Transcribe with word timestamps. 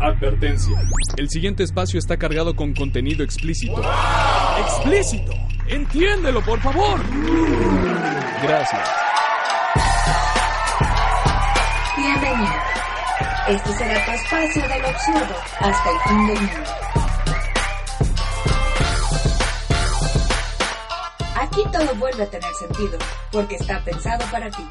Advertencia. 0.00 0.76
El 1.16 1.28
siguiente 1.30 1.62
espacio 1.62 1.98
está 1.98 2.16
cargado 2.16 2.54
con 2.54 2.74
contenido 2.74 3.24
explícito. 3.24 3.80
¡Explícito! 4.60 5.32
¡Entiéndelo, 5.68 6.42
por 6.42 6.60
favor! 6.60 7.00
Gracias. 8.42 8.88
Bienvenido. 11.96 12.52
Este 13.48 13.72
será 13.72 14.04
tu 14.04 14.10
espacio 14.12 14.62
del 14.62 14.84
absurdo 14.84 15.34
hasta 15.60 15.90
el 15.90 15.98
fin 16.08 16.26
del 16.26 16.40
mundo. 16.40 16.70
Aquí 21.40 21.62
todo 21.72 21.94
vuelve 21.96 22.22
a 22.22 22.26
tener 22.26 22.52
sentido, 22.54 22.98
porque 23.32 23.56
está 23.56 23.82
pensado 23.84 24.24
para 24.30 24.50
ti. 24.50 24.66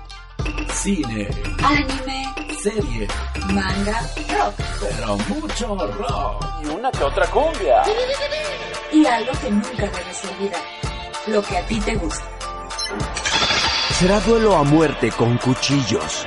Cine, 0.73 1.28
Anime, 1.64 2.35
serie, 2.66 3.07
manga, 3.54 4.02
rock 4.34 4.55
pero 4.82 5.18
mucho 5.29 5.75
rock. 5.75 6.46
Y 6.64 6.68
una 6.69 6.89
que 6.89 7.04
otra 7.04 7.28
cumbia. 7.28 7.83
y 8.92 9.06
algo 9.06 9.32
que 9.39 9.51
nunca 9.51 9.83
debes 9.83 10.25
olvidar. 10.25 10.61
Lo 11.28 11.43
que 11.43 11.57
a 11.57 11.65
ti 11.68 11.79
te 11.79 11.96
gusta. 11.96 12.25
Será 14.00 14.20
duelo 14.21 14.56
a 14.56 14.64
muerte 14.64 15.11
con 15.11 15.37
cuchillos. 15.37 16.25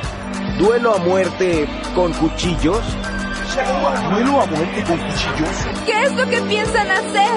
¿Duelo 0.59 0.95
a 0.95 0.99
muerte 0.99 1.69
con 1.97 2.13
cuchillos? 2.13 2.85
¿Duelo 4.11 4.41
a 4.41 4.47
muerte 4.47 4.85
con 4.85 4.97
cuchillos? 4.97 5.85
¿Qué 5.87 6.03
es 6.05 6.13
lo 6.13 6.25
que 6.29 6.41
piensan 6.43 6.89
hacer? 6.89 7.33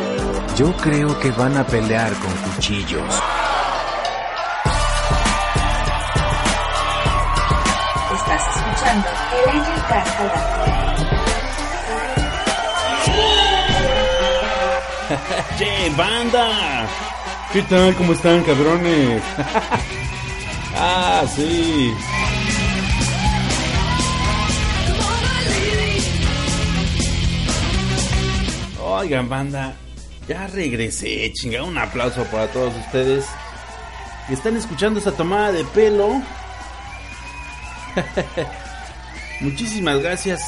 Yo 0.58 0.72
creo 0.78 1.20
que 1.20 1.32
van 1.32 1.58
a 1.58 1.66
pelear 1.66 2.14
con 2.20 2.32
cuchillos. 2.52 3.41
Escuchando 8.72 9.08
aire. 9.08 9.72
¡Che, 15.58 15.90
banda! 15.98 16.88
¿Qué 17.52 17.62
tal? 17.64 17.94
¿Cómo 17.96 18.14
están, 18.14 18.44
cabrones? 18.44 19.22
ah, 20.78 21.24
sí. 21.36 21.94
Oigan, 28.84 29.28
banda, 29.28 29.74
ya 30.28 30.48
regresé, 30.48 31.32
chinga. 31.34 31.64
Un 31.64 31.78
aplauso 31.78 32.24
para 32.26 32.48
todos 32.48 32.74
ustedes 32.86 33.26
que 34.28 34.34
están 34.34 34.56
escuchando 34.56 35.00
esta 35.00 35.12
tomada 35.12 35.52
de 35.52 35.66
pelo. 35.66 36.22
Muchísimas 39.42 40.00
gracias 40.00 40.40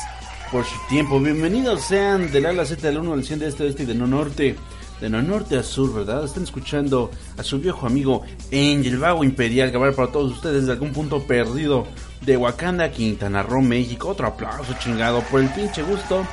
por 0.52 0.66
su 0.66 0.75
tiempo. 0.88 1.19
Bienvenidos 1.19 1.81
sean 1.81 2.31
del 2.31 2.45
ala 2.45 2.63
Z 2.63 2.86
del 2.86 3.00
1 3.00 3.13
al 3.13 3.23
100 3.23 3.39
de 3.39 3.47
este, 3.47 3.63
oeste 3.63 3.83
y 3.83 3.85
de 3.88 3.95
no 3.95 4.05
norte. 4.05 4.55
De 5.02 5.09
no 5.09 5.19
norte 5.23 5.58
a 5.58 5.63
sur, 5.63 5.91
¿verdad? 5.91 6.23
Están 6.23 6.44
escuchando 6.44 7.09
a 7.35 7.41
su 7.41 7.59
viejo 7.59 7.88
amigo 7.88 8.22
Angel 8.52 9.00
Vago 9.00 9.23
Imperial 9.23 9.72
grabar 9.72 9.95
para 9.95 10.11
todos 10.11 10.33
ustedes 10.33 10.61
desde 10.61 10.73
algún 10.73 10.94
punto 10.94 11.23
perdido 11.23 11.88
de 12.22 12.38
Wakanda, 12.38 12.91
Quintana 12.91 13.41
Roo, 13.41 13.63
México. 13.63 14.09
Otro 14.09 14.27
aplauso 14.27 14.75
chingado 14.80 15.22
por 15.23 15.41
el 15.41 15.50
pinche 15.50 15.81
gusto 15.81 16.28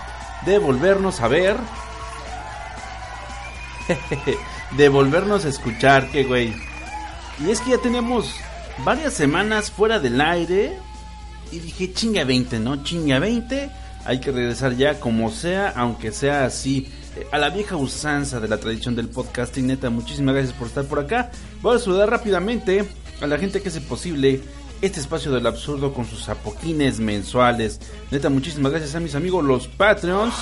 de 0.44 0.58
volvernos 0.58 1.22
a 1.22 1.28
ver. 1.28 1.56
de 4.76 4.88
volvernos 4.90 5.46
a 5.46 5.48
escuchar, 5.48 6.10
que 6.10 6.24
güey. 6.24 6.54
Y 7.42 7.48
es 7.50 7.62
que 7.62 7.70
ya 7.70 7.78
tenemos 7.78 8.34
varias 8.84 9.14
semanas 9.14 9.70
fuera 9.70 9.98
del 9.98 10.20
aire. 10.20 10.89
Y 11.52 11.58
dije, 11.58 11.92
chinga 11.92 12.24
20, 12.24 12.58
¿no? 12.60 12.82
Chinga 12.84 13.18
20. 13.18 13.70
Hay 14.04 14.20
que 14.20 14.30
regresar 14.32 14.76
ya 14.76 14.98
como 15.00 15.30
sea, 15.30 15.72
aunque 15.76 16.12
sea 16.12 16.44
así. 16.44 16.88
eh, 17.16 17.26
A 17.32 17.38
la 17.38 17.50
vieja 17.50 17.76
usanza 17.76 18.40
de 18.40 18.48
la 18.48 18.58
tradición 18.58 18.94
del 18.96 19.08
podcasting, 19.08 19.66
neta, 19.66 19.90
muchísimas 19.90 20.34
gracias 20.34 20.54
por 20.56 20.68
estar 20.68 20.84
por 20.84 21.00
acá. 21.00 21.30
Voy 21.60 21.76
a 21.76 21.78
saludar 21.78 22.08
rápidamente 22.10 22.84
a 23.20 23.26
la 23.26 23.36
gente 23.38 23.60
que 23.60 23.68
hace 23.68 23.80
posible 23.80 24.40
este 24.80 25.00
espacio 25.00 25.30
del 25.32 25.46
absurdo 25.46 25.92
con 25.92 26.06
sus 26.06 26.28
apoquines 26.28 27.00
mensuales. 27.00 27.80
Neta, 28.10 28.30
muchísimas 28.30 28.72
gracias 28.72 28.94
a 28.94 29.00
mis 29.00 29.14
amigos 29.14 29.44
los 29.44 29.66
Patreons. 29.68 30.34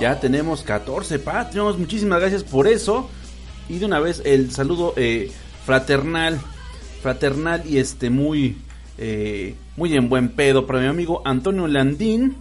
Ya 0.00 0.18
tenemos 0.20 0.62
14 0.62 1.18
Patreons, 1.20 1.78
muchísimas 1.78 2.20
gracias 2.20 2.42
por 2.44 2.66
eso. 2.66 3.08
Y 3.68 3.78
de 3.78 3.86
una 3.86 4.00
vez 4.00 4.20
el 4.26 4.50
saludo 4.50 4.92
eh, 4.96 5.30
fraternal, 5.64 6.38
fraternal 7.00 7.62
y 7.66 7.78
este 7.78 8.10
muy, 8.10 8.58
eh, 8.98 9.54
muy 9.76 9.94
en 9.94 10.08
buen 10.08 10.28
pedo 10.30 10.66
para 10.66 10.80
mi 10.80 10.86
amigo 10.86 11.22
Antonio 11.24 11.66
Landín. 11.66 12.36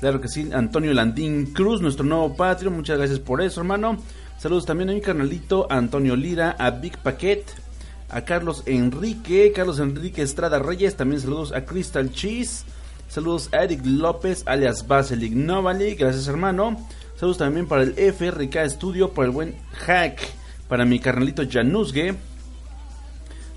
Claro 0.00 0.20
que 0.20 0.28
sí, 0.28 0.48
Antonio 0.52 0.94
Landín 0.94 1.52
Cruz, 1.52 1.82
nuestro 1.82 2.04
nuevo 2.04 2.34
Patreon. 2.34 2.74
Muchas 2.74 2.98
gracias 2.98 3.18
por 3.18 3.42
eso, 3.42 3.60
hermano. 3.60 3.98
Saludos 4.38 4.64
también 4.64 4.88
a 4.88 4.94
mi 4.94 5.00
carnalito 5.02 5.66
Antonio 5.70 6.16
Lira, 6.16 6.56
a 6.58 6.70
Big 6.70 6.96
Paquet, 6.98 7.44
a 8.08 8.22
Carlos 8.22 8.62
Enrique, 8.64 9.52
Carlos 9.54 9.78
Enrique 9.78 10.22
Estrada 10.22 10.58
Reyes. 10.58 10.96
También 10.96 11.20
saludos 11.20 11.52
a 11.52 11.64
Crystal 11.64 12.10
Cheese. 12.10 12.64
Saludos 13.08 13.50
a 13.52 13.64
Eric 13.64 13.82
López, 13.84 14.44
alias 14.46 14.86
Basilic 14.86 15.32
Novali. 15.32 15.94
Gracias, 15.94 16.28
hermano. 16.28 16.76
Saludos 17.16 17.38
también 17.38 17.66
para 17.66 17.82
el 17.82 17.92
FRK 17.92 18.70
Studio, 18.70 19.10
para 19.10 19.26
el 19.26 19.32
buen 19.32 19.56
Hack, 19.72 20.20
para 20.68 20.86
mi 20.86 21.00
carnalito 21.00 21.42
Januzgue. 21.46 22.14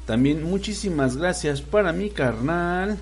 También 0.05 0.43
muchísimas 0.43 1.17
gracias 1.17 1.61
para 1.61 1.93
mi 1.93 2.09
carnal. 2.09 2.97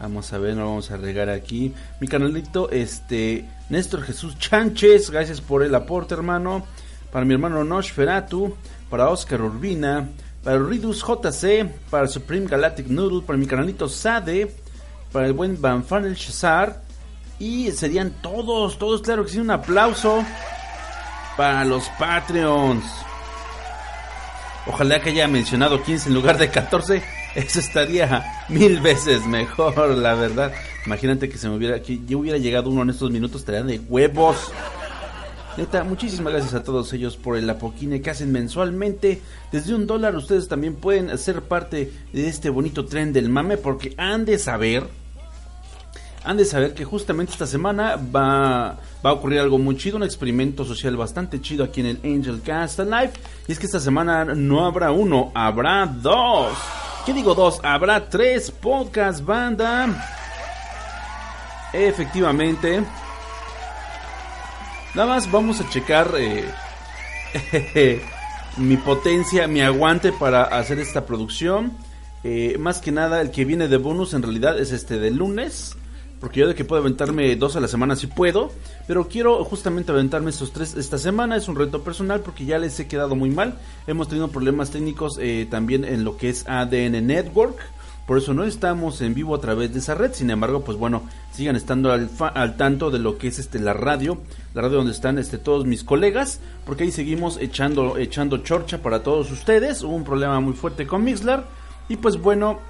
Vamos 0.00 0.32
a 0.32 0.38
ver, 0.38 0.54
no 0.54 0.66
vamos 0.66 0.90
a 0.90 0.96
regar 0.96 1.28
aquí. 1.28 1.72
Mi 2.00 2.06
canalito, 2.06 2.70
este, 2.70 3.48
Néstor 3.68 4.02
Jesús 4.02 4.38
Chánchez, 4.38 5.10
gracias 5.10 5.40
por 5.40 5.62
el 5.62 5.74
aporte, 5.74 6.14
hermano. 6.14 6.64
Para 7.10 7.24
mi 7.24 7.34
hermano 7.34 7.64
Nosferatu, 7.64 8.56
para 8.90 9.08
Oscar 9.08 9.40
Urbina, 9.40 10.08
para 10.42 10.58
Ridus 10.58 11.02
JC, 11.02 11.66
para 11.90 12.06
Supreme 12.06 12.46
Galactic 12.46 12.88
Noodle, 12.88 13.22
para 13.22 13.38
mi 13.38 13.46
canalito 13.46 13.88
Sade, 13.88 14.54
para 15.12 15.26
el 15.26 15.32
buen 15.32 15.60
Van 15.60 15.84
Fanel 15.84 16.14
Shazar. 16.14 16.82
Y 17.38 17.70
serían 17.72 18.10
todos, 18.22 18.78
todos, 18.78 19.02
claro 19.02 19.24
que 19.24 19.30
sí, 19.30 19.38
un 19.38 19.50
aplauso 19.50 20.24
para 21.36 21.64
los 21.64 21.88
Patreons. 21.98 22.84
Ojalá 24.66 25.00
que 25.00 25.10
haya 25.10 25.28
mencionado 25.28 25.82
15 25.82 26.08
en 26.08 26.14
lugar 26.14 26.38
de 26.38 26.50
14. 26.50 27.02
Eso 27.34 27.58
estaría 27.58 28.44
mil 28.48 28.80
veces 28.80 29.26
mejor, 29.26 29.88
la 29.88 30.14
verdad. 30.14 30.52
Imagínate 30.86 31.28
que 31.28 31.36
se 31.36 31.48
me 31.48 31.56
hubiera, 31.56 31.82
que 31.82 32.00
yo 32.06 32.20
hubiera 32.20 32.38
llegado 32.38 32.70
uno 32.70 32.82
en 32.82 32.90
estos 32.90 33.10
minutos, 33.10 33.42
estaría 33.42 33.62
de 33.62 33.80
huevos. 33.80 34.52
Neta, 35.56 35.84
muchísimas 35.84 36.32
gracias 36.32 36.54
a 36.54 36.64
todos 36.64 36.92
ellos 36.92 37.16
por 37.16 37.36
el 37.36 37.48
apoquine 37.48 38.00
que 38.00 38.10
hacen 38.10 38.32
mensualmente. 38.32 39.20
Desde 39.52 39.74
un 39.74 39.86
dólar 39.86 40.16
ustedes 40.16 40.48
también 40.48 40.76
pueden 40.76 41.16
ser 41.16 41.42
parte 41.42 41.92
de 42.12 42.28
este 42.28 42.50
bonito 42.50 42.86
tren 42.86 43.12
del 43.12 43.28
mame 43.28 43.56
porque 43.56 43.94
han 43.96 44.24
de 44.24 44.38
saber, 44.38 44.88
han 46.24 46.38
de 46.38 46.44
saber 46.46 46.72
que 46.72 46.84
justamente 46.84 47.32
esta 47.32 47.46
semana 47.46 47.96
va, 47.96 48.78
va 49.04 49.10
a 49.10 49.12
ocurrir 49.12 49.40
algo 49.40 49.58
muy 49.58 49.76
chido, 49.76 49.98
un 49.98 50.04
experimento 50.04 50.64
social 50.64 50.96
bastante 50.96 51.40
chido 51.40 51.64
aquí 51.64 51.80
en 51.80 51.86
el 51.86 52.00
Angel 52.02 52.40
Cast 52.40 52.78
Live. 52.78 53.12
Y 53.46 53.52
es 53.52 53.58
que 53.58 53.66
esta 53.66 53.78
semana 53.78 54.24
no 54.24 54.64
habrá 54.64 54.90
uno, 54.90 55.30
habrá 55.34 55.84
dos. 55.86 56.56
¿Qué 57.04 57.12
digo 57.12 57.34
dos? 57.34 57.60
Habrá 57.62 58.08
tres 58.08 58.50
podcast 58.50 59.22
banda. 59.22 59.86
Efectivamente. 61.74 62.82
Nada 64.94 65.08
más 65.08 65.30
vamos 65.30 65.60
a 65.60 65.68
checar 65.68 66.10
eh, 66.16 66.50
mi 68.56 68.78
potencia, 68.78 69.46
mi 69.46 69.60
aguante 69.60 70.10
para 70.12 70.44
hacer 70.44 70.78
esta 70.78 71.04
producción. 71.04 71.76
Eh, 72.22 72.56
más 72.58 72.80
que 72.80 72.92
nada, 72.92 73.20
el 73.20 73.30
que 73.30 73.44
viene 73.44 73.68
de 73.68 73.76
bonus 73.76 74.14
en 74.14 74.22
realidad 74.22 74.58
es 74.58 74.72
este 74.72 74.98
de 74.98 75.10
lunes. 75.10 75.76
Porque 76.24 76.40
yo 76.40 76.48
de 76.48 76.54
que 76.54 76.64
puedo 76.64 76.80
aventarme 76.80 77.36
dos 77.36 77.54
a 77.54 77.60
la 77.60 77.68
semana 77.68 77.96
sí 77.96 78.06
puedo. 78.06 78.50
Pero 78.86 79.08
quiero 79.08 79.44
justamente 79.44 79.92
aventarme 79.92 80.30
estos 80.30 80.54
tres 80.54 80.74
esta 80.74 80.96
semana. 80.96 81.36
Es 81.36 81.48
un 81.48 81.54
reto 81.54 81.82
personal 81.82 82.20
porque 82.20 82.46
ya 82.46 82.58
les 82.58 82.80
he 82.80 82.88
quedado 82.88 83.14
muy 83.14 83.28
mal. 83.28 83.58
Hemos 83.86 84.08
tenido 84.08 84.28
problemas 84.28 84.70
técnicos 84.70 85.18
eh, 85.20 85.46
también 85.50 85.84
en 85.84 86.02
lo 86.02 86.16
que 86.16 86.30
es 86.30 86.48
ADN 86.48 87.06
Network. 87.06 87.58
Por 88.06 88.16
eso 88.16 88.32
no 88.32 88.44
estamos 88.44 89.02
en 89.02 89.12
vivo 89.12 89.34
a 89.34 89.40
través 89.42 89.74
de 89.74 89.80
esa 89.80 89.96
red. 89.96 90.14
Sin 90.14 90.30
embargo, 90.30 90.64
pues 90.64 90.78
bueno, 90.78 91.02
sigan 91.30 91.56
estando 91.56 91.92
al, 91.92 92.08
al 92.18 92.56
tanto 92.56 92.90
de 92.90 93.00
lo 93.00 93.18
que 93.18 93.28
es 93.28 93.38
este 93.38 93.58
la 93.58 93.74
radio. 93.74 94.16
La 94.54 94.62
radio 94.62 94.78
donde 94.78 94.92
están 94.92 95.18
este 95.18 95.36
todos 95.36 95.66
mis 95.66 95.84
colegas. 95.84 96.40
Porque 96.64 96.84
ahí 96.84 96.90
seguimos 96.90 97.36
echando, 97.36 97.98
echando 97.98 98.38
chorcha 98.38 98.80
para 98.80 99.02
todos 99.02 99.30
ustedes. 99.30 99.82
Hubo 99.82 99.94
un 99.94 100.04
problema 100.04 100.40
muy 100.40 100.54
fuerte 100.54 100.86
con 100.86 101.04
Mixlar. 101.04 101.44
Y 101.90 101.96
pues 101.96 102.16
bueno, 102.16 102.60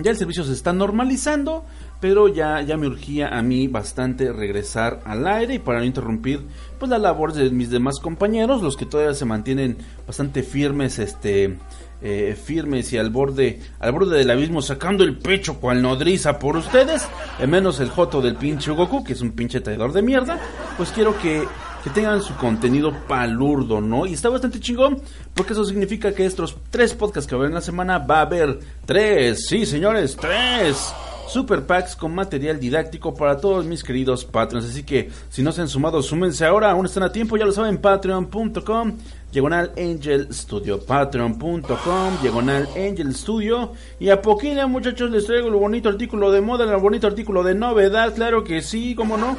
ya 0.00 0.12
el 0.12 0.16
servicio 0.16 0.44
se 0.44 0.52
está 0.52 0.72
normalizando, 0.72 1.64
pero 2.00 2.28
ya, 2.28 2.60
ya 2.62 2.76
me 2.76 2.86
urgía 2.86 3.28
a 3.36 3.42
mí 3.42 3.66
bastante 3.66 4.32
regresar 4.32 5.00
al 5.04 5.26
aire 5.26 5.54
y 5.54 5.58
para 5.58 5.80
no 5.80 5.84
interrumpir 5.84 6.42
pues 6.78 6.90
la 6.90 6.98
labor 6.98 7.32
de 7.32 7.50
mis 7.50 7.70
demás 7.70 7.98
compañeros, 7.98 8.62
los 8.62 8.76
que 8.76 8.86
todavía 8.86 9.14
se 9.14 9.24
mantienen 9.24 9.78
bastante 10.06 10.42
firmes 10.42 10.98
este 10.98 11.58
eh, 12.00 12.38
firmes 12.40 12.92
y 12.92 12.98
al 12.98 13.10
borde, 13.10 13.60
al 13.80 13.90
borde 13.90 14.16
del 14.16 14.30
abismo, 14.30 14.62
sacando 14.62 15.02
el 15.02 15.18
pecho 15.18 15.58
cual 15.58 15.82
nodriza 15.82 16.38
por 16.38 16.56
ustedes, 16.56 17.08
menos 17.48 17.80
el 17.80 17.90
joto 17.90 18.20
del 18.20 18.36
pinche 18.36 18.70
Goku, 18.70 19.02
que 19.02 19.14
es 19.14 19.20
un 19.20 19.32
pinche 19.32 19.60
traidor 19.60 19.92
de 19.92 20.02
mierda, 20.02 20.38
pues 20.76 20.92
quiero 20.92 21.18
que, 21.18 21.42
que 21.82 21.90
tengan 21.90 22.22
su 22.22 22.36
contenido 22.36 22.92
palurdo, 23.08 23.80
¿no? 23.80 24.06
Y 24.06 24.12
está 24.12 24.28
bastante 24.28 24.60
chingón, 24.60 25.02
porque 25.34 25.54
eso 25.54 25.64
significa 25.64 26.14
que 26.14 26.24
estos 26.24 26.56
tres 26.70 26.94
podcasts 26.94 27.28
que 27.28 27.34
va 27.34 27.40
a 27.40 27.42
haber 27.42 27.50
en 27.50 27.56
la 27.56 27.62
semana 27.62 27.98
va 27.98 28.18
a 28.18 28.22
haber 28.22 28.60
tres, 28.86 29.46
sí 29.48 29.66
señores, 29.66 30.16
tres 30.16 30.94
super 31.28 31.66
packs 31.66 31.94
con 31.94 32.14
material 32.14 32.58
didáctico 32.58 33.14
para 33.14 33.38
todos 33.38 33.64
mis 33.64 33.84
queridos 33.84 34.24
patrons. 34.24 34.64
Así 34.64 34.82
que 34.82 35.10
si 35.28 35.42
no 35.42 35.52
se 35.52 35.60
han 35.60 35.68
sumado, 35.68 36.02
súmense 36.02 36.44
ahora, 36.44 36.70
aún 36.70 36.86
están 36.86 37.02
a 37.02 37.12
tiempo, 37.12 37.36
ya 37.36 37.44
lo 37.44 37.52
saben, 37.52 37.78
patreon.com, 37.78 38.92
diagonal 39.32 39.72
angel 39.76 40.28
studio, 40.32 40.84
patreon.com, 40.84 42.22
diagonal 42.22 42.68
angel 42.76 43.14
studio. 43.14 43.72
Y 44.00 44.08
a 44.10 44.22
poquito, 44.22 44.66
muchachos, 44.68 45.10
les 45.10 45.26
traigo 45.26 45.48
el 45.48 45.54
bonito 45.54 45.88
artículo 45.88 46.30
de 46.30 46.40
moda, 46.40 46.64
el 46.64 46.80
bonito 46.80 47.06
artículo 47.06 47.42
de 47.42 47.54
novedad, 47.54 48.14
claro 48.14 48.44
que 48.44 48.62
sí, 48.62 48.94
cómo 48.94 49.16
no. 49.16 49.36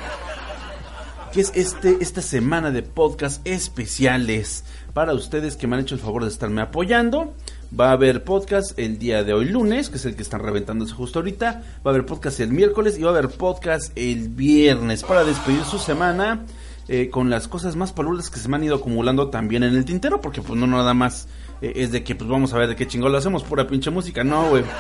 Que 1.34 1.42
es 1.42 1.52
este, 1.56 1.98
esta 2.02 2.22
semana 2.22 2.72
de 2.72 2.82
podcast 2.82 3.46
especiales 3.48 4.64
para 4.94 5.14
ustedes 5.14 5.56
que 5.56 5.68
me 5.68 5.76
han 5.76 5.84
hecho 5.84 5.96
el 5.96 6.02
favor 6.02 6.24
de 6.24 6.30
estarme 6.30 6.62
apoyando. 6.62 7.34
Va 7.78 7.90
a 7.90 7.92
haber 7.92 8.24
podcast 8.24 8.78
el 8.80 8.98
día 8.98 9.24
de 9.24 9.34
hoy 9.34 9.46
lunes, 9.46 9.90
que 9.90 9.98
es 9.98 10.06
el 10.06 10.16
que 10.16 10.24
están 10.24 10.42
reventándose 10.42 10.94
justo 10.94 11.20
ahorita. 11.20 11.62
Va 11.86 11.92
a 11.92 11.94
haber 11.94 12.04
podcast 12.04 12.40
el 12.40 12.50
miércoles 12.50 12.98
y 12.98 13.04
va 13.04 13.12
a 13.12 13.14
haber 13.14 13.30
podcast 13.30 13.92
el 13.96 14.30
viernes 14.30 15.04
para 15.04 15.24
despedir 15.24 15.64
su 15.66 15.78
semana 15.78 16.46
eh, 16.88 17.12
con 17.12 17.30
las 17.30 17.48
cosas 17.48 17.76
más 17.76 17.94
paludas 17.94 18.32
que 18.32 18.40
se 18.40 18.50
me 18.50 18.56
han 18.56 18.64
ido 18.64 18.78
acumulando 18.78 19.30
también 19.30 19.62
en 19.62 19.76
el 19.76 19.86
tintero, 19.86 20.20
porque 20.20 20.42
pues 20.42 20.60
no 20.60 20.66
nada 20.66 20.96
más 20.96 21.28
eh, 21.62 21.74
es 21.76 21.92
de 21.92 22.04
que 22.04 22.16
pues 22.16 22.28
vamos 22.28 22.52
a 22.54 22.58
ver 22.58 22.70
de 22.70 22.76
qué 22.76 22.88
chingón 22.88 23.12
lo 23.12 23.20
hacemos, 23.20 23.44
pura 23.44 23.68
pinche 23.68 23.92
música, 23.92 24.24
no, 24.24 24.50
güey. 24.50 24.64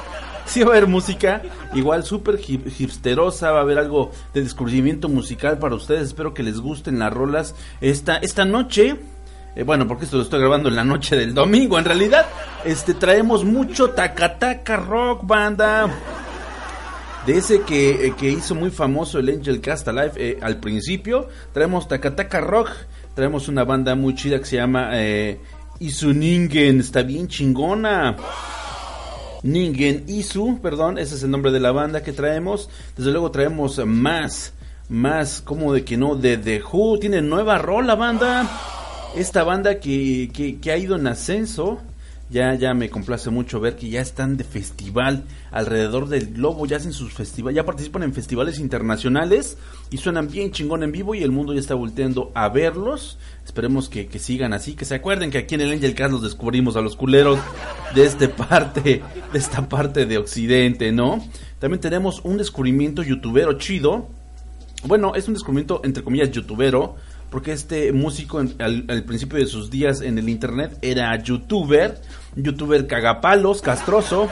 Sí 0.45 0.61
va 0.61 0.69
a 0.73 0.77
haber 0.77 0.87
música, 0.87 1.43
igual 1.75 2.03
súper 2.03 2.39
hipsterosa, 2.43 3.51
va 3.51 3.59
a 3.59 3.61
haber 3.61 3.77
algo 3.77 4.09
de 4.33 4.41
descubrimiento 4.41 5.07
musical 5.07 5.59
para 5.59 5.75
ustedes, 5.75 6.07
espero 6.07 6.33
que 6.33 6.41
les 6.41 6.59
gusten 6.59 6.97
las 6.97 7.13
rolas 7.13 7.53
esta, 7.81 8.17
esta 8.17 8.45
noche. 8.45 8.97
Eh, 9.59 9.63
bueno, 9.63 9.85
porque 9.85 10.05
esto 10.05 10.15
lo 10.15 10.23
estoy 10.23 10.39
grabando 10.39 10.69
en 10.69 10.77
la 10.77 10.85
noche 10.85 11.17
del 11.17 11.33
domingo, 11.33 11.77
en 11.77 11.83
realidad, 11.83 12.25
este 12.63 12.93
traemos 12.93 13.43
mucho 13.43 13.89
tacataca 13.89 14.77
rock 14.77 15.27
banda. 15.27 15.89
De 17.25 17.35
ese 17.35 17.63
que, 17.63 18.07
eh, 18.07 18.13
que 18.17 18.29
hizo 18.31 18.55
muy 18.55 18.69
famoso 18.69 19.19
el 19.19 19.27
Angel 19.27 19.59
Cast 19.59 19.85
Alive 19.89 20.13
eh, 20.15 20.37
al 20.41 20.61
principio, 20.61 21.27
traemos 21.51 21.89
tacataca 21.89 22.39
rock, 22.39 22.69
traemos 23.13 23.49
una 23.49 23.65
banda 23.65 23.95
muy 23.95 24.15
chida 24.15 24.39
que 24.39 24.45
se 24.45 24.55
llama 24.55 24.91
Isuningen, 25.79 26.79
está 26.79 27.01
bien 27.01 27.27
chingona. 27.27 28.15
Ningen 29.43 30.05
Isu, 30.07 30.59
perdón, 30.61 30.97
ese 30.97 31.15
es 31.15 31.23
el 31.23 31.31
nombre 31.31 31.51
de 31.51 31.59
la 31.59 31.73
banda 31.73 32.01
que 32.01 32.13
traemos. 32.13 32.69
Desde 32.95 33.11
luego 33.11 33.29
traemos 33.29 33.77
más, 33.85 34.53
más, 34.87 35.41
como 35.41 35.73
de 35.73 35.83
que 35.83 35.97
no, 35.97 36.15
de 36.15 36.37
The 36.37 36.63
Who, 36.63 36.97
tiene 36.99 37.21
nueva 37.21 37.57
rola 37.57 37.95
banda. 37.95 38.47
Esta 39.15 39.43
banda 39.43 39.79
que, 39.79 40.57
que, 40.61 40.71
ha 40.71 40.77
ido 40.77 40.95
en 40.95 41.07
ascenso, 41.07 41.79
ya, 42.29 42.53
ya 42.53 42.75
me 42.75 42.91
complace 42.91 43.31
mucho 43.31 43.59
ver 43.59 43.75
que 43.75 43.89
ya 43.89 44.01
están 44.01 44.37
de 44.37 44.43
festival 44.43 45.23
alrededor 45.51 46.07
del 46.09 46.33
globo, 46.33 46.67
ya 46.67 46.77
hacen 46.77 46.93
sus 46.93 47.11
festivales, 47.11 47.55
ya 47.55 47.65
participan 47.65 48.03
en 48.03 48.13
festivales 48.13 48.59
internacionales 48.59 49.57
y 49.89 49.97
suenan 49.97 50.29
bien 50.29 50.51
chingón 50.51 50.83
en 50.83 50.91
vivo 50.91 51.15
y 51.15 51.23
el 51.23 51.31
mundo 51.31 51.53
ya 51.53 51.59
está 51.59 51.73
volteando 51.73 52.31
a 52.35 52.49
verlos. 52.49 53.17
Esperemos 53.43 53.89
que, 53.89 54.05
que 54.05 54.19
sigan 54.19 54.53
así, 54.53 54.75
que 54.75 54.85
se 54.85 54.95
acuerden 54.95 55.31
que 55.31 55.39
aquí 55.39 55.55
en 55.55 55.61
el 55.61 55.71
Angel 55.71 55.95
Cast 55.95 56.11
los 56.11 56.21
descubrimos 56.21 56.75
a 56.75 56.81
los 56.81 56.95
culeros 56.95 57.39
de 57.95 58.05
este 58.05 58.29
parte, 58.29 59.01
de 59.33 59.39
esta 59.39 59.67
parte 59.67 60.05
de 60.05 60.19
Occidente, 60.19 60.91
¿no? 60.91 61.25
También 61.57 61.81
tenemos 61.81 62.21
un 62.23 62.37
descubrimiento 62.37 63.01
youtubero 63.01 63.53
chido. 63.53 64.07
Bueno, 64.85 65.15
es 65.15 65.27
un 65.27 65.33
descubrimiento 65.33 65.81
entre 65.83 66.03
comillas 66.03 66.31
youtubero 66.31 66.95
porque 67.29 67.51
este 67.51 67.91
músico 67.91 68.39
al, 68.39 69.03
principio 69.05 69.39
de 69.39 69.45
sus 69.45 69.69
días 69.69 70.01
en 70.01 70.17
el 70.17 70.29
internet 70.29 70.77
era 70.81 71.15
youtuber, 71.21 71.99
youtuber 72.35 72.87
cagapalos, 72.87 73.61
castroso, 73.61 74.29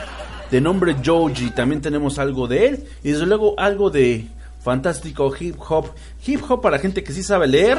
de 0.50 0.60
nombre 0.60 0.96
Joji, 1.04 1.50
también 1.50 1.80
tenemos 1.80 2.18
algo 2.18 2.48
de 2.48 2.66
él, 2.66 2.84
y 3.02 3.12
desde 3.12 3.26
luego 3.26 3.58
algo 3.58 3.90
de 3.90 4.26
fantástico 4.60 5.32
hip 5.38 5.56
hop, 5.68 5.90
hip 6.26 6.40
hop 6.48 6.60
para 6.60 6.78
gente 6.78 7.02
que 7.02 7.12
sí 7.12 7.22
sabe 7.22 7.46
leer, 7.46 7.78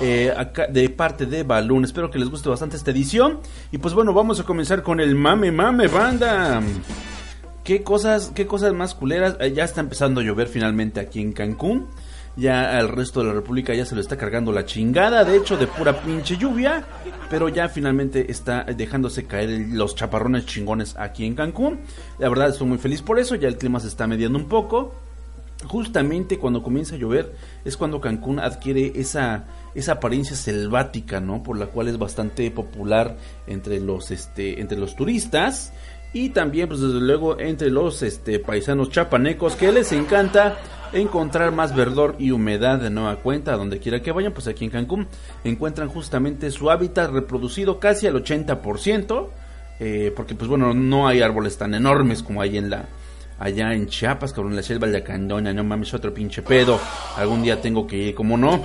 eh, 0.00 0.34
de 0.70 0.88
parte 0.90 1.24
de 1.26 1.44
Balloon, 1.44 1.84
espero 1.84 2.10
que 2.10 2.18
les 2.18 2.28
guste 2.28 2.48
bastante 2.48 2.76
esta 2.76 2.90
edición, 2.90 3.40
y 3.70 3.78
pues 3.78 3.94
bueno, 3.94 4.12
vamos 4.12 4.40
a 4.40 4.44
comenzar 4.44 4.82
con 4.82 5.00
el 5.00 5.14
mame 5.14 5.52
mame 5.52 5.88
banda. 5.88 6.60
¿Qué 7.64 7.82
cosas, 7.82 8.30
qué 8.34 8.46
cosas 8.46 8.74
más 8.74 8.94
culeras? 8.94 9.36
Eh, 9.40 9.54
ya 9.54 9.64
está 9.64 9.80
empezando 9.80 10.20
a 10.20 10.24
llover 10.24 10.48
finalmente 10.48 11.00
aquí 11.00 11.22
en 11.22 11.32
Cancún. 11.32 11.88
Ya 12.36 12.76
al 12.76 12.88
resto 12.88 13.20
de 13.20 13.26
la 13.26 13.32
República 13.32 13.74
ya 13.74 13.84
se 13.84 13.94
lo 13.94 14.00
está 14.00 14.16
cargando 14.16 14.50
la 14.50 14.64
chingada, 14.64 15.24
de 15.24 15.36
hecho, 15.36 15.56
de 15.56 15.66
pura 15.66 16.00
pinche 16.00 16.36
lluvia. 16.36 16.84
Pero 17.30 17.48
ya 17.48 17.68
finalmente 17.68 18.30
está 18.30 18.64
dejándose 18.64 19.26
caer 19.26 19.68
los 19.70 19.94
chaparrones 19.94 20.46
chingones 20.46 20.96
aquí 20.98 21.24
en 21.24 21.34
Cancún. 21.34 21.80
La 22.18 22.28
verdad 22.28 22.48
estoy 22.48 22.66
muy 22.66 22.78
feliz 22.78 23.02
por 23.02 23.18
eso, 23.18 23.34
ya 23.36 23.48
el 23.48 23.56
clima 23.56 23.80
se 23.80 23.88
está 23.88 24.06
mediando 24.06 24.38
un 24.38 24.48
poco. 24.48 24.94
Justamente 25.66 26.38
cuando 26.38 26.62
comienza 26.62 26.96
a 26.96 26.98
llover 26.98 27.32
es 27.64 27.76
cuando 27.76 28.00
Cancún 28.00 28.38
adquiere 28.38 28.92
esa, 28.96 29.44
esa 29.74 29.92
apariencia 29.92 30.36
selvática, 30.36 31.20
¿no? 31.20 31.42
Por 31.42 31.56
la 31.56 31.66
cual 31.66 31.88
es 31.88 31.96
bastante 31.96 32.50
popular 32.50 33.16
entre 33.46 33.80
los, 33.80 34.10
este, 34.10 34.60
entre 34.60 34.76
los 34.76 34.94
turistas 34.94 35.72
y 36.14 36.30
también 36.30 36.68
pues 36.68 36.80
desde 36.80 37.00
luego 37.00 37.38
entre 37.38 37.68
los 37.68 38.02
este 38.02 38.38
paisanos 38.38 38.88
chapanecos 38.88 39.56
que 39.56 39.70
les 39.72 39.92
encanta 39.92 40.56
encontrar 40.92 41.50
más 41.50 41.74
verdor 41.74 42.14
y 42.20 42.30
humedad 42.30 42.78
de 42.78 42.88
nueva 42.88 43.16
cuenta 43.16 43.56
donde 43.56 43.80
quiera 43.80 44.00
que 44.00 44.12
vayan 44.12 44.32
pues 44.32 44.46
aquí 44.46 44.64
en 44.64 44.70
Cancún 44.70 45.08
encuentran 45.42 45.88
justamente 45.88 46.50
su 46.52 46.70
hábitat 46.70 47.10
reproducido 47.10 47.80
casi 47.80 48.06
al 48.06 48.14
80% 48.14 49.26
eh, 49.80 50.12
porque 50.14 50.36
pues 50.36 50.48
bueno 50.48 50.72
no 50.72 51.08
hay 51.08 51.20
árboles 51.20 51.58
tan 51.58 51.74
enormes 51.74 52.22
como 52.22 52.40
hay 52.40 52.58
en 52.58 52.70
la 52.70 52.86
allá 53.40 53.74
en 53.74 53.88
Chiapas 53.88 54.32
cabrón 54.32 54.54
la 54.54 54.62
selva 54.62 54.86
de 54.86 54.92
la 54.92 55.04
Candona 55.04 55.52
no 55.52 55.64
mames 55.64 55.92
otro 55.94 56.14
pinche 56.14 56.42
pedo 56.42 56.78
algún 57.16 57.42
día 57.42 57.60
tengo 57.60 57.88
que 57.88 57.96
ir 57.96 58.14
como 58.14 58.36
no 58.36 58.62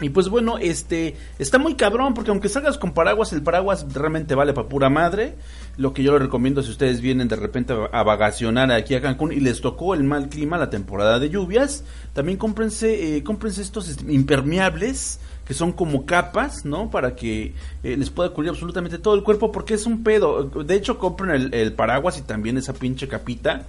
y 0.00 0.10
pues 0.10 0.28
bueno, 0.28 0.58
este 0.58 1.16
está 1.38 1.58
muy 1.58 1.74
cabrón 1.74 2.12
porque 2.12 2.30
aunque 2.30 2.50
salgas 2.50 2.76
con 2.76 2.92
paraguas, 2.92 3.32
el 3.32 3.42
paraguas 3.42 3.86
realmente 3.94 4.34
vale 4.34 4.52
para 4.52 4.68
pura 4.68 4.90
madre. 4.90 5.36
Lo 5.78 5.94
que 5.94 6.02
yo 6.02 6.12
les 6.12 6.22
recomiendo 6.22 6.62
si 6.62 6.70
ustedes 6.70 7.00
vienen 7.00 7.28
de 7.28 7.36
repente 7.36 7.74
a 7.90 8.02
vacacionar 8.02 8.70
aquí 8.72 8.94
a 8.94 9.00
Cancún 9.00 9.32
y 9.32 9.40
les 9.40 9.60
tocó 9.62 9.94
el 9.94 10.04
mal 10.04 10.28
clima, 10.28 10.58
la 10.58 10.68
temporada 10.68 11.18
de 11.18 11.30
lluvias, 11.30 11.82
también 12.12 12.36
cómprense, 12.36 13.16
eh, 13.16 13.24
estos 13.56 13.96
impermeables 14.06 15.18
que 15.46 15.54
son 15.54 15.72
como 15.72 16.04
capas, 16.04 16.64
¿no? 16.64 16.90
Para 16.90 17.14
que 17.14 17.54
eh, 17.82 17.96
les 17.96 18.10
pueda 18.10 18.30
cubrir 18.30 18.50
absolutamente 18.50 18.98
todo 18.98 19.14
el 19.14 19.22
cuerpo 19.22 19.52
porque 19.52 19.74
es 19.74 19.86
un 19.86 20.02
pedo. 20.02 20.44
De 20.44 20.74
hecho, 20.74 20.98
compren 20.98 21.30
el, 21.30 21.54
el 21.54 21.72
paraguas 21.72 22.18
y 22.18 22.22
también 22.22 22.58
esa 22.58 22.74
pinche 22.74 23.06
capita. 23.08 23.64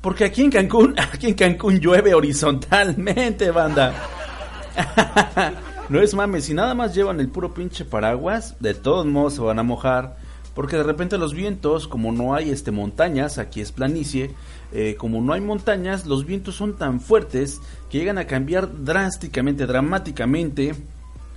Porque 0.00 0.24
aquí 0.24 0.42
en 0.42 0.50
Cancún, 0.50 0.94
aquí 1.12 1.28
en 1.28 1.34
Cancún 1.34 1.80
llueve 1.80 2.14
horizontalmente, 2.14 3.50
banda. 3.50 3.94
no 5.88 6.00
es 6.00 6.14
mames, 6.14 6.44
si 6.44 6.54
nada 6.54 6.74
más 6.74 6.94
llevan 6.94 7.20
el 7.20 7.28
puro 7.28 7.54
pinche 7.54 7.84
paraguas, 7.84 8.56
de 8.60 8.74
todos 8.74 9.06
modos 9.06 9.34
se 9.34 9.40
van 9.40 9.58
a 9.58 9.62
mojar. 9.62 10.16
Porque 10.54 10.76
de 10.76 10.84
repente 10.84 11.18
los 11.18 11.34
vientos, 11.34 11.86
como 11.86 12.12
no 12.12 12.34
hay 12.34 12.48
este 12.48 12.70
montañas, 12.70 13.36
aquí 13.36 13.60
es 13.60 13.72
planicie, 13.72 14.30
eh, 14.72 14.96
como 14.96 15.20
no 15.20 15.34
hay 15.34 15.42
montañas, 15.42 16.06
los 16.06 16.24
vientos 16.24 16.54
son 16.54 16.76
tan 16.76 17.00
fuertes 17.00 17.60
que 17.90 17.98
llegan 17.98 18.16
a 18.16 18.26
cambiar 18.26 18.82
drásticamente, 18.82 19.66
dramáticamente 19.66 20.74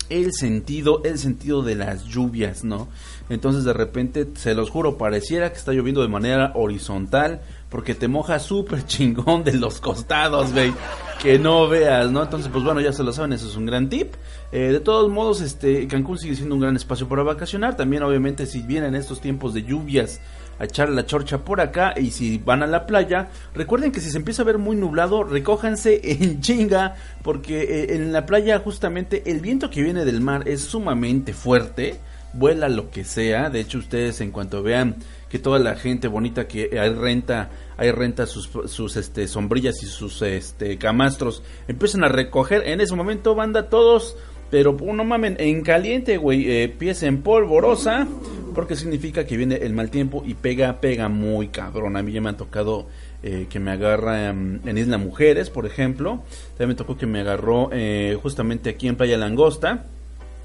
el 0.09 0.33
sentido, 0.33 1.01
el 1.03 1.19
sentido 1.19 1.61
de 1.63 1.75
las 1.75 2.05
lluvias, 2.05 2.63
¿no? 2.63 2.87
Entonces 3.29 3.63
de 3.63 3.73
repente, 3.73 4.27
se 4.35 4.55
los 4.55 4.69
juro, 4.69 4.97
pareciera 4.97 5.51
que 5.51 5.57
está 5.57 5.73
lloviendo 5.73 6.01
de 6.01 6.07
manera 6.07 6.53
horizontal, 6.55 7.41
porque 7.69 7.95
te 7.95 8.07
moja 8.07 8.39
súper 8.39 8.85
chingón 8.85 9.43
de 9.43 9.53
los 9.53 9.79
costados, 9.79 10.53
güey, 10.53 10.73
que 11.21 11.37
no 11.37 11.67
veas, 11.67 12.11
¿no? 12.11 12.23
Entonces, 12.23 12.49
pues 12.51 12.63
bueno, 12.63 12.81
ya 12.81 12.91
se 12.93 13.03
lo 13.03 13.13
saben, 13.13 13.33
eso 13.33 13.47
es 13.47 13.55
un 13.55 13.65
gran 13.65 13.89
tip. 13.89 14.13
Eh, 14.51 14.71
de 14.71 14.79
todos 14.79 15.09
modos, 15.11 15.41
este, 15.41 15.87
Cancún 15.87 16.17
sigue 16.17 16.35
siendo 16.35 16.55
un 16.55 16.61
gran 16.61 16.75
espacio 16.75 17.07
para 17.07 17.23
vacacionar, 17.23 17.77
también 17.77 18.03
obviamente 18.03 18.45
si 18.45 18.61
vienen 18.61 18.95
estos 18.95 19.21
tiempos 19.21 19.53
de 19.53 19.63
lluvias, 19.63 20.19
a 20.59 20.65
echar 20.65 20.89
la 20.89 21.05
chorcha 21.05 21.39
por 21.39 21.61
acá 21.61 21.93
y 21.97 22.11
si 22.11 22.37
van 22.37 22.61
a 22.61 22.67
la 22.67 22.85
playa, 22.85 23.29
recuerden 23.55 23.91
que 23.91 24.01
si 24.01 24.11
se 24.11 24.17
empieza 24.17 24.41
a 24.41 24.45
ver 24.45 24.57
muy 24.57 24.75
nublado, 24.75 25.23
recójanse 25.23 26.01
en 26.03 26.41
chinga 26.41 26.95
porque 27.23 27.61
eh, 27.61 27.95
en 27.95 28.11
la 28.11 28.25
playa 28.25 28.59
justamente 28.59 29.23
el 29.31 29.39
viento 29.39 29.69
que 29.69 29.81
viene 29.81 30.05
del 30.05 30.21
mar 30.21 30.47
es 30.47 30.61
sumamente 30.61 31.33
fuerte, 31.33 31.99
vuela 32.33 32.69
lo 32.69 32.91
que 32.91 33.05
sea, 33.05 33.49
de 33.49 33.61
hecho 33.61 33.79
ustedes 33.79 34.21
en 34.21 34.31
cuanto 34.31 34.61
vean 34.61 34.97
que 35.29 35.39
toda 35.39 35.59
la 35.59 35.75
gente 35.75 36.07
bonita 36.07 36.47
que 36.47 36.79
hay 36.79 36.93
renta, 36.93 37.49
hay 37.77 37.91
renta 37.91 38.25
sus, 38.25 38.49
sus 38.65 38.97
este 38.97 39.27
sombrillas 39.27 39.83
y 39.83 39.85
sus 39.85 40.21
este 40.21 40.77
camastros 40.77 41.43
empiezan 41.67 42.03
a 42.03 42.09
recoger, 42.09 42.67
en 42.67 42.81
ese 42.81 42.95
momento 42.95 43.35
banda 43.35 43.69
todos 43.69 44.17
pero 44.49 44.73
no 44.73 45.03
mamen, 45.03 45.35
en 45.39 45.61
caliente, 45.61 46.17
güey, 46.17 46.49
eh, 46.49 46.69
pies 46.69 47.03
en 47.03 47.21
polvorosa, 47.21 48.07
porque 48.55 48.75
significa 48.75 49.25
que 49.25 49.37
viene 49.37 49.55
el 49.57 49.73
mal 49.73 49.91
tiempo 49.91 50.23
y 50.25 50.33
pega, 50.33 50.81
pega 50.81 51.07
muy 51.07 51.49
cabrón. 51.49 51.97
A 51.97 52.03
mí 52.03 52.11
ya 52.11 52.21
me 52.21 52.29
ha 52.29 52.37
tocado 52.37 52.87
eh, 53.21 53.45
que 53.49 53.59
me 53.59 53.71
agarra 53.71 54.29
en, 54.29 54.61
en 54.65 54.77
Isla 54.77 54.97
Mujeres, 54.97 55.49
por 55.49 55.65
ejemplo. 55.65 56.23
También 56.57 56.69
me 56.69 56.75
tocó 56.75 56.97
que 56.97 57.05
me 57.05 57.19
agarró 57.19 57.69
eh, 57.71 58.17
justamente 58.21 58.71
aquí 58.71 58.87
en 58.87 58.95
Playa 58.95 59.17
Langosta. 59.17 59.85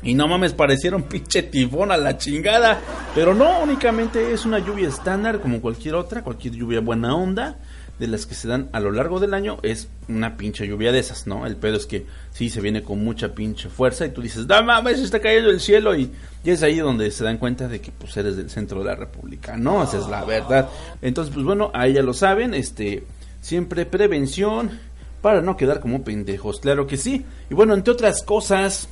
Y 0.05 0.15
no 0.15 0.29
mames, 0.29 0.53
parecieron 0.53 1.03
pinche 1.09 1.43
tifón 1.43 1.91
a 1.91 1.97
la 1.97 2.17
chingada. 2.19 2.81
Pero 3.15 3.35
no, 3.35 3.63
únicamente 3.63 4.33
es 4.33 4.45
una 4.45 4.59
lluvia 4.59 4.89
estándar 4.89 5.41
como 5.41 5.61
cualquier 5.61 5.95
otra, 5.95 6.23
cualquier 6.23 6.55
lluvia 6.55 6.81
buena 6.81 7.17
onda 7.17 7.59
de 7.99 8.09
las 8.09 8.27
que 8.27 8.35
se 8.35 8.49
dan 8.49 8.69
a 8.73 8.81
lo 8.81 8.91
largo 8.91 9.21
del 9.21 9.35
año 9.35 9.59
es 9.63 9.89
una 10.09 10.37
pinche 10.37 10.67
lluvia 10.67 10.91
de 10.91 10.99
esas, 10.99 11.27
¿no? 11.27 11.47
El 11.47 11.57
pedo 11.57 11.77
es 11.77 11.87
que 11.87 12.07
sí 12.33 12.51
se 12.51 12.61
viene 12.61 12.83
con 12.83 13.05
mucha 13.05 13.35
pinche 13.35 13.69
fuerza 13.69 14.05
y 14.05 14.11
tú 14.11 14.21
dices, 14.21 14.47
¡da 14.47 14.63
mames! 14.63 14.99
Está 14.99 15.21
cayendo 15.21 15.51
el 15.51 15.61
cielo 15.61 15.95
y, 15.95 16.11
y 16.43 16.51
es 16.51 16.63
ahí 16.63 16.79
donde 16.79 17.11
se 17.11 17.23
dan 17.23 17.39
cuenta 17.39 17.69
de 17.69 17.81
que 17.81 17.93
pues 17.93 18.17
eres 18.17 18.37
del 18.37 18.51
centro 18.51 18.81
de 18.81 18.87
la 18.87 18.97
república, 18.97 19.57
¿no? 19.57 19.85
Esa 19.85 19.99
es 19.99 20.09
la 20.09 20.25
verdad. 20.25 20.69
Entonces, 21.03 21.33
pues 21.33 21.47
bueno, 21.47 21.71
ahí 21.73 21.93
ya 21.93 22.03
lo 22.03 22.15
saben, 22.15 22.53
este, 22.55 23.05
siempre 23.41 23.87
prevención 23.87 24.71
para 25.21 25.41
no 25.41 25.57
quedar 25.57 25.81
como 25.81 26.03
pendejos, 26.03 26.61
claro 26.61 26.87
que 26.87 26.97
sí. 26.97 27.25
Y 27.49 27.55
bueno, 27.55 27.75
entre 27.75 27.93
otras 27.93 28.23
cosas, 28.25 28.89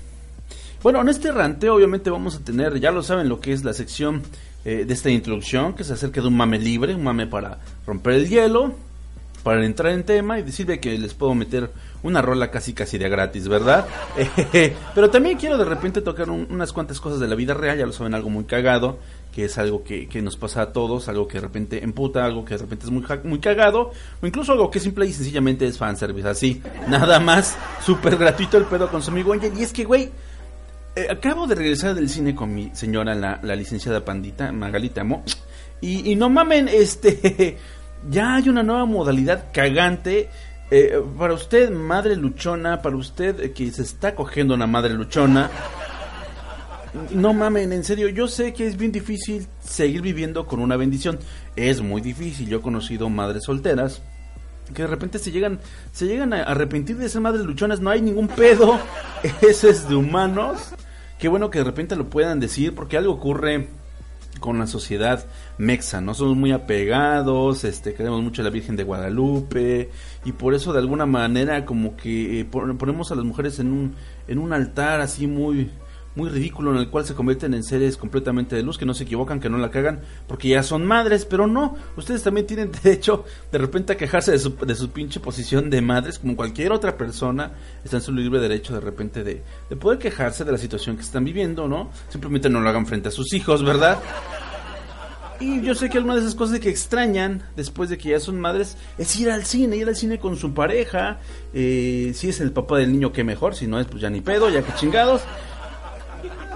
bueno, 0.83 1.01
en 1.01 1.09
este 1.09 1.31
ranteo 1.33 1.75
obviamente 1.77 2.11
vamos 2.11 2.37
a 2.37 2.41
tener, 2.41 2.79
ya 2.81 2.91
lo 2.91 3.03
saben, 3.03 3.29
lo 3.29 3.41
que 3.41 3.53
es 3.53 3.65
la 3.65 3.73
sección 3.73 4.23
eh, 4.65 4.85
de 4.87 4.95
esta 4.95 5.11
introducción, 5.11 5.75
que 5.75 5.85
se 5.85 5.93
acerca 5.93 6.21
de 6.21 6.29
un 6.29 6.37
mame 6.37 6.59
libre, 6.59 6.95
un 6.95 7.05
mame 7.05 7.27
para 7.27 7.59
romper 7.87 8.15
el 8.15 8.29
hielo, 8.29 8.73
para 9.43 9.65
entrar 9.65 9.93
en 9.93 10.05
tema 10.05 10.39
y 10.39 10.43
decirle 10.45 10.79
que 10.79 10.97
les 10.99 11.15
puedo 11.15 11.35
meter 11.35 11.71
una 12.05 12.23
rola 12.23 12.51
casi 12.53 12.75
casi 12.75 12.97
de 12.99 13.09
gratis, 13.09 13.49
¿verdad? 13.49 13.87
Eh, 14.53 14.75
pero 14.95 15.09
también 15.11 15.37
quiero 15.39 15.57
de 15.59 15.65
repente 15.65 16.01
tocar 16.01 16.31
un- 16.31 16.47
unas 16.51 16.73
cuantas 16.73 17.01
cosas 17.01 17.19
de 17.21 17.27
la 17.29 17.35
vida 17.35 17.55
real, 17.55 17.77
ya 17.79 17.87
lo 17.87 17.93
saben, 17.93 18.15
algo 18.15 18.29
muy 18.31 18.45
cagado, 18.45 18.99
que 19.33 19.47
es 19.47 19.59
algo 19.59 19.83
que, 19.83 20.09
que 20.09 20.21
nos 20.23 20.37
pasa 20.37 20.63
a 20.63 20.73
todos, 20.73 21.09
algo 21.09 21.27
que 21.27 21.35
de 21.39 21.41
repente 21.43 21.83
emputa, 21.83 22.25
algo 22.25 22.45
que 22.45 22.55
de 22.55 22.59
repente 22.59 22.85
es 22.85 22.91
muy, 22.93 23.05
muy 23.25 23.39
cagado, 23.41 23.91
o 24.21 24.27
incluso 24.27 24.53
algo 24.53 24.71
que 24.71 24.79
simple 24.79 25.07
y 25.07 25.13
sencillamente 25.13 25.67
es 25.67 25.79
fanservice, 25.79 26.29
así, 26.29 26.63
nada 26.89 27.19
más, 27.19 27.57
súper 27.85 28.17
gratuito 28.17 28.59
el 28.59 28.65
pedo 28.65 28.89
con 28.91 29.03
su 29.03 29.11
amigo 29.11 29.35
y 29.35 29.63
es 29.63 29.73
que, 29.73 29.85
güey, 29.85 30.11
eh, 30.95 31.07
acabo 31.11 31.47
de 31.47 31.55
regresar 31.55 31.95
del 31.95 32.09
cine 32.09 32.35
con 32.35 32.55
mi 32.55 32.71
señora, 32.75 33.15
la, 33.15 33.41
la 33.43 33.57
licenciada 33.57 34.05
Pandita, 34.05 34.53
Magalita 34.53 35.01
Amo. 35.03 35.25
Y, 35.81 36.11
y 36.11 36.15
no 36.17 36.29
mamen, 36.31 36.69
este. 36.73 37.57
Ya 38.11 38.35
hay 38.35 38.49
una 38.49 38.63
nueva 38.63 38.85
modalidad 38.85 39.47
cagante. 39.53 40.29
eh, 40.71 41.01
para 41.19 41.35
usted, 41.35 41.71
madre 41.71 42.17
luchona, 42.17 42.83
para 42.83 42.97
usted 42.97 43.41
eh, 43.41 43.53
que 43.53 43.71
se 43.71 43.83
está 43.83 44.15
cogiendo 44.15 44.55
una 44.55 44.67
madre 44.67 44.93
luchona. 44.95 45.51
No 47.11 47.33
mamen, 47.33 47.73
en 47.73 47.85
serio, 47.85 48.09
yo 48.09 48.29
sé 48.29 48.53
que 48.53 48.67
es 48.67 48.77
bien 48.77 48.93
difícil 48.93 49.47
seguir 49.65 50.03
viviendo 50.03 50.47
con 50.47 50.61
una 50.61 50.77
bendición. 50.77 51.19
Es 51.57 51.81
muy 51.81 52.03
difícil. 52.03 52.49
Yo 52.49 52.59
he 52.59 52.61
conocido 52.61 53.09
madres 53.09 53.45
solteras 53.45 54.03
que 54.75 54.83
de 54.83 54.89
repente 54.89 55.19
se 55.19 55.31
llegan 55.31 55.61
se 55.93 56.07
llegan 56.07 56.33
a 56.33 56.43
arrepentir 56.45 56.97
de 56.97 57.09
ser 57.09 57.21
madres 57.21 57.45
luchonas, 57.45 57.81
no 57.81 57.91
hay 57.91 58.01
ningún 58.01 58.29
pedo, 58.29 58.79
eso 59.43 59.69
es 59.69 59.89
de 59.89 59.95
humanos. 59.97 60.73
Qué 61.23 61.29
bueno 61.29 61.51
que 61.51 61.59
de 61.61 61.65
repente 61.65 61.95
lo 61.95 62.11
puedan 62.11 62.41
decir 62.41 62.75
porque 62.75 62.97
algo 62.97 63.13
ocurre 63.13 63.69
con 64.41 64.59
la 64.59 64.67
sociedad 64.67 65.25
mexa, 65.57 66.01
no 66.01 66.15
somos 66.15 66.37
muy 66.37 66.51
apegados, 66.51 67.63
este 67.63 67.95
queremos 67.95 68.21
mucho 68.25 68.43
a 68.43 68.45
la 68.45 68.51
Virgen 68.51 68.75
de 68.75 68.83
Guadalupe 68.83 69.91
y 70.25 70.33
por 70.33 70.53
eso 70.53 70.73
de 70.73 70.81
alguna 70.81 71.07
manera 71.07 71.65
como 71.65 71.95
que 71.97 72.41
eh, 72.41 72.45
pon- 72.45 72.77
ponemos 72.77 73.13
a 73.13 73.15
las 73.15 73.25
mujeres 73.25 73.61
en 73.61 73.69
un 73.73 73.95
en 74.27 74.39
un 74.41 74.53
altar 74.53 75.01
así 75.01 75.29
muy 75.29 75.71
muy 76.15 76.29
ridículo 76.29 76.73
en 76.73 76.79
el 76.79 76.89
cual 76.89 77.05
se 77.05 77.15
convierten 77.15 77.55
en 77.55 77.63
seres 77.63 77.97
completamente 77.97 78.57
de 78.57 78.63
luz, 78.63 78.79
que 78.79 78.85
no 78.85 78.95
se 78.95 79.05
equivocan, 79.05 79.41
que 79.41 79.49
no 79.49 79.59
la 79.59 79.71
cagan, 79.71 80.01
porque 80.27 80.49
ya 80.49 80.63
son 80.63 80.87
madres, 80.87 81.25
pero 81.25 81.47
no, 81.47 81.77
ustedes 81.97 82.23
también 82.23 82.47
tienen 82.47 82.71
derecho 82.83 83.25
de 83.51 83.59
repente 83.59 83.93
a 83.93 83.97
quejarse 83.97 84.33
de 84.33 84.39
su, 84.39 84.55
de 84.57 84.75
su 84.75 84.91
pinche 84.91 85.21
posición 85.21 85.71
de 85.71 85.81
madres, 85.81 86.19
como 86.19 86.37
cualquier 86.37 86.73
otra 86.73 86.97
persona, 86.97 87.53
está 87.85 87.97
en 87.97 88.03
su 88.03 88.13
libre 88.13 88.41
derecho 88.41 88.75
de 88.75 88.81
repente 88.81 89.25
de, 89.25 89.43
de 89.69 89.77
poder 89.77 89.99
quejarse 89.99 90.45
de 90.45 90.53
la 90.53 90.59
situación 90.59 90.97
que 90.97 91.03
están 91.03 91.25
viviendo, 91.25 91.69
¿no? 91.69 91.91
Simplemente 92.09 92.49
no 92.49 92.61
lo 92.61 92.69
hagan 92.69 92.87
frente 92.87 93.09
a 93.09 93.13
sus 93.13 93.33
hijos, 93.33 93.65
¿verdad? 93.65 93.99
Y 95.43 95.61
yo 95.61 95.75
sé 95.75 95.91
que 95.91 95.99
alguna 95.99 96.15
de 96.15 96.21
esas 96.21 96.37
cosas 96.37 96.61
que 96.61 96.69
extrañan 96.69 97.43
después 97.57 97.91
de 97.91 97.99
que 97.99 98.11
ya 98.11 98.21
son 98.21 98.39
madres 98.39 98.77
es 98.97 99.17
ir 99.19 99.29
al 99.29 99.45
cine, 99.45 99.77
ir 99.77 99.89
al 99.89 99.97
cine 99.97 100.21
con 100.21 100.37
su 100.37 100.55
pareja. 100.55 101.19
eh, 101.53 102.13
si 102.15 102.29
es 102.29 102.41
el 102.41 102.53
papá 102.53 102.79
del 102.79 102.93
niño, 102.93 103.13
que 103.13 103.25
mejor. 103.25 103.57
Si 103.57 103.67
no 103.67 103.81
es, 103.81 103.87
pues 103.89 104.01
ya 104.01 104.09
ni 104.09 104.21
pedo, 104.21 104.51
ya 104.51 104.63
que 104.63 104.73
chingados. 104.75 105.23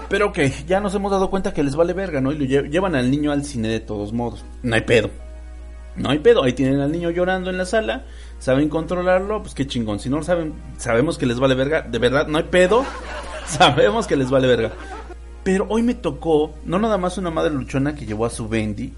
Pero 0.09 0.31
que 0.31 0.49
ya 0.67 0.79
nos 0.79 0.95
hemos 0.95 1.11
dado 1.11 1.29
cuenta 1.29 1.53
que 1.53 1.63
les 1.63 1.75
vale 1.75 1.93
verga, 1.93 2.21
¿no? 2.21 2.31
Y 2.31 2.37
lo 2.37 2.45
lle- 2.45 2.69
llevan 2.69 2.95
al 2.95 3.11
niño 3.11 3.31
al 3.31 3.43
cine 3.43 3.67
de 3.67 3.79
todos 3.81 4.13
modos. 4.13 4.45
No 4.63 4.75
hay 4.75 4.81
pedo. 4.81 5.09
No 5.97 6.09
hay 6.11 6.19
pedo. 6.19 6.43
Ahí 6.43 6.53
tienen 6.53 6.79
al 6.79 6.91
niño 6.91 7.09
llorando 7.09 7.49
en 7.49 7.57
la 7.57 7.65
sala. 7.65 8.05
Saben 8.39 8.69
controlarlo. 8.69 9.41
Pues 9.41 9.53
qué 9.53 9.67
chingón. 9.67 9.99
Si 9.99 10.09
no 10.09 10.23
saben, 10.23 10.53
sabemos 10.77 11.17
que 11.17 11.25
les 11.25 11.39
vale 11.39 11.55
verga. 11.55 11.81
De 11.81 11.99
verdad, 11.99 12.27
no 12.27 12.37
hay 12.37 12.45
pedo. 12.45 12.85
Sabemos 13.47 14.07
que 14.07 14.17
les 14.17 14.29
vale 14.29 14.45
verga. 14.47 14.71
Pero 15.43 15.65
hoy 15.69 15.81
me 15.81 15.93
tocó, 15.93 16.53
no 16.65 16.77
nada 16.79 16.97
más 16.97 17.17
una 17.17 17.29
madre 17.31 17.51
luchona 17.53 17.95
que 17.95 18.05
llevó 18.05 18.25
a 18.25 18.29
su 18.29 18.49
Bendy, 18.49 18.93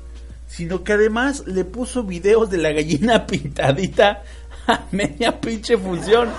sino 0.48 0.84
que 0.84 0.94
además 0.94 1.44
le 1.46 1.64
puso 1.66 2.02
videos 2.04 2.50
de 2.50 2.58
la 2.58 2.72
gallina 2.72 3.26
pintadita 3.28 4.24
a 4.68 4.80
media 4.92 5.40
pinche 5.40 5.78
función. 5.78 6.30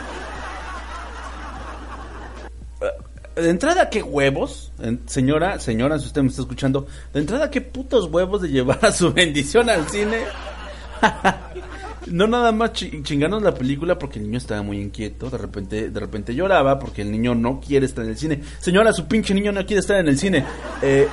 De 3.40 3.50
entrada, 3.50 3.88
¿qué 3.90 4.02
huevos? 4.02 4.72
Señora, 5.06 5.58
señora, 5.58 5.98
si 5.98 6.06
usted 6.06 6.22
me 6.22 6.28
está 6.28 6.42
escuchando, 6.42 6.86
de 7.12 7.20
entrada, 7.20 7.50
¿qué 7.50 7.60
putos 7.60 8.06
huevos 8.10 8.42
de 8.42 8.48
llevar 8.48 8.84
a 8.84 8.92
su 8.92 9.12
bendición 9.14 9.68
al 9.70 9.88
cine? 9.88 10.18
no 12.06 12.26
nada 12.26 12.50
más 12.52 12.72
chi- 12.72 13.02
chingarnos 13.02 13.42
la 13.42 13.54
película 13.54 13.98
porque 13.98 14.18
el 14.18 14.24
niño 14.26 14.38
estaba 14.38 14.62
muy 14.62 14.80
inquieto, 14.80 15.30
de 15.30 15.38
repente, 15.38 15.90
de 15.90 16.00
repente 16.00 16.34
lloraba 16.34 16.78
porque 16.78 17.02
el 17.02 17.10
niño 17.10 17.34
no 17.34 17.60
quiere 17.60 17.86
estar 17.86 18.04
en 18.04 18.10
el 18.10 18.16
cine. 18.18 18.40
Señora, 18.58 18.92
su 18.92 19.06
pinche 19.06 19.34
niño 19.34 19.52
no 19.52 19.64
quiere 19.64 19.80
estar 19.80 19.98
en 19.98 20.08
el 20.08 20.18
cine. 20.18 20.44
Eh, 20.82 21.06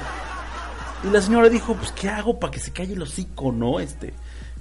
y 1.03 1.11
la 1.11 1.21
señora 1.21 1.49
dijo, 1.49 1.75
pues, 1.75 1.91
¿qué 1.91 2.09
hago 2.09 2.39
para 2.39 2.51
que 2.51 2.59
se 2.59 2.71
calle 2.71 2.93
el 2.93 3.01
hocico, 3.01 3.51
no? 3.51 3.79
Este, 3.79 4.13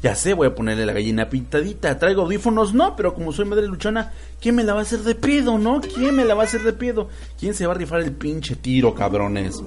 ya 0.03 0.15
sé, 0.15 0.35
voy 0.35 0.49
a 0.49 0.55
ponerle 0.55 0.87
la 0.87 0.93
gallina 0.93 1.29
pintadita. 1.29 1.99
Traigo 1.99 2.23
audífonos, 2.23 2.75
no, 2.75 2.95
pero 2.97 3.15
como 3.15 3.33
soy 3.33 3.45
madre 3.45 3.67
luchona, 3.67 4.13
¿quién 4.41 4.55
me 4.55 4.65
la 4.65 4.75
va 4.75 4.81
a 4.81 4.83
hacer 4.83 5.01
de 5.01 5.15
pedo, 5.15 5.59
no? 5.59 5.81
¿Quién 5.81 6.15
me 6.15 6.25
la 6.25 6.35
va 6.35 6.43
a 6.43 6.47
hacer 6.47 6.63
de 6.63 6.73
pedo? 6.73 7.09
¿Quién 7.39 7.55
se 7.55 7.67
va 7.67 7.73
a 7.73 7.77
rifar 7.77 8.01
el 8.01 8.13
pinche 8.13 8.57
tiro, 8.57 8.95
cabrones? 8.95 9.63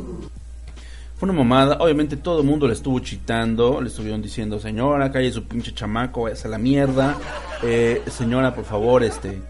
Fue 1.17 1.27
una 1.27 1.38
mamada, 1.38 1.77
obviamente 1.79 2.15
todo 2.15 2.39
el 2.39 2.45
mundo 2.45 2.65
le 2.65 2.74
estuvo 2.74 3.00
chitando, 3.00 3.81
le 3.81 3.89
estuvieron 3.89 4.21
diciendo, 4.21 4.57
señora, 4.57 5.12
calle 5.12 5.31
su 5.33 5.43
pinche 5.43 5.74
chamaco, 5.74 6.21
váyase 6.24 6.48
a 6.48 6.51
la 6.51 6.57
mierda. 6.57 7.17
Eh, 7.62 8.01
señora, 8.09 8.55
por 8.55 8.63
favor, 8.63 9.03
este, 9.03 9.41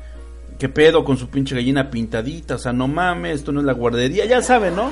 ¿qué 0.58 0.68
pedo 0.68 1.04
con 1.04 1.18
su 1.18 1.30
pinche 1.30 1.54
gallina 1.54 1.92
pintadita? 1.92 2.56
O 2.56 2.58
sea, 2.58 2.74
no 2.74 2.88
mames, 2.88 3.36
esto 3.36 3.52
no 3.52 3.60
es 3.60 3.68
la 3.68 3.74
guardería, 3.74 4.26
ya 4.26 4.42
saben, 4.42 4.76
¿no? 4.76 4.90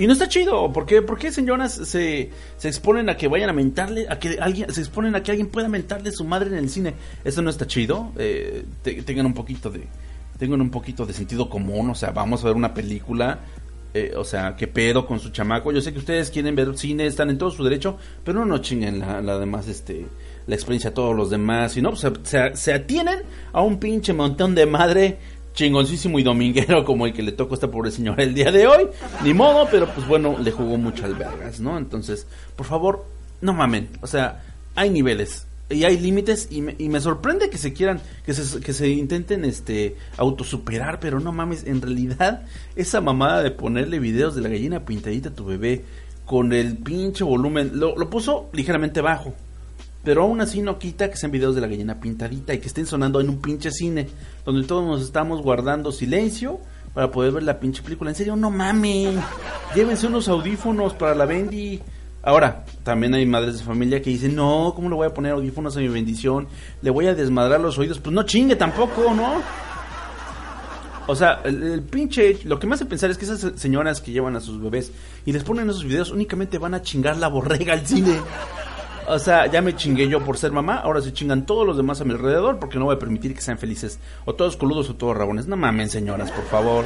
Y 0.00 0.06
no 0.06 0.14
está 0.14 0.28
chido, 0.28 0.72
¿por 0.72 0.86
qué, 0.86 1.02
por 1.02 1.18
qué 1.18 1.30
señoras 1.30 1.74
se, 1.74 2.30
se 2.56 2.68
exponen 2.68 3.10
a 3.10 3.16
que 3.18 3.28
vayan 3.28 3.50
a 3.50 3.52
mentarle, 3.52 4.06
a 4.08 4.18
que 4.18 4.38
alguien, 4.40 4.72
se 4.72 4.80
exponen 4.80 5.14
a 5.14 5.22
que 5.22 5.30
alguien 5.30 5.48
pueda 5.48 5.68
mentarle 5.68 6.10
su 6.10 6.24
madre 6.24 6.48
en 6.48 6.54
el 6.56 6.70
cine? 6.70 6.94
Eso 7.22 7.42
no 7.42 7.50
está 7.50 7.66
chido, 7.66 8.10
eh, 8.16 8.64
te- 8.82 9.02
tengan 9.02 9.26
un 9.26 9.34
poquito 9.34 9.68
de, 9.70 9.82
tengan 10.38 10.62
un 10.62 10.70
poquito 10.70 11.04
de 11.04 11.12
sentido 11.12 11.50
común, 11.50 11.90
o 11.90 11.94
sea, 11.94 12.12
vamos 12.12 12.42
a 12.42 12.46
ver 12.46 12.56
una 12.56 12.72
película, 12.72 13.40
eh, 13.92 14.14
o 14.16 14.24
sea, 14.24 14.56
qué 14.56 14.68
pedo 14.68 15.04
con 15.06 15.20
su 15.20 15.28
chamaco, 15.30 15.70
yo 15.70 15.82
sé 15.82 15.92
que 15.92 15.98
ustedes 15.98 16.30
quieren 16.30 16.56
ver 16.56 16.78
cine, 16.78 17.04
están 17.06 17.28
en 17.28 17.36
todo 17.36 17.50
su 17.50 17.62
derecho, 17.62 17.98
pero 18.24 18.38
no, 18.38 18.46
no 18.46 18.58
chinguen 18.58 19.00
la, 19.00 19.20
la 19.20 19.38
demás, 19.38 19.68
este, 19.68 20.06
la 20.46 20.54
experiencia 20.54 20.90
a 20.90 20.94
todos 20.94 21.14
los 21.14 21.28
demás, 21.28 21.76
y 21.76 21.82
no, 21.82 21.90
pues, 21.90 22.00
se, 22.00 22.10
se, 22.22 22.56
se 22.56 22.72
atienen 22.72 23.18
a 23.52 23.60
un 23.60 23.78
pinche 23.78 24.14
montón 24.14 24.54
de 24.54 24.64
madre 24.64 25.18
chingoncísimo 25.60 26.18
y 26.18 26.22
dominguero 26.22 26.84
como 26.86 27.06
el 27.06 27.12
que 27.12 27.22
le 27.22 27.32
tocó 27.32 27.52
a 27.52 27.56
esta 27.56 27.70
pobre 27.70 27.90
señora 27.90 28.22
el 28.22 28.34
día 28.34 28.50
de 28.50 28.66
hoy. 28.66 28.86
Ni 29.22 29.34
modo, 29.34 29.68
pero 29.70 29.86
pues 29.86 30.06
bueno, 30.06 30.38
le 30.38 30.50
jugó 30.50 30.78
mucho 30.78 31.04
al 31.04 31.14
vergas, 31.14 31.60
¿no? 31.60 31.76
Entonces, 31.76 32.26
por 32.56 32.66
favor, 32.66 33.04
no 33.42 33.52
mamen. 33.52 33.90
O 34.00 34.06
sea, 34.06 34.42
hay 34.74 34.88
niveles 34.88 35.46
y 35.68 35.84
hay 35.84 35.98
límites 35.98 36.48
y 36.50 36.62
me, 36.62 36.74
y 36.78 36.88
me 36.88 36.98
sorprende 36.98 37.50
que 37.50 37.58
se 37.58 37.74
quieran, 37.74 38.00
que 38.24 38.32
se, 38.32 38.60
que 38.60 38.72
se 38.72 38.88
intenten 38.88 39.44
este 39.44 39.96
autosuperar, 40.16 40.98
pero 40.98 41.20
no 41.20 41.30
mames, 41.30 41.64
en 41.64 41.82
realidad 41.82 42.46
esa 42.74 43.02
mamada 43.02 43.42
de 43.42 43.50
ponerle 43.50 43.98
videos 43.98 44.34
de 44.34 44.40
la 44.40 44.48
gallina 44.48 44.86
pintadita 44.86 45.28
a 45.28 45.34
tu 45.34 45.44
bebé 45.44 45.84
con 46.24 46.54
el 46.54 46.78
pinche 46.78 47.22
volumen, 47.22 47.72
lo, 47.74 47.96
lo 47.96 48.08
puso 48.08 48.48
ligeramente 48.52 49.02
bajo. 49.02 49.34
Pero 50.02 50.22
aún 50.22 50.40
así 50.40 50.62
no 50.62 50.78
quita 50.78 51.10
que 51.10 51.16
sean 51.16 51.32
videos 51.32 51.54
de 51.54 51.60
la 51.60 51.66
gallina 51.66 52.00
pintadita 52.00 52.54
y 52.54 52.58
que 52.58 52.68
estén 52.68 52.86
sonando 52.86 53.20
en 53.20 53.28
un 53.28 53.40
pinche 53.40 53.70
cine, 53.70 54.08
donde 54.44 54.66
todos 54.66 54.84
nos 54.84 55.02
estamos 55.02 55.42
guardando 55.42 55.92
silencio 55.92 56.58
para 56.94 57.10
poder 57.10 57.32
ver 57.32 57.42
la 57.42 57.60
pinche 57.60 57.82
película. 57.82 58.10
En 58.10 58.16
serio, 58.16 58.36
no 58.36 58.50
mames. 58.50 59.14
Llévense 59.74 60.06
unos 60.06 60.28
audífonos 60.28 60.94
para 60.94 61.14
la 61.14 61.26
Bendy. 61.26 61.80
Ahora, 62.22 62.64
también 62.82 63.14
hay 63.14 63.24
madres 63.26 63.58
de 63.58 63.64
familia 63.64 64.02
que 64.02 64.10
dicen, 64.10 64.34
no, 64.34 64.72
¿cómo 64.74 64.88
le 64.88 64.94
voy 64.94 65.06
a 65.06 65.14
poner 65.14 65.32
audífonos 65.32 65.76
a 65.76 65.80
mi 65.80 65.88
bendición? 65.88 66.48
Le 66.82 66.90
voy 66.90 67.06
a 67.06 67.14
desmadrar 67.14 67.60
los 67.60 67.78
oídos. 67.78 67.98
Pues 67.98 68.14
no 68.14 68.22
chingue 68.24 68.56
tampoco, 68.56 69.14
¿no? 69.14 69.42
O 71.06 71.16
sea, 71.16 71.40
el, 71.44 71.62
el 71.62 71.82
pinche, 71.82 72.38
lo 72.44 72.58
que 72.58 72.66
me 72.66 72.74
hace 72.74 72.86
pensar 72.86 73.10
es 73.10 73.18
que 73.18 73.24
esas 73.24 73.52
señoras 73.56 74.00
que 74.00 74.12
llevan 74.12 74.36
a 74.36 74.40
sus 74.40 74.62
bebés 74.62 74.92
y 75.24 75.32
les 75.32 75.44
ponen 75.44 75.68
esos 75.68 75.84
videos 75.84 76.10
únicamente 76.10 76.58
van 76.58 76.74
a 76.74 76.82
chingar 76.82 77.16
la 77.16 77.28
borrega 77.28 77.72
al 77.72 77.86
cine. 77.86 78.16
O 79.12 79.18
sea, 79.18 79.46
ya 79.46 79.60
me 79.60 79.74
chingué 79.74 80.08
yo 80.08 80.24
por 80.24 80.38
ser 80.38 80.52
mamá, 80.52 80.76
ahora 80.76 81.00
se 81.00 81.12
chingan 81.12 81.44
todos 81.44 81.66
los 81.66 81.76
demás 81.76 82.00
a 82.00 82.04
mi 82.04 82.12
alrededor 82.12 82.60
porque 82.60 82.78
no 82.78 82.84
voy 82.84 82.94
a 82.94 82.98
permitir 82.98 83.34
que 83.34 83.40
sean 83.40 83.58
felices. 83.58 83.98
O 84.24 84.36
todos 84.36 84.56
coludos 84.56 84.88
o 84.88 84.94
todos 84.94 85.16
rabones. 85.16 85.48
No 85.48 85.56
mamen, 85.56 85.90
señoras, 85.90 86.30
por 86.30 86.44
favor. 86.44 86.84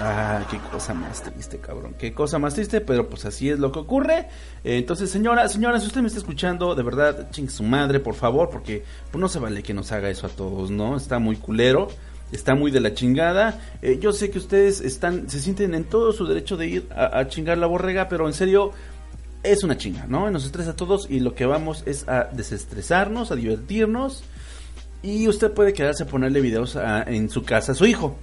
Ah, 0.00 0.46
qué 0.50 0.58
cosa 0.72 0.94
más 0.94 1.22
triste, 1.22 1.58
cabrón. 1.58 1.96
Qué 1.98 2.14
cosa 2.14 2.38
más 2.38 2.54
triste, 2.54 2.80
pero 2.80 3.10
pues 3.10 3.26
así 3.26 3.50
es 3.50 3.58
lo 3.58 3.70
que 3.70 3.78
ocurre. 3.78 4.28
Eh, 4.64 4.78
entonces, 4.78 5.10
señora, 5.10 5.46
señora, 5.48 5.78
si 5.80 5.88
usted 5.88 6.00
me 6.00 6.06
está 6.06 6.18
escuchando, 6.18 6.74
de 6.74 6.82
verdad, 6.82 7.30
chingue 7.30 7.50
su 7.50 7.62
madre, 7.62 8.00
por 8.00 8.14
favor, 8.14 8.48
porque 8.48 8.82
pues, 9.10 9.20
no 9.20 9.28
se 9.28 9.38
vale 9.38 9.62
que 9.62 9.74
nos 9.74 9.92
haga 9.92 10.08
eso 10.08 10.26
a 10.26 10.30
todos, 10.30 10.70
¿no? 10.70 10.96
Está 10.96 11.18
muy 11.18 11.36
culero, 11.36 11.88
está 12.32 12.54
muy 12.54 12.70
de 12.70 12.80
la 12.80 12.94
chingada. 12.94 13.60
Eh, 13.82 13.98
yo 14.00 14.12
sé 14.12 14.30
que 14.30 14.38
ustedes 14.38 14.80
están, 14.80 15.28
se 15.28 15.40
sienten 15.40 15.74
en 15.74 15.84
todo 15.84 16.12
su 16.12 16.26
derecho 16.26 16.56
de 16.56 16.68
ir 16.68 16.88
a 16.94 17.26
chingar 17.28 17.58
la 17.58 17.66
borrega, 17.66 18.08
pero 18.08 18.28
en 18.28 18.32
serio, 18.32 18.72
es 19.42 19.62
una 19.64 19.76
chinga, 19.76 20.06
¿no? 20.08 20.30
Nos 20.30 20.44
estresa 20.44 20.70
a 20.70 20.76
todos 20.76 21.06
y 21.10 21.20
lo 21.20 21.34
que 21.34 21.46
vamos 21.46 21.82
es 21.86 22.08
a 22.08 22.24
desestresarnos, 22.32 23.30
a 23.30 23.36
divertirnos. 23.36 24.22
Y 25.02 25.28
usted 25.28 25.52
puede 25.52 25.72
quedarse 25.72 26.02
a 26.02 26.06
ponerle 26.06 26.40
videos 26.40 26.76
a- 26.76 27.02
en 27.04 27.30
su 27.30 27.44
casa 27.44 27.72
a 27.72 27.74
su 27.74 27.86
hijo. 27.86 28.16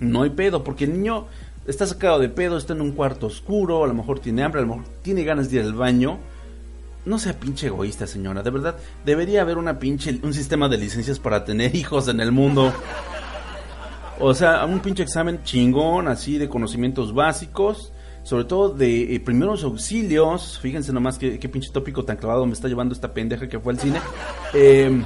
No 0.00 0.22
hay 0.22 0.30
pedo, 0.30 0.64
porque 0.64 0.84
el 0.84 0.94
niño 0.94 1.26
está 1.66 1.86
sacado 1.86 2.18
de 2.18 2.28
pedo, 2.28 2.56
está 2.56 2.72
en 2.72 2.80
un 2.80 2.92
cuarto 2.92 3.26
oscuro, 3.26 3.84
a 3.84 3.86
lo 3.86 3.94
mejor 3.94 4.20
tiene 4.20 4.42
hambre, 4.42 4.60
a 4.60 4.64
lo 4.64 4.76
mejor 4.76 4.84
tiene 5.02 5.24
ganas 5.24 5.50
de 5.50 5.56
ir 5.58 5.62
al 5.62 5.74
baño. 5.74 6.18
No 7.04 7.18
sea 7.18 7.38
pinche 7.38 7.68
egoísta, 7.68 8.06
señora. 8.06 8.42
De 8.42 8.50
verdad, 8.50 8.76
debería 9.04 9.42
haber 9.42 9.58
una 9.58 9.78
pinche, 9.78 10.18
un 10.22 10.34
sistema 10.34 10.68
de 10.68 10.78
licencias 10.78 11.18
para 11.18 11.44
tener 11.44 11.74
hijos 11.76 12.08
en 12.08 12.20
el 12.20 12.32
mundo. 12.32 12.72
O 14.18 14.32
sea, 14.34 14.64
un 14.64 14.80
pinche 14.80 15.02
examen 15.02 15.42
chingón, 15.44 16.08
así 16.08 16.38
de 16.38 16.48
conocimientos 16.48 17.14
básicos, 17.14 17.92
sobre 18.26 18.44
todo 18.44 18.70
de 18.70 19.14
eh, 19.14 19.20
primeros 19.20 19.62
auxilios. 19.62 20.58
Fíjense 20.58 20.92
nomás 20.92 21.16
qué, 21.16 21.38
pinche 21.48 21.70
tópico 21.72 22.04
tan 22.04 22.16
clavado 22.16 22.44
me 22.44 22.54
está 22.54 22.66
llevando 22.66 22.92
esta 22.92 23.14
pendeja 23.14 23.48
que 23.48 23.60
fue 23.60 23.72
al 23.72 23.78
cine. 23.78 24.00
Eh, 24.52 25.00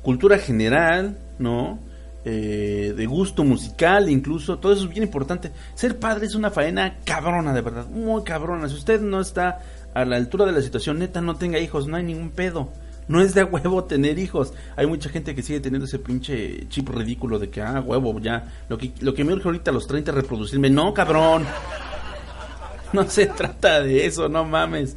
cultura 0.00 0.38
general, 0.38 1.18
¿no? 1.40 1.80
Eh, 2.24 2.94
de 2.96 3.06
gusto 3.06 3.42
musical, 3.42 4.08
incluso, 4.08 4.60
todo 4.60 4.72
eso 4.72 4.84
es 4.84 4.88
bien 4.88 5.02
importante. 5.02 5.50
Ser 5.74 5.98
padre 5.98 6.26
es 6.26 6.36
una 6.36 6.52
faena 6.52 6.98
cabrona, 7.04 7.52
de 7.52 7.60
verdad, 7.60 7.86
muy 7.88 8.22
cabrona. 8.22 8.68
Si 8.68 8.76
usted 8.76 9.00
no 9.00 9.20
está 9.20 9.58
a 9.92 10.04
la 10.04 10.14
altura 10.14 10.46
de 10.46 10.52
la 10.52 10.62
situación, 10.62 11.00
neta, 11.00 11.20
no 11.20 11.34
tenga 11.34 11.58
hijos, 11.58 11.88
no 11.88 11.96
hay 11.96 12.04
ningún 12.04 12.30
pedo. 12.30 12.70
No 13.10 13.20
es 13.20 13.34
de 13.34 13.42
huevo 13.42 13.82
tener 13.82 14.20
hijos. 14.20 14.52
Hay 14.76 14.86
mucha 14.86 15.08
gente 15.08 15.34
que 15.34 15.42
sigue 15.42 15.58
teniendo 15.58 15.84
ese 15.84 15.98
pinche 15.98 16.68
chip 16.68 16.90
ridículo 16.90 17.40
de 17.40 17.50
que, 17.50 17.60
ah, 17.60 17.80
huevo, 17.84 18.20
ya. 18.20 18.64
Lo 18.68 18.78
que, 18.78 18.92
lo 19.00 19.14
que 19.14 19.24
me 19.24 19.32
urge 19.32 19.48
ahorita 19.48 19.72
a 19.72 19.74
los 19.74 19.88
30 19.88 20.12
es 20.12 20.14
reproducirme. 20.14 20.70
No, 20.70 20.94
cabrón. 20.94 21.44
No 22.92 23.08
se 23.08 23.26
trata 23.26 23.82
de 23.82 24.04
eso, 24.04 24.28
no 24.28 24.44
mames. 24.44 24.96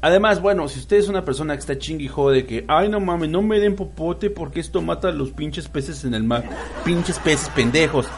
Además, 0.00 0.42
bueno, 0.42 0.66
si 0.68 0.80
usted 0.80 0.96
es 0.96 1.08
una 1.08 1.24
persona 1.24 1.54
que 1.54 1.60
está 1.60 1.78
chingui 1.78 2.08
jode 2.08 2.44
que, 2.46 2.64
ay, 2.66 2.88
no 2.88 2.98
mames, 2.98 3.30
no 3.30 3.42
me 3.42 3.60
den 3.60 3.76
popote 3.76 4.28
porque 4.28 4.58
esto 4.58 4.82
mata 4.82 5.08
a 5.08 5.12
los 5.12 5.30
pinches 5.30 5.68
peces 5.68 6.04
en 6.04 6.14
el 6.14 6.24
mar. 6.24 6.44
Pinches 6.84 7.18
peces 7.20 7.48
pendejos. 7.50 8.08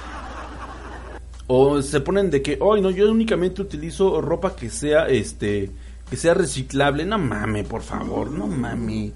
O 1.46 1.82
se 1.82 2.00
ponen 2.00 2.30
de 2.30 2.40
que, 2.40 2.58
ay, 2.60 2.80
no, 2.80 2.88
yo 2.90 3.10
únicamente 3.10 3.60
utilizo 3.60 4.22
ropa 4.22 4.56
que 4.56 4.70
sea, 4.70 5.06
este, 5.08 5.70
que 6.08 6.16
sea 6.16 6.32
reciclable. 6.32 7.04
No 7.04 7.18
mames, 7.18 7.66
por 7.66 7.82
favor, 7.82 8.30
no 8.30 8.46
mames. 8.46 9.12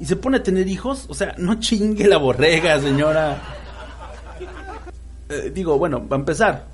Y 0.00 0.04
se 0.06 0.16
pone 0.16 0.36
a 0.38 0.42
tener 0.42 0.68
hijos, 0.68 1.06
o 1.08 1.14
sea, 1.14 1.34
no 1.38 1.58
chingue 1.58 2.06
la 2.06 2.18
borrega, 2.18 2.80
señora. 2.80 3.36
Eh, 5.28 5.50
digo, 5.54 5.76
bueno, 5.78 6.06
va 6.08 6.16
a 6.16 6.20
empezar. 6.20 6.66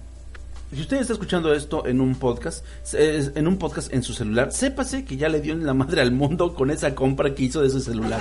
Si 0.74 0.80
usted 0.80 0.98
está 0.98 1.12
escuchando 1.12 1.54
esto 1.54 1.86
en 1.86 2.00
un 2.00 2.16
podcast, 2.16 2.64
en 2.92 3.46
un 3.46 3.58
podcast 3.58 3.92
en 3.92 4.02
su 4.02 4.12
celular, 4.12 4.50
sépase 4.52 5.04
que 5.04 5.16
ya 5.16 5.28
le 5.28 5.40
dio 5.40 5.54
en 5.54 5.64
la 5.64 5.72
madre 5.74 6.00
al 6.02 6.10
mundo 6.12 6.52
con 6.54 6.70
esa 6.70 6.94
compra 6.94 7.34
que 7.34 7.44
hizo 7.44 7.62
de 7.62 7.70
su 7.70 7.80
celular. 7.80 8.20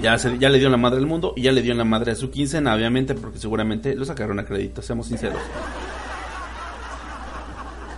Ya, 0.00 0.16
se- 0.18 0.38
ya 0.38 0.48
le 0.48 0.58
dio 0.58 0.68
en 0.68 0.72
la 0.72 0.78
madre 0.78 0.98
al 0.98 1.06
mundo 1.06 1.34
y 1.36 1.42
ya 1.42 1.52
le 1.52 1.60
dio 1.60 1.72
en 1.72 1.78
la 1.78 1.84
madre 1.84 2.12
a 2.12 2.14
su 2.14 2.30
quincena, 2.30 2.74
obviamente, 2.74 3.14
porque 3.14 3.38
seguramente 3.38 3.94
lo 3.94 4.06
sacaron 4.06 4.38
a 4.38 4.46
crédito, 4.46 4.80
seamos 4.80 5.06
sinceros. 5.08 5.38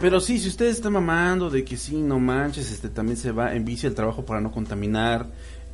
Pero 0.00 0.20
sí, 0.20 0.38
si 0.38 0.48
usted 0.48 0.66
está 0.66 0.90
mamando 0.90 1.48
de 1.50 1.64
que 1.64 1.76
sí, 1.76 1.96
no 1.96 2.18
manches, 2.18 2.70
este 2.70 2.88
también 2.88 3.16
se 3.16 3.32
va 3.32 3.54
en 3.54 3.64
bici 3.64 3.86
al 3.86 3.94
trabajo 3.94 4.24
para 4.24 4.40
no 4.40 4.50
contaminar, 4.52 5.26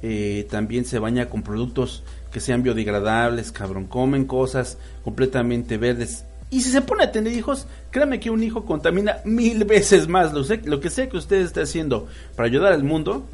eh, 0.02 0.46
también 0.50 0.84
se 0.84 0.98
baña 0.98 1.28
con 1.28 1.42
productos 1.42 2.02
que 2.30 2.38
sean 2.40 2.62
biodegradables, 2.62 3.50
cabrón, 3.50 3.86
comen 3.86 4.26
cosas 4.26 4.78
completamente 5.02 5.78
verdes. 5.78 6.24
Y 6.50 6.62
si 6.62 6.70
se 6.70 6.80
pone 6.82 7.04
a 7.04 7.12
tener 7.12 7.32
hijos, 7.32 7.66
créame 7.90 8.20
que 8.20 8.30
un 8.30 8.42
hijo 8.42 8.64
contamina 8.64 9.18
mil 9.24 9.64
veces 9.64 10.06
más. 10.08 10.32
Lo, 10.32 10.44
sé- 10.44 10.62
lo 10.64 10.80
que 10.80 10.90
sea 10.90 11.08
que 11.08 11.16
usted 11.16 11.40
esté 11.40 11.62
haciendo 11.62 12.08
para 12.36 12.46
ayudar 12.48 12.72
al 12.72 12.84
mundo, 12.84 13.26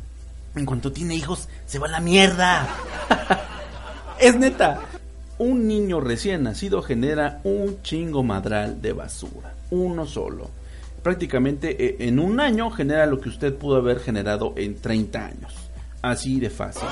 en 0.55 0.65
cuanto 0.67 0.93
tiene 0.93 1.15
hijos, 1.15 1.49
se 1.67 1.79
va 1.79 1.87
a 1.89 1.91
la 1.91 2.01
mierda. 2.01 2.67
es 4.21 4.37
neta. 4.37 4.81
Un 5.39 5.69
niño 5.69 6.01
recién 6.01 6.43
nacido 6.45 6.81
genera 6.83 7.41
un 7.45 7.83
chingo 7.83 8.23
madral 8.23 8.81
de 8.81 8.93
basura. 8.95 9.53
Uno 9.71 10.07
solo. 10.07 10.51
Prácticamente 11.07 11.87
eh, 11.87 11.97
en 12.01 12.19
un 12.19 12.41
año 12.41 12.69
genera 12.69 13.07
lo 13.07 13.21
que 13.21 13.29
usted 13.29 13.55
pudo 13.55 13.77
haber 13.77 14.01
generado 14.01 14.55
en 14.57 14.75
30 14.75 15.25
años. 15.25 15.55
Así 16.03 16.41
de 16.41 16.51
fácil. 16.51 16.89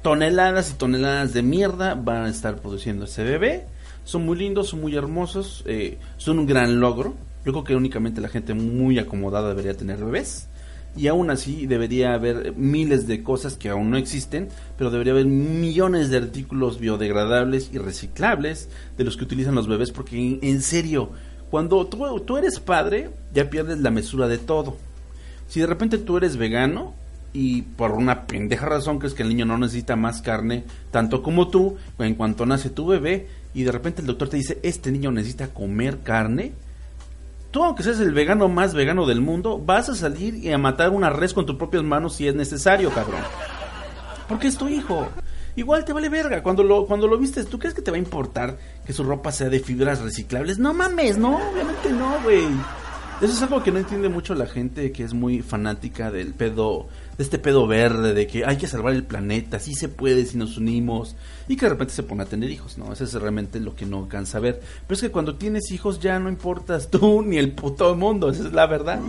Toneladas 0.00 0.70
y 0.70 0.78
toneladas 0.78 1.34
de 1.34 1.42
mierda 1.42 1.96
van 1.96 2.24
a 2.24 2.30
estar 2.30 2.56
produciendo 2.56 3.04
ese 3.04 3.22
bebé. 3.22 3.66
Son 4.04 4.24
muy 4.24 4.38
lindos, 4.38 4.68
son 4.68 4.80
muy 4.80 4.96
hermosos, 4.96 5.64
eh, 5.66 5.98
son 6.16 6.38
un 6.38 6.46
gran 6.46 6.80
logro. 6.80 7.12
Yo 7.44 7.52
creo 7.52 7.64
que 7.64 7.76
únicamente 7.76 8.22
la 8.22 8.28
gente 8.28 8.54
muy 8.54 8.98
acomodada 8.98 9.50
debería 9.50 9.76
tener 9.76 9.98
bebés. 10.02 10.48
Y 10.96 11.08
aún 11.08 11.28
así 11.28 11.66
debería 11.66 12.14
haber 12.14 12.54
miles 12.56 13.06
de 13.06 13.22
cosas 13.22 13.56
que 13.58 13.68
aún 13.68 13.90
no 13.90 13.98
existen, 13.98 14.48
pero 14.78 14.90
debería 14.90 15.12
haber 15.12 15.26
millones 15.26 16.08
de 16.08 16.16
artículos 16.16 16.78
biodegradables 16.78 17.68
y 17.70 17.76
reciclables 17.76 18.70
de 18.96 19.04
los 19.04 19.18
que 19.18 19.24
utilizan 19.24 19.56
los 19.56 19.68
bebés, 19.68 19.90
porque 19.90 20.16
en, 20.16 20.38
en 20.40 20.62
serio, 20.62 21.10
cuando 21.54 21.86
tú, 21.86 22.36
eres 22.36 22.58
padre, 22.58 23.10
ya 23.32 23.48
pierdes 23.48 23.78
la 23.78 23.92
mesura 23.92 24.26
de 24.26 24.38
todo. 24.38 24.76
Si 25.46 25.60
de 25.60 25.68
repente 25.68 25.98
tú 25.98 26.16
eres 26.16 26.36
vegano 26.36 26.94
y 27.32 27.62
por 27.62 27.92
una 27.92 28.26
pendeja 28.26 28.66
razón 28.66 28.98
crees 28.98 29.14
que 29.14 29.22
el 29.22 29.28
niño 29.28 29.44
no 29.44 29.56
necesita 29.56 29.94
más 29.94 30.20
carne, 30.20 30.64
tanto 30.90 31.22
como 31.22 31.46
tú, 31.46 31.76
en 32.00 32.16
cuanto 32.16 32.44
nace 32.44 32.70
tu 32.70 32.88
bebé, 32.88 33.28
y 33.54 33.62
de 33.62 33.70
repente 33.70 34.00
el 34.00 34.08
doctor 34.08 34.30
te 34.30 34.36
dice, 34.36 34.58
este 34.64 34.90
niño 34.90 35.12
necesita 35.12 35.46
comer 35.46 36.00
carne, 36.00 36.54
tú 37.52 37.62
aunque 37.62 37.84
seas 37.84 38.00
el 38.00 38.14
vegano 38.14 38.48
más 38.48 38.74
vegano 38.74 39.06
del 39.06 39.20
mundo, 39.20 39.62
vas 39.64 39.88
a 39.88 39.94
salir 39.94 40.34
y 40.34 40.50
a 40.50 40.58
matar 40.58 40.90
una 40.90 41.10
res 41.10 41.34
con 41.34 41.46
tus 41.46 41.54
propias 41.54 41.84
manos 41.84 42.16
si 42.16 42.26
es 42.26 42.34
necesario, 42.34 42.90
cabrón. 42.90 43.20
Porque 44.28 44.48
es 44.48 44.58
tu 44.58 44.68
hijo. 44.68 45.06
Igual 45.56 45.84
te 45.84 45.92
vale 45.92 46.08
verga. 46.08 46.42
Cuando 46.42 46.62
lo, 46.64 46.86
cuando 46.86 47.06
lo 47.06 47.16
vistes, 47.16 47.46
¿tú 47.46 47.58
crees 47.58 47.74
que 47.74 47.82
te 47.82 47.90
va 47.90 47.96
a 47.96 48.00
importar 48.00 48.58
que 48.84 48.92
su 48.92 49.04
ropa 49.04 49.30
sea 49.30 49.48
de 49.48 49.60
fibras 49.60 50.00
reciclables? 50.00 50.58
No 50.58 50.74
mames, 50.74 51.16
no, 51.16 51.36
obviamente 51.50 51.90
no, 51.92 52.20
güey. 52.22 52.44
Eso 53.20 53.32
es 53.32 53.42
algo 53.42 53.62
que 53.62 53.70
no 53.70 53.78
entiende 53.78 54.08
mucho 54.08 54.34
la 54.34 54.46
gente 54.46 54.90
que 54.90 55.04
es 55.04 55.14
muy 55.14 55.40
fanática 55.40 56.10
del 56.10 56.34
pedo, 56.34 56.88
de 57.16 57.22
este 57.22 57.38
pedo 57.38 57.66
verde, 57.68 58.12
de 58.12 58.26
que 58.26 58.44
hay 58.44 58.56
que 58.56 58.66
salvar 58.66 58.92
el 58.92 59.04
planeta, 59.04 59.60
sí 59.60 59.72
se 59.72 59.88
puede 59.88 60.26
si 60.26 60.36
nos 60.36 60.58
unimos, 60.58 61.14
y 61.46 61.56
que 61.56 61.66
de 61.66 61.70
repente 61.70 61.94
se 61.94 62.02
pone 62.02 62.24
a 62.24 62.26
tener 62.26 62.50
hijos, 62.50 62.76
¿no? 62.76 62.92
Eso 62.92 63.04
es 63.04 63.14
realmente 63.14 63.60
lo 63.60 63.76
que 63.76 63.86
no 63.86 64.08
cansa 64.08 64.40
ver. 64.40 64.60
Pero 64.86 64.96
es 64.96 65.00
que 65.00 65.12
cuando 65.12 65.36
tienes 65.36 65.70
hijos 65.70 66.00
ya 66.00 66.18
no 66.18 66.28
importas 66.28 66.90
tú 66.90 67.22
ni 67.26 67.38
el 67.38 67.52
puto 67.52 67.94
mundo, 67.94 68.30
esa 68.30 68.48
es 68.48 68.52
la 68.52 68.66
verdad. 68.66 69.00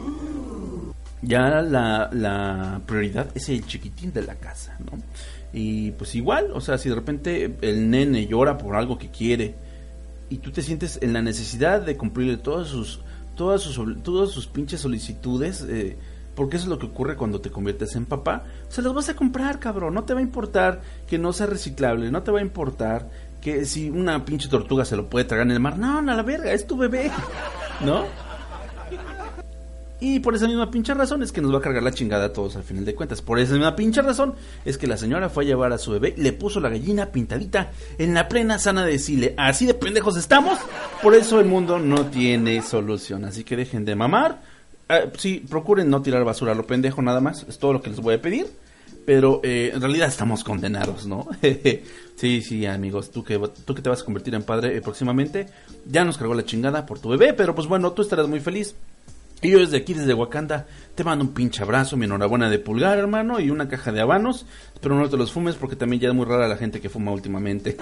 Ya 1.25 1.61
la, 1.61 2.09
la 2.11 2.81
prioridad 2.85 3.27
es 3.35 3.49
el 3.49 3.65
chiquitín 3.65 4.13
de 4.13 4.21
la 4.21 4.35
casa, 4.35 4.77
¿no? 4.79 4.97
Y 5.53 5.91
pues 5.91 6.15
igual, 6.15 6.51
o 6.53 6.61
sea, 6.61 6.77
si 6.77 6.89
de 6.89 6.95
repente 6.95 7.55
el 7.61 7.89
nene 7.89 8.27
llora 8.27 8.57
por 8.57 8.75
algo 8.75 8.97
que 8.97 9.09
quiere 9.09 9.55
y 10.29 10.38
tú 10.38 10.51
te 10.51 10.61
sientes 10.61 10.99
en 11.01 11.13
la 11.13 11.21
necesidad 11.21 11.81
de 11.81 11.97
cumplirle 11.97 12.38
todas 12.38 12.67
sus 12.67 12.99
todas 13.35 13.61
sus 13.61 14.03
todas 14.03 14.31
sus 14.31 14.47
pinches 14.47 14.81
solicitudes 14.81 15.61
eh, 15.69 15.97
porque 16.35 16.57
eso 16.57 16.65
es 16.65 16.69
lo 16.69 16.79
que 16.79 16.88
ocurre 16.88 17.15
cuando 17.15 17.41
te 17.41 17.51
conviertes 17.51 17.95
en 17.95 18.05
papá 18.05 18.43
se 18.69 18.81
los 18.81 18.93
vas 18.93 19.09
a 19.09 19.15
comprar 19.15 19.59
cabrón 19.59 19.93
no 19.93 20.03
te 20.03 20.13
va 20.13 20.19
a 20.19 20.23
importar 20.23 20.81
que 21.07 21.17
no 21.17 21.33
sea 21.33 21.47
reciclable 21.47 22.11
no 22.11 22.23
te 22.23 22.31
va 22.31 22.39
a 22.39 22.41
importar 22.41 23.09
que 23.41 23.65
si 23.65 23.89
una 23.89 24.25
pinche 24.25 24.49
tortuga 24.49 24.85
se 24.85 24.95
lo 24.95 25.09
puede 25.09 25.25
tragar 25.25 25.45
en 25.47 25.51
el 25.51 25.59
mar 25.59 25.77
no 25.77 26.01
no 26.01 26.15
la 26.15 26.23
verga 26.23 26.51
es 26.53 26.65
tu 26.65 26.77
bebé 26.77 27.11
no 27.85 28.05
y 29.99 30.19
por 30.19 30.36
esa 30.36 30.47
misma 30.47 30.69
pinche 30.69 30.93
razón 30.93 31.23
es 31.23 31.31
que 31.31 31.41
nos 31.41 31.53
va 31.53 31.60
a 31.60 31.62
cargar 31.62 31.81
la 31.81 31.91
chingada 31.91 32.25
a 32.25 32.34
todos 32.34 32.55
al 32.55 32.63
final 32.63 32.84
de 32.84 32.95
cuentas. 32.95 33.21
Por 33.21 33.39
esa 33.39 33.53
misma 33.53 33.75
pinche 33.75 34.01
razón 34.01 34.36
es 34.65 34.77
que 34.77 34.88
la 34.88 34.97
señora 34.97 35.29
fue 35.29 35.45
a 35.45 35.47
llevar 35.47 35.71
a 35.71 35.77
su 35.77 35.91
bebé 35.91 36.13
y 36.17 36.21
le 36.21 36.34
puso 36.34 36.60
la 36.60 36.69
gallina 36.69 37.08
pintadita 37.08 37.71
en 37.97 38.13
la 38.13 38.27
plena 38.27 38.60
sana 38.60 38.86
de 38.86 38.99
Sile. 38.99 39.34
Así 39.38 39.65
de 39.65 39.73
pendejos 39.73 40.17
estamos. 40.17 40.60
Por 41.01 41.15
eso 41.15 41.39
el 41.39 41.45
mundo 41.45 41.79
no 41.79 42.08
tiene 42.08 42.62
solución. 42.62 43.23
Así 43.23 43.43
que 43.43 43.55
dejen 43.55 43.86
de 43.86 43.95
mamar. 43.95 44.41
Ah, 44.89 45.03
sí, 45.17 45.43
procuren 45.49 45.89
no 45.89 46.01
tirar 46.01 46.23
basura 46.25 46.51
a 46.51 46.55
lo 46.55 46.67
pendejo 46.67 47.01
nada 47.01 47.21
más. 47.21 47.45
Es 47.47 47.58
todo 47.58 47.71
lo 47.73 47.81
que 47.81 47.89
les 47.89 47.99
voy 48.01 48.15
a 48.15 48.21
pedir. 48.21 48.47
Pero 49.05 49.39
eh, 49.43 49.71
en 49.73 49.81
realidad 49.81 50.10
estamos 50.10 50.43
condenados, 50.43 51.05
¿no? 51.05 51.27
sí, 52.15 52.41
sí, 52.41 52.65
amigos, 52.65 53.12
tú 53.12 53.23
que, 53.23 53.39
tú 53.63 53.75
que 53.75 53.84
te 53.84 53.89
vas 53.89 54.01
a 54.01 54.05
convertir 54.05 54.34
en 54.34 54.41
padre 54.41 54.75
eh, 54.75 54.81
próximamente, 54.81 55.45
ya 55.86 56.03
nos 56.03 56.17
cargó 56.17 56.34
la 56.34 56.43
chingada 56.43 56.88
por 56.88 56.97
tu 56.97 57.10
bebé, 57.10 57.34
pero 57.34 57.53
pues 57.53 57.67
bueno, 57.67 57.91
tú 57.91 58.01
estarás 58.01 58.27
muy 58.27 58.39
feliz. 58.39 58.73
Y 59.45 59.51
yo 59.51 59.60
desde 59.60 59.77
aquí, 59.77 59.93
desde 59.93 60.15
Wakanda, 60.15 60.65
te 60.95 61.03
mando 61.03 61.23
un 61.23 61.31
pinche 61.31 61.62
abrazo, 61.62 61.95
mi 61.97 62.05
enhorabuena 62.05 62.49
de 62.49 62.58
pulgar, 62.58 62.97
hermano, 62.97 63.39
y 63.39 63.51
una 63.51 63.67
caja 63.67 63.91
de 63.91 64.01
habanos. 64.01 64.47
Espero 64.73 64.95
no 64.95 65.08
te 65.08 65.17
los 65.17 65.31
fumes 65.31 65.53
porque 65.53 65.75
también 65.75 66.01
ya 66.01 66.10
es 66.10 66.15
muy 66.15 66.25
rara 66.25 66.47
la 66.47 66.58
gente 66.58 66.81
que 66.81 66.89
fuma 66.89 67.12
últimamente. 67.12 67.77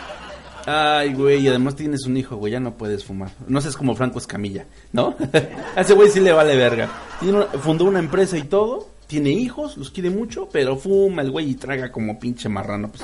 Ay, 0.66 1.12
güey, 1.12 1.40
y 1.40 1.48
además 1.48 1.76
tienes 1.76 2.06
un 2.06 2.16
hijo, 2.16 2.36
güey, 2.36 2.54
ya 2.54 2.60
no 2.60 2.78
puedes 2.78 3.04
fumar. 3.04 3.30
No 3.46 3.60
seas 3.60 3.76
como 3.76 3.94
Franco 3.94 4.18
Escamilla, 4.18 4.64
¿no? 4.92 5.14
A 5.76 5.82
ese 5.82 5.92
güey 5.92 6.08
sí 6.08 6.20
le 6.20 6.32
vale 6.32 6.56
verga. 6.56 6.88
Tiene 7.20 7.44
fundó 7.60 7.84
una 7.84 7.98
empresa 7.98 8.38
y 8.38 8.44
todo, 8.44 8.88
tiene 9.06 9.28
hijos, 9.28 9.76
los 9.76 9.90
quiere 9.90 10.08
mucho, 10.08 10.48
pero 10.50 10.78
fuma 10.78 11.20
el 11.20 11.30
güey 11.30 11.50
y 11.50 11.54
traga 11.54 11.92
como 11.92 12.18
pinche 12.18 12.48
marrano. 12.48 12.88
Pues, 12.88 13.02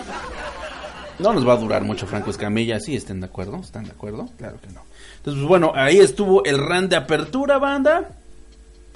no 1.18 1.34
nos 1.34 1.46
va 1.46 1.52
a 1.52 1.58
durar 1.58 1.84
mucho 1.84 2.06
Franco 2.06 2.30
Escamilla, 2.30 2.80
sí, 2.80 2.96
estén 2.96 3.20
de 3.20 3.26
acuerdo, 3.26 3.58
están 3.58 3.84
de 3.84 3.90
acuerdo, 3.90 4.30
claro 4.38 4.58
que 4.58 4.68
no. 4.68 4.80
Entonces, 5.24 5.40
pues 5.40 5.48
bueno, 5.48 5.72
ahí 5.74 5.98
estuvo 6.00 6.44
el 6.44 6.58
ran 6.58 6.88
de 6.90 6.96
apertura, 6.96 7.56
banda. 7.58 8.10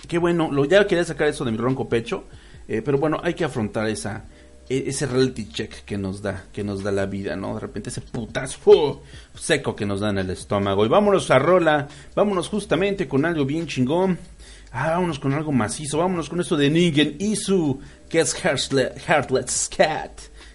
Qué 0.07 0.19
bueno, 0.19 0.51
lo, 0.53 0.67
ya 0.67 0.87
quería 0.87 1.05
sacar 1.05 1.29
eso 1.29 1.45
de 1.45 1.51
mi 1.53 1.57
ronco 1.57 1.89
pecho, 1.89 2.25
eh, 2.69 2.83
pero 2.85 2.99
bueno, 2.99 3.19
hay 3.23 3.33
que 3.35 3.45
afrontar 3.45 3.89
esa 3.89 4.25
e- 4.69 4.85
ese 4.89 5.07
reality 5.07 5.49
check 5.49 5.73
que 5.87 5.97
nos 5.97 6.21
da, 6.21 6.45
que 6.53 6.63
nos 6.63 6.83
da 6.83 6.93
la 6.93 7.07
vida, 7.07 7.35
¿no? 7.35 7.55
De 7.55 7.61
repente 7.61 7.89
ese 7.89 8.03
putazo 8.03 9.03
seco 9.35 9.75
que 9.75 9.87
nos 9.87 10.01
da 10.01 10.11
en 10.11 10.19
el 10.19 10.29
estómago. 10.31 10.85
Y 10.85 10.89
vámonos 10.89 11.31
a 11.31 11.39
rola, 11.39 11.89
vámonos 12.15 12.49
justamente 12.49 13.09
con 13.09 13.25
algo 13.25 13.47
bien 13.47 13.67
chingón. 13.67 14.19
Ah, 14.71 14.91
vámonos 14.91 15.19
con 15.19 15.33
algo 15.33 15.51
macizo, 15.51 15.97
vámonos 15.97 16.29
con 16.29 16.41
esto 16.43 16.57
de 16.59 16.69
Ningen 16.69 17.17
Isu, 17.19 17.81
que 18.11 18.21
es 18.21 18.35
Heartle- 18.45 18.93
Heartless 19.09 19.71
Cat. 19.75 20.13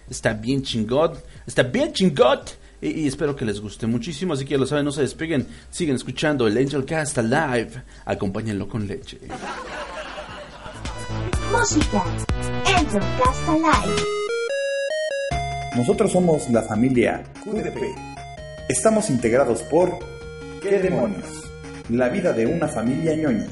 Está 0.08 0.34
bien 0.34 0.62
chingón, 0.62 1.14
está 1.48 1.64
bien 1.64 1.92
chingón. 1.92 2.38
Y, 2.84 3.00
y 3.00 3.06
espero 3.08 3.34
que 3.34 3.46
les 3.46 3.62
guste 3.62 3.86
muchísimo, 3.86 4.34
así 4.34 4.44
que 4.44 4.50
ya 4.52 4.58
lo 4.58 4.66
saben, 4.66 4.84
no 4.84 4.92
se 4.92 5.00
despeguen, 5.00 5.46
siguen 5.70 5.96
escuchando 5.96 6.46
el 6.46 6.58
Angel 6.58 6.84
Cast 6.84 7.16
Live, 7.16 7.70
acompáñenlo 8.04 8.68
con 8.68 8.86
leche. 8.86 9.20
Música. 11.50 12.04
Angel 12.76 13.00
Cast 13.00 13.48
Alive. 13.48 14.02
Nosotros 15.76 16.12
somos 16.12 16.50
la 16.50 16.60
familia 16.60 17.24
QDP. 17.42 17.96
Estamos 18.68 19.08
integrados 19.08 19.62
por 19.62 19.98
¿Qué 20.60 20.78
demonios? 20.78 21.42
La 21.88 22.10
vida 22.10 22.34
de 22.34 22.46
una 22.46 22.68
familia 22.68 23.16
ñoña. 23.16 23.48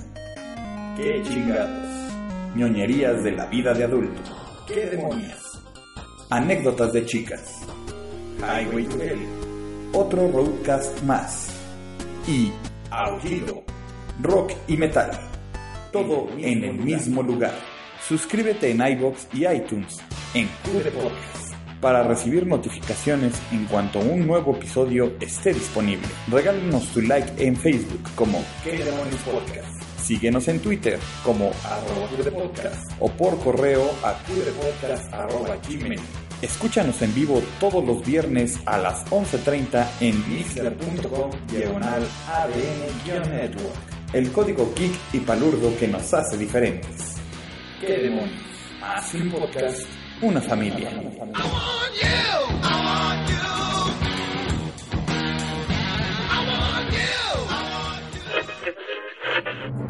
¿Qué 0.97 1.23
chingados? 1.27 1.89
ñoñerías 2.55 3.25
de 3.25 3.33
la 3.33 3.47
vida 3.47 3.73
de 3.73 3.85
adulto. 3.85 4.21
¿Qué 4.67 4.87
demonios? 4.87 5.41
Anécdotas 6.29 6.93
de 6.93 7.07
chicas. 7.07 7.63
Highway 8.41 8.85
to 8.85 9.03
Hell. 9.03 9.19
Otro 9.93 10.31
roadcast 10.31 11.03
más. 11.03 11.49
Y 12.27 12.51
Aullido. 12.91 13.63
Rock 14.21 14.53
y 14.69 14.77
metal. 14.77 15.11
Todo 15.93 16.29
en 16.39 16.65
el 16.65 16.75
mismo 16.75 17.23
lugar. 17.23 17.55
Suscríbete 18.07 18.71
en 18.71 18.81
iBox 18.81 19.29
y 19.33 19.47
iTunes 19.47 19.99
en 20.35 20.49
QD 20.65 20.91
Podcast 20.93 21.43
para 21.81 22.05
recibir 22.05 22.47
notificaciones 22.47 23.35
en 23.51 23.67
cuanto 23.67 23.99
un 23.99 24.27
nuevo 24.27 24.55
episodio 24.57 25.13
esté 25.21 25.53
disponible. 25.53 26.07
Regálanos 26.29 26.87
tu 26.93 27.03
like 27.03 27.45
en 27.45 27.57
Facebook 27.57 28.03
como 28.15 28.43
¿Qué 28.63 28.79
podcast? 29.25 29.83
Síguenos 30.01 30.49
en 30.49 30.61
Twitter 30.61 30.99
como 31.25 31.51
arroba 31.65 32.09
QDPodcast 32.17 32.93
o 33.01 33.09
por 33.11 33.39
correo 33.41 33.91
a 34.05 34.17
gmail. 35.69 36.01
Escúchanos 36.43 37.01
en 37.03 37.15
vivo 37.15 37.41
todos 37.61 37.85
los 37.87 38.05
viernes 38.05 38.59
a 38.67 38.77
las 38.77 39.07
11.30 39.07 39.87
en 40.01 40.29
mixler.com 40.29 41.31
diagonal 41.47 42.05
ADN-network. 42.29 43.77
El 44.13 44.33
código 44.33 44.75
geek 44.77 44.93
y 45.13 45.21
palurdo 45.21 45.73
que 45.79 45.87
nos 45.87 46.13
hace 46.13 46.37
diferentes. 46.37 47.15
¿Qué 47.81 47.97
demonios? 47.97 48.43
Más 48.81 49.15
un 49.15 49.31
podcast, 49.31 49.87
una 50.21 50.41
familia. 50.41 50.91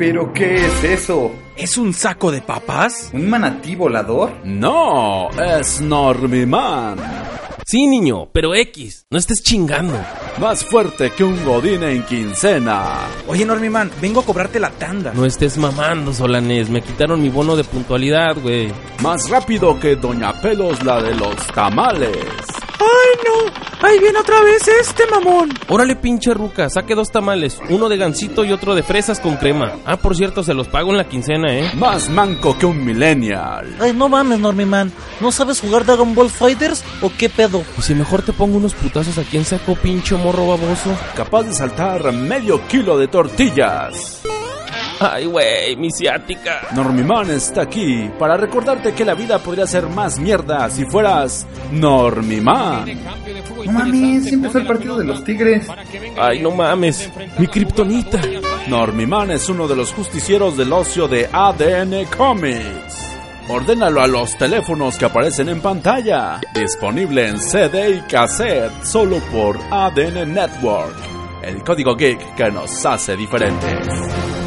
¿Pero 0.04 0.32
qué 0.32 0.56
es 0.56 0.82
eso? 0.82 1.30
¿Es 1.56 1.78
un 1.78 1.94
saco 1.94 2.32
de 2.32 2.42
papas? 2.42 3.10
¿Un 3.12 3.30
manatí 3.30 3.76
volador? 3.76 4.32
No, 4.42 5.30
es 5.30 5.80
Normiman. 5.80 6.96
Sí, 7.64 7.86
niño, 7.86 8.28
pero 8.32 8.52
X, 8.52 9.06
no 9.10 9.18
estés 9.18 9.44
chingando. 9.44 9.94
Más 10.40 10.64
fuerte 10.64 11.12
que 11.12 11.22
un 11.22 11.44
godín 11.44 11.84
en 11.84 12.02
quincena. 12.02 13.06
Oye, 13.28 13.44
Normiman, 13.44 13.92
vengo 14.00 14.18
a 14.18 14.24
cobrarte 14.24 14.58
la 14.58 14.70
tanda. 14.70 15.12
No 15.14 15.24
estés 15.24 15.56
mamando, 15.56 16.12
Solanés. 16.12 16.68
Me 16.68 16.82
quitaron 16.82 17.22
mi 17.22 17.28
bono 17.28 17.54
de 17.54 17.62
puntualidad, 17.62 18.36
güey. 18.42 18.72
Más 19.04 19.30
rápido 19.30 19.78
que 19.78 19.94
Doña 19.94 20.32
Pelos, 20.42 20.82
la 20.82 21.00
de 21.00 21.14
los 21.14 21.36
tamales. 21.54 22.18
¡Ay, 22.80 23.20
no! 23.24 23.71
¡Ahí 23.82 23.98
viene 23.98 24.18
otra 24.20 24.40
vez 24.42 24.62
este 24.68 25.04
mamón! 25.10 25.50
Órale, 25.68 25.96
pinche 25.96 26.32
ruca, 26.32 26.70
saque 26.70 26.94
dos 26.94 27.10
tamales, 27.10 27.58
uno 27.68 27.88
de 27.88 27.96
gansito 27.96 28.44
y 28.44 28.52
otro 28.52 28.76
de 28.76 28.84
fresas 28.84 29.18
con 29.18 29.36
crema. 29.36 29.72
Ah, 29.84 29.96
por 29.96 30.16
cierto, 30.16 30.44
se 30.44 30.54
los 30.54 30.68
pago 30.68 30.92
en 30.92 30.98
la 30.98 31.08
quincena, 31.08 31.52
¿eh? 31.52 31.70
Más 31.74 32.08
manco 32.08 32.56
que 32.56 32.64
un 32.66 32.84
millennial. 32.84 33.74
Ay, 33.80 33.92
no 33.92 34.08
mames, 34.08 34.38
Normiman. 34.38 34.92
¿No 35.20 35.32
sabes 35.32 35.60
jugar 35.60 35.84
Dragon 35.84 36.14
Ball 36.14 36.30
Fighters 36.30 36.84
o 37.00 37.10
qué 37.18 37.28
pedo? 37.28 37.64
Pues 37.74 37.86
si 37.86 37.94
mejor 37.94 38.22
te 38.22 38.32
pongo 38.32 38.56
unos 38.58 38.74
putazos 38.74 39.18
aquí 39.18 39.36
en 39.36 39.44
saco, 39.44 39.74
pinche 39.74 40.14
morro 40.14 40.46
baboso. 40.46 40.96
Capaz 41.16 41.42
de 41.42 41.52
saltar 41.52 42.12
medio 42.12 42.66
kilo 42.68 42.96
de 42.96 43.08
tortillas. 43.08 44.22
Ay, 45.02 45.26
güey, 45.26 45.76
mi 45.76 45.90
ciática. 45.90 46.68
Normiman 46.74 47.30
está 47.30 47.62
aquí 47.62 48.08
para 48.18 48.36
recordarte 48.36 48.92
que 48.92 49.04
la 49.04 49.14
vida 49.14 49.38
podría 49.38 49.66
ser 49.66 49.88
más 49.88 50.18
mierda 50.18 50.70
si 50.70 50.84
fueras 50.84 51.46
Normiman. 51.72 52.84
No 53.64 53.72
mames, 53.72 54.24
siempre 54.24 54.50
fue 54.50 54.60
el 54.60 54.66
partido 54.66 54.98
de 54.98 55.04
los 55.04 55.24
Tigres. 55.24 55.66
Ay, 56.16 56.40
no 56.40 56.52
mames, 56.52 57.10
mi 57.38 57.46
kriptonita. 57.46 58.20
Normiman 58.68 59.32
es 59.32 59.48
uno 59.48 59.66
de 59.66 59.76
los 59.76 59.92
justicieros 59.92 60.56
del 60.56 60.72
ocio 60.72 61.08
de 61.08 61.28
ADN 61.32 62.04
Comics. 62.16 63.02
Ordénalo 63.48 64.00
a 64.00 64.06
los 64.06 64.36
teléfonos 64.38 64.96
que 64.96 65.06
aparecen 65.06 65.48
en 65.48 65.60
pantalla. 65.60 66.40
Disponible 66.54 67.28
en 67.28 67.40
CD 67.40 67.96
y 67.96 68.00
cassette 68.02 68.84
solo 68.84 69.18
por 69.32 69.58
ADN 69.70 70.32
Network. 70.32 70.94
El 71.42 71.64
código 71.64 71.96
geek 71.96 72.36
que 72.36 72.50
nos 72.52 72.86
hace 72.86 73.16
diferentes. 73.16 74.41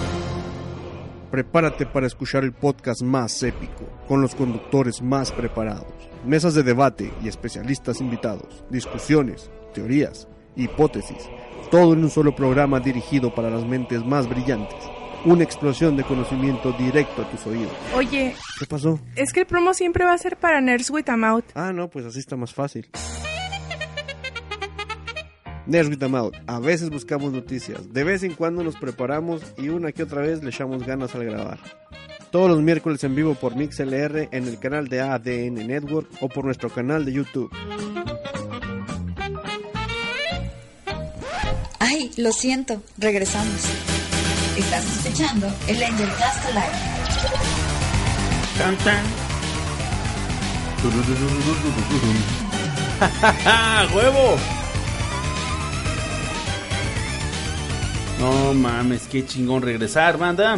Prepárate 1.36 1.86
para 1.86 2.08
escuchar 2.08 2.46
el 2.46 2.54
podcast 2.54 3.02
más 3.02 3.44
épico, 3.44 3.84
con 4.08 4.22
los 4.22 4.34
conductores 4.36 5.02
más 5.02 5.34
preparados, 5.34 5.92
mesas 6.26 6.54
de 6.54 6.64
debate 6.64 7.12
y 7.22 7.28
especialistas 7.28 8.00
invitados, 8.00 8.64
discusiones, 8.70 9.52
teorías, 9.74 10.30
hipótesis, 10.56 11.30
todo 11.70 11.92
en 11.92 12.06
un 12.06 12.10
solo 12.10 12.34
programa 12.34 12.80
dirigido 12.80 13.36
para 13.36 13.50
las 13.50 13.66
mentes 13.66 14.06
más 14.06 14.30
brillantes. 14.30 14.78
Una 15.26 15.44
explosión 15.44 15.98
de 15.98 16.06
conocimiento 16.06 16.72
directo 16.72 17.24
a 17.24 17.30
tus 17.30 17.46
oídos. 17.48 17.74
Oye, 17.94 18.34
¿Qué 18.58 18.66
pasó? 18.66 18.98
es 19.18 19.34
que 19.34 19.42
el 19.42 19.46
promo 19.46 19.74
siempre 19.74 20.06
va 20.06 20.14
a 20.14 20.18
ser 20.18 20.38
para 20.38 20.62
Nerds 20.62 20.90
with 20.90 21.10
a 21.10 21.18
Mouth. 21.18 21.44
Ah, 21.54 21.74
no, 21.74 21.90
pues 21.90 22.06
así 22.06 22.20
está 22.20 22.38
más 22.38 22.54
fácil. 22.54 22.90
Nerds 25.68 25.90
with 25.90 26.04
a 26.04 26.08
Mouth. 26.08 26.34
A 26.48 26.60
veces 26.60 26.90
buscamos 26.90 27.32
noticias, 27.34 27.92
de 27.92 28.04
vez 28.04 28.24
en 28.24 28.34
cuando 28.34 28.64
nos 28.64 28.76
preparamos 28.76 29.42
y 29.58 29.70
una 29.70 29.92
que 29.92 30.04
otra 30.04 30.22
vez 30.22 30.44
le 30.44 30.50
echamos 30.50 30.86
ganas 30.86 31.16
al 31.16 31.26
grabar. 31.26 31.60
Todos 32.32 32.50
los 32.50 32.62
miércoles 32.62 33.04
en 33.04 33.16
vivo 33.16 33.34
por 33.34 33.56
MixLR 33.56 34.30
en 34.32 34.48
el 34.48 34.60
canal 34.60 34.88
de 34.90 35.02
ADN 35.02 35.68
Network 35.68 36.10
o 36.20 36.30
por 36.30 36.46
nuestro 36.46 36.70
canal 36.70 37.06
de 37.06 37.14
YouTube. 37.14 37.50
Ay, 41.80 42.12
lo 42.18 42.32
siento, 42.32 42.82
regresamos. 42.98 43.66
Estás 44.58 45.06
escuchando 45.06 45.48
el 45.68 45.82
Angel 45.84 46.10
Cast 46.20 46.46
Alive. 46.46 46.96
Tan, 48.58 48.78
tan. 48.78 49.06
¡Ja, 53.44 53.88
huevo! 53.96 54.38
No 58.20 58.54
mames, 58.54 59.08
qué 59.08 59.26
chingón 59.26 59.62
regresar, 59.62 60.18
banda. 60.18 60.58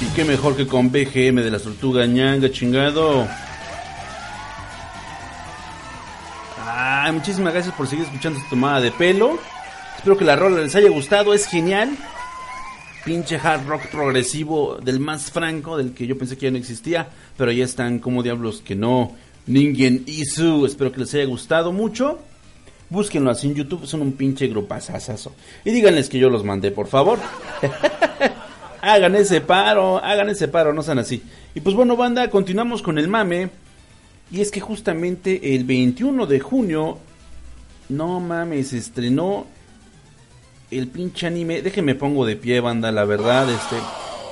Y 0.00 0.14
qué 0.14 0.24
mejor 0.24 0.56
que 0.56 0.66
con 0.66 0.90
BGM 0.90 1.36
de 1.42 1.50
la 1.50 1.58
tortuga 1.58 2.06
ñanga, 2.06 2.50
chingado. 2.50 3.26
Ay, 6.66 7.12
muchísimas 7.12 7.52
gracias 7.52 7.74
por 7.74 7.86
seguir 7.86 8.04
escuchando 8.04 8.38
esta 8.38 8.50
tomada 8.50 8.80
de 8.80 8.90
pelo. 8.90 9.38
Espero 9.96 10.16
que 10.16 10.24
la 10.24 10.36
rola 10.36 10.60
les 10.62 10.74
haya 10.76 10.90
gustado, 10.90 11.34
es 11.34 11.46
genial. 11.46 11.96
pinche 13.04 13.36
hard 13.36 13.66
rock 13.66 13.86
progresivo 13.86 14.78
del 14.82 15.00
más 15.00 15.30
franco, 15.30 15.76
del 15.76 15.94
que 15.94 16.06
yo 16.06 16.18
pensé 16.18 16.36
que 16.36 16.46
ya 16.46 16.50
no 16.50 16.58
existía, 16.58 17.08
pero 17.36 17.50
ya 17.50 17.64
están 17.64 17.98
como 18.00 18.22
diablos 18.22 18.62
que 18.64 18.74
no. 18.74 19.16
Ningen 19.46 20.04
Isu, 20.06 20.66
espero 20.66 20.92
que 20.92 21.00
les 21.00 21.14
haya 21.14 21.24
gustado 21.24 21.72
mucho. 21.72 22.18
Búsquenlo 22.90 23.30
así 23.30 23.48
en 23.48 23.54
YouTube, 23.54 23.86
son 23.86 24.02
un 24.02 24.12
pinche 24.12 24.46
grupazazazo. 24.48 25.34
Y 25.64 25.70
díganles 25.70 26.08
que 26.08 26.18
yo 26.18 26.30
los 26.30 26.44
mandé, 26.44 26.70
por 26.70 26.86
favor. 26.86 27.18
hagan 28.80 29.14
ese 29.16 29.40
paro, 29.40 30.02
hagan 30.02 30.30
ese 30.30 30.48
paro, 30.48 30.72
no 30.72 30.82
sean 30.82 30.98
así. 30.98 31.22
Y 31.54 31.60
pues 31.60 31.76
bueno, 31.76 31.96
banda, 31.96 32.30
continuamos 32.30 32.82
con 32.82 32.98
el 32.98 33.08
mame. 33.08 33.50
Y 34.30 34.40
es 34.40 34.50
que 34.50 34.60
justamente 34.60 35.54
el 35.54 35.64
21 35.64 36.26
de 36.26 36.40
junio, 36.40 36.98
no 37.88 38.20
mames, 38.20 38.72
estrenó 38.72 39.46
el 40.70 40.88
pinche 40.88 41.26
anime. 41.26 41.62
Déjenme 41.62 41.94
pongo 41.94 42.26
de 42.26 42.36
pie, 42.36 42.60
banda, 42.60 42.92
la 42.92 43.04
verdad, 43.04 43.48
este. 43.50 43.76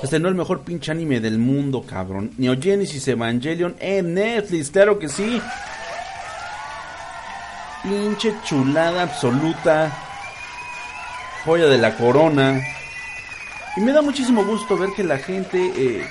Estrenó 0.03 0.29
el 0.29 0.35
mejor 0.35 0.61
pinche 0.61 0.91
anime 0.91 1.19
del 1.19 1.39
mundo, 1.39 1.81
cabrón. 1.81 2.31
Neo 2.37 2.55
Genesis 2.59 3.07
Evangelion 3.07 3.75
en 3.79 4.13
Netflix, 4.13 4.69
claro 4.69 4.99
que 4.99 5.09
sí. 5.09 5.41
Pinche 7.87 8.35
chulada 8.43 9.03
absoluta. 9.03 9.89
Joya 11.45 11.67
de 11.67 11.77
la 11.77 11.95
corona. 11.95 12.61
Y 13.77 13.79
me 13.79 13.93
da 13.93 14.01
muchísimo 14.01 14.43
gusto 14.43 14.77
ver 14.77 14.89
que 14.93 15.05
la 15.05 15.19
gente 15.19 15.71
eh, 15.77 16.05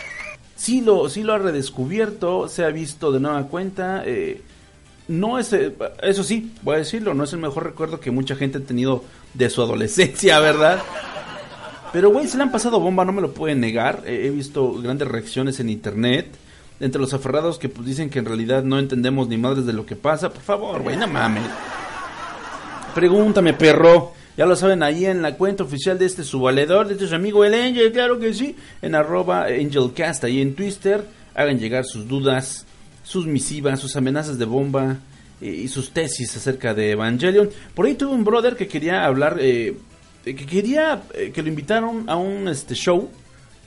sí, 0.55 0.81
lo, 0.81 1.11
sí 1.11 1.23
lo 1.23 1.35
ha 1.35 1.39
redescubierto, 1.39 2.49
se 2.49 2.65
ha 2.65 2.69
visto 2.69 3.13
de 3.13 3.21
nueva 3.21 3.43
cuenta. 3.49 4.05
Eh, 4.07 4.41
no 5.09 5.39
es, 5.39 5.53
eh, 5.53 5.75
eso 6.03 6.25
sí, 6.25 6.51
voy 6.63 6.77
a 6.77 6.79
decirlo, 6.79 7.13
no 7.13 7.25
es 7.25 7.35
el 7.35 7.41
mejor 7.41 7.65
recuerdo 7.65 8.01
que 8.01 8.11
mucha 8.11 8.37
gente 8.37 8.57
ha 8.57 8.63
tenido 8.63 9.05
de 9.35 9.51
su 9.51 9.61
adolescencia, 9.61 10.39
¿verdad? 10.41 10.83
Pero, 11.93 12.11
güey, 12.11 12.27
se 12.27 12.39
le 12.39 12.45
han 12.45 12.53
pasado 12.53 12.81
bomba, 12.81 13.05
no 13.05 13.13
me 13.13 13.21
lo 13.21 13.35
pueden 13.35 13.61
negar. 13.61 14.03
he 14.07 14.31
visto 14.31 14.73
grandes 14.81 15.09
reacciones 15.09 15.61
en 15.61 15.69
internet. 15.69 16.29
Entre 16.79 17.01
los 17.01 17.15
aferrados 17.15 17.59
que 17.59 17.69
pues, 17.69 17.87
dicen 17.87 18.11
que 18.11 18.19
en 18.19 18.27
realidad 18.27 18.63
no 18.63 18.79
entendemos 18.79 19.29
ni 19.29 19.39
madres 19.39 19.67
de 19.67 19.73
lo 19.73 19.87
que 19.87 19.97
pasa. 19.97 20.31
Por 20.31 20.43
favor, 20.43 20.83
güey, 20.83 20.97
no 20.97 21.07
mames. 21.07 21.45
Pregúntame, 22.95 23.55
perro. 23.55 24.13
Ya 24.37 24.45
lo 24.45 24.55
saben, 24.55 24.83
ahí 24.83 25.07
en 25.07 25.23
la 25.23 25.37
cuenta 25.37 25.65
oficial 25.65 25.99
de 25.99 26.05
este 26.05 26.23
su 26.23 26.41
valedor, 26.41 26.87
de 26.87 26.95
este 26.95 27.07
su 27.07 27.15
amigo 27.15 27.45
el 27.45 27.55
Angel, 27.55 27.91
claro 27.91 28.19
que 28.19 28.35
sí. 28.35 28.55
En 28.83 28.95
arroba 28.95 29.45
Angelcast, 29.45 30.25
ahí 30.25 30.43
en 30.43 30.55
Twitter. 30.55 31.05
Hagan 31.35 31.59
llegar 31.59 31.85
sus 31.87 32.07
dudas, 32.07 32.67
sus 33.03 33.27
misivas, 33.27 33.81
sus 33.81 33.97
amenazas 33.97 34.39
de 34.39 34.45
bomba 34.45 34.99
eh, 35.41 35.47
y 35.47 35.69
sus 35.69 35.91
tesis 35.91 36.37
acerca 36.37 36.75
de 36.75 36.91
Evangelion. 36.91 37.49
Por 37.75 37.87
ahí 37.87 37.95
tuve 37.95 38.13
un 38.13 38.25
brother 38.25 38.57
que 38.57 38.69
quería 38.69 39.05
hablar... 39.05 39.39
Eh, 39.41 39.77
que 40.25 40.35
quería 40.35 41.05
eh, 41.15 41.31
que 41.33 41.41
lo 41.41 41.49
invitaron 41.49 42.11
a 42.11 42.17
un 42.17 42.49
este 42.49 42.75
show 42.75 43.09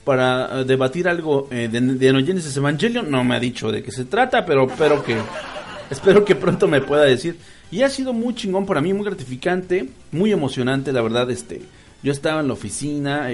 para 0.04 0.60
eh, 0.60 0.64
debatir 0.64 1.08
algo 1.08 1.48
eh, 1.50 1.68
de, 1.70 1.80
de 1.80 2.08
Evangelion. 2.56 3.10
No 3.10 3.24
me 3.24 3.36
ha 3.36 3.40
dicho 3.40 3.70
de 3.70 3.82
qué 3.82 3.90
se 3.92 4.04
trata, 4.04 4.44
pero 4.44 4.66
espero 4.66 5.02
que 5.02 5.16
espero 5.90 6.24
que 6.24 6.34
pronto 6.34 6.68
me 6.68 6.80
pueda 6.80 7.04
decir. 7.04 7.36
Y 7.70 7.82
ha 7.82 7.88
sido 7.88 8.12
muy 8.12 8.34
chingón 8.34 8.66
para 8.66 8.80
mí, 8.80 8.92
muy 8.92 9.04
gratificante, 9.04 9.88
muy 10.12 10.32
emocionante, 10.32 10.92
la 10.92 11.02
verdad. 11.02 11.30
Este, 11.30 11.62
yo 12.02 12.12
estaba 12.12 12.40
en 12.40 12.48
la 12.48 12.54
oficina. 12.54 13.28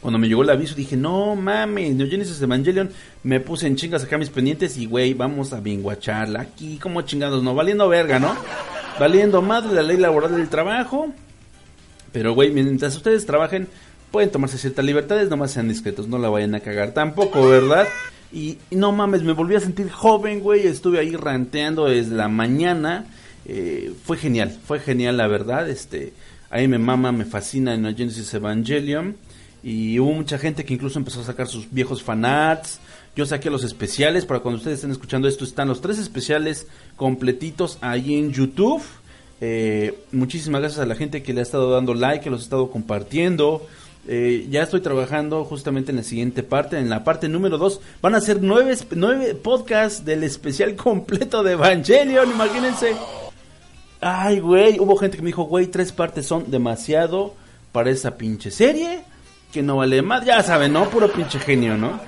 cuando 0.00 0.18
me 0.18 0.26
llegó 0.28 0.42
el 0.42 0.50
aviso 0.50 0.74
dije, 0.74 0.96
no 0.96 1.36
mames, 1.36 1.94
No 1.94 2.06
Genesis 2.06 2.42
Evangelion, 2.42 2.90
me 3.22 3.40
puse 3.40 3.66
en 3.66 3.76
chingas 3.76 4.02
acá 4.02 4.18
mis 4.18 4.30
pendientes 4.30 4.76
y 4.76 4.86
güey, 4.86 5.14
vamos 5.14 5.52
a 5.52 5.60
binguacharla 5.60 6.40
aquí, 6.40 6.78
como 6.78 7.02
chingados, 7.02 7.42
no, 7.42 7.54
valiendo 7.54 7.88
verga, 7.88 8.18
¿no? 8.18 8.36
Valiendo 8.98 9.42
madre 9.42 9.74
la 9.74 9.82
ley 9.82 9.98
laboral 9.98 10.34
del 10.34 10.48
trabajo, 10.48 11.12
pero, 12.16 12.32
güey, 12.32 12.50
mientras 12.50 12.96
ustedes 12.96 13.26
trabajen, 13.26 13.68
pueden 14.10 14.30
tomarse 14.30 14.58
ciertas 14.58 14.84
libertades, 14.84 15.28
nomás 15.28 15.52
sean 15.52 15.68
discretos, 15.68 16.08
no 16.08 16.18
la 16.18 16.28
vayan 16.28 16.54
a 16.54 16.60
cagar 16.60 16.92
tampoco, 16.92 17.48
¿verdad? 17.48 17.86
Y, 18.32 18.58
no 18.70 18.92
mames, 18.92 19.22
me 19.22 19.32
volví 19.32 19.54
a 19.54 19.60
sentir 19.60 19.90
joven, 19.90 20.40
güey, 20.40 20.66
estuve 20.66 20.98
ahí 20.98 21.14
ranteando 21.16 21.86
desde 21.86 22.14
la 22.14 22.28
mañana. 22.28 23.06
Eh, 23.46 23.92
fue 24.04 24.16
genial, 24.16 24.56
fue 24.66 24.80
genial, 24.80 25.16
la 25.16 25.26
verdad. 25.26 25.68
Este, 25.70 26.12
ahí 26.50 26.68
me 26.68 26.78
mama, 26.78 27.12
me 27.12 27.24
fascina 27.24 27.74
en 27.74 27.96
Genesis 27.96 28.34
Evangelion. 28.34 29.16
Y 29.62 29.98
hubo 29.98 30.12
mucha 30.12 30.38
gente 30.38 30.64
que 30.64 30.74
incluso 30.74 30.98
empezó 30.98 31.20
a 31.20 31.24
sacar 31.24 31.46
sus 31.46 31.70
viejos 31.70 32.02
fanarts. 32.02 32.80
Yo 33.14 33.24
saqué 33.24 33.48
los 33.48 33.64
especiales, 33.64 34.26
para 34.26 34.40
cuando 34.40 34.58
ustedes 34.58 34.76
estén 34.76 34.90
escuchando 34.90 35.28
esto, 35.28 35.44
están 35.44 35.68
los 35.68 35.80
tres 35.80 35.98
especiales 35.98 36.66
completitos 36.96 37.78
ahí 37.80 38.16
en 38.16 38.32
YouTube. 38.32 38.82
Eh, 39.40 39.98
muchísimas 40.12 40.60
gracias 40.60 40.80
a 40.80 40.86
la 40.86 40.94
gente 40.94 41.22
que 41.22 41.32
le 41.32 41.40
ha 41.40 41.42
estado 41.42 41.70
dando 41.70 41.94
like, 41.94 42.22
que 42.22 42.30
los 42.30 42.40
ha 42.40 42.44
estado 42.44 42.70
compartiendo. 42.70 43.66
Eh, 44.08 44.46
ya 44.50 44.62
estoy 44.62 44.80
trabajando 44.80 45.44
justamente 45.44 45.90
en 45.90 45.96
la 45.96 46.04
siguiente 46.04 46.42
parte, 46.42 46.78
en 46.78 46.88
la 46.88 47.02
parte 47.02 47.28
número 47.28 47.58
2. 47.58 47.80
Van 48.00 48.14
a 48.14 48.20
ser 48.20 48.40
nueve, 48.40 48.76
nueve 48.94 49.34
podcasts 49.34 50.04
del 50.04 50.22
especial 50.22 50.76
completo 50.76 51.42
de 51.42 51.52
Evangelion, 51.52 52.30
imagínense. 52.30 52.94
Ay, 54.00 54.40
güey, 54.40 54.78
hubo 54.78 54.96
gente 54.96 55.16
que 55.16 55.22
me 55.22 55.28
dijo, 55.28 55.44
güey, 55.44 55.66
tres 55.66 55.90
partes 55.90 56.26
son 56.26 56.50
demasiado 56.50 57.34
para 57.72 57.90
esa 57.90 58.16
pinche 58.16 58.50
serie, 58.50 59.00
que 59.52 59.62
no 59.62 59.76
vale 59.76 60.02
más, 60.02 60.24
ya 60.24 60.42
saben, 60.42 60.72
¿no? 60.72 60.88
Puro 60.88 61.10
pinche 61.10 61.38
genio, 61.38 61.76
¿no? 61.76 61.98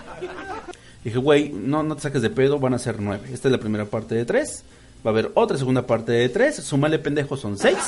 Dije, 1.02 1.18
güey, 1.18 1.48
no, 1.50 1.82
no 1.82 1.96
te 1.96 2.02
saques 2.02 2.22
de 2.22 2.30
pedo, 2.30 2.58
van 2.58 2.74
a 2.74 2.78
ser 2.78 3.00
nueve. 3.00 3.28
Esta 3.32 3.48
es 3.48 3.52
la 3.52 3.58
primera 3.58 3.86
parte 3.86 4.14
de 4.14 4.24
tres. 4.24 4.64
Va 5.06 5.10
a 5.10 5.14
haber 5.14 5.30
otra 5.34 5.56
segunda 5.56 5.86
parte 5.86 6.12
de 6.12 6.28
tres. 6.28 6.56
Sumale 6.56 6.98
pendejo 6.98 7.36
son 7.36 7.56
seis. 7.56 7.78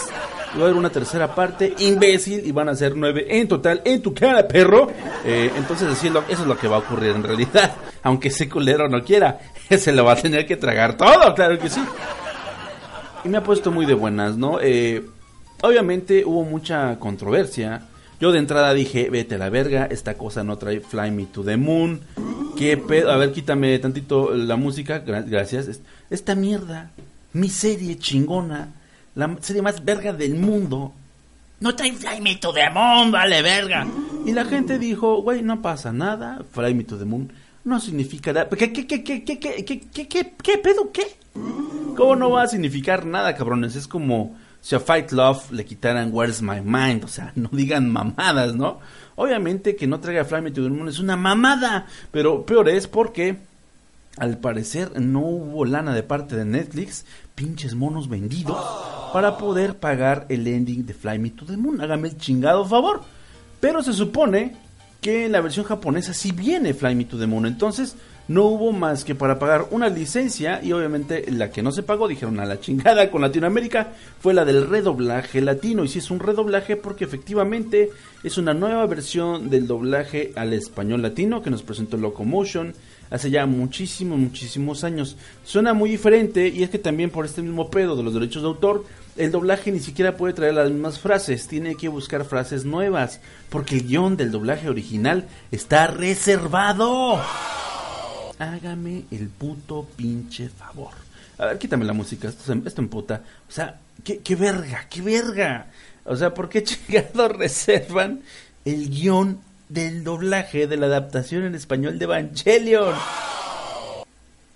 Y 0.54 0.58
va 0.58 0.62
a 0.62 0.66
haber 0.66 0.76
una 0.76 0.90
tercera 0.90 1.34
parte 1.34 1.74
imbécil. 1.78 2.46
Y 2.46 2.52
van 2.52 2.68
a 2.68 2.74
ser 2.74 2.96
nueve 2.96 3.26
en 3.28 3.48
total. 3.48 3.82
En 3.84 4.00
tu 4.00 4.14
cara, 4.14 4.46
perro. 4.46 4.88
Eh, 5.24 5.50
entonces, 5.56 5.88
eso 6.02 6.24
es 6.28 6.40
lo 6.40 6.56
que 6.56 6.68
va 6.68 6.76
a 6.76 6.80
ocurrir 6.80 7.10
en 7.10 7.22
realidad. 7.22 7.74
Aunque 8.02 8.28
ese 8.28 8.48
culero 8.48 8.88
no 8.88 9.02
quiera. 9.02 9.38
Se 9.78 9.92
lo 9.92 10.04
va 10.04 10.12
a 10.12 10.16
tener 10.16 10.46
que 10.46 10.56
tragar 10.56 10.96
todo, 10.96 11.34
claro 11.34 11.58
que 11.58 11.68
sí. 11.68 11.82
Y 13.24 13.28
me 13.28 13.38
ha 13.38 13.42
puesto 13.42 13.70
muy 13.70 13.86
de 13.86 13.94
buenas, 13.94 14.36
¿no? 14.36 14.58
Eh, 14.60 15.04
obviamente 15.62 16.24
hubo 16.24 16.44
mucha 16.44 16.98
controversia. 16.98 17.89
Yo 18.20 18.32
de 18.32 18.38
entrada 18.38 18.74
dije, 18.74 19.08
vete 19.08 19.36
a 19.36 19.38
la 19.38 19.48
verga, 19.48 19.86
esta 19.86 20.14
cosa 20.14 20.44
no 20.44 20.58
trae 20.58 20.80
Fly 20.80 21.10
Me 21.10 21.24
to 21.24 21.42
the 21.42 21.56
Moon. 21.56 22.00
¿Qué 22.56 22.76
pedo? 22.76 23.10
A 23.10 23.16
ver, 23.16 23.32
quítame 23.32 23.78
tantito 23.78 24.34
la 24.34 24.56
música, 24.56 24.98
gracias. 24.98 25.80
Esta 26.10 26.34
mierda, 26.34 26.90
mi 27.32 27.48
serie 27.48 27.98
chingona, 27.98 28.68
la 29.14 29.36
serie 29.40 29.62
más 29.62 29.84
verga 29.84 30.12
del 30.12 30.34
mundo, 30.34 30.92
no 31.60 31.74
trae 31.74 31.92
Fly 31.92 32.20
Me 32.20 32.36
to 32.36 32.52
the 32.52 32.68
Moon, 32.68 33.10
vale 33.10 33.40
verga. 33.40 33.86
Y 34.26 34.32
la 34.32 34.44
gente 34.44 34.78
dijo, 34.78 35.22
güey, 35.22 35.42
no 35.42 35.62
pasa 35.62 35.92
nada, 35.92 36.42
Fly 36.52 36.74
Me 36.74 36.84
to 36.84 36.98
the 36.98 37.06
Moon 37.06 37.32
no 37.64 37.80
significa 37.80 38.32
nada. 38.32 38.48
¿Qué, 38.48 38.72
qué, 38.72 38.86
qué, 38.86 39.02
qué, 39.04 39.24
qué, 39.24 39.38
qué, 39.38 39.64
qué, 39.64 40.08
qué, 40.08 40.34
qué 40.42 40.58
pedo, 40.58 40.90
qué? 40.92 41.02
¿Cómo 41.96 42.16
no 42.16 42.30
va 42.30 42.42
a 42.42 42.48
significar 42.48 43.04
nada, 43.06 43.34
cabrones? 43.34 43.76
Es 43.76 43.86
como 43.86 44.36
si 44.60 44.74
a 44.74 44.80
Fight 44.80 45.12
Love 45.12 45.52
le 45.52 45.64
quitaran 45.64 46.10
Where's 46.12 46.42
My 46.42 46.60
Mind, 46.60 47.04
o 47.04 47.08
sea, 47.08 47.32
no 47.36 47.48
digan 47.52 47.90
mamadas, 47.90 48.54
¿no? 48.54 48.80
Obviamente 49.16 49.76
que 49.76 49.86
no 49.86 50.00
traiga 50.00 50.24
Fly 50.24 50.42
Me 50.42 50.50
to 50.50 50.62
the 50.62 50.70
Moon 50.70 50.88
es 50.88 50.98
una 50.98 51.16
mamada, 51.16 51.86
pero 52.10 52.44
peor 52.46 52.68
es 52.68 52.86
porque 52.86 53.38
al 54.16 54.38
parecer 54.38 55.00
no 55.00 55.20
hubo 55.20 55.64
lana 55.64 55.94
de 55.94 56.02
parte 56.02 56.36
de 56.36 56.44
Netflix, 56.44 57.04
pinches 57.34 57.74
monos 57.74 58.08
vendidos, 58.08 58.58
para 59.12 59.38
poder 59.38 59.76
pagar 59.78 60.26
el 60.28 60.46
ending 60.46 60.86
de 60.86 60.94
Fly 60.94 61.18
Me 61.18 61.30
to 61.30 61.44
the 61.44 61.56
Moon. 61.56 61.80
Hágame 61.80 62.08
el 62.08 62.16
chingado 62.16 62.64
favor. 62.64 63.02
Pero 63.60 63.82
se 63.82 63.92
supone 63.92 64.56
que 65.00 65.26
en 65.26 65.32
la 65.32 65.40
versión 65.40 65.66
japonesa 65.66 66.14
sí 66.14 66.32
viene 66.32 66.74
Fly 66.74 66.94
Me 66.94 67.04
to 67.04 67.18
the 67.18 67.26
Moon, 67.26 67.46
entonces 67.46 67.96
no 68.30 68.44
hubo 68.44 68.70
más 68.70 69.04
que 69.04 69.16
para 69.16 69.40
pagar 69.40 69.66
una 69.72 69.88
licencia 69.88 70.60
y 70.62 70.70
obviamente 70.70 71.24
la 71.32 71.50
que 71.50 71.64
no 71.64 71.72
se 71.72 71.82
pagó, 71.82 72.06
dijeron 72.06 72.38
a 72.38 72.44
la 72.44 72.60
chingada 72.60 73.10
con 73.10 73.22
Latinoamérica, 73.22 73.88
fue 74.20 74.34
la 74.34 74.44
del 74.44 74.68
redoblaje 74.68 75.40
latino. 75.40 75.82
Y 75.82 75.88
si 75.88 75.98
es 75.98 76.12
un 76.12 76.20
redoblaje 76.20 76.76
porque 76.76 77.04
efectivamente 77.04 77.90
es 78.22 78.38
una 78.38 78.54
nueva 78.54 78.86
versión 78.86 79.50
del 79.50 79.66
doblaje 79.66 80.30
al 80.36 80.52
español 80.52 81.02
latino 81.02 81.42
que 81.42 81.50
nos 81.50 81.64
presentó 81.64 81.96
Locomotion 81.96 82.72
hace 83.10 83.32
ya 83.32 83.46
muchísimos, 83.46 84.16
muchísimos 84.16 84.84
años. 84.84 85.16
Suena 85.42 85.74
muy 85.74 85.90
diferente 85.90 86.46
y 86.46 86.62
es 86.62 86.70
que 86.70 86.78
también 86.78 87.10
por 87.10 87.24
este 87.24 87.42
mismo 87.42 87.68
pedo 87.68 87.96
de 87.96 88.04
los 88.04 88.14
derechos 88.14 88.42
de 88.42 88.48
autor, 88.48 88.84
el 89.16 89.32
doblaje 89.32 89.72
ni 89.72 89.80
siquiera 89.80 90.16
puede 90.16 90.34
traer 90.34 90.54
las 90.54 90.70
mismas 90.70 91.00
frases, 91.00 91.48
tiene 91.48 91.74
que 91.74 91.88
buscar 91.88 92.24
frases 92.24 92.64
nuevas, 92.64 93.20
porque 93.48 93.74
el 93.74 93.88
guion 93.88 94.16
del 94.16 94.30
doblaje 94.30 94.68
original 94.68 95.26
está 95.50 95.88
reservado 95.88 97.20
hágame 98.40 99.04
el 99.10 99.28
puto 99.28 99.86
pinche 99.96 100.48
favor. 100.48 100.92
A 101.38 101.46
ver, 101.46 101.58
quítame 101.58 101.84
la 101.84 101.92
música, 101.92 102.28
esto, 102.28 102.52
esto 102.64 102.86
puta. 102.88 103.22
O 103.48 103.52
sea, 103.52 103.78
¿qué, 104.02 104.18
qué 104.18 104.34
verga, 104.34 104.86
qué 104.90 105.02
verga. 105.02 105.66
O 106.04 106.16
sea, 106.16 106.34
¿por 106.34 106.48
qué 106.48 106.64
chingados 106.64 107.36
reservan 107.36 108.22
el 108.64 108.90
guion 108.90 109.40
del 109.68 110.02
doblaje 110.02 110.66
de 110.66 110.76
la 110.76 110.86
adaptación 110.86 111.44
en 111.44 111.54
español 111.54 111.98
de 111.98 112.04
Evangelion? 112.06 112.94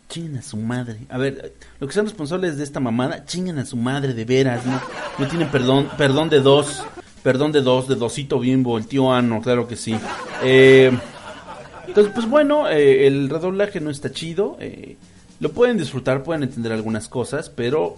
Chingan 0.09 0.39
a 0.39 0.43
su 0.43 0.57
madre. 0.57 1.01
A 1.11 1.19
ver, 1.19 1.55
lo 1.79 1.87
que 1.87 1.93
son 1.93 2.07
responsables 2.07 2.57
de 2.57 2.65
esta 2.65 2.81
mamada, 2.81 3.25
chingan 3.27 3.59
a 3.59 3.67
su 3.67 3.77
madre 3.77 4.15
de 4.15 4.25
veras, 4.25 4.65
¿no? 4.65 4.81
No 5.19 5.29
tienen 5.29 5.51
perdón, 5.51 5.91
perdón 5.99 6.31
de 6.31 6.41
dos. 6.41 6.85
Perdón 7.23 7.53
de 7.53 7.63
dos, 7.63 7.89
de 7.89 7.95
Dosito 7.95 8.39
Bimbo, 8.39 8.77
el 8.77 8.87
tío 8.87 9.11
Ano, 9.11 9.41
claro 9.41 9.67
que 9.67 9.77
sí. 9.77 9.99
Eh, 10.43 10.93
entonces, 11.87 12.13
pues 12.15 12.29
bueno, 12.29 12.69
eh, 12.69 13.07
el 13.07 13.29
redoblaje 13.29 13.81
no 13.81 13.91
está 13.91 14.13
chido. 14.13 14.57
eh, 14.61 14.97
lo 15.41 15.53
pueden 15.53 15.77
disfrutar, 15.77 16.23
pueden 16.23 16.45
entender 16.45 16.73
algunas 16.73 17.09
cosas, 17.09 17.51
pero 17.51 17.97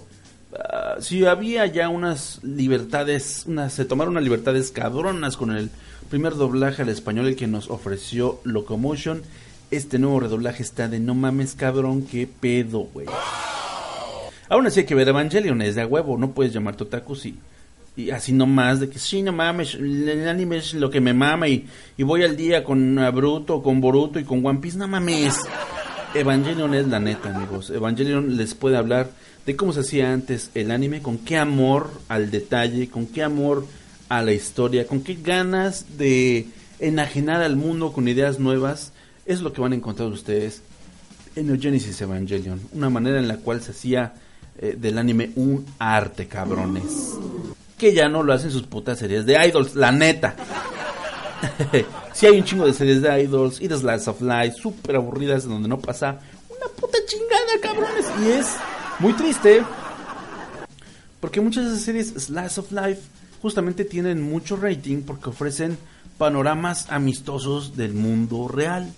ah, 0.59 0.97
si 1.01 1.25
había 1.27 1.67
ya 1.67 1.89
unas 1.89 2.43
libertades, 2.43 3.45
unas, 3.47 3.73
se 3.73 3.85
tomaron 3.85 4.13
unas 4.13 4.25
libertades 4.25 4.71
cabronas 4.71 5.37
con 5.37 5.57
el 5.57 5.71
primer 6.09 6.35
doblaje 6.35 6.83
al 6.83 6.89
español 6.89 7.27
el 7.27 7.37
que 7.37 7.47
nos 7.47 7.71
ofreció 7.71 8.41
Locomotion. 8.45 9.23
Este 9.71 9.99
nuevo 9.99 10.21
redoblaje 10.21 10.63
está 10.63 10.89
de 10.89 11.01
no 11.01 11.15
mames 11.15 11.55
cabrón, 11.55 12.03
qué 12.03 12.27
pedo, 12.27 12.89
güey. 12.93 13.07
Aún 14.49 14.67
así 14.67 14.81
hay 14.81 14.87
que 14.87 14.95
ver 14.95 15.09
Evangelion, 15.09 15.61
es 15.61 15.75
de 15.75 15.83
a 15.83 15.87
huevo, 15.87 16.17
no 16.17 16.31
puedes 16.31 16.53
llamarte 16.53 16.85
otaku 16.85 17.17
si 17.17 17.37
y 17.97 18.11
así 18.11 18.33
nomás 18.33 18.81
de 18.81 18.91
que 18.91 18.99
sí, 18.99 19.23
no 19.23 19.33
mames, 19.33 19.75
el 19.75 20.29
anime 20.29 20.59
es 20.59 20.75
lo 20.75 20.91
que 20.91 21.01
me 21.01 21.15
mama 21.15 21.49
y, 21.49 21.67
y 21.97 22.03
voy 22.03 22.23
al 22.23 22.37
día 22.37 22.63
con 22.63 22.95
Naruto, 22.95 23.63
con 23.63 23.81
Boruto 23.81 24.19
y 24.19 24.25
con 24.25 24.45
One 24.45 24.61
Piece, 24.61 24.77
no 24.77 24.87
mames. 24.87 25.41
Evangelion 26.15 26.75
es 26.75 26.87
la 26.87 27.01
neta, 27.01 27.35
amigos. 27.35 27.71
Evangelion 27.71 28.37
les 28.37 28.55
puede 28.55 28.77
hablar 28.77 29.11
de 29.45 29.57
cómo 29.57 29.73
se 29.73 29.81
hacía 29.81 30.13
antes 30.13 30.51
el 30.55 30.71
anime, 30.71 31.03
con 31.03 31.19
qué 31.19 31.37
amor 31.37 31.91
al 32.09 32.31
detalle, 32.31 32.89
con 32.89 33.07
qué 33.07 33.23
amor 33.23 33.67
a 34.09 34.23
la 34.23 34.33
historia, 34.33 34.87
con 34.87 35.03
qué 35.03 35.15
ganas 35.15 35.99
de 35.99 36.47
enajenar 36.79 37.43
al 37.43 37.57
mundo 37.57 37.93
con 37.93 38.09
ideas 38.09 38.39
nuevas. 38.39 38.93
Es 39.25 39.41
lo 39.41 39.53
que 39.53 39.61
van 39.61 39.73
a 39.73 39.77
encontrar 39.77 40.09
ustedes 40.09 40.63
en 41.35 41.47
Neogenesis 41.47 42.01
Evangelion. 42.01 42.61
Una 42.73 42.91
manera 42.91 43.19
en 43.19 43.29
la 43.29 43.39
cual 43.39 43.61
se 43.61 43.73
hacía 43.73 44.15
eh, 44.59 44.77
del 44.79 44.99
anime 44.99 45.31
un 45.37 45.67
arte, 45.79 46.27
cabrones. 46.27 47.17
Que 47.79 47.93
ya 47.93 48.09
no 48.09 48.23
lo 48.23 48.33
hacen 48.33 48.51
sus 48.51 48.63
putas 48.63 48.99
series 48.99 49.27
de 49.27 49.35
idols, 49.47 49.75
la 49.75 49.93
neta. 49.93 50.35
Si 52.13 52.25
hay 52.25 52.39
un 52.39 52.45
chingo 52.45 52.65
de 52.65 52.73
series 52.73 53.03
de 53.03 53.23
idols 53.25 53.61
y 53.61 53.69
de 53.69 53.77
Slice 53.77 54.09
of 54.09 54.23
Life 54.23 54.57
súper 54.57 54.97
aburridas 54.97 55.45
en 55.45 55.51
donde 55.51 55.69
no 55.69 55.79
pasa 55.79 56.19
una 56.49 56.67
puta 56.75 56.97
chingada, 57.07 57.61
cabrones. 57.61 58.07
Y 58.25 58.31
es 58.31 58.57
muy 59.01 59.13
triste 59.13 59.63
porque 61.21 61.41
muchas 61.41 61.65
de 61.65 61.71
esas 61.73 61.83
series 61.83 62.09
Slice 62.09 62.61
of 62.61 62.73
Life 62.73 63.03
justamente 63.43 63.85
tienen 63.85 64.23
mucho 64.23 64.57
rating 64.57 65.03
porque 65.03 65.29
ofrecen 65.29 65.77
panoramas 66.19 66.91
amistosos 66.91 67.77
del 67.77 67.93
mundo 67.93 68.49
real 68.49 68.91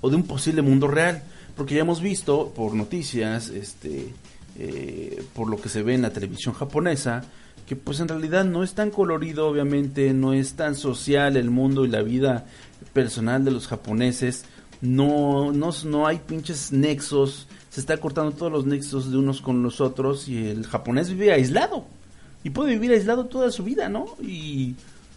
o 0.00 0.10
de 0.10 0.16
un 0.16 0.24
posible 0.24 0.62
mundo 0.62 0.88
real. 0.88 1.22
Porque 1.56 1.74
ya 1.74 1.80
hemos 1.80 2.02
visto 2.02 2.52
por 2.54 2.74
noticias, 2.74 3.48
este, 3.48 4.12
eh, 4.58 5.24
por 5.34 5.48
lo 5.48 5.58
que 5.58 5.70
se 5.70 5.82
ve 5.82 5.94
en 5.94 6.02
la 6.02 6.10
televisión 6.10 6.54
japonesa, 6.54 7.24
que 7.66 7.74
pues 7.76 8.00
en 8.00 8.08
realidad 8.08 8.44
no 8.44 8.62
es 8.62 8.74
tan 8.74 8.90
colorido, 8.90 9.48
obviamente, 9.48 10.12
no 10.14 10.32
es 10.32 10.54
tan 10.54 10.76
social 10.76 11.36
el 11.36 11.50
mundo 11.50 11.84
y 11.84 11.88
la 11.88 12.02
vida 12.02 12.46
personal 12.92 13.44
de 13.44 13.50
los 13.50 13.66
japoneses. 13.66 14.44
No, 14.80 15.52
no, 15.52 15.70
no 15.84 16.06
hay 16.06 16.18
pinches 16.18 16.70
nexos, 16.70 17.48
se 17.70 17.80
está 17.80 17.96
cortando 17.96 18.32
todos 18.32 18.52
los 18.52 18.66
nexos 18.66 19.10
de 19.10 19.16
unos 19.16 19.40
con 19.40 19.62
los 19.62 19.80
otros 19.80 20.28
y 20.28 20.46
el 20.46 20.66
japonés 20.66 21.10
vive 21.10 21.32
aislado. 21.32 21.86
Y 22.44 22.50
puede 22.50 22.72
vivir 22.72 22.92
aislado 22.92 23.26
toda 23.26 23.50
su 23.50 23.64
vida, 23.64 23.88
¿no? 23.88 24.06
Y, 24.22 24.76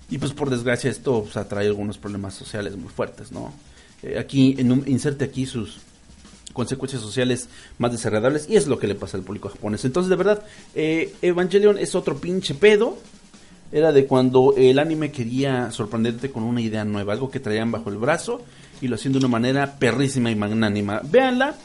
y 0.10 0.18
pues 0.18 0.34
por 0.34 0.50
desgracia 0.50 0.90
esto 0.90 1.22
pues, 1.24 1.38
atrae 1.38 1.68
algunos 1.68 2.00
problemas 2.00 2.34
sociales 2.34 2.76
muy 2.76 2.90
fuertes, 2.90 3.32
¿no? 3.32 3.54
Eh, 4.02 4.18
aquí, 4.18 4.56
en 4.58 4.84
inserte 4.88 5.26
aquí 5.26 5.46
sus 5.46 5.78
consecuencias 6.60 7.02
sociales 7.02 7.48
más 7.78 7.94
desagradables 7.94 8.50
y 8.50 8.58
es 8.58 8.68
lo 8.68 8.78
que 8.80 8.88
le 8.88 8.96
pasa 8.96 9.16
al 9.16 9.24
público 9.24 9.48
japonés. 9.48 9.86
Entonces, 9.86 10.10
de 10.10 10.18
verdad, 10.18 10.44
eh, 10.76 11.14
Evangelion 11.22 11.78
es 11.78 11.96
otro 11.96 12.18
pinche 12.18 12.54
pedo. 12.54 12.98
Era 13.72 13.94
de 13.94 14.06
cuando 14.06 14.56
el 14.58 14.78
anime 14.78 15.10
quería 15.10 15.72
sorprenderte 15.72 16.32
con 16.32 16.44
una 16.44 16.60
idea 16.60 16.84
nueva, 16.84 17.14
algo 17.14 17.32
que 17.32 17.40
traían 17.40 17.72
bajo 17.72 17.90
el 17.90 17.96
brazo 17.96 18.42
y 18.82 18.90
lo 18.90 18.96
hacían 18.96 19.14
de 19.14 19.20
una 19.20 19.30
manera 19.30 19.80
perrísima 19.80 20.32
y 20.32 20.36
magnánima. 20.36 21.00
Véanla 21.10 21.56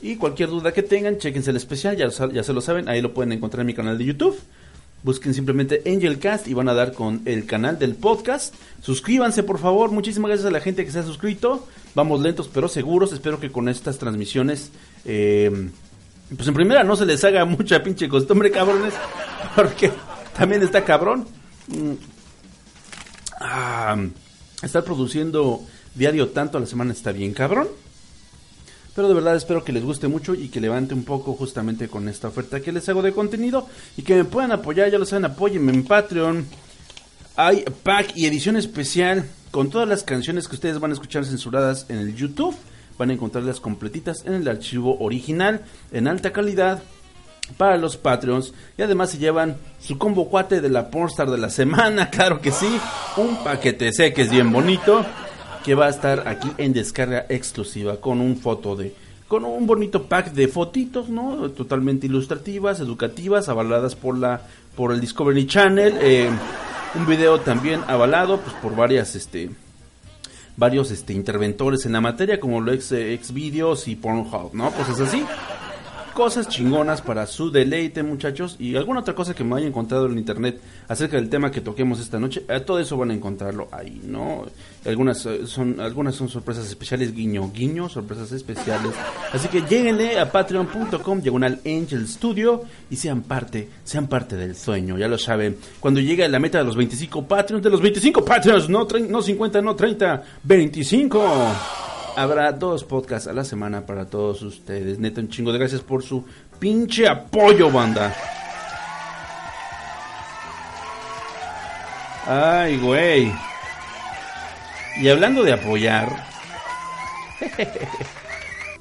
y 0.00 0.14
cualquier 0.14 0.50
duda 0.50 0.72
que 0.72 0.84
tengan, 0.84 1.18
chequense 1.18 1.50
el 1.50 1.56
especial, 1.56 1.96
ya, 1.96 2.06
ya 2.32 2.42
se 2.44 2.52
lo 2.52 2.60
saben, 2.60 2.88
ahí 2.88 3.00
lo 3.00 3.12
pueden 3.12 3.32
encontrar 3.32 3.62
en 3.62 3.66
mi 3.66 3.74
canal 3.74 3.98
de 3.98 4.04
YouTube. 4.04 4.38
Busquen 5.02 5.34
simplemente 5.34 5.82
Angelcast 5.84 6.46
y 6.46 6.54
van 6.54 6.68
a 6.68 6.74
dar 6.74 6.92
con 6.92 7.22
el 7.24 7.46
canal 7.46 7.80
del 7.80 7.96
podcast. 7.96 8.54
Suscríbanse, 8.80 9.42
por 9.42 9.58
favor. 9.58 9.90
Muchísimas 9.90 10.28
gracias 10.28 10.46
a 10.46 10.52
la 10.52 10.60
gente 10.60 10.84
que 10.84 10.92
se 10.92 11.00
ha 11.00 11.02
suscrito. 11.02 11.66
Vamos 11.96 12.20
lentos 12.20 12.50
pero 12.52 12.68
seguros. 12.68 13.14
Espero 13.14 13.40
que 13.40 13.50
con 13.50 13.70
estas 13.70 13.96
transmisiones, 13.96 14.70
eh, 15.06 15.70
pues 16.36 16.46
en 16.46 16.52
primera 16.52 16.84
no 16.84 16.94
se 16.94 17.06
les 17.06 17.24
haga 17.24 17.46
mucha 17.46 17.82
pinche 17.82 18.06
costumbre, 18.06 18.50
cabrones. 18.50 18.92
Porque 19.56 19.90
también 20.36 20.62
está 20.62 20.84
cabrón. 20.84 21.26
Mm. 21.68 21.92
Ah, 23.40 23.96
estar 24.62 24.84
produciendo 24.84 25.62
diario 25.94 26.28
tanto 26.28 26.58
a 26.58 26.60
la 26.60 26.66
semana 26.66 26.92
está 26.92 27.12
bien, 27.12 27.32
cabrón. 27.32 27.68
Pero 28.94 29.08
de 29.08 29.14
verdad 29.14 29.34
espero 29.34 29.64
que 29.64 29.72
les 29.72 29.82
guste 29.82 30.06
mucho 30.06 30.34
y 30.34 30.48
que 30.48 30.60
levante 30.60 30.92
un 30.92 31.04
poco 31.04 31.32
justamente 31.32 31.88
con 31.88 32.10
esta 32.10 32.28
oferta 32.28 32.60
que 32.60 32.72
les 32.72 32.86
hago 32.90 33.00
de 33.00 33.12
contenido 33.12 33.68
y 33.96 34.02
que 34.02 34.16
me 34.16 34.24
puedan 34.24 34.52
apoyar, 34.52 34.90
ya 34.90 34.98
lo 34.98 35.06
saben, 35.06 35.24
apóyenme 35.24 35.72
en 35.72 35.84
Patreon. 35.84 36.46
Hay 37.36 37.64
pack 37.82 38.12
y 38.16 38.26
edición 38.26 38.56
especial 38.56 39.26
con 39.56 39.70
todas 39.70 39.88
las 39.88 40.02
canciones 40.02 40.48
que 40.48 40.54
ustedes 40.54 40.78
van 40.80 40.90
a 40.90 40.92
escuchar 40.92 41.24
censuradas 41.24 41.86
en 41.88 41.96
el 41.96 42.14
YouTube. 42.14 42.54
Van 42.98 43.08
a 43.08 43.14
encontrarlas 43.14 43.58
completitas 43.58 44.26
en 44.26 44.34
el 44.34 44.48
archivo 44.48 44.98
original 45.00 45.62
en 45.92 46.08
alta 46.08 46.30
calidad 46.30 46.82
para 47.56 47.78
los 47.78 47.96
Patreons. 47.96 48.52
Y 48.76 48.82
además 48.82 49.12
se 49.12 49.16
llevan 49.16 49.56
su 49.80 49.96
combo 49.96 50.28
cuate 50.28 50.60
de 50.60 50.68
la 50.68 50.90
Pornstar 50.90 51.30
de 51.30 51.38
la 51.38 51.48
semana, 51.48 52.10
claro 52.10 52.42
que 52.42 52.52
sí. 52.52 52.68
Un 53.16 53.42
paquete 53.42 53.94
sé 53.94 54.12
que 54.12 54.20
es 54.20 54.30
bien 54.30 54.52
bonito 54.52 55.06
que 55.64 55.74
va 55.74 55.86
a 55.86 55.90
estar 55.90 56.28
aquí 56.28 56.52
en 56.58 56.74
descarga 56.74 57.24
exclusiva 57.30 57.96
con 57.96 58.20
un 58.20 58.36
foto 58.36 58.76
de 58.76 58.94
con 59.26 59.46
un 59.46 59.66
bonito 59.66 60.02
pack 60.02 60.32
de 60.32 60.48
fotitos, 60.48 61.08
¿no? 61.08 61.50
Totalmente 61.52 62.08
ilustrativas, 62.08 62.80
educativas, 62.80 63.48
avaladas 63.48 63.96
por 63.96 64.18
la 64.18 64.42
por 64.76 64.92
el 64.92 65.00
Discovery 65.00 65.46
Channel, 65.46 65.96
eh, 65.98 66.28
un 66.94 67.06
video 67.06 67.40
también 67.40 67.82
avalado 67.86 68.40
pues 68.40 68.54
por 68.56 68.74
varias 68.74 69.14
este 69.14 69.50
varios 70.56 70.90
este 70.90 71.12
interventores 71.12 71.84
en 71.86 71.92
la 71.92 72.00
materia 72.00 72.40
como 72.40 72.60
lo 72.60 72.72
ex 72.72 72.92
ex 72.92 73.32
videos 73.32 73.88
y 73.88 73.96
Pornhub, 73.96 74.54
¿no? 74.54 74.70
Cosas 74.70 75.00
así. 75.00 75.24
Cosas 76.16 76.48
chingonas 76.48 77.02
para 77.02 77.26
su 77.26 77.50
deleite, 77.50 78.02
muchachos. 78.02 78.56
Y 78.58 78.74
alguna 78.74 79.00
otra 79.00 79.14
cosa 79.14 79.34
que 79.34 79.44
me 79.44 79.54
haya 79.56 79.66
encontrado 79.66 80.06
en 80.06 80.16
internet 80.16 80.58
acerca 80.88 81.18
del 81.18 81.28
tema 81.28 81.50
que 81.50 81.60
toquemos 81.60 82.00
esta 82.00 82.18
noche. 82.18 82.42
eh, 82.48 82.60
todo 82.60 82.80
eso 82.80 82.96
van 82.96 83.10
a 83.10 83.14
encontrarlo 83.14 83.68
ahí, 83.70 84.00
¿no? 84.02 84.46
Algunas 84.86 85.26
eh, 85.26 85.46
son, 85.46 85.78
algunas 85.78 86.14
son 86.14 86.30
sorpresas 86.30 86.66
especiales, 86.68 87.14
guiño, 87.14 87.52
guiño, 87.52 87.90
sorpresas 87.90 88.32
especiales. 88.32 88.92
Así 89.30 89.48
que 89.48 89.60
lléguenle 89.60 90.18
a 90.18 90.32
patreon.com, 90.32 91.20
diagonal 91.20 91.60
Angel 91.66 92.08
Studio, 92.08 92.62
y 92.88 92.96
sean 92.96 93.20
parte, 93.20 93.68
sean 93.84 94.06
parte 94.06 94.36
del 94.36 94.56
sueño, 94.56 94.96
ya 94.96 95.08
lo 95.08 95.18
saben. 95.18 95.58
Cuando 95.80 96.00
llegue 96.00 96.26
la 96.30 96.38
meta 96.38 96.56
de 96.56 96.64
los 96.64 96.76
25 96.76 97.28
Patreons, 97.28 97.62
de 97.62 97.68
los 97.68 97.82
25 97.82 98.24
Patreons, 98.24 98.70
no, 98.70 98.88
no 99.06 99.20
50, 99.20 99.60
no 99.60 99.76
30, 99.76 100.24
25. 100.44 101.95
Habrá 102.16 102.50
dos 102.52 102.82
podcasts 102.82 103.28
a 103.28 103.34
la 103.34 103.44
semana 103.44 103.84
para 103.84 104.06
todos 104.06 104.40
ustedes. 104.40 104.98
Neta, 104.98 105.20
un 105.20 105.28
chingo 105.28 105.52
de 105.52 105.58
gracias 105.58 105.82
por 105.82 106.02
su 106.02 106.24
pinche 106.58 107.06
apoyo, 107.06 107.70
banda. 107.70 108.14
Ay, 112.26 112.78
güey. 112.78 113.32
Y 114.98 115.08
hablando 115.08 115.42
de 115.42 115.52
apoyar. 115.52 116.08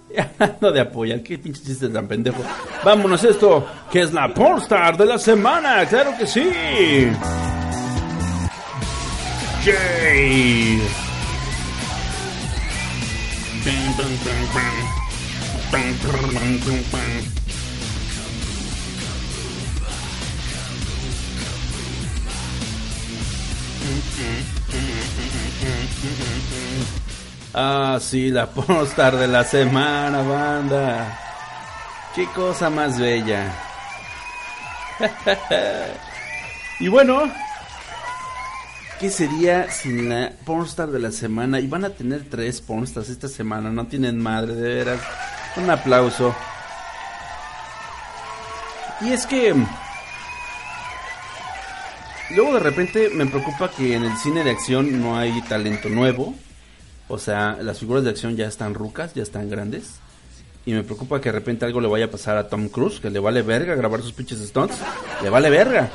y 0.09 0.17
hablando 0.39 0.71
de 0.71 0.79
apoyar, 0.79 1.21
qué 1.21 1.37
pinche 1.37 1.61
chiste 1.61 1.89
tan 1.89 2.07
pendejo. 2.07 2.41
Vámonos 2.85 3.21
esto, 3.25 3.67
que 3.91 4.01
es 4.01 4.13
la 4.13 4.33
Pornstar 4.33 4.95
de 4.95 5.05
la 5.05 5.19
semana, 5.19 5.85
claro 5.85 6.13
que 6.17 6.25
sí. 6.25 6.49
Yay. 9.65 11.04
Ah, 27.55 27.97
sí, 27.99 28.29
la 28.29 28.45
postar 28.47 29.15
de 29.17 29.27
la 29.27 29.43
semana, 29.43 30.21
banda. 30.21 31.19
Qué 32.13 32.27
cosa 32.27 32.69
más 32.69 32.99
bella. 32.99 33.51
y 36.79 36.87
bueno, 36.87 37.31
¿qué 38.99 39.09
sería 39.09 39.69
sin 39.69 40.09
la 40.09 40.31
pornstar 40.45 40.89
de 40.89 40.99
la 40.99 41.11
semana? 41.11 41.59
Y 41.59 41.67
van 41.67 41.85
a 41.85 41.89
tener 41.89 42.25
tres 42.29 42.61
pornstars 42.61 43.09
esta 43.09 43.27
semana, 43.27 43.71
no 43.71 43.87
tienen 43.87 44.21
madre, 44.21 44.55
de 44.55 44.73
veras. 44.75 45.01
Un 45.57 45.69
aplauso. 45.69 46.35
Y 49.01 49.11
es 49.11 49.25
que 49.25 49.53
luego 52.35 52.53
de 52.53 52.59
repente 52.59 53.09
me 53.13 53.25
preocupa 53.25 53.69
que 53.69 53.95
en 53.95 54.03
el 54.03 54.17
cine 54.17 54.43
de 54.43 54.51
acción 54.51 55.01
no 55.01 55.17
hay 55.17 55.41
talento 55.43 55.89
nuevo. 55.89 56.35
O 57.07 57.19
sea, 57.19 57.57
las 57.61 57.79
figuras 57.79 58.03
de 58.03 58.09
acción 58.09 58.35
ya 58.35 58.47
están 58.47 58.73
rucas, 58.73 59.13
ya 59.13 59.23
están 59.23 59.49
grandes. 59.49 59.99
Y 60.65 60.73
me 60.73 60.83
preocupa 60.83 61.21
que 61.21 61.29
de 61.29 61.33
repente 61.37 61.65
algo 61.65 61.79
le 61.79 61.87
vaya 61.87 62.05
a 62.05 62.11
pasar 62.11 62.37
a 62.37 62.47
Tom 62.47 62.69
Cruise, 62.69 62.99
que 62.99 63.11
le 63.11 63.19
vale 63.19 63.43
verga 63.43 63.75
grabar 63.75 64.01
sus 64.01 64.13
pinches 64.13 64.39
stunts. 64.39 64.77
Le 65.21 65.29
vale 65.29 65.49
verga. 65.49 65.89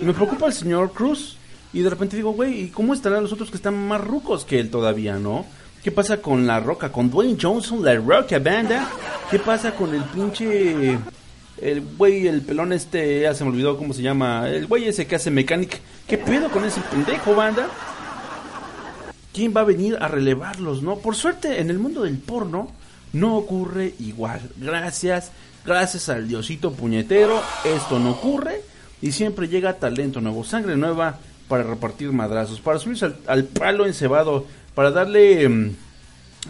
Y 0.00 0.04
me 0.04 0.14
preocupa 0.14 0.46
el 0.46 0.54
señor 0.54 0.92
Cruz. 0.92 1.36
Y 1.72 1.82
de 1.82 1.90
repente 1.90 2.16
digo, 2.16 2.32
güey, 2.32 2.64
¿y 2.64 2.68
cómo 2.68 2.94
estarán 2.94 3.22
los 3.22 3.32
otros 3.32 3.50
que 3.50 3.56
están 3.56 3.76
más 3.86 4.00
rucos 4.00 4.44
que 4.44 4.58
él 4.58 4.70
todavía, 4.70 5.18
no? 5.18 5.46
¿Qué 5.82 5.90
pasa 5.90 6.20
con 6.20 6.46
La 6.46 6.60
Roca? 6.60 6.92
Con 6.92 7.10
Dwayne 7.10 7.38
Johnson, 7.40 7.84
La 7.84 7.94
Roca 7.94 8.38
Banda. 8.38 8.88
¿Qué 9.30 9.38
pasa 9.38 9.74
con 9.74 9.94
el 9.94 10.02
pinche... 10.04 10.98
El 11.60 11.82
güey, 11.98 12.26
el 12.26 12.40
pelón 12.40 12.72
este, 12.72 13.20
ya 13.20 13.34
se 13.34 13.44
me 13.44 13.50
olvidó 13.50 13.76
cómo 13.76 13.92
se 13.92 14.00
llama. 14.00 14.48
El 14.48 14.66
güey 14.66 14.88
ese 14.88 15.06
que 15.06 15.16
hace 15.16 15.30
Mechanic. 15.30 15.80
¿Qué 16.06 16.16
pedo 16.16 16.50
con 16.50 16.64
ese 16.64 16.80
pendejo, 16.80 17.34
banda? 17.34 17.68
¿Quién 19.32 19.54
va 19.54 19.60
a 19.60 19.64
venir 19.64 19.98
a 20.00 20.08
relevarlos, 20.08 20.82
no? 20.82 20.96
Por 20.96 21.16
suerte, 21.16 21.60
en 21.60 21.70
el 21.70 21.78
mundo 21.78 22.02
del 22.02 22.18
porno 22.18 22.70
no 23.12 23.36
ocurre 23.36 23.94
igual. 24.00 24.40
Gracias, 24.56 25.32
gracias 25.64 26.08
al 26.08 26.28
diosito 26.28 26.72
puñetero, 26.72 27.40
esto 27.64 27.98
no 27.98 28.12
ocurre 28.12 28.62
y 29.02 29.12
siempre 29.12 29.48
llega 29.48 29.78
talento 29.78 30.20
nuevo, 30.20 30.44
sangre 30.44 30.76
nueva 30.76 31.18
para 31.50 31.64
repartir 31.64 32.12
madrazos, 32.12 32.60
para 32.60 32.78
subirse 32.78 33.04
al, 33.04 33.16
al 33.26 33.44
palo 33.44 33.84
encebado, 33.84 34.46
para 34.74 34.90
darle 34.90 35.48
mm, 35.48 35.70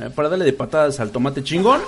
eh, 0.00 0.10
para 0.14 0.28
darle 0.28 0.44
de 0.44 0.52
patadas 0.52 1.00
al 1.00 1.10
tomate 1.10 1.42
chingón. 1.42 1.80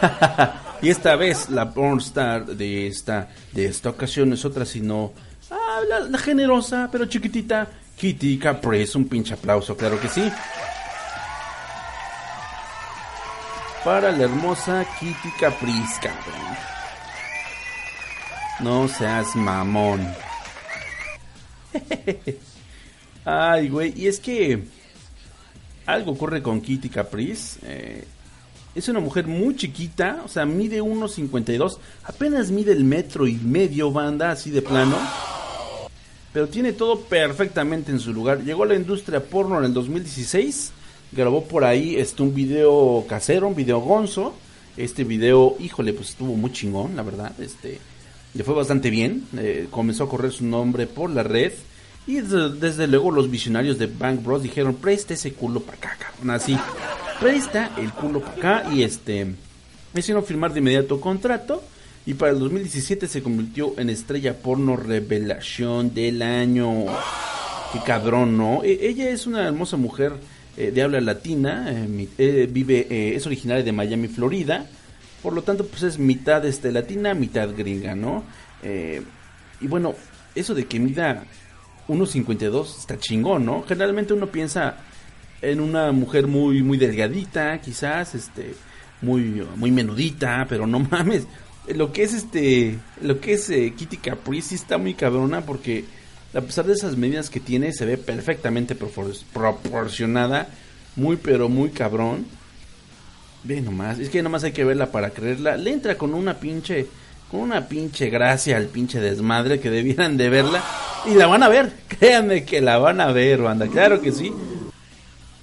y 0.82 0.88
esta 0.88 1.16
vez 1.16 1.50
la 1.50 1.74
pornstar 1.74 2.46
de 2.46 2.86
esta 2.86 3.28
de 3.52 3.66
esta 3.66 3.90
ocasión 3.90 4.32
es 4.32 4.44
otra 4.44 4.64
sino 4.64 5.12
ah, 5.50 5.80
la, 5.88 6.00
la 6.00 6.18
generosa 6.18 6.88
pero 6.90 7.06
chiquitita 7.06 7.68
Kitty 7.96 8.38
Caprice, 8.38 8.98
un 8.98 9.08
pinche 9.08 9.34
aplauso, 9.34 9.76
claro 9.76 10.00
que 10.00 10.08
sí. 10.08 10.30
Para 13.84 14.10
la 14.10 14.24
hermosa 14.24 14.84
Kitty 14.98 15.30
Caprice, 15.38 16.00
cabrón. 16.00 16.56
No 18.60 18.88
seas 18.88 19.36
mamón. 19.36 20.00
Ay, 23.24 23.68
güey, 23.68 23.94
y 23.96 24.06
es 24.06 24.20
que 24.20 24.64
algo 25.86 26.12
ocurre 26.12 26.42
con 26.42 26.60
Kitty 26.60 26.88
Caprice. 26.88 27.58
eh, 27.62 28.04
es 28.74 28.88
una 28.88 29.00
mujer 29.00 29.26
muy 29.28 29.54
chiquita, 29.54 30.22
o 30.24 30.28
sea, 30.28 30.44
mide 30.44 30.82
1.52, 30.82 31.78
apenas 32.04 32.50
mide 32.50 32.72
el 32.72 32.82
metro 32.82 33.26
y 33.28 33.34
medio, 33.34 33.92
banda, 33.92 34.32
así 34.32 34.50
de 34.50 34.62
plano. 34.62 34.96
Pero 36.32 36.48
tiene 36.48 36.72
todo 36.72 36.98
perfectamente 37.00 37.92
en 37.92 38.00
su 38.00 38.12
lugar. 38.12 38.42
Llegó 38.42 38.64
a 38.64 38.66
la 38.66 38.74
industria 38.74 39.22
porno 39.22 39.58
en 39.58 39.66
el 39.66 39.72
2016, 39.72 40.72
grabó 41.12 41.44
por 41.44 41.64
ahí 41.64 41.94
este, 41.94 42.24
un 42.24 42.34
video 42.34 43.04
casero, 43.08 43.46
un 43.46 43.54
video 43.54 43.78
gonzo. 43.78 44.34
Este 44.76 45.04
video, 45.04 45.56
híjole, 45.60 45.92
pues 45.92 46.10
estuvo 46.10 46.34
muy 46.34 46.50
chingón, 46.50 46.96
la 46.96 47.02
verdad. 47.02 47.32
Este, 47.40 47.78
le 48.34 48.44
fue 48.44 48.54
bastante 48.54 48.90
bien. 48.90 49.24
eh, 49.38 49.66
comenzó 49.70 50.04
a 50.04 50.08
correr 50.08 50.32
su 50.32 50.44
nombre 50.44 50.86
por 50.86 51.10
la 51.10 51.22
red. 51.22 51.52
Y 52.06 52.16
desde, 52.20 52.86
luego 52.86 53.10
los 53.10 53.30
visionarios 53.30 53.78
de 53.78 53.86
Bank 53.86 54.22
Bros 54.22 54.42
dijeron, 54.42 54.74
presta 54.74 55.14
ese 55.14 55.32
culo 55.32 55.60
para 55.60 55.78
acá, 55.78 55.96
cabrón. 55.98 56.30
Así, 56.30 56.54
presta 57.18 57.70
el 57.78 57.92
culo 57.92 58.20
para 58.20 58.60
acá. 58.60 58.74
Y 58.74 58.82
este, 58.82 59.34
hicieron 59.94 60.24
firmar 60.24 60.52
de 60.52 60.58
inmediato 60.60 61.00
contrato. 61.00 61.62
Y 62.06 62.12
para 62.14 62.32
el 62.32 62.38
2017 62.40 63.06
se 63.08 63.22
convirtió 63.22 63.72
en 63.78 63.88
estrella 63.88 64.34
porno 64.36 64.76
revelación 64.76 65.94
del 65.94 66.20
año. 66.20 66.84
Qué 67.72 67.78
cabrón, 67.86 68.36
¿no? 68.36 68.62
E- 68.62 68.86
ella 68.88 69.08
es 69.08 69.26
una 69.26 69.46
hermosa 69.46 69.78
mujer 69.78 70.12
eh, 70.58 70.70
de 70.70 70.82
habla 70.82 71.00
latina. 71.00 71.66
eh, 71.70 72.08
eh, 72.18 72.48
vive, 72.50 72.86
eh, 72.90 73.14
es 73.16 73.24
originaria 73.26 73.64
de 73.64 73.72
Miami, 73.72 74.08
Florida. 74.08 74.66
Por 75.24 75.32
lo 75.32 75.42
tanto, 75.42 75.66
pues 75.66 75.82
es 75.82 75.98
mitad 75.98 76.44
este, 76.46 76.70
latina, 76.70 77.14
mitad 77.14 77.48
gringa, 77.56 77.96
¿no? 77.96 78.22
Eh, 78.62 79.02
y 79.60 79.66
bueno, 79.66 79.94
eso 80.36 80.54
de 80.54 80.66
que 80.66 80.78
mida 80.78 81.24
1.52 81.88 82.78
está 82.78 82.98
chingón, 82.98 83.44
¿no? 83.44 83.62
Generalmente 83.66 84.12
uno 84.14 84.26
piensa 84.28 84.76
en 85.42 85.60
una 85.60 85.90
mujer 85.92 86.26
muy 86.26 86.62
muy 86.62 86.78
delgadita, 86.78 87.60
quizás, 87.60 88.14
este, 88.14 88.54
muy 89.02 89.44
muy 89.56 89.70
menudita, 89.70 90.46
pero 90.48 90.66
no 90.66 90.78
mames. 90.90 91.26
Lo 91.74 91.92
que 91.92 92.02
es 92.02 92.12
este, 92.12 92.78
lo 93.00 93.20
que 93.20 93.32
es 93.32 93.48
eh, 93.48 93.72
Kitty 93.74 93.96
Caprice 93.96 94.50
sí 94.50 94.54
está 94.56 94.76
muy 94.76 94.92
cabrona 94.94 95.40
porque 95.40 95.86
a 96.34 96.42
pesar 96.42 96.66
de 96.66 96.74
esas 96.74 96.96
medidas 96.98 97.30
que 97.30 97.40
tiene 97.40 97.72
se 97.72 97.86
ve 97.86 97.96
perfectamente 97.96 98.78
propor- 98.78 99.22
proporcionada, 99.32 100.48
muy 100.96 101.16
pero 101.16 101.48
muy 101.48 101.70
cabrón. 101.70 102.26
Ve 103.44 103.60
nomás, 103.60 103.98
es 103.98 104.08
que 104.08 104.22
nomás 104.22 104.44
hay 104.44 104.52
que 104.52 104.64
verla 104.64 104.90
para 104.90 105.10
creerla. 105.10 105.56
Le 105.56 105.72
entra 105.72 105.96
con 105.98 106.14
una 106.14 106.34
pinche, 106.40 106.86
con 107.30 107.40
una 107.40 107.68
pinche 107.68 108.08
gracia 108.10 108.56
al 108.56 108.66
pinche 108.66 109.00
desmadre 109.00 109.60
que 109.60 109.70
debieran 109.70 110.16
de 110.16 110.30
verla. 110.30 110.62
Y 111.06 111.14
la 111.14 111.26
van 111.26 111.42
a 111.42 111.48
ver, 111.48 111.72
créanme 111.88 112.44
que 112.44 112.60
la 112.62 112.78
van 112.78 113.00
a 113.02 113.12
ver, 113.12 113.42
banda, 113.42 113.66
claro 113.68 114.00
que 114.00 114.12
sí. 114.12 114.32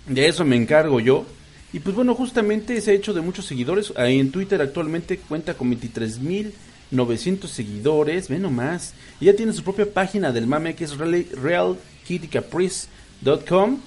De 0.08 0.28
eso 0.28 0.44
me 0.46 0.56
encargo 0.56 1.00
yo. 1.00 1.26
Y 1.74 1.80
pues 1.80 1.96
bueno, 1.96 2.16
justamente 2.16 2.82
se 2.82 2.92
ha 2.92 2.96
hecho 2.96 3.14
de 3.14 3.22
muchos 3.22 3.46
seguidores. 3.46 3.94
Ahí 3.96 4.20
en 4.20 4.32
Twitter 4.32 4.60
actualmente 4.62 5.18
cuenta 5.20 5.54
con 5.54 5.72
23.900 5.72 7.46
seguidores, 7.48 8.28
ve 8.30 8.40
nomás. 8.40 8.94
Y 9.22 9.26
ya 9.26 9.36
tiene 9.36 9.54
su 9.54 9.64
propia 9.64 9.86
página 9.94 10.32
del 10.32 10.48
mame 10.48 10.74
que 10.76 10.86
es 10.86 10.98
real- 10.98 11.28
realkittycaprice.com. 11.40 13.78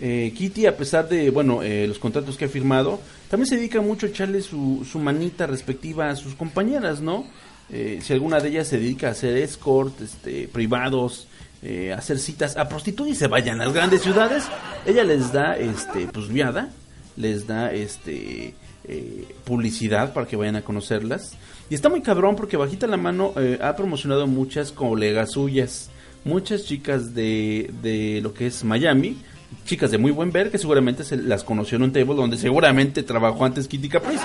Eh, 0.00 0.32
Kitty, 0.36 0.66
a 0.66 0.76
pesar 0.76 1.08
de 1.08 1.30
bueno 1.30 1.62
eh, 1.62 1.86
los 1.86 2.00
contratos 2.00 2.36
que 2.36 2.46
ha 2.46 2.48
firmado, 2.48 3.00
también 3.34 3.48
se 3.48 3.56
dedica 3.56 3.80
mucho 3.80 4.06
a 4.06 4.10
echarle 4.10 4.40
su, 4.42 4.86
manita 4.94 5.48
respectiva 5.48 6.08
a 6.08 6.14
sus 6.14 6.36
compañeras, 6.36 7.00
¿no? 7.00 7.26
Eh, 7.68 7.98
si 8.00 8.12
alguna 8.12 8.38
de 8.38 8.50
ellas 8.50 8.68
se 8.68 8.78
dedica 8.78 9.08
a 9.08 9.10
hacer 9.10 9.36
escort, 9.38 10.00
este, 10.00 10.46
privados, 10.46 11.26
eh, 11.60 11.92
a 11.92 11.96
hacer 11.96 12.20
citas 12.20 12.56
a 12.56 12.68
prostitutas 12.68 13.12
y 13.12 13.16
se 13.16 13.26
vayan 13.26 13.60
a 13.60 13.64
las 13.64 13.74
grandes 13.74 14.02
ciudades, 14.02 14.44
ella 14.86 15.02
les 15.02 15.32
da, 15.32 15.56
este, 15.56 16.06
pues 16.06 16.28
viada, 16.28 16.70
les 17.16 17.44
da, 17.48 17.72
este, 17.72 18.54
eh, 18.84 19.26
publicidad 19.42 20.12
para 20.12 20.28
que 20.28 20.36
vayan 20.36 20.54
a 20.54 20.62
conocerlas. 20.62 21.36
Y 21.68 21.74
está 21.74 21.88
muy 21.88 22.02
cabrón 22.02 22.36
porque 22.36 22.56
bajita 22.56 22.86
la 22.86 22.98
mano 22.98 23.32
eh, 23.36 23.58
ha 23.60 23.74
promocionado 23.74 24.28
muchas 24.28 24.70
colegas 24.70 25.32
suyas, 25.32 25.90
muchas 26.22 26.66
chicas 26.66 27.16
de, 27.16 27.72
de 27.82 28.20
lo 28.22 28.32
que 28.32 28.46
es 28.46 28.62
Miami, 28.62 29.16
chicas 29.64 29.90
de 29.90 29.98
muy 29.98 30.10
buen 30.10 30.32
ver 30.32 30.50
que 30.50 30.58
seguramente 30.58 31.04
se 31.04 31.16
las 31.16 31.44
conoció 31.44 31.76
en 31.76 31.84
un 31.84 31.92
table 31.92 32.14
donde 32.14 32.36
seguramente 32.36 33.02
trabajó 33.02 33.44
antes 33.44 33.68
Kitty 33.68 33.88
Caprice. 33.88 34.24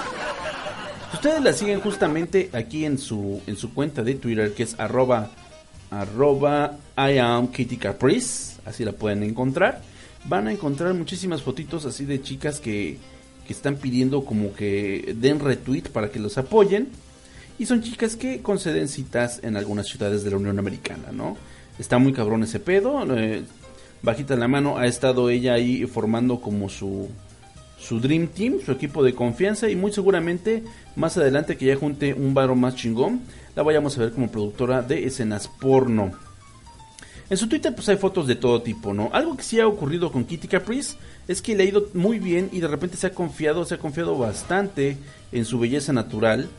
Ustedes 1.13 1.41
la 1.41 1.53
siguen 1.53 1.79
justamente 1.81 2.49
aquí 2.53 2.85
en 2.85 2.97
su, 2.97 3.41
en 3.47 3.57
su 3.57 3.73
cuenta 3.73 4.03
de 4.03 4.15
Twitter 4.15 4.53
que 4.53 4.63
es 4.63 4.79
arroba, 4.79 5.31
arroba 5.91 6.77
I 6.97 7.17
am 7.17 7.47
Kitty 7.47 7.77
Caprice, 7.77 8.59
así 8.65 8.85
la 8.85 8.91
pueden 8.91 9.23
encontrar, 9.23 9.81
van 10.25 10.47
a 10.47 10.51
encontrar 10.51 10.93
muchísimas 10.93 11.41
fotitos 11.41 11.85
así 11.85 12.05
de 12.05 12.21
chicas 12.21 12.59
que, 12.59 12.97
que 13.47 13.53
están 13.53 13.77
pidiendo 13.77 14.23
como 14.23 14.53
que 14.53 15.15
den 15.17 15.39
retweet 15.39 15.89
para 15.91 16.09
que 16.09 16.19
los 16.19 16.37
apoyen. 16.37 16.89
Y 17.57 17.65
son 17.65 17.81
chicas 17.81 18.15
que 18.15 18.41
conceden 18.41 18.87
citas 18.87 19.41
en 19.43 19.57
algunas 19.57 19.87
ciudades 19.87 20.23
de 20.23 20.31
la 20.31 20.37
Unión 20.37 20.59
Americana, 20.59 21.11
¿no? 21.11 21.35
Está 21.77 21.97
muy 21.97 22.13
cabrón 22.13 22.43
ese 22.43 22.61
pedo. 22.61 23.03
eh, 23.17 23.43
bajita 24.01 24.35
la 24.35 24.47
mano, 24.47 24.77
ha 24.77 24.87
estado 24.87 25.29
ella 25.29 25.53
ahí 25.53 25.85
formando 25.85 26.41
como 26.41 26.69
su, 26.69 27.09
su 27.77 27.99
Dream 27.99 28.27
Team, 28.27 28.59
su 28.65 28.71
equipo 28.71 29.03
de 29.03 29.13
confianza. 29.13 29.69
Y 29.69 29.75
muy 29.75 29.91
seguramente 29.91 30.63
más 30.95 31.17
adelante 31.17 31.57
que 31.57 31.65
ya 31.65 31.75
junte 31.75 32.13
un 32.13 32.33
varo 32.33 32.55
más 32.55 32.75
chingón, 32.75 33.21
la 33.55 33.63
vayamos 33.63 33.97
a 33.97 34.01
ver 34.01 34.11
como 34.11 34.31
productora 34.31 34.81
de 34.81 35.05
escenas 35.05 35.47
porno. 35.47 36.11
En 37.29 37.37
su 37.37 37.47
Twitter 37.47 37.73
pues 37.75 37.87
hay 37.89 37.97
fotos 37.97 38.25
de 38.25 38.35
todo 38.35 38.61
tipo, 38.63 38.93
¿no? 38.93 39.11
Algo 39.13 39.37
que 39.37 39.43
sí 39.43 39.59
ha 39.59 39.67
ocurrido 39.67 40.11
con 40.11 40.25
Kitty 40.25 40.47
Caprice 40.47 40.95
es 41.27 41.43
que 41.43 41.55
le 41.55 41.63
ha 41.63 41.67
ido 41.67 41.87
muy 41.93 42.17
bien 42.17 42.49
y 42.51 42.59
de 42.59 42.67
repente 42.67 42.97
se 42.97 43.05
ha 43.05 43.11
confiado, 43.11 43.65
se 43.65 43.75
ha 43.75 43.77
confiado 43.77 44.17
bastante 44.17 44.97
en 45.31 45.45
su 45.45 45.59
belleza 45.59 45.93
natural 45.93 46.49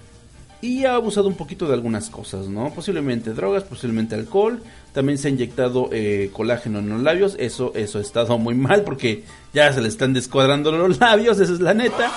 y 0.60 0.84
ha 0.84 0.94
abusado 0.94 1.26
un 1.26 1.34
poquito 1.34 1.66
de 1.66 1.74
algunas 1.74 2.08
cosas, 2.08 2.46
¿no? 2.46 2.72
Posiblemente 2.72 3.32
drogas, 3.32 3.64
posiblemente 3.64 4.14
alcohol, 4.14 4.62
también 4.92 5.18
se 5.18 5.28
ha 5.28 5.30
inyectado 5.30 5.88
eh, 5.92 6.30
colágeno 6.32 6.80
en 6.80 6.88
los 6.88 7.02
labios, 7.02 7.36
eso, 7.38 7.72
eso 7.74 7.98
ha 7.98 8.02
estado 8.02 8.38
muy 8.38 8.54
mal 8.54 8.82
porque 8.82 9.24
ya 9.52 9.72
se 9.72 9.80
le 9.80 9.88
están 9.88 10.12
descuadrando 10.12 10.72
los 10.72 10.98
labios, 10.98 11.38
esa 11.40 11.52
es 11.52 11.60
la 11.60 11.74
neta. 11.74 12.10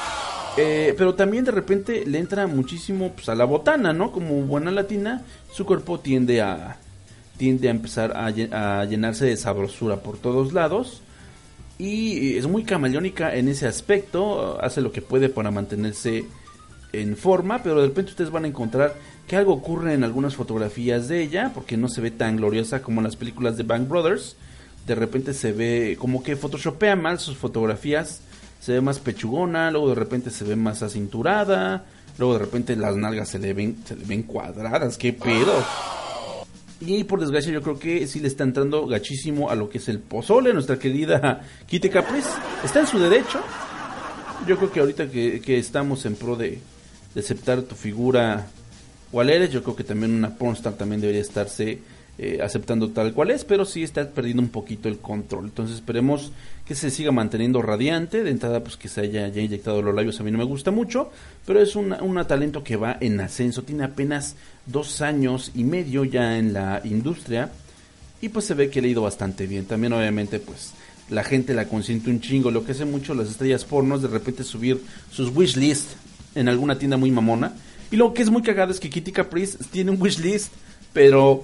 Eh, 0.55 0.93
pero 0.97 1.15
también 1.15 1.45
de 1.45 1.51
repente 1.51 2.03
le 2.05 2.19
entra 2.19 2.45
muchísimo 2.45 3.13
pues, 3.13 3.27
a 3.27 3.33
la 3.33 3.45
botana, 3.45 3.91
¿no? 3.91 4.11
Como 4.11 4.41
buena 4.43 4.69
latina, 4.69 5.23
su 5.51 5.65
cuerpo 5.65 5.99
tiende 5.99 6.41
a 6.41 6.77
tiende 7.37 7.67
a 7.67 7.71
empezar 7.71 8.15
a, 8.15 8.27
a 8.27 8.85
llenarse 8.85 9.25
de 9.25 9.35
sabrosura 9.35 9.97
por 9.97 10.19
todos 10.19 10.53
lados 10.53 11.01
y 11.79 12.37
es 12.37 12.47
muy 12.47 12.63
camaleónica 12.63 13.35
en 13.35 13.47
ese 13.47 13.67
aspecto, 13.67 14.61
hace 14.61 14.81
lo 14.81 14.91
que 14.91 15.01
puede 15.01 15.29
para 15.29 15.49
mantenerse 15.49 16.25
en 16.93 17.17
forma, 17.17 17.63
pero 17.63 17.81
de 17.81 17.87
repente 17.87 18.11
ustedes 18.11 18.29
van 18.29 18.45
a 18.45 18.47
encontrar 18.47 18.93
que 19.27 19.35
algo 19.35 19.53
ocurre 19.53 19.93
en 19.93 20.03
algunas 20.03 20.35
fotografías 20.35 21.07
de 21.07 21.21
ella, 21.21 21.51
porque 21.53 21.77
no 21.77 21.87
se 21.87 22.01
ve 22.01 22.11
tan 22.11 22.37
gloriosa 22.37 22.81
como 22.81 22.99
en 22.99 23.05
las 23.05 23.15
películas 23.15 23.57
de 23.57 23.63
Bang 23.63 23.87
Brothers. 23.87 24.35
De 24.85 24.95
repente 24.95 25.33
se 25.33 25.53
ve 25.53 25.95
como 25.97 26.23
que 26.23 26.35
photoshopea 26.35 26.95
mal 26.95 27.19
sus 27.19 27.37
fotografías, 27.37 28.21
se 28.59 28.73
ve 28.73 28.81
más 28.81 28.99
pechugona, 28.99 29.71
luego 29.71 29.89
de 29.89 29.95
repente 29.95 30.29
se 30.29 30.43
ve 30.43 30.55
más 30.55 30.83
acinturada, 30.83 31.85
luego 32.17 32.33
de 32.33 32.39
repente 32.39 32.75
las 32.75 32.95
nalgas 32.95 33.29
se 33.29 33.39
le 33.39 33.53
ven, 33.53 33.77
se 33.85 33.95
le 33.95 34.03
ven 34.05 34.23
cuadradas, 34.23 34.97
qué 34.97 35.13
pedo. 35.13 35.53
Y 36.81 37.05
por 37.05 37.21
desgracia 37.21 37.53
yo 37.53 37.61
creo 37.61 37.79
que 37.79 38.07
sí 38.07 38.19
le 38.19 38.27
está 38.27 38.43
entrando 38.43 38.85
gachísimo 38.87 39.49
a 39.49 39.55
lo 39.55 39.69
que 39.69 39.77
es 39.77 39.87
el 39.87 39.99
pozole, 39.99 40.53
nuestra 40.53 40.77
querida 40.77 41.41
Kitty 41.65 41.89
Caprice. 41.89 42.29
Está 42.61 42.81
en 42.81 42.87
su 42.87 42.99
derecho. 42.99 43.41
Yo 44.45 44.57
creo 44.57 44.69
que 44.69 44.81
ahorita 44.81 45.09
que, 45.09 45.57
estamos 45.57 46.05
en 46.05 46.15
pro 46.15 46.35
de 46.35 46.59
aceptar 47.15 47.61
tu 47.61 47.75
figura 47.75 48.47
cual 49.13 49.29
eres, 49.29 49.51
yo 49.51 49.61
creo 49.61 49.75
que 49.75 49.83
también 49.83 50.11
una 50.11 50.35
pornstar 50.35 50.73
también 50.73 50.99
debería 50.99 51.21
estarse 51.21 51.79
eh, 52.17 52.39
aceptando 52.43 52.89
tal 52.89 53.13
cual 53.13 53.29
es, 53.29 53.45
pero 53.45 53.63
sí 53.63 53.83
está 53.83 54.09
perdiendo 54.09 54.41
un 54.41 54.49
poquito 54.49 54.89
el 54.89 54.97
control. 54.97 55.45
Entonces 55.45 55.75
esperemos 55.75 56.31
que 56.65 56.73
se 56.73 56.89
siga 56.89 57.11
manteniendo 57.11 57.61
radiante. 57.61 58.23
De 58.23 58.31
entrada, 58.31 58.63
pues 58.63 58.75
que 58.75 58.87
se 58.87 59.01
haya 59.01 59.27
ya 59.27 59.39
inyectado 59.39 59.83
los 59.83 59.93
labios 59.93 60.19
a 60.19 60.23
mí 60.23 60.31
no 60.31 60.39
me 60.39 60.43
gusta 60.43 60.71
mucho, 60.71 61.11
pero 61.45 61.61
es 61.61 61.75
un 61.75 62.25
talento 62.27 62.63
que 62.63 62.75
va 62.75 62.97
en 63.01 63.21
ascenso. 63.21 63.61
Tiene 63.61 63.83
apenas 63.83 64.35
dos 64.65 65.01
años 65.01 65.51
y 65.53 65.63
medio 65.63 66.05
ya 66.05 66.39
en 66.39 66.53
la 66.53 66.81
industria 66.83 67.51
y 68.19 68.29
pues 68.29 68.45
se 68.45 68.55
ve 68.55 68.71
que 68.71 68.81
le 68.81 68.87
ha 68.87 68.91
ido 68.91 69.03
bastante 69.03 69.45
bien. 69.45 69.65
También 69.65 69.93
obviamente 69.93 70.39
pues 70.39 70.71
la 71.11 71.23
gente 71.23 71.53
la 71.53 71.67
consiente 71.67 72.09
un 72.09 72.19
chingo. 72.19 72.49
Lo 72.49 72.65
que 72.65 72.71
hace 72.71 72.85
mucho 72.85 73.13
las 73.13 73.29
estrellas 73.29 73.63
pornos 73.63 74.01
de 74.01 74.07
repente 74.07 74.43
subir 74.43 74.81
sus 75.11 75.29
wishlist 75.35 75.91
en 76.33 76.49
alguna 76.49 76.79
tienda 76.79 76.97
muy 76.97 77.11
mamona. 77.11 77.53
Y 77.93 77.95
lo 77.95 78.11
que 78.11 78.23
es 78.23 78.31
muy 78.31 78.41
cagado 78.41 78.71
es 78.71 78.79
que 78.79 78.89
Kitty 78.89 79.11
Caprice 79.11 79.59
tiene 79.69 79.91
un 79.91 80.01
wishlist, 80.01 80.51
pero 80.93 81.43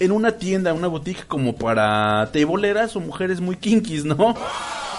en 0.00 0.12
una 0.12 0.32
tienda, 0.32 0.72
una 0.72 0.88
boutique 0.88 1.26
como 1.28 1.56
para 1.56 2.30
teboleras 2.32 2.96
o 2.96 3.00
mujeres 3.00 3.38
muy 3.38 3.56
kinkies, 3.56 4.06
¿no? 4.06 4.34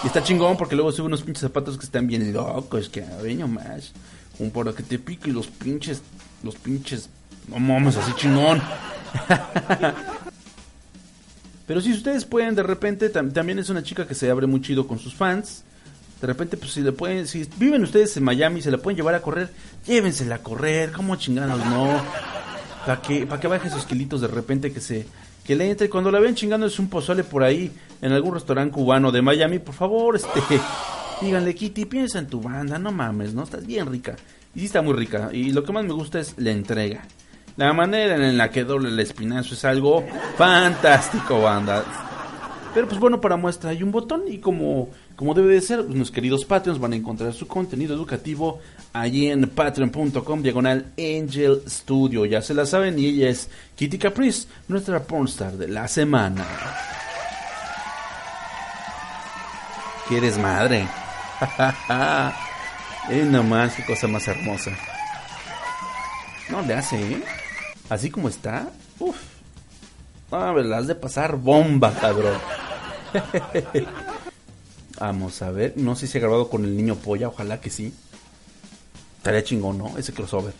Y 0.03 0.05
está 0.05 0.21
chingón 0.21 0.57
porque 0.57 0.75
luego 0.75 0.91
sube 0.91 1.07
unos 1.07 1.23
pinches 1.23 1.41
zapatos 1.41 1.79
que 1.79 1.85
están 1.85 2.05
bien 2.05 2.31
locos, 2.31 2.87
que 2.87 3.01
a 3.01 3.47
más. 3.47 3.93
Como 4.37 4.51
para 4.51 4.73
que 4.73 4.83
te 4.83 4.99
pique 4.99 5.31
los 5.31 5.47
pinches, 5.47 6.03
los 6.43 6.53
pinches, 6.53 7.09
no 7.47 7.57
mames, 7.57 7.97
así 7.97 8.13
chingón. 8.13 8.61
Pero 11.65 11.81
si 11.81 11.93
ustedes 11.93 12.25
pueden, 12.25 12.53
de 12.53 12.61
repente, 12.61 13.09
también 13.09 13.57
es 13.57 13.71
una 13.71 13.81
chica 13.81 14.05
que 14.05 14.13
se 14.13 14.29
abre 14.29 14.45
muy 14.45 14.61
chido 14.61 14.85
con 14.85 14.99
sus 14.99 15.15
fans. 15.15 15.63
De 16.25 16.33
repente, 16.33 16.57
pues 16.57 16.71
si 16.71 16.81
le 16.81 16.91
pueden, 16.91 17.27
si 17.27 17.47
viven 17.57 17.83
ustedes 17.83 18.17
en 18.17 18.23
Miami, 18.23 18.59
se 18.59 18.71
la 18.71 18.79
pueden 18.79 18.97
llevar 18.97 19.13
a 19.13 19.21
correr, 19.21 19.51
llévensela 19.85 20.37
a 20.37 20.39
correr, 20.39 20.91
como 20.91 21.15
chingados, 21.17 21.63
no. 21.67 22.01
Para 22.83 22.99
que, 22.99 23.27
para 23.27 23.39
que 23.39 23.47
baje 23.47 23.67
esos 23.67 23.85
kilitos 23.85 24.21
de 24.21 24.27
repente 24.27 24.73
que 24.73 24.79
se, 24.79 25.05
que 25.43 25.55
le 25.55 25.69
entre. 25.69 25.87
Cuando 25.87 26.09
la 26.09 26.19
ven 26.19 26.33
chingando 26.33 26.65
es 26.65 26.79
un 26.79 26.89
pozole 26.89 27.23
por 27.23 27.43
ahí, 27.43 27.71
en 28.01 28.11
algún 28.11 28.33
restaurante 28.33 28.73
cubano 28.73 29.11
de 29.11 29.21
Miami, 29.21 29.59
por 29.59 29.75
favor, 29.75 30.15
este, 30.15 30.41
díganle, 31.21 31.53
Kitty, 31.53 31.85
piensa 31.85 32.17
en 32.17 32.25
tu 32.25 32.41
banda, 32.41 32.79
no 32.79 32.91
mames, 32.91 33.35
¿no? 33.35 33.43
Estás 33.43 33.63
bien 33.63 33.85
rica. 33.85 34.15
Y 34.55 34.61
sí 34.61 34.65
está 34.65 34.81
muy 34.81 34.95
rica. 34.95 35.29
Y 35.31 35.51
lo 35.51 35.63
que 35.63 35.73
más 35.73 35.85
me 35.85 35.93
gusta 35.93 36.19
es 36.19 36.33
la 36.37 36.49
entrega. 36.49 37.03
La 37.55 37.71
manera 37.71 38.15
en 38.15 38.35
la 38.35 38.49
que 38.49 38.63
doble 38.63 38.89
el 38.89 38.99
espinazo 38.99 39.53
es 39.53 39.63
algo 39.63 40.03
fantástico, 40.37 41.39
banda. 41.43 41.85
Pero 42.73 42.89
pues 42.89 42.99
bueno, 42.99 43.21
para 43.21 43.37
muestra 43.37 43.69
hay 43.69 43.83
un 43.83 43.91
botón 43.91 44.23
y 44.27 44.39
como, 44.39 44.89
como 45.15 45.33
debe 45.33 45.53
de 45.53 45.61
ser, 45.61 45.85
pues, 45.85 46.11
queridos 46.11 46.43
Patreons 46.45 46.79
van 46.79 46.93
a 46.93 46.95
encontrar 46.97 47.33
su 47.33 47.47
contenido 47.47 47.95
educativo 47.95 48.59
allí 48.91 49.27
en 49.27 49.47
patreon.com 49.49 50.41
diagonal 50.41 50.87
Angel 50.97 51.61
Studio. 51.67 52.25
Ya 52.25 52.41
se 52.41 52.53
la 52.53 52.65
saben 52.65 52.99
y 52.99 53.05
ella 53.07 53.29
es 53.29 53.49
Kitty 53.75 53.97
Caprice, 53.97 54.47
nuestra 54.67 55.01
pornstar 55.03 55.53
de 55.53 55.69
la 55.69 55.87
semana. 55.87 56.45
¿Qué 60.09 60.17
eres 60.17 60.37
madre? 60.37 60.85
eh, 63.09 63.25
nomás, 63.25 63.73
qué 63.75 63.85
cosa 63.85 64.07
más 64.07 64.27
hermosa. 64.27 64.71
No 66.49 66.61
le 66.61 66.73
hace, 66.73 66.99
¿eh? 67.01 67.23
Así 67.89 68.09
como 68.09 68.29
está, 68.29 68.69
uff. 68.99 69.17
Ah, 70.31 70.53
la 70.53 70.77
has 70.77 70.87
de 70.87 70.95
pasar 70.95 71.37
bomba, 71.37 71.93
cabrón. 71.93 72.37
Vamos 74.99 75.41
a 75.41 75.51
ver. 75.51 75.73
No 75.75 75.95
sé 75.95 76.07
si 76.07 76.17
ha 76.17 76.21
grabado 76.21 76.49
con 76.49 76.63
el 76.63 76.75
niño 76.75 76.95
polla. 76.95 77.27
Ojalá 77.27 77.59
que 77.59 77.69
sí. 77.69 77.93
Estaría 79.17 79.43
chingón, 79.43 79.77
¿no? 79.77 79.97
Ese 79.97 80.13
crossover. 80.13 80.53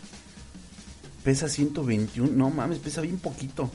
Pesa 1.24 1.48
121. 1.48 2.32
No 2.32 2.50
mames, 2.50 2.78
pesa 2.78 3.00
bien 3.00 3.18
poquito. 3.18 3.70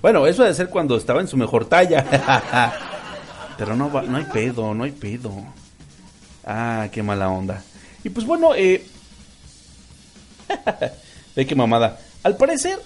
Bueno, 0.00 0.26
eso 0.26 0.42
debe 0.42 0.54
ser 0.54 0.68
cuando 0.68 0.96
estaba 0.96 1.20
en 1.20 1.28
su 1.28 1.36
mejor 1.36 1.66
talla. 1.66 2.04
Pero 3.58 3.76
no, 3.76 3.88
no 3.88 4.16
hay 4.16 4.24
pedo, 4.24 4.74
no 4.74 4.84
hay 4.84 4.92
pedo. 4.92 5.32
Ah, 6.44 6.88
qué 6.92 7.02
mala 7.02 7.28
onda. 7.30 7.62
Y 8.02 8.10
pues 8.10 8.26
bueno, 8.26 8.54
eh... 8.54 8.86
Ve 11.36 11.46
qué 11.46 11.54
mamada. 11.54 11.98
Al 12.22 12.36
parecer, 12.36 12.78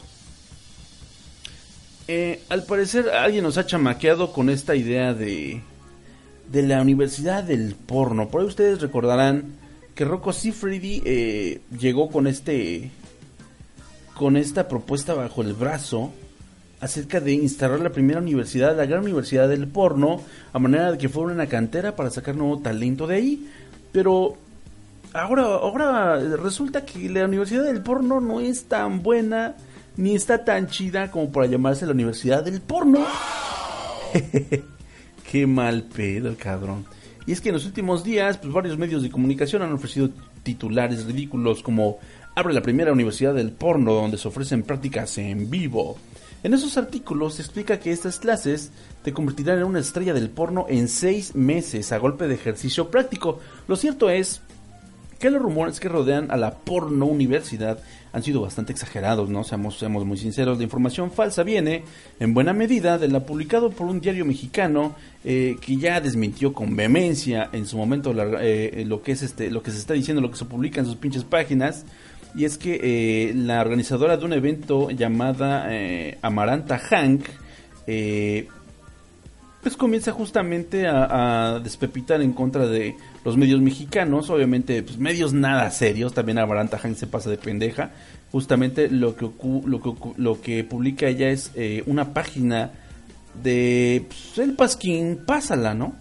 eh, 2.06 2.42
al 2.48 2.64
parecer 2.64 3.10
alguien 3.10 3.44
nos 3.44 3.58
ha 3.58 3.66
chamaqueado 3.66 4.32
con 4.32 4.48
esta 4.48 4.74
idea 4.74 5.12
de, 5.12 5.62
de 6.50 6.62
la 6.62 6.80
Universidad 6.80 7.44
del 7.44 7.74
Porno. 7.74 8.28
Por 8.28 8.40
ahí 8.40 8.46
ustedes 8.46 8.80
recordarán 8.80 9.56
que 9.94 10.04
Rocco 10.04 10.32
Siffredi 10.32 11.02
eh, 11.04 11.60
llegó 11.78 12.08
con 12.08 12.26
este 12.26 12.90
con 14.14 14.36
esta 14.36 14.66
propuesta 14.66 15.14
bajo 15.14 15.42
el 15.42 15.54
brazo 15.54 16.12
acerca 16.80 17.20
de 17.20 17.32
instalar 17.32 17.80
la 17.80 17.90
primera 17.90 18.20
universidad, 18.20 18.76
la 18.76 18.86
gran 18.86 19.02
universidad 19.02 19.48
del 19.48 19.68
porno, 19.68 20.22
a 20.52 20.58
manera 20.58 20.92
de 20.92 20.98
que 20.98 21.08
fuera 21.08 21.32
una 21.32 21.46
cantera 21.46 21.96
para 21.96 22.10
sacar 22.10 22.36
nuevo 22.36 22.58
talento 22.58 23.06
de 23.06 23.14
ahí. 23.16 23.48
Pero 23.92 24.36
ahora, 25.12 25.42
ahora 25.42 26.18
resulta 26.36 26.84
que 26.84 27.08
la 27.08 27.24
universidad 27.24 27.64
del 27.64 27.82
porno 27.82 28.20
no 28.20 28.40
es 28.40 28.64
tan 28.64 29.02
buena 29.02 29.56
ni 29.96 30.14
está 30.14 30.44
tan 30.44 30.68
chida 30.68 31.10
como 31.10 31.30
para 31.32 31.46
llamarse 31.46 31.84
la 31.84 31.92
Universidad 31.92 32.44
del 32.44 32.60
Porno. 32.60 33.04
Qué 35.30 35.46
mal 35.46 35.82
pedo, 35.82 36.34
cabrón. 36.38 36.86
Y 37.26 37.32
es 37.32 37.42
que 37.42 37.50
en 37.50 37.54
los 37.54 37.66
últimos 37.66 38.02
días, 38.02 38.38
pues 38.38 38.50
varios 38.50 38.78
medios 38.78 39.02
de 39.02 39.10
comunicación 39.10 39.60
han 39.60 39.72
ofrecido 39.72 40.08
titulares 40.42 41.04
ridículos 41.04 41.62
como 41.62 41.98
abre 42.34 42.54
la 42.54 42.62
primera 42.62 42.92
universidad 42.92 43.34
del 43.34 43.52
porno 43.52 43.92
donde 43.92 44.16
se 44.16 44.28
ofrecen 44.28 44.62
prácticas 44.62 45.18
en 45.18 45.50
vivo. 45.50 45.98
En 46.42 46.54
esos 46.54 46.78
artículos 46.78 47.34
se 47.34 47.42
explica 47.42 47.78
que 47.78 47.90
estas 47.90 48.18
clases 48.18 48.70
te 49.02 49.12
convertirán 49.12 49.58
en 49.58 49.64
una 49.64 49.80
estrella 49.80 50.14
del 50.14 50.30
porno 50.30 50.64
en 50.68 50.88
seis 50.88 51.34
meses 51.34 51.92
a 51.92 51.98
golpe 51.98 52.26
de 52.26 52.34
ejercicio 52.34 52.90
práctico. 52.90 53.40
Lo 53.66 53.76
cierto 53.76 54.08
es 54.08 54.40
que 55.18 55.30
los 55.30 55.42
rumores 55.42 55.80
que 55.80 55.88
rodean 55.88 56.30
a 56.30 56.36
la 56.36 56.54
porno 56.54 57.06
universidad 57.06 57.78
han 58.12 58.22
sido 58.22 58.40
bastante 58.40 58.72
exagerados, 58.72 59.28
¿no? 59.28 59.44
Seamos, 59.44 59.78
seamos 59.78 60.04
muy 60.04 60.16
sinceros, 60.16 60.58
la 60.58 60.64
información 60.64 61.10
falsa 61.10 61.42
viene 61.42 61.84
en 62.20 62.34
buena 62.34 62.52
medida 62.52 62.98
de 62.98 63.08
la 63.08 63.20
publicado 63.20 63.70
por 63.70 63.86
un 63.86 64.00
diario 64.00 64.24
mexicano 64.24 64.94
eh, 65.24 65.56
que 65.60 65.76
ya 65.76 66.00
desmintió 66.00 66.52
con 66.52 66.74
vehemencia 66.76 67.50
en 67.52 67.66
su 67.66 67.76
momento 67.76 68.14
eh, 68.40 68.84
lo 68.86 69.02
que 69.02 69.12
es 69.12 69.22
este, 69.22 69.50
lo 69.50 69.62
que 69.62 69.70
se 69.70 69.78
está 69.78 69.94
diciendo, 69.94 70.22
lo 70.22 70.30
que 70.30 70.38
se 70.38 70.44
publica 70.44 70.80
en 70.80 70.86
sus 70.86 70.96
pinches 70.96 71.24
páginas. 71.24 71.84
Y 72.34 72.44
es 72.44 72.58
que 72.58 72.78
eh, 72.82 73.32
la 73.34 73.60
organizadora 73.60 74.16
de 74.16 74.24
un 74.24 74.32
evento 74.34 74.90
llamada 74.90 75.68
Amaranta 76.22 76.78
Hank 76.78 77.24
pues 79.62 79.76
comienza 79.76 80.12
justamente 80.12 80.86
a, 80.86 81.60
despepitar 81.62 82.22
en 82.22 82.32
contra 82.32 82.66
de 82.66 82.96
los 83.24 83.36
medios 83.36 83.60
mexicanos, 83.60 84.30
obviamente 84.30 84.82
pues 84.82 84.98
medios 84.98 85.32
nada 85.32 85.70
serios, 85.70 86.14
también 86.14 86.38
Amaranta 86.38 86.78
Hank 86.78 86.96
se 86.96 87.06
pasa 87.06 87.28
de 87.30 87.38
pendeja, 87.38 87.90
justamente 88.30 88.88
lo 88.88 89.16
que, 89.16 89.28
lo 89.66 89.82
que, 89.82 89.92
lo 90.16 90.40
que 90.40 90.64
publica 90.64 91.08
ella 91.08 91.30
es 91.30 91.50
eh, 91.54 91.82
una 91.86 92.12
página 92.14 92.70
de 93.42 94.06
pues, 94.08 94.38
el 94.38 94.54
pasquín, 94.54 95.20
pásala, 95.26 95.74
¿no? 95.74 95.94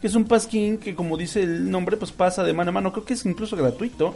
Que 0.00 0.06
es 0.06 0.14
un 0.14 0.24
pasquín 0.24 0.78
que 0.78 0.94
como 0.94 1.16
dice 1.16 1.42
el 1.42 1.70
nombre 1.70 1.96
pues 1.96 2.10
pasa 2.10 2.42
de 2.42 2.52
mano 2.52 2.70
a 2.70 2.72
mano, 2.72 2.92
creo 2.92 3.04
que 3.04 3.14
es 3.14 3.24
incluso 3.24 3.56
gratuito. 3.56 4.14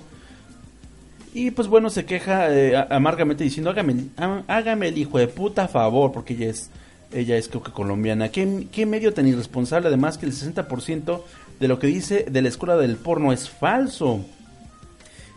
Y 1.33 1.51
pues 1.51 1.66
bueno, 1.66 1.91
se 1.91 2.05
queja 2.05 2.49
eh, 2.55 2.77
amargamente 2.91 3.43
diciendo, 3.43 3.68
hágame, 3.68 4.07
hágame 4.47 4.89
el 4.89 4.99
hijo 4.99 5.18
de 5.18 5.27
puta 5.27 5.66
favor, 5.66 6.12
porque 6.12 6.35
ella 6.35 6.51
es 6.51 6.70
ella 7.15 7.37
es 7.37 7.49
creo 7.49 7.62
que 7.62 7.73
colombiana. 7.73 8.31
¿Qué, 8.31 8.67
qué 8.71 8.87
medio 8.87 9.15
tan 9.15 9.27
irresponsable 9.27 9.89
además 9.89 10.19
que 10.19 10.27
el 10.27 10.33
60% 10.33 11.23
de 11.61 11.69
lo 11.69 11.79
que 11.79 11.87
dice 11.87 12.27
de 12.31 12.43
la 12.43 12.49
escuela 12.49 12.77
del 12.77 12.97
porno 12.97 13.33
es 13.33 13.49
falso? 13.49 14.25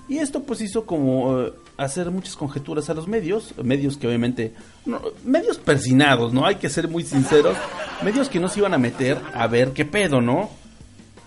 Y 0.09 0.19
esto 0.19 0.43
pues 0.43 0.61
hizo 0.61 0.85
como 0.85 1.41
eh, 1.41 1.53
hacer 1.77 2.11
muchas 2.11 2.35
conjeturas 2.35 2.89
a 2.89 2.93
los 2.93 3.07
medios, 3.07 3.53
medios 3.61 3.97
que 3.97 4.07
obviamente, 4.07 4.53
medios 5.23 5.57
persinados, 5.57 6.33
¿no? 6.33 6.45
Hay 6.45 6.55
que 6.55 6.69
ser 6.69 6.87
muy 6.87 7.03
sinceros, 7.03 7.57
medios 8.03 8.29
que 8.29 8.39
no 8.39 8.47
se 8.47 8.59
iban 8.59 8.73
a 8.73 8.77
meter 8.77 9.17
a 9.33 9.47
ver 9.47 9.73
qué 9.73 9.85
pedo, 9.85 10.21
¿no? 10.21 10.49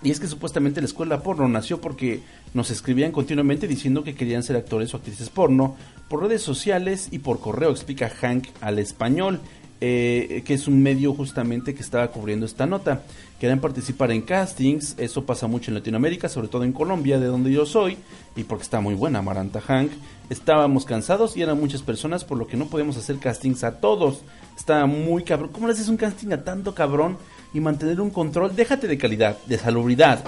Y 0.03 0.11
es 0.11 0.19
que 0.19 0.27
supuestamente 0.27 0.81
la 0.81 0.87
escuela 0.87 1.23
porno 1.23 1.47
nació 1.47 1.79
porque 1.81 2.23
nos 2.55 2.71
escribían 2.71 3.13
continuamente 3.13 3.69
diciendo 3.69 4.03
que 4.03 4.15
querían 4.15 4.43
ser 4.43 4.57
actores 4.57 4.95
o 4.95 4.97
actrices 4.97 5.29
porno 5.29 5.77
por 6.09 6.23
redes 6.23 6.41
sociales 6.41 7.09
y 7.11 7.19
por 7.19 7.39
correo, 7.39 7.71
explica 7.71 8.09
Hank 8.09 8.49
al 8.63 8.79
español, 8.79 9.41
eh, 9.81 10.43
que 10.45 10.55
es 10.55 10.69
un 10.69 10.83
medio 10.83 11.15
justamente 11.15 11.75
que 11.75 11.83
estaba 11.83 12.09
cubriendo 12.09 12.47
esta 12.47 12.67
nota. 12.67 13.03
Querían 13.39 13.61
participar 13.61 14.11
en 14.11 14.21
castings, 14.21 14.95
eso 14.99 15.25
pasa 15.25 15.47
mucho 15.47 15.71
en 15.71 15.77
Latinoamérica, 15.77 16.29
sobre 16.29 16.49
todo 16.49 16.65
en 16.65 16.73
Colombia, 16.73 17.19
de 17.19 17.27
donde 17.27 17.51
yo 17.51 17.65
soy, 17.65 17.97
y 18.37 18.45
porque 18.45 18.65
está 18.65 18.81
muy 18.81 18.95
buena 18.95 19.23
Maranta 19.23 19.63
Hank. 19.63 19.91
Estábamos 20.29 20.85
cansados 20.85 21.37
y 21.37 21.43
eran 21.43 21.59
muchas 21.59 21.83
personas, 21.83 22.25
por 22.25 22.37
lo 22.37 22.47
que 22.47 22.59
no 22.59 22.67
podemos 22.67 22.99
hacer 22.99 23.17
castings 23.17 23.65
a 23.65 23.81
todos. 23.81 24.21
Está 24.57 24.85
muy 24.85 25.25
cabrón. 25.25 25.51
¿Cómo 25.53 25.67
le 25.67 25.73
haces 25.73 25.89
un 25.89 25.97
casting 25.97 26.33
a 26.33 26.45
tanto 26.45 26.75
cabrón 26.75 27.17
y 27.55 27.61
mantener 27.61 28.01
un 28.01 28.11
control? 28.11 28.55
Déjate 28.55 28.87
de 28.87 28.99
calidad, 28.99 29.39
de 29.47 29.57
salubridad. 29.57 30.23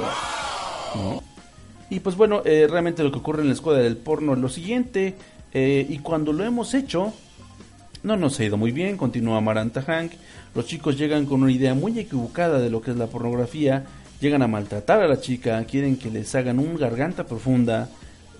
¿No? 0.95 1.23
Y 1.91 2.01
pues 2.01 2.17
bueno, 2.17 2.41
eh, 2.47 2.67
realmente 2.71 3.05
lo 3.05 3.13
que 3.13 3.19
ocurre 3.19 3.43
en 3.43 3.49
la 3.49 3.55
escuela 3.55 3.81
del 3.81 3.99
porno 3.99 4.33
es 4.33 4.39
lo 4.39 4.49
siguiente. 4.49 5.15
eh, 5.53 5.87
y 5.87 5.99
cuando 5.99 6.33
lo 6.33 6.45
hemos 6.45 6.73
hecho, 6.73 7.13
no 8.03 8.17
nos 8.17 8.39
ha 8.39 8.45
ido 8.45 8.57
muy 8.57 8.73
bien, 8.73 8.97
continúa 8.97 9.41
Maranta 9.41 9.83
Hank. 9.83 10.13
Los 10.55 10.67
chicos 10.67 10.99
llegan 10.99 11.27
con 11.27 11.43
una 11.43 11.53
idea 11.53 11.75
muy 11.75 11.99
equivocada 11.99 12.59
de 12.59 12.71
lo 12.71 12.83
que 12.83 12.91
es 12.91 12.97
la 12.97 13.07
pornografía. 13.07 13.85
Llegan 14.21 14.43
a 14.43 14.49
maltratar 14.49 15.01
a 15.03 15.09
la 15.09 15.21
chica, 15.21 15.65
quieren 15.65 15.97
que 15.97 16.11
les 16.11 16.35
hagan 16.35 16.59
un 16.59 16.77
garganta 16.77 17.27
profunda, 17.27 17.89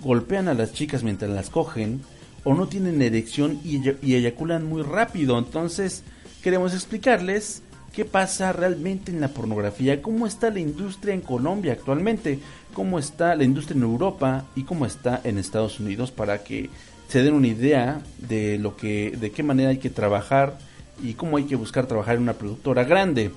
golpean 0.01 0.49
a 0.49 0.55
las 0.55 0.73
chicas 0.73 1.03
mientras 1.03 1.31
las 1.31 1.51
cogen, 1.51 2.03
o 2.45 2.55
no 2.55 2.67
tienen 2.67 3.03
erección 3.03 3.61
y, 3.65 3.81
y 4.03 4.15
eyaculan 4.15 4.65
muy 4.65 4.83
rápido. 4.83 5.39
Entonces, 5.39 6.03
queremos 6.43 6.75
explicarles 6.75 7.63
qué 7.93 8.05
pasa 8.05 8.53
realmente 8.53 9.13
en 9.13 9.21
la 9.21 9.29
pornografía, 9.29 10.03
cómo 10.03 10.27
está 10.27 10.51
la 10.51 10.61
industria 10.61 11.15
en 11.15 11.21
Colombia 11.21 11.73
actualmente, 11.73 12.41
cómo 12.75 12.99
está 12.99 13.35
la 13.35 13.45
industria 13.45 13.77
en 13.77 13.85
Europa 13.85 14.45
y 14.57 14.65
cómo 14.65 14.87
está 14.87 15.21
en 15.25 15.39
Estados 15.39 15.79
Unidos 15.79 16.11
para 16.11 16.43
que 16.43 16.71
se 17.13 17.23
den 17.23 17.35
una 17.35 17.49
idea 17.49 18.01
de 18.27 18.57
lo 18.57 18.75
que 18.75 19.11
de 19.11 19.31
qué 19.33 19.43
manera 19.43 19.69
hay 19.69 19.77
que 19.77 19.91
trabajar 19.91 20.57
y 21.03 21.13
cómo 21.13 21.37
hay 21.37 21.45
que 21.45 21.57
buscar 21.57 21.85
trabajar 21.87 22.17
en 22.17 22.23
una 22.23 22.33
productora 22.33 22.85
grande. 22.85 23.31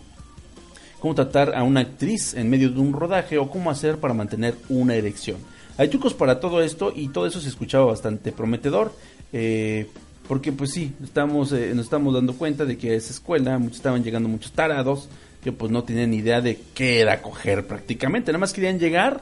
Cómo 1.01 1.13
tratar 1.13 1.53
a 1.53 1.63
una 1.63 1.81
actriz 1.81 2.35
en 2.35 2.49
medio 2.49 2.69
de 2.69 2.79
un 2.79 2.93
rodaje 2.93 3.37
o 3.37 3.49
cómo 3.49 3.69
hacer 3.69 3.97
para 3.97 4.13
mantener 4.13 4.55
una 4.69 4.95
erección. 4.95 5.35
Hay 5.77 5.89
trucos 5.89 6.13
para 6.13 6.39
todo 6.39 6.61
esto 6.61 6.93
y 6.95 7.09
todo 7.09 7.27
eso 7.27 7.41
se 7.41 7.49
escuchaba 7.49 7.83
bastante 7.83 8.31
prometedor. 8.31 8.93
eh, 9.33 9.89
porque 10.25 10.53
pues 10.53 10.71
sí, 10.71 10.93
estamos, 11.03 11.51
eh, 11.51 11.73
nos 11.75 11.83
estamos 11.83 12.13
dando 12.13 12.33
cuenta 12.33 12.63
de 12.63 12.77
que 12.77 12.91
a 12.91 12.95
esa 12.95 13.11
escuela 13.11 13.59
muchos, 13.59 13.77
estaban 13.77 14.05
llegando 14.05 14.29
muchos 14.29 14.53
tarados 14.53 15.09
que 15.43 15.51
pues 15.51 15.69
no 15.69 15.83
tenían 15.83 16.13
idea 16.13 16.39
de 16.39 16.57
qué 16.73 17.01
era 17.01 17.21
coger 17.21 17.67
prácticamente. 17.67 18.31
Nada 18.31 18.39
más 18.39 18.53
querían 18.53 18.79
llegar 18.79 19.19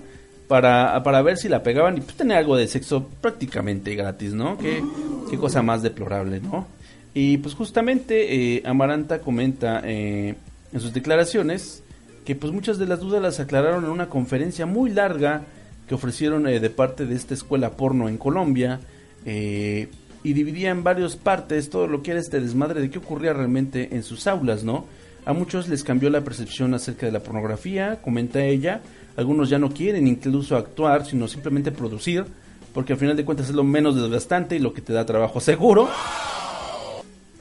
para, 0.48 1.02
para 1.04 1.22
ver 1.22 1.38
si 1.38 1.50
la 1.50 1.64
pegaban 1.64 1.98
y 1.98 2.02
pues 2.02 2.16
tener 2.16 2.38
algo 2.38 2.58
de 2.58 2.68
sexo 2.68 3.08
prácticamente 3.22 3.96
gratis, 3.96 4.34
¿no? 4.34 4.58
Qué, 4.58 4.84
qué 5.30 5.38
cosa 5.38 5.62
más 5.62 5.82
deplorable, 5.82 6.40
¿no? 6.42 6.68
Y 7.14 7.38
pues 7.38 7.56
justamente 7.56 8.56
eh, 8.56 8.64
Amaranta 8.66 9.20
comenta 9.20 9.82
eh, 9.84 10.36
en 10.72 10.80
sus 10.80 10.94
declaraciones 10.94 11.84
que 12.26 12.36
pues 12.36 12.54
muchas 12.54 12.78
de 12.78 12.88
las 12.88 13.00
dudas 13.00 13.22
las 13.22 13.40
aclararon 13.40 13.86
en 13.86 13.92
una 13.92 14.10
conferencia 14.10 14.66
muy 14.66 14.90
larga 14.92 15.44
que 15.88 15.96
ofrecieron 15.96 16.48
eh, 16.48 16.60
de 16.60 16.70
parte 16.70 17.06
de 17.06 17.16
esta 17.16 17.34
escuela 17.34 17.72
porno 17.72 18.08
en 18.08 18.18
Colombia 18.18 18.80
eh, 19.26 19.90
y 20.24 20.34
dividía 20.34 20.70
en 20.70 20.84
varias 20.84 21.16
partes 21.16 21.70
todo 21.70 21.88
lo 21.88 22.02
que 22.02 22.12
era 22.12 22.20
este 22.20 22.40
desmadre 22.40 22.82
de 22.82 22.90
qué 22.90 23.00
ocurría 23.00 23.34
realmente 23.34 23.96
en 23.96 24.04
sus 24.04 24.28
aulas, 24.28 24.64
¿no? 24.64 24.86
A 25.26 25.34
muchos 25.34 25.70
les 25.70 25.84
cambió 25.84 26.10
la 26.10 26.22
percepción 26.22 26.74
acerca 26.74 27.06
de 27.06 27.12
la 27.12 27.22
pornografía, 27.22 28.00
comenta 28.02 28.44
ella, 28.44 28.82
algunos 29.16 29.50
ya 29.50 29.60
no 29.60 29.72
quieren 29.72 30.08
incluso 30.08 30.56
actuar, 30.56 31.06
sino 31.06 31.28
simplemente 31.28 31.72
producir, 31.72 32.26
porque 32.74 32.94
al 32.94 33.00
final 33.00 33.16
de 33.16 33.26
cuentas 33.26 33.50
es 33.50 33.56
lo 33.56 33.64
menos 33.64 33.96
desgastante 33.96 34.56
y 34.56 34.60
lo 34.60 34.74
que 34.74 34.82
te 34.82 34.94
da 34.94 35.06
trabajo 35.06 35.40
seguro. 35.40 35.90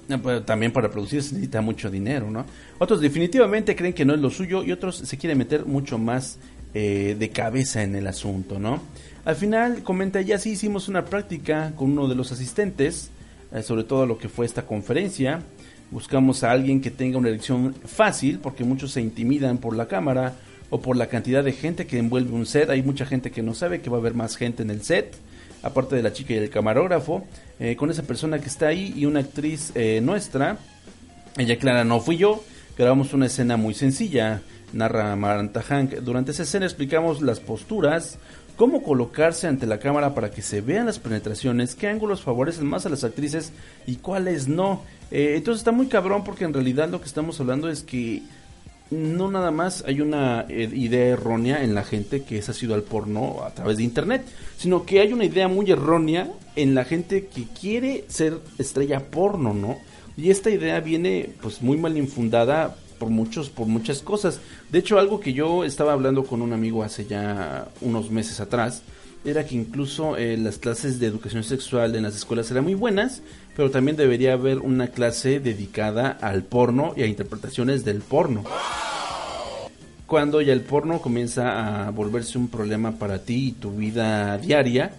Pero 0.09 0.43
También 0.43 0.73
para 0.73 0.91
producir 0.91 1.23
se 1.23 1.35
necesita 1.35 1.61
mucho 1.63 1.91
dinero, 1.91 2.31
¿no? 2.31 2.45
Otros 2.79 3.01
definitivamente 3.01 3.75
creen 3.75 3.95
que 3.95 4.05
no 4.05 4.15
es 4.15 4.21
lo 4.21 4.31
suyo 4.31 4.63
y 4.63 4.73
otros 4.73 4.97
se 4.97 5.17
quieren 5.17 5.39
meter 5.39 5.65
mucho 5.65 5.97
más 5.97 6.39
eh, 6.75 7.17
de 7.19 7.31
cabeza 7.31 7.83
en 7.83 7.95
el 7.95 8.07
asunto, 8.07 8.59
¿no? 8.59 8.81
Al 9.25 9.37
final, 9.37 9.83
comenta 9.83 10.21
ella, 10.21 10.39
sí 10.39 10.51
hicimos 10.51 10.89
una 10.89 11.05
práctica 11.05 11.73
con 11.77 11.93
uno 11.93 12.09
de 12.09 12.15
los 12.15 12.33
asistentes, 12.33 13.11
eh, 13.53 13.63
sobre 13.63 13.85
todo 13.85 14.05
lo 14.05 14.19
que 14.19 14.29
fue 14.29 14.45
esta 14.45 14.67
conferencia. 14.67 15.41
Buscamos 15.91 16.43
a 16.43 16.51
alguien 16.51 16.81
que 16.81 16.91
tenga 16.91 17.19
una 17.19 17.29
elección 17.29 17.75
fácil, 17.85 18.39
porque 18.41 18.65
muchos 18.65 18.91
se 18.91 19.01
intimidan 19.01 19.59
por 19.59 19.77
la 19.77 19.87
cámara 19.87 20.35
o 20.73 20.81
por 20.81 20.97
la 20.97 21.07
cantidad 21.09 21.45
de 21.45 21.53
gente 21.53 21.87
que 21.87 21.99
envuelve 21.99 22.33
un 22.33 22.47
set. 22.47 22.71
Hay 22.71 22.83
mucha 22.83 23.05
gente 23.05 23.31
que 23.31 23.43
no 23.43 23.53
sabe 23.53 23.83
que 23.83 23.91
va 23.91 23.99
a 23.99 24.01
haber 24.01 24.15
más 24.15 24.37
gente 24.37 24.63
en 24.63 24.71
el 24.71 24.83
set, 24.83 25.15
aparte 25.63 25.95
de 25.95 26.03
la 26.03 26.15
chica 26.15 26.33
y 26.33 26.39
el 26.39 26.49
camarógrafo. 26.49 27.27
Eh, 27.61 27.77
con 27.77 27.91
esa 27.91 28.05
persona 28.05 28.39
que 28.39 28.47
está 28.49 28.69
ahí 28.69 28.95
y 28.97 29.05
una 29.05 29.21
actriz 29.21 29.73
eh, 29.75 30.01
nuestra, 30.03 30.57
ella 31.37 31.59
clara, 31.59 31.85
no 31.85 32.01
fui 32.01 32.17
yo. 32.17 32.43
Grabamos 32.79 33.13
una 33.13 33.27
escena 33.27 33.59
muy 33.59 33.75
sencilla, 33.75 34.41
narra 34.73 35.15
Maranta 35.15 35.61
Hank. 35.61 35.97
Durante 35.97 36.31
esa 36.31 36.45
escena 36.45 36.65
explicamos 36.65 37.21
las 37.21 37.39
posturas, 37.39 38.17
cómo 38.57 38.83
colocarse 38.83 39.49
ante 39.49 39.67
la 39.67 39.79
cámara 39.79 40.15
para 40.15 40.31
que 40.31 40.41
se 40.41 40.63
vean 40.63 40.87
las 40.87 40.99
penetraciones, 40.99 41.75
qué 41.75 41.89
ángulos 41.89 42.23
favorecen 42.23 42.67
más 42.67 42.87
a 42.87 42.89
las 42.89 43.05
actrices 43.05 43.53
y 43.87 43.97
cuáles 43.97 44.49
no. 44.49 44.81
Eh, 45.11 45.35
entonces 45.37 45.61
está 45.61 45.71
muy 45.71 45.89
cabrón 45.89 46.25
porque 46.25 46.45
en 46.45 46.55
realidad 46.55 46.89
lo 46.89 46.99
que 46.99 47.09
estamos 47.09 47.39
hablando 47.41 47.69
es 47.69 47.83
que 47.83 48.23
no 48.93 49.31
nada 49.31 49.51
más 49.51 49.83
hay 49.87 50.01
una 50.01 50.47
eh, 50.49 50.71
idea 50.73 51.07
errónea 51.07 51.65
en 51.65 51.75
la 51.75 51.83
gente 51.83 52.23
que 52.23 52.39
es 52.39 52.49
asiduo 52.49 52.75
al 52.75 52.83
porno 52.83 53.43
a 53.45 53.51
través 53.55 53.79
de 53.79 53.85
internet, 53.85 54.25
sino 54.57 54.85
que 54.85 55.01
hay 55.01 55.13
una 55.13 55.25
idea 55.25 55.49
muy 55.49 55.71
errónea 55.71 56.31
en 56.55 56.75
la 56.75 56.85
gente 56.85 57.27
que 57.27 57.45
quiere 57.59 58.05
ser 58.09 58.39
estrella 58.59 59.11
porno, 59.11 59.55
¿no? 59.55 59.79
Y 60.17 60.31
esta 60.31 60.51
idea 60.51 60.79
viene 60.81 61.31
pues 61.41 61.63
muy 61.63 61.79
mal 61.79 61.97
infundada 61.97 62.77
por 62.99 63.09
muchos 63.09 63.49
por 63.49 63.67
muchas 63.67 64.01
cosas. 64.01 64.41
De 64.71 64.79
hecho, 64.79 64.99
algo 64.99 65.19
que 65.19 65.33
yo 65.33 65.65
estaba 65.65 65.95
hablando 65.95 66.25
con 66.25 66.43
un 66.43 66.53
amigo 66.53 66.85
hace 66.85 67.07
ya 67.07 67.69
unos 67.81 68.11
meses 68.11 68.41
atrás 68.41 68.83
era 69.25 69.47
que 69.47 69.55
incluso 69.55 70.17
eh, 70.17 70.37
las 70.37 70.59
clases 70.59 70.99
de 70.99 71.07
educación 71.07 71.45
sexual 71.45 71.95
en 71.95 72.03
las 72.03 72.17
escuelas 72.17 72.51
eran 72.51 72.65
muy 72.65 72.75
buenas, 72.75 73.23
pero 73.57 73.71
también 73.71 73.97
debería 73.97 74.35
haber 74.35 74.59
una 74.59 74.89
clase 74.89 75.41
dedicada 75.41 76.11
al 76.21 76.43
porno 76.43 76.95
y 76.97 77.03
a 77.03 77.07
interpretaciones 77.07 77.85
del 77.85 78.01
porno. 78.01 78.45
Cuando 80.07 80.41
ya 80.43 80.53
el 80.53 80.61
porno 80.61 81.01
comienza 81.01 81.87
a 81.87 81.91
volverse 81.91 82.37
un 82.37 82.49
problema 82.49 82.93
para 82.93 83.21
ti 83.21 83.49
y 83.49 83.53
tu 83.53 83.73
vida 83.73 84.37
diaria, 84.39 84.93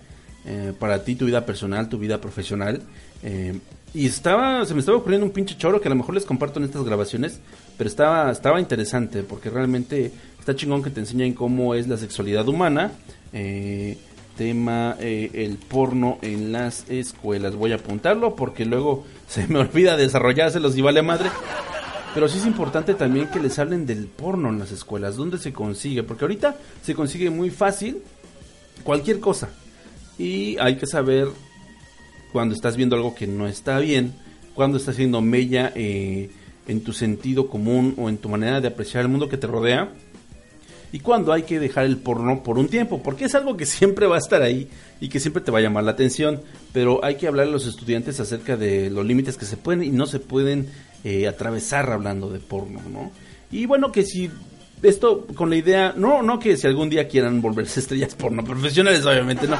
eh, 0.45 0.73
para 0.77 1.03
ti, 1.03 1.15
tu 1.15 1.25
vida 1.25 1.45
personal, 1.45 1.87
tu 1.89 1.97
vida 1.97 2.19
profesional. 2.19 2.81
eh, 3.21 3.59
y 3.95 4.07
estaba, 4.07 4.65
se 4.65 4.73
me 4.73 4.79
estaba 4.79 4.97
ocurriendo 4.97 5.23
un 5.23 5.31
pinche 5.31 5.55
choro 5.55 5.79
que 5.79 5.87
a 5.87 5.91
lo 5.91 5.95
mejor 5.95 6.15
les 6.15 6.25
comparto 6.25 6.59
en 6.59 6.65
estas 6.65 6.83
grabaciones, 6.83 7.39
pero 7.77 7.87
estaba, 7.87 8.31
estaba 8.31 8.59
interesante 8.59 9.21
porque 9.21 9.51
realmente 9.51 10.11
está 10.39 10.55
chingón 10.55 10.81
que 10.81 10.89
te 10.89 10.99
enseñan 10.99 11.33
cómo 11.33 11.75
es 11.75 11.87
la 11.87 11.97
sexualidad 11.97 12.47
humana. 12.47 12.91
eh, 13.33 13.97
tema 14.35 14.95
eh, 14.99 15.29
el 15.33 15.57
porno 15.57 16.17
en 16.21 16.51
las 16.51 16.89
escuelas. 16.89 17.55
Voy 17.55 17.71
a 17.71 17.75
apuntarlo 17.75 18.35
porque 18.35 18.65
luego 18.65 19.05
se 19.27 19.47
me 19.47 19.59
olvida 19.59 19.97
desarrollárselos 19.97 20.77
y 20.77 20.81
vale 20.81 21.01
madre. 21.01 21.29
Pero 22.13 22.29
sí 22.29 22.37
es 22.37 22.45
importante 22.45 22.93
también 22.93 23.27
que 23.27 23.39
les 23.39 23.57
hablen 23.57 23.85
del 23.85 24.05
porno 24.05 24.49
en 24.49 24.59
las 24.59 24.71
escuelas, 24.71 25.15
dónde 25.15 25.39
se 25.39 25.51
consigue, 25.51 26.03
porque 26.03 26.25
ahorita 26.25 26.55
se 26.83 26.93
consigue 26.93 27.31
muy 27.31 27.49
fácil 27.49 28.03
cualquier 28.83 29.19
cosa. 29.19 29.49
Y 30.19 30.57
hay 30.59 30.75
que 30.75 30.85
saber 30.85 31.27
cuando 32.31 32.53
estás 32.53 32.77
viendo 32.77 32.95
algo 32.95 33.15
que 33.15 33.25
no 33.25 33.47
está 33.47 33.79
bien, 33.79 34.13
cuando 34.53 34.77
estás 34.77 34.93
haciendo 34.93 35.21
mella 35.21 35.71
eh, 35.75 36.29
en 36.67 36.83
tu 36.83 36.93
sentido 36.93 37.47
común 37.47 37.95
o 37.97 38.09
en 38.09 38.17
tu 38.17 38.29
manera 38.29 38.61
de 38.61 38.67
apreciar 38.67 39.03
el 39.03 39.09
mundo 39.09 39.27
que 39.27 39.37
te 39.37 39.47
rodea. 39.47 39.89
Y 40.93 40.99
cuando 40.99 41.33
hay 41.33 41.41
que 41.41 41.59
dejar 41.59 41.85
el 41.85 41.97
porno 41.97 42.43
por 42.43 42.59
un 42.59 42.67
tiempo, 42.67 43.01
porque 43.01 43.25
es 43.25 43.33
algo 43.33 43.57
que 43.57 43.65
siempre 43.65 44.05
va 44.05 44.15
a 44.15 44.19
estar 44.19 44.43
ahí 44.43 44.69
y 45.01 45.09
que 45.09 45.19
siempre 45.19 45.41
te 45.41 45.49
va 45.51 45.57
a 45.57 45.61
llamar 45.61 45.83
la 45.83 45.91
atención. 45.91 46.39
Pero 46.71 47.03
hay 47.03 47.15
que 47.15 47.27
hablar 47.27 47.47
a 47.47 47.49
los 47.49 47.65
estudiantes 47.65 48.19
acerca 48.19 48.57
de 48.57 48.91
los 48.91 49.03
límites 49.03 49.35
que 49.35 49.45
se 49.45 49.57
pueden 49.57 49.83
y 49.83 49.89
no 49.89 50.05
se 50.05 50.19
pueden 50.19 50.69
eh, 51.03 51.27
atravesar 51.27 51.91
hablando 51.91 52.29
de 52.29 52.39
porno, 52.39 52.79
¿no? 52.91 53.11
Y 53.51 53.65
bueno, 53.65 53.91
que 53.91 54.03
si 54.03 54.29
esto 54.83 55.25
con 55.33 55.49
la 55.49 55.55
idea, 55.55 55.95
no, 55.97 56.21
no 56.21 56.37
que 56.37 56.57
si 56.57 56.67
algún 56.67 56.91
día 56.91 57.07
quieran 57.07 57.41
volverse 57.41 57.79
estrellas 57.79 58.13
porno 58.13 58.43
profesionales, 58.43 59.03
obviamente 59.03 59.47
no. 59.47 59.57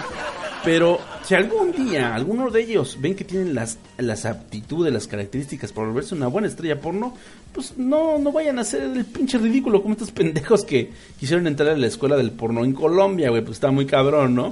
Pero 0.64 1.00
si 1.24 1.36
algún 1.36 1.74
día 1.74 2.16
alguno 2.16 2.50
de 2.50 2.62
ellos 2.62 2.98
ven 3.02 3.16
que 3.16 3.26
tienen 3.26 3.54
las, 3.54 3.78
las 3.98 4.26
aptitudes, 4.26 4.94
las 4.94 5.08
características 5.08 5.74
para 5.74 5.88
volverse 5.88 6.16
una 6.16 6.28
buena 6.28 6.48
estrella 6.48 6.80
porno, 6.80 7.14
pues 7.52 7.78
no, 7.78 8.18
no 8.18 8.32
vayan 8.32 8.58
a 8.60 8.62
hacer 8.62 8.84
el 8.84 9.04
pinche 9.06 9.38
ridículo 9.38 9.82
como 9.82 9.94
estos 9.94 10.12
pendejos 10.12 10.64
que 10.64 10.92
quisieron 11.20 11.48
entrar 11.48 11.70
a 11.70 11.78
la 11.78 11.88
escuela 11.88 12.16
del 12.16 12.32
porno 12.32 12.64
en 12.64 12.72
Colombia, 12.74 13.30
güey, 13.30 13.42
pues 13.42 13.58
está 13.58 13.72
muy 13.72 13.86
cabrón, 13.86 14.36
¿no? 14.36 14.52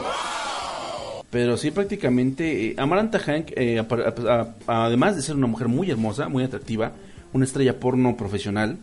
Pero 1.30 1.56
sí, 1.56 1.72
prácticamente, 1.72 2.68
eh, 2.72 2.76
Amaranta 2.78 3.18
Hank, 3.20 3.52
eh, 3.56 3.80
a- 3.80 4.48
además 4.68 5.16
de 5.16 5.22
ser 5.22 5.38
una 5.38 5.48
mujer 5.48 5.70
muy 5.70 5.90
hermosa, 5.90 6.28
muy 6.28 6.44
atractiva, 6.44 6.92
una 7.32 7.46
estrella 7.46 7.80
porno 7.80 8.18
profesional, 8.18 8.78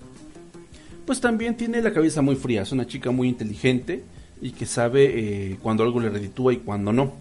pues 1.04 1.20
también 1.20 1.58
tiene 1.58 1.82
la 1.82 1.92
cabeza 1.92 2.22
muy 2.22 2.36
fría. 2.36 2.62
Es 2.62 2.72
una 2.72 2.86
chica 2.86 3.10
muy 3.10 3.28
inteligente 3.28 4.02
y 4.40 4.52
que 4.52 4.66
sabe 4.66 5.52
eh, 5.52 5.58
cuando 5.62 5.82
algo 5.82 6.00
le 6.00 6.10
reditúa 6.10 6.52
y 6.52 6.58
cuando 6.58 6.92
no. 6.92 7.12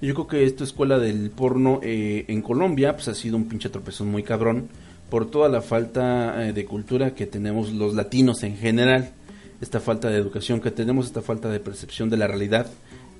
Y 0.00 0.06
yo 0.06 0.14
creo 0.14 0.26
que 0.26 0.44
esta 0.44 0.64
escuela 0.64 0.98
del 0.98 1.30
porno 1.30 1.80
eh, 1.82 2.24
en 2.28 2.42
Colombia 2.42 2.94
pues 2.94 3.08
ha 3.08 3.14
sido 3.14 3.36
un 3.36 3.48
pinche 3.48 3.68
tropezón 3.68 4.08
muy 4.08 4.22
cabrón 4.22 4.68
por 5.10 5.30
toda 5.30 5.48
la 5.48 5.60
falta 5.60 6.48
eh, 6.48 6.52
de 6.52 6.64
cultura 6.64 7.14
que 7.14 7.26
tenemos 7.26 7.72
los 7.72 7.94
latinos 7.94 8.42
en 8.42 8.56
general, 8.56 9.12
esta 9.60 9.78
falta 9.78 10.08
de 10.08 10.16
educación 10.16 10.60
que 10.60 10.70
tenemos, 10.70 11.06
esta 11.06 11.22
falta 11.22 11.50
de 11.50 11.60
percepción 11.60 12.08
de 12.08 12.16
la 12.16 12.26
realidad 12.26 12.66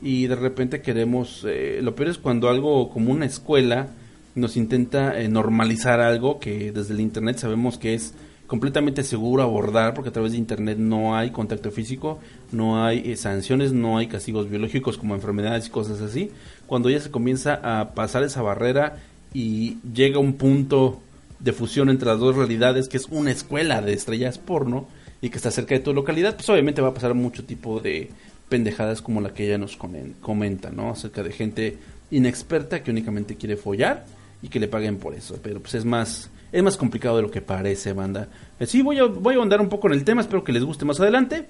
y 0.02 0.26
de 0.26 0.34
repente 0.34 0.82
queremos, 0.82 1.46
eh, 1.48 1.78
lo 1.80 1.94
peor 1.94 2.10
es 2.10 2.18
cuando 2.18 2.48
algo 2.48 2.90
como 2.90 3.12
una 3.12 3.24
escuela 3.24 3.88
nos 4.34 4.56
intenta 4.56 5.20
eh, 5.20 5.28
normalizar 5.28 6.00
algo 6.00 6.40
que 6.40 6.72
desde 6.72 6.94
el 6.94 7.00
internet 7.00 7.38
sabemos 7.38 7.78
que 7.78 7.94
es 7.94 8.14
completamente 8.52 9.02
seguro 9.02 9.42
abordar 9.42 9.94
porque 9.94 10.10
a 10.10 10.12
través 10.12 10.32
de 10.32 10.38
internet 10.38 10.76
no 10.76 11.16
hay 11.16 11.30
contacto 11.30 11.70
físico, 11.70 12.18
no 12.50 12.84
hay 12.84 13.10
eh, 13.10 13.16
sanciones, 13.16 13.72
no 13.72 13.96
hay 13.96 14.08
castigos 14.08 14.50
biológicos 14.50 14.98
como 14.98 15.14
enfermedades 15.14 15.68
y 15.68 15.70
cosas 15.70 16.02
así. 16.02 16.30
Cuando 16.66 16.90
ya 16.90 17.00
se 17.00 17.10
comienza 17.10 17.54
a 17.62 17.94
pasar 17.94 18.24
esa 18.24 18.42
barrera 18.42 18.98
y 19.32 19.78
llega 19.94 20.18
un 20.18 20.34
punto 20.34 21.00
de 21.40 21.54
fusión 21.54 21.88
entre 21.88 22.08
las 22.08 22.18
dos 22.18 22.36
realidades 22.36 22.90
que 22.90 22.98
es 22.98 23.06
una 23.10 23.30
escuela 23.30 23.80
de 23.80 23.94
estrellas 23.94 24.36
porno 24.36 24.86
y 25.22 25.30
que 25.30 25.38
está 25.38 25.50
cerca 25.50 25.74
de 25.74 25.80
tu 25.80 25.94
localidad, 25.94 26.34
pues 26.36 26.50
obviamente 26.50 26.82
va 26.82 26.88
a 26.88 26.94
pasar 26.94 27.14
mucho 27.14 27.44
tipo 27.44 27.80
de 27.80 28.10
pendejadas 28.50 29.00
como 29.00 29.22
la 29.22 29.32
que 29.32 29.46
ella 29.46 29.56
nos 29.56 29.78
comen- 29.78 30.12
comenta, 30.20 30.68
¿no? 30.70 30.90
Acerca 30.90 31.22
de 31.22 31.32
gente 31.32 31.78
inexperta 32.10 32.82
que 32.82 32.90
únicamente 32.90 33.36
quiere 33.36 33.56
follar 33.56 34.04
y 34.42 34.48
que 34.48 34.60
le 34.60 34.68
paguen 34.68 34.98
por 34.98 35.14
eso. 35.14 35.38
Pero 35.42 35.60
pues 35.60 35.74
es 35.74 35.86
más, 35.86 36.28
es 36.52 36.62
más 36.62 36.76
complicado 36.76 37.16
de 37.16 37.22
lo 37.22 37.30
que 37.30 37.40
parece, 37.40 37.94
banda. 37.94 38.28
Eh, 38.60 38.66
sí, 38.66 38.82
voy 38.82 38.98
a, 38.98 39.04
voy 39.04 39.36
a 39.36 39.42
andar 39.42 39.60
un 39.60 39.68
poco 39.68 39.88
en 39.88 39.94
el 39.94 40.04
tema, 40.04 40.20
espero 40.20 40.44
que 40.44 40.52
les 40.52 40.62
guste 40.62 40.84
más 40.84 41.00
adelante. 41.00 41.46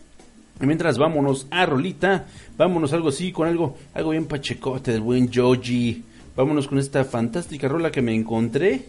Mientras 0.60 0.96
vámonos 0.96 1.48
a 1.50 1.66
Rolita, 1.66 2.26
vámonos 2.56 2.92
algo 2.92 3.08
así, 3.08 3.32
con 3.32 3.48
algo, 3.48 3.76
algo 3.94 4.10
bien 4.10 4.26
pachecote 4.26 4.92
del 4.92 5.00
buen 5.00 5.32
Joji. 5.32 6.04
Vámonos 6.36 6.68
con 6.68 6.78
esta 6.78 7.04
fantástica 7.04 7.68
rola 7.68 7.90
que 7.90 8.00
me 8.00 8.14
encontré, 8.14 8.84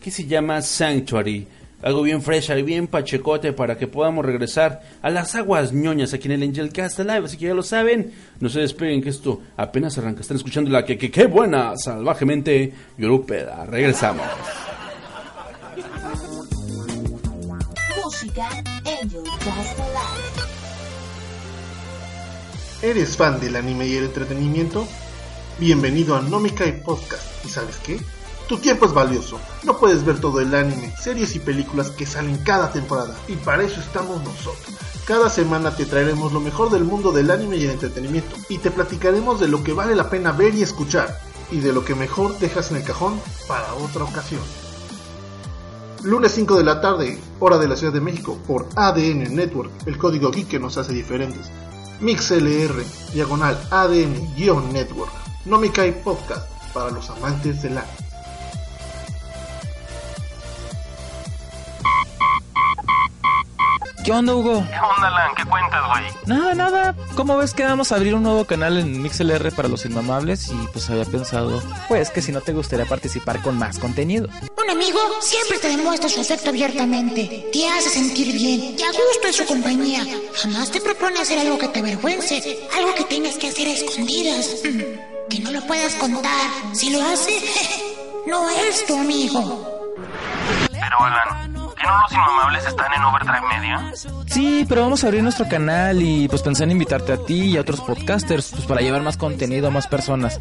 que 0.00 0.10
se 0.10 0.26
llama 0.26 0.62
Sanctuary. 0.62 1.46
Algo 1.82 2.02
bien 2.02 2.20
fresca 2.20 2.58
y 2.58 2.62
bien 2.62 2.86
pachecote 2.86 3.52
para 3.52 3.76
que 3.78 3.86
podamos 3.86 4.24
regresar 4.24 4.82
a 5.00 5.10
las 5.10 5.34
aguas 5.34 5.72
ñoñas 5.72 6.12
aquí 6.12 6.26
en 6.28 6.32
el 6.32 6.42
Angel 6.42 6.72
Cast 6.72 6.98
Live. 6.98 7.24
Así 7.24 7.36
que 7.36 7.46
ya 7.46 7.54
lo 7.54 7.62
saben, 7.62 8.12
no 8.38 8.48
se 8.48 8.60
despeguen 8.60 9.02
que 9.02 9.08
esto 9.10 9.40
apenas 9.56 9.96
arranca. 9.98 10.20
Están 10.20 10.36
escuchando 10.36 10.70
la 10.70 10.84
que, 10.84 10.98
que, 10.98 11.10
que 11.10 11.26
buena, 11.26 11.76
salvajemente 11.76 12.72
yorupeda. 12.98 13.64
Regresamos. 13.66 14.26
¿Eres 22.82 23.16
fan 23.16 23.40
del 23.40 23.56
anime 23.56 23.86
y 23.88 23.96
el 23.96 24.04
entretenimiento? 24.04 24.86
Bienvenido 25.58 26.16
a 26.16 26.20
Nomikai 26.20 26.82
Podcast. 26.82 27.44
¿Y 27.44 27.48
sabes 27.48 27.76
qué? 27.78 28.00
Tu 28.48 28.58
tiempo 28.58 28.86
es 28.86 28.92
valioso. 28.92 29.40
No 29.64 29.78
puedes 29.78 30.04
ver 30.04 30.20
todo 30.20 30.40
el 30.40 30.54
anime, 30.54 30.94
series 30.96 31.34
y 31.34 31.40
películas 31.40 31.90
que 31.90 32.06
salen 32.06 32.38
cada 32.38 32.72
temporada. 32.72 33.16
Y 33.26 33.34
para 33.34 33.64
eso 33.64 33.80
estamos 33.80 34.22
nosotros. 34.22 34.76
Cada 35.04 35.28
semana 35.28 35.74
te 35.74 35.86
traeremos 35.86 36.32
lo 36.32 36.40
mejor 36.40 36.70
del 36.70 36.84
mundo 36.84 37.10
del 37.10 37.30
anime 37.30 37.56
y 37.56 37.64
el 37.64 37.70
entretenimiento. 37.70 38.36
Y 38.48 38.58
te 38.58 38.70
platicaremos 38.70 39.40
de 39.40 39.48
lo 39.48 39.64
que 39.64 39.72
vale 39.72 39.96
la 39.96 40.08
pena 40.08 40.32
ver 40.32 40.54
y 40.54 40.62
escuchar. 40.62 41.20
Y 41.50 41.60
de 41.60 41.72
lo 41.72 41.84
que 41.84 41.96
mejor 41.96 42.38
dejas 42.38 42.70
en 42.70 42.76
el 42.76 42.84
cajón 42.84 43.20
para 43.48 43.74
otra 43.74 44.04
ocasión. 44.04 44.69
Lunes 46.02 46.32
5 46.32 46.56
de 46.56 46.64
la 46.64 46.80
tarde, 46.80 47.18
hora 47.40 47.58
de 47.58 47.68
la 47.68 47.76
Ciudad 47.76 47.92
de 47.92 48.00
México, 48.00 48.38
por 48.46 48.66
ADN 48.74 49.34
Network, 49.34 49.70
el 49.86 49.98
código 49.98 50.30
geek 50.30 50.48
que 50.48 50.58
nos 50.58 50.78
hace 50.78 50.94
diferentes. 50.94 51.50
MixLR, 52.00 52.82
diagonal 53.12 53.58
ADN-Network. 53.70 55.12
No 55.44 55.58
me 55.60 55.70
cae 55.70 55.92
podcast 55.92 56.48
para 56.72 56.90
los 56.90 57.10
amantes 57.10 57.60
del 57.62 57.76
anime. 57.76 58.09
¿Qué 64.10 64.16
onda, 64.16 64.34
Hugo? 64.34 64.66
¿Qué 64.68 64.80
onda, 64.80 65.08
Lan? 65.08 65.34
¿Qué 65.36 65.44
cuentas, 65.44 65.80
güey? 65.86 66.04
Nada, 66.26 66.52
nada. 66.56 66.96
¿Cómo 67.14 67.36
ves 67.36 67.54
que 67.54 67.62
vamos 67.62 67.92
a 67.92 67.94
abrir 67.94 68.16
un 68.16 68.24
nuevo 68.24 68.44
canal 68.44 68.76
en 68.76 69.00
MixLR 69.00 69.52
para 69.54 69.68
los 69.68 69.86
inmamables? 69.86 70.48
Y 70.48 70.56
pues 70.72 70.90
había 70.90 71.04
pensado, 71.04 71.62
pues 71.86 72.10
que 72.10 72.20
si 72.20 72.32
no 72.32 72.40
te 72.40 72.52
gustaría 72.52 72.86
participar 72.86 73.40
con 73.40 73.56
más 73.56 73.78
contenido. 73.78 74.28
Un 74.60 74.68
amigo 74.68 74.98
siempre 75.20 75.58
te 75.58 75.68
demuestra 75.68 76.08
su 76.08 76.22
afecto 76.22 76.50
abiertamente, 76.50 77.50
te 77.52 77.68
hace 77.68 77.88
sentir 77.88 78.34
bien 78.34 78.74
y 78.76 78.82
a 78.82 78.88
gusto 78.88 79.28
en 79.28 79.32
su 79.32 79.46
compañía. 79.46 80.04
Jamás 80.42 80.72
te 80.72 80.80
propone 80.80 81.20
hacer 81.20 81.38
algo 81.38 81.56
que 81.56 81.68
te 81.68 81.78
avergüence, 81.78 82.68
algo 82.76 82.92
que 82.96 83.04
tengas 83.04 83.36
que 83.36 83.46
hacer 83.46 83.68
a 83.68 83.74
escondidas, 83.74 84.56
que 85.30 85.38
no 85.38 85.52
lo 85.52 85.64
puedas 85.68 85.94
contar. 85.94 86.50
Si 86.72 86.90
lo 86.90 87.00
hace, 87.00 87.40
no 88.26 88.50
es 88.50 88.84
tu 88.88 88.98
amigo. 88.98 89.94
Pero, 90.72 90.98
Alan, 90.98 91.44
¿que 91.44 91.49
no 91.86 92.00
los 92.00 92.12
inmamables 92.12 92.66
están 92.66 92.92
en 92.92 93.02
Overdrive 93.02 93.48
Media? 93.48 93.92
Sí, 94.26 94.66
pero 94.68 94.82
vamos 94.82 95.02
a 95.02 95.06
abrir 95.06 95.22
nuestro 95.22 95.48
canal 95.48 96.02
y 96.02 96.28
pues 96.28 96.42
pensé 96.42 96.64
en 96.64 96.72
invitarte 96.72 97.12
a 97.12 97.16
ti 97.16 97.50
y 97.50 97.56
a 97.56 97.60
otros 97.60 97.80
podcasters 97.80 98.50
pues 98.52 98.66
para 98.66 98.80
llevar 98.80 99.02
más 99.02 99.16
contenido 99.16 99.68
a 99.68 99.70
más 99.70 99.86
personas. 99.86 100.40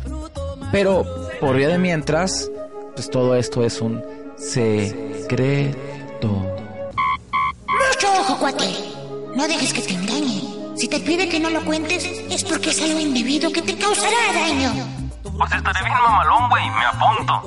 Pero 0.71 1.05
por 1.39 1.55
vía 1.55 1.69
de 1.69 1.77
mientras, 1.77 2.51
pues 2.93 3.09
todo 3.09 3.35
esto 3.35 3.63
es 3.63 3.81
un 3.81 4.03
secreto. 4.37 6.27
Mucho 6.27 8.11
ojo, 8.19 8.37
cuate. 8.37 8.65
No 9.35 9.47
dejes 9.47 9.73
que 9.73 9.81
te 9.81 9.93
engañe. 9.93 10.41
Si 10.75 10.87
te 10.87 10.99
pide 10.99 11.27
que 11.27 11.39
no 11.39 11.49
lo 11.49 11.63
cuentes, 11.65 12.05
es 12.05 12.43
porque 12.43 12.69
es 12.69 12.81
algo 12.81 12.99
indebido 12.99 13.51
que 13.51 13.61
te 13.61 13.75
causará 13.77 14.15
daño. 14.33 14.98
Pues 15.39 15.53
estaré 15.53 15.79
bien 15.85 15.93
mamalón, 15.93 16.49
güey. 16.49 16.69
Me 16.69 16.85
apunto. 16.85 17.41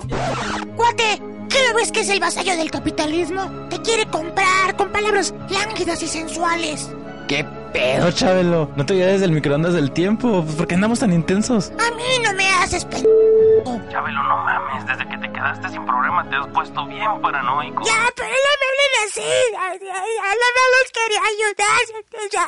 Cuate, 0.77 1.23
¿qué 1.51 1.75
ves 1.77 1.93
que 1.93 2.01
es 2.01 2.09
el 2.09 2.21
vasallo 2.21 2.57
del 2.57 2.71
capitalismo? 2.71 3.69
Te 3.69 3.83
quiere 3.83 4.07
comprar 4.07 4.75
con 4.77 4.91
palabras 4.91 5.35
lánguidas 5.51 6.03
y 6.03 6.09
sensuales. 6.09 6.91
¿Qué 7.33 7.47
pedo, 7.73 8.11
Chabelo? 8.11 8.71
¿No 8.77 8.85
te 8.85 8.93
olvides 8.93 9.23
del 9.23 9.33
microondas 9.33 9.73
del 9.73 9.91
tiempo? 9.93 10.43
Pues, 10.45 10.55
¿Por 10.55 10.67
qué 10.67 10.75
andamos 10.75 10.99
tan 10.99 11.15
intensos? 11.15 11.73
A 11.81 11.91
mí 11.97 12.19
no 12.23 12.31
me 12.35 12.47
haces 12.47 12.85
pen... 12.85 13.07
Chabelo, 13.91 14.23
no 14.25 14.37
mames. 14.45 14.85
Desde 14.87 15.09
que 15.09 15.17
te 15.17 15.33
quedaste 15.33 15.71
sin 15.71 15.83
programa 15.87 16.29
te 16.29 16.37
has 16.37 16.47
puesto 16.49 16.85
bien 16.85 17.23
paranoico. 17.23 17.83
Ya, 17.87 18.07
pero 18.15 18.29
no 18.29 18.53
me 18.61 18.67
hablen 18.69 19.09
así. 19.09 19.23
Ay, 19.59 19.79
ay, 19.81 20.11
ay, 20.25 20.37
no 20.43 20.63
les 20.77 20.93
quería 20.93 21.21
ayudar. 21.33 22.31
Ya, 22.31 22.47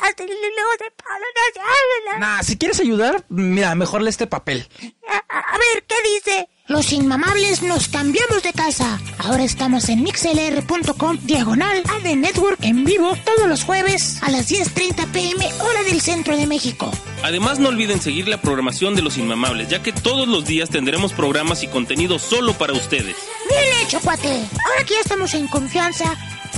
luego 0.55 0.71
se 0.77 0.91
paran 0.91 2.13
así. 2.13 2.19
Nah, 2.19 2.43
si 2.43 2.55
quieres 2.55 2.79
ayudar, 2.79 3.25
mira, 3.29 3.73
mejor 3.73 4.03
lee 4.03 4.09
este 4.09 4.27
papel. 4.27 4.67
A, 5.09 5.39
a 5.39 5.57
ver, 5.57 5.83
¿qué 5.87 5.95
dice? 6.13 6.47
Los 6.67 6.91
inmamables 6.93 7.61
nos 7.61 7.89
cambiamos 7.89 8.41
de 8.41 8.51
casa. 8.51 8.99
Ahora 9.19 9.43
estamos 9.43 9.87
en 9.87 10.01
mixlr.com 10.01 11.19
diagonal 11.21 11.83
AD 11.87 12.15
Network 12.15 12.57
en 12.63 12.83
vivo 12.83 13.15
todos 13.23 13.47
los 13.47 13.63
jueves 13.63 14.17
a 14.23 14.31
las 14.31 14.49
10.30 14.49 15.05
pm 15.11 15.45
hora 15.61 15.83
del 15.83 16.01
centro 16.01 16.35
de 16.35 16.47
México. 16.47 16.91
Además, 17.21 17.59
no 17.59 17.69
olviden 17.69 18.01
seguir 18.01 18.27
la 18.27 18.41
programación 18.41 18.95
de 18.95 19.03
Los 19.03 19.19
Inmamables, 19.19 19.69
ya 19.69 19.83
que 19.83 19.93
todos 19.93 20.27
los 20.27 20.45
días 20.45 20.71
tendremos 20.71 21.13
programas 21.13 21.61
y 21.61 21.67
contenido 21.67 22.17
solo 22.17 22.53
para 22.53 22.73
ustedes. 22.73 23.15
Bien 23.47 23.85
hecho, 23.85 23.99
cuate. 23.99 24.29
Ahora 24.29 24.83
que 24.87 24.95
ya 24.95 25.01
estamos 25.01 25.35
en 25.35 25.47
confianza, 25.47 26.15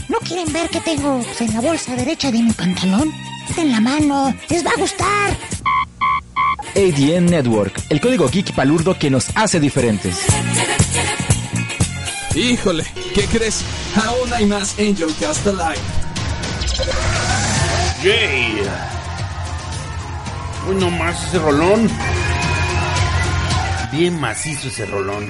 ¿no 0.08 0.20
quieren 0.20 0.53
ver 0.53 0.70
qué 0.70 0.80
tengo 0.80 1.22
en 1.38 1.53
la 1.53 1.60
bolsa 1.60 1.97
derecha 1.97 2.32
de 2.32 2.43
mi 2.43 2.53
pantalón? 2.53 3.14
En 3.58 3.74
la 3.74 3.82
mano. 3.82 4.34
Les 4.49 4.66
va 4.66 4.72
a 4.72 4.80
gustar. 4.80 5.38
ADN 6.76 7.26
Network, 7.26 7.82
el 7.89 8.01
código 8.01 8.30
geek 8.30 8.53
palurdo 8.53 8.97
que 8.97 9.09
nos 9.09 9.28
hace 9.36 9.59
diferentes. 9.59 10.18
Híjole, 12.36 12.86
¿qué 13.15 13.26
crees? 13.26 13.63
Aún 13.95 14.32
hay 14.34 14.45
más 14.45 14.78
Angel 14.78 15.13
Cast 15.20 15.47
Alive. 15.47 15.78
Yay. 18.03 18.61
Uy, 20.70 20.76
no 20.76 20.91
más 20.91 21.28
ese 21.28 21.39
rolón. 21.39 21.89
Bien 23.91 24.20
macizo 24.20 24.68
ese 24.68 24.86
rolón. 24.86 25.28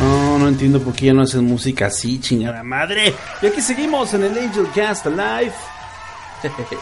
No, 0.00 0.38
no 0.38 0.48
entiendo 0.48 0.80
por 0.80 0.94
qué 0.94 1.06
ya 1.06 1.14
no 1.14 1.22
hacen 1.22 1.44
música 1.44 1.86
así, 1.86 2.20
chingada 2.20 2.62
madre. 2.62 3.12
Y 3.42 3.46
aquí 3.46 3.60
seguimos 3.60 4.14
en 4.14 4.24
el 4.24 4.38
Angel 4.38 4.66
Cast 4.74 5.06
Alive. 5.06 5.52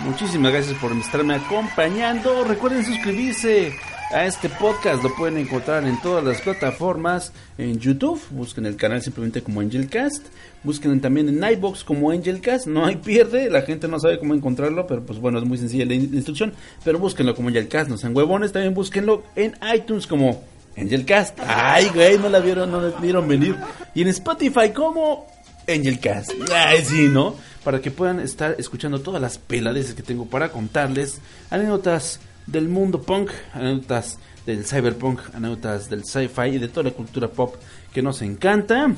Muchísimas 0.00 0.52
gracias 0.52 0.76
por 0.78 0.92
estarme 0.92 1.34
acompañando. 1.36 2.42
Recuerden 2.44 2.84
suscribirse 2.84 3.72
a 4.12 4.26
este 4.26 4.48
podcast. 4.48 5.02
Lo 5.04 5.14
pueden 5.14 5.38
encontrar 5.38 5.86
en 5.86 6.00
todas 6.02 6.24
las 6.24 6.40
plataformas, 6.40 7.32
en 7.58 7.78
YouTube, 7.78 8.20
busquen 8.30 8.66
el 8.66 8.76
canal 8.76 9.00
simplemente 9.02 9.42
como 9.42 9.60
Angelcast, 9.60 10.26
busquen 10.64 11.00
también 11.00 11.28
en 11.28 11.42
iBox 11.52 11.84
como 11.84 12.10
Angelcast, 12.10 12.66
no 12.66 12.84
hay 12.84 12.96
pierde, 12.96 13.48
la 13.50 13.62
gente 13.62 13.86
no 13.88 13.98
sabe 14.00 14.18
cómo 14.18 14.34
encontrarlo, 14.34 14.86
pero 14.86 15.02
pues 15.06 15.20
bueno, 15.20 15.38
es 15.38 15.44
muy 15.44 15.58
sencilla 15.58 15.84
la 15.86 15.94
in- 15.94 16.12
instrucción, 16.14 16.52
pero 16.84 16.98
búsquenlo 16.98 17.34
como 17.34 17.48
Angelcast, 17.48 17.88
no 17.88 17.96
sean 17.96 18.14
huevones, 18.14 18.52
también 18.52 18.74
búsquenlo 18.74 19.22
en 19.36 19.56
iTunes 19.74 20.06
como 20.06 20.42
Angelcast. 20.76 21.38
Ay, 21.46 21.90
güey, 21.94 22.18
no 22.18 22.28
la 22.28 22.40
vieron, 22.40 22.70
no 22.70 22.80
la 22.80 22.98
vieron 22.98 23.28
venir. 23.28 23.56
Y 23.94 24.02
en 24.02 24.08
Spotify 24.08 24.70
como 24.74 25.26
Angelcast. 25.68 26.30
Ay, 26.52 26.84
sí, 26.84 27.08
¿no? 27.08 27.36
Para 27.62 27.80
que 27.80 27.90
puedan 27.90 28.20
estar 28.20 28.56
escuchando 28.58 29.00
todas 29.00 29.20
las 29.20 29.38
peladeces 29.38 29.94
que 29.94 30.02
tengo 30.02 30.26
para 30.26 30.50
contarles. 30.50 31.20
Anécdotas 31.50 32.20
del 32.46 32.68
mundo 32.68 33.02
punk, 33.02 33.30
anécdotas 33.52 34.18
del 34.46 34.66
cyberpunk, 34.66 35.20
anécdotas 35.34 35.88
del 35.88 36.04
sci-fi 36.04 36.48
y 36.48 36.58
de 36.58 36.68
toda 36.68 36.90
la 36.90 36.90
cultura 36.90 37.28
pop 37.28 37.54
que 37.92 38.02
nos 38.02 38.20
encanta. 38.22 38.92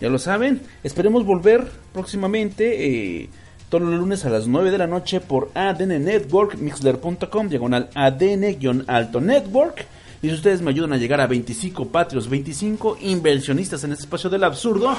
Ya 0.00 0.08
lo 0.08 0.18
saben. 0.18 0.60
Esperemos 0.82 1.24
volver 1.24 1.66
próximamente. 1.92 3.20
Eh, 3.22 3.30
todos 3.68 3.88
los 3.88 3.98
lunes 3.98 4.26
a 4.26 4.28
las 4.28 4.46
9 4.46 4.70
de 4.70 4.76
la 4.76 4.86
noche 4.86 5.20
por 5.20 5.50
ADN 5.54 6.04
Network, 6.04 6.58
mixler.com, 6.58 7.48
diagonal 7.48 7.88
ADN-alto 7.94 9.20
network. 9.22 9.86
Y 10.22 10.28
si 10.28 10.34
ustedes 10.34 10.62
me 10.62 10.70
ayudan 10.70 10.92
a 10.92 10.98
llegar 10.98 11.20
a 11.20 11.26
25 11.26 11.88
patrios, 11.88 12.30
25 12.30 12.98
inversionistas 13.00 13.82
en 13.82 13.90
este 13.90 14.04
espacio 14.04 14.30
del 14.30 14.44
absurdo, 14.44 14.96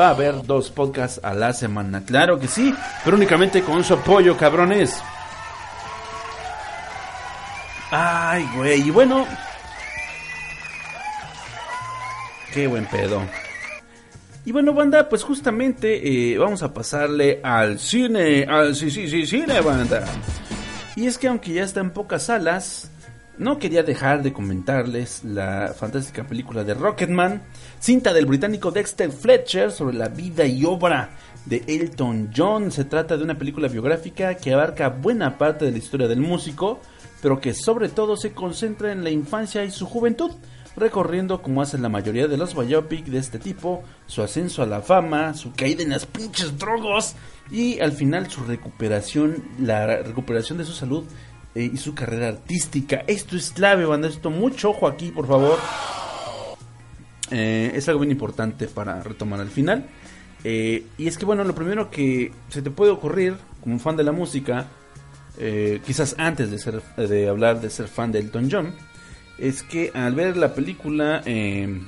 va 0.00 0.06
a 0.06 0.10
haber 0.10 0.42
dos 0.46 0.70
podcasts 0.70 1.20
a 1.22 1.34
la 1.34 1.52
semana. 1.52 2.02
Claro 2.02 2.40
que 2.40 2.48
sí, 2.48 2.74
pero 3.04 3.18
únicamente 3.18 3.62
con 3.62 3.84
su 3.84 3.92
apoyo, 3.92 4.38
cabrones. 4.38 5.02
Ay, 7.90 8.48
güey, 8.56 8.88
y 8.88 8.90
bueno. 8.90 9.26
Qué 12.54 12.66
buen 12.66 12.86
pedo. 12.86 13.20
Y 14.46 14.52
bueno, 14.52 14.72
banda, 14.72 15.10
pues 15.10 15.24
justamente 15.24 16.32
eh, 16.32 16.38
vamos 16.38 16.62
a 16.62 16.72
pasarle 16.72 17.40
al 17.42 17.78
cine, 17.78 18.44
al 18.44 18.74
sí, 18.74 18.90
sí, 18.90 19.08
sí, 19.08 19.26
cine, 19.26 19.60
banda. 19.60 20.04
Y 20.96 21.06
es 21.06 21.18
que 21.18 21.28
aunque 21.28 21.52
ya 21.52 21.64
está 21.64 21.80
en 21.80 21.90
pocas 21.90 22.24
salas, 22.24 22.90
no 23.38 23.58
quería 23.58 23.82
dejar 23.82 24.22
de 24.22 24.32
comentarles 24.32 25.24
la 25.24 25.74
fantástica 25.76 26.24
película 26.24 26.64
de 26.64 26.74
Rocketman, 26.74 27.42
cinta 27.80 28.12
del 28.12 28.26
británico 28.26 28.70
Dexter 28.70 29.10
Fletcher 29.10 29.72
sobre 29.72 29.96
la 29.96 30.08
vida 30.08 30.46
y 30.46 30.64
obra 30.64 31.10
de 31.44 31.64
Elton 31.66 32.30
John. 32.34 32.70
Se 32.70 32.84
trata 32.84 33.16
de 33.16 33.24
una 33.24 33.36
película 33.36 33.68
biográfica 33.68 34.34
que 34.36 34.52
abarca 34.52 34.88
buena 34.88 35.36
parte 35.36 35.64
de 35.64 35.72
la 35.72 35.78
historia 35.78 36.08
del 36.08 36.20
músico, 36.20 36.80
pero 37.22 37.40
que 37.40 37.54
sobre 37.54 37.88
todo 37.88 38.16
se 38.16 38.32
concentra 38.32 38.92
en 38.92 39.02
la 39.02 39.10
infancia 39.10 39.64
y 39.64 39.70
su 39.70 39.86
juventud, 39.86 40.30
recorriendo 40.76 41.42
como 41.42 41.62
hacen 41.62 41.82
la 41.82 41.88
mayoría 41.88 42.28
de 42.28 42.36
los 42.36 42.54
biopic 42.54 43.06
de 43.06 43.18
este 43.18 43.38
tipo, 43.38 43.82
su 44.06 44.22
ascenso 44.22 44.62
a 44.62 44.66
la 44.66 44.80
fama, 44.80 45.34
su 45.34 45.52
caída 45.52 45.82
en 45.82 45.90
las 45.90 46.06
pinches 46.06 46.58
drogos 46.58 47.14
y 47.50 47.80
al 47.80 47.92
final 47.92 48.30
su 48.30 48.44
recuperación, 48.44 49.42
la 49.60 50.02
recuperación 50.02 50.58
de 50.58 50.64
su 50.64 50.72
salud 50.72 51.04
eh, 51.54 51.70
y 51.72 51.76
su 51.76 51.94
carrera 51.94 52.28
artística. 52.28 53.04
Esto 53.06 53.36
es 53.36 53.50
clave, 53.50 53.84
banda, 53.84 54.08
esto 54.08 54.30
mucho 54.30 54.70
ojo 54.70 54.86
aquí, 54.86 55.10
por 55.10 55.26
favor. 55.26 55.58
Eh, 57.30 57.72
es 57.74 57.88
algo 57.88 58.00
bien 58.00 58.12
importante 58.12 58.66
para 58.68 59.02
retomar 59.02 59.40
al 59.40 59.50
final. 59.50 59.86
Eh, 60.44 60.86
y 60.98 61.06
es 61.06 61.16
que 61.16 61.24
bueno, 61.24 61.44
lo 61.44 61.54
primero 61.54 61.90
que 61.90 62.32
se 62.48 62.62
te 62.62 62.70
puede 62.70 62.90
ocurrir 62.90 63.36
como 63.62 63.78
fan 63.78 63.96
de 63.96 64.04
la 64.04 64.12
música, 64.12 64.66
quizás 65.84 66.14
antes 66.16 66.50
de 66.52 66.58
ser 66.58 66.80
de 66.96 67.28
hablar 67.28 67.60
de 67.60 67.68
ser 67.68 67.88
fan 67.88 68.12
de 68.12 68.20
Elton 68.20 68.48
John, 68.50 68.74
es 69.38 69.62
que 69.62 69.90
al 69.94 70.14
ver 70.14 70.36
la 70.36 70.54
película 70.54 71.22
eh, 71.24 71.80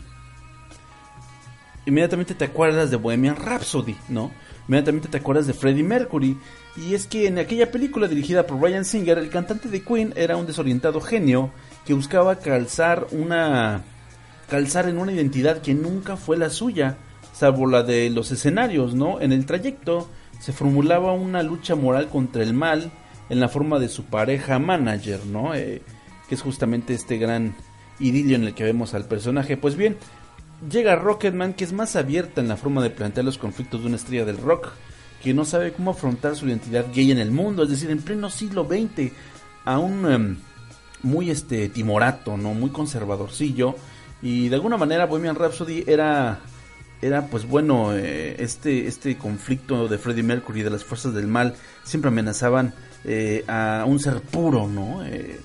inmediatamente 1.84 2.34
te 2.34 2.44
acuerdas 2.44 2.90
de 2.90 2.96
Bohemian 2.96 3.36
Rhapsody, 3.36 3.96
¿no? 4.08 4.32
Inmediatamente 4.68 5.08
te 5.08 5.18
acuerdas 5.18 5.46
de 5.46 5.54
Freddie 5.54 5.84
Mercury. 5.84 6.36
Y 6.76 6.94
es 6.94 7.06
que 7.06 7.26
en 7.26 7.38
aquella 7.38 7.70
película 7.70 8.06
dirigida 8.06 8.46
por 8.46 8.60
Brian 8.60 8.84
Singer, 8.84 9.18
el 9.18 9.30
cantante 9.30 9.68
de 9.68 9.82
Queen 9.82 10.12
era 10.14 10.36
un 10.36 10.46
desorientado 10.46 11.00
genio 11.00 11.50
que 11.86 11.94
buscaba 11.94 12.36
calzar 12.36 13.06
una 13.12 13.82
calzar 14.48 14.88
en 14.88 14.98
una 14.98 15.12
identidad 15.12 15.60
que 15.60 15.74
nunca 15.74 16.16
fue 16.16 16.36
la 16.36 16.50
suya, 16.50 16.98
salvo 17.32 17.66
la 17.66 17.82
de 17.82 18.10
los 18.10 18.30
escenarios, 18.30 18.94
¿no? 18.94 19.20
En 19.20 19.32
el 19.32 19.46
trayecto 19.46 20.08
se 20.38 20.52
formulaba 20.52 21.12
una 21.12 21.42
lucha 21.42 21.74
moral 21.74 22.08
contra 22.08 22.42
el 22.42 22.54
mal 22.54 22.92
en 23.28 23.40
la 23.40 23.48
forma 23.48 23.78
de 23.78 23.88
su 23.88 24.04
pareja 24.04 24.58
manager, 24.58 25.24
¿no? 25.26 25.54
Eh, 25.54 25.82
que 26.28 26.34
es 26.34 26.42
justamente 26.42 26.94
este 26.94 27.18
gran 27.18 27.56
idilio 27.98 28.36
en 28.36 28.44
el 28.44 28.54
que 28.54 28.64
vemos 28.64 28.94
al 28.94 29.06
personaje. 29.06 29.56
Pues 29.56 29.76
bien, 29.76 29.96
llega 30.70 30.96
Rocketman 30.96 31.54
que 31.54 31.64
es 31.64 31.72
más 31.72 31.96
abierta 31.96 32.40
en 32.40 32.48
la 32.48 32.56
forma 32.56 32.82
de 32.82 32.90
plantear 32.90 33.24
los 33.24 33.38
conflictos 33.38 33.80
de 33.80 33.86
una 33.86 33.96
estrella 33.96 34.24
del 34.24 34.38
rock 34.38 34.68
que 35.22 35.34
no 35.34 35.44
sabe 35.44 35.72
cómo 35.72 35.90
afrontar 35.90 36.36
su 36.36 36.46
identidad 36.46 36.86
gay 36.94 37.10
en 37.10 37.18
el 37.18 37.30
mundo, 37.30 37.62
es 37.62 37.70
decir, 37.70 37.90
en 37.90 38.02
pleno 38.02 38.30
siglo 38.30 38.64
XX, 38.64 39.12
a 39.64 39.78
un 39.78 40.10
em, 40.10 40.36
muy 41.02 41.30
este 41.30 41.68
timorato, 41.68 42.36
no 42.36 42.54
muy 42.54 42.70
conservadorcillo 42.70 43.76
y 44.22 44.48
de 44.48 44.56
alguna 44.56 44.76
manera 44.76 45.06
Bohemian 45.06 45.36
Rhapsody 45.36 45.84
era 45.86 46.40
era 47.02 47.26
pues 47.26 47.46
bueno 47.46 47.94
eh, 47.94 48.36
este 48.38 48.86
este 48.86 49.18
conflicto 49.18 49.88
de 49.88 49.98
Freddie 49.98 50.22
Mercury 50.22 50.62
de 50.62 50.70
las 50.70 50.84
fuerzas 50.84 51.12
del 51.12 51.26
mal 51.26 51.54
siempre 51.84 52.08
amenazaban 52.08 52.72
eh, 53.04 53.44
a 53.46 53.84
un 53.86 54.00
ser 54.00 54.20
puro, 54.20 54.66
¿no? 54.66 55.04
Eh, 55.04 55.38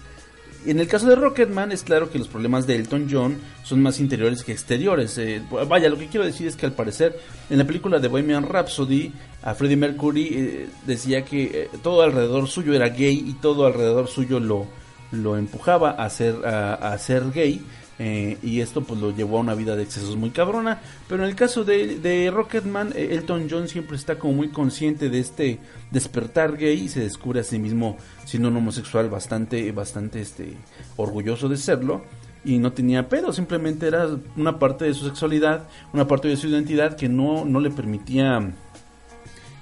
en 0.65 0.79
el 0.79 0.87
caso 0.87 1.07
de 1.07 1.15
Rocketman 1.15 1.71
es 1.71 1.83
claro 1.83 2.09
que 2.09 2.19
los 2.19 2.27
problemas 2.27 2.67
de 2.67 2.75
Elton 2.75 3.07
John 3.09 3.37
son 3.63 3.81
más 3.81 3.99
interiores 3.99 4.43
que 4.43 4.51
exteriores. 4.51 5.17
Eh, 5.17 5.41
vaya, 5.67 5.89
lo 5.89 5.97
que 5.97 6.07
quiero 6.07 6.25
decir 6.25 6.47
es 6.47 6.55
que 6.55 6.65
al 6.65 6.73
parecer 6.73 7.19
en 7.49 7.57
la 7.57 7.65
película 7.65 7.99
de 7.99 8.07
Bohemian 8.07 8.47
Rhapsody 8.47 9.11
a 9.43 9.55
Freddie 9.55 9.77
Mercury 9.77 10.27
eh, 10.31 10.69
decía 10.85 11.23
que 11.23 11.43
eh, 11.43 11.69
todo 11.81 12.03
alrededor 12.03 12.47
suyo 12.47 12.73
era 12.73 12.89
gay 12.89 13.23
y 13.27 13.33
todo 13.33 13.65
alrededor 13.65 14.07
suyo 14.07 14.39
lo, 14.39 14.67
lo 15.11 15.37
empujaba 15.37 15.91
a 15.91 16.09
ser, 16.09 16.45
a, 16.45 16.75
a 16.75 16.97
ser 16.97 17.31
gay. 17.31 17.61
Eh, 18.03 18.39
y 18.41 18.61
esto 18.61 18.81
pues 18.81 18.99
lo 18.99 19.15
llevó 19.15 19.37
a 19.37 19.41
una 19.41 19.53
vida 19.53 19.75
de 19.75 19.83
excesos 19.83 20.17
muy 20.17 20.31
cabrona. 20.31 20.81
Pero 21.07 21.23
en 21.23 21.29
el 21.29 21.35
caso 21.35 21.63
de, 21.63 21.99
de 21.99 22.31
Rocketman, 22.31 22.93
eh, 22.95 23.09
Elton 23.11 23.45
John 23.47 23.67
siempre 23.67 23.95
está 23.95 24.17
como 24.17 24.33
muy 24.33 24.49
consciente 24.49 25.11
de 25.11 25.19
este 25.19 25.59
despertar 25.91 26.57
gay 26.57 26.81
y 26.81 26.89
se 26.89 27.01
descubre 27.01 27.41
a 27.41 27.43
sí 27.43 27.59
mismo 27.59 27.97
siendo 28.25 28.49
un 28.49 28.57
homosexual 28.57 29.07
bastante, 29.07 29.71
bastante 29.71 30.19
este, 30.19 30.57
orgulloso 30.97 31.47
de 31.47 31.57
serlo. 31.57 32.01
Y 32.43 32.57
no 32.57 32.73
tenía 32.73 33.07
pedo, 33.07 33.31
simplemente 33.31 33.85
era 33.85 34.07
una 34.35 34.57
parte 34.57 34.85
de 34.85 34.95
su 34.95 35.05
sexualidad, 35.05 35.67
una 35.93 36.07
parte 36.07 36.27
de 36.27 36.37
su 36.37 36.47
identidad 36.47 36.97
que 36.97 37.07
no, 37.07 37.45
no 37.45 37.59
le 37.59 37.69
permitía 37.69 38.51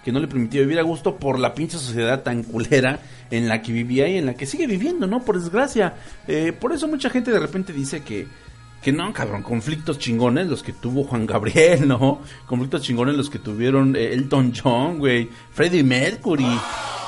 que 0.10 0.14
no 0.14 0.20
le 0.20 0.28
permitía 0.28 0.62
vivir 0.62 0.80
a 0.80 0.82
gusto 0.82 1.18
por 1.18 1.38
la 1.38 1.54
pinche 1.54 1.78
sociedad 1.78 2.24
tan 2.24 2.42
culera 2.42 3.00
en 3.30 3.48
la 3.48 3.62
que 3.62 3.72
vivía 3.72 4.08
y 4.08 4.18
en 4.18 4.26
la 4.26 4.34
que 4.34 4.48
sigue 4.48 4.66
viviendo, 4.66 5.06
¿no? 5.06 5.24
Por 5.24 5.40
desgracia. 5.40 5.94
Eh, 6.28 6.52
por 6.52 6.74
eso 6.74 6.88
mucha 6.88 7.12
gente 7.12 7.30
de 7.30 7.38
repente 7.38 7.74
dice 7.74 8.02
que, 8.02 8.28
que 8.82 8.92
no, 8.92 9.14
cabrón, 9.14 9.44
conflictos 9.44 10.00
chingones 10.00 10.48
los 10.48 10.64
que 10.64 10.74
tuvo 10.74 11.04
Juan 11.04 11.28
Gabriel, 11.28 11.88
¿no? 11.88 12.24
Conflictos 12.48 12.82
chingones 12.82 13.18
los 13.18 13.30
que 13.30 13.38
tuvieron 13.38 13.96
eh, 13.96 14.12
Elton 14.14 14.52
John, 14.52 14.98
güey, 14.98 15.30
Freddie 15.52 15.84
Mercury. 15.84 16.58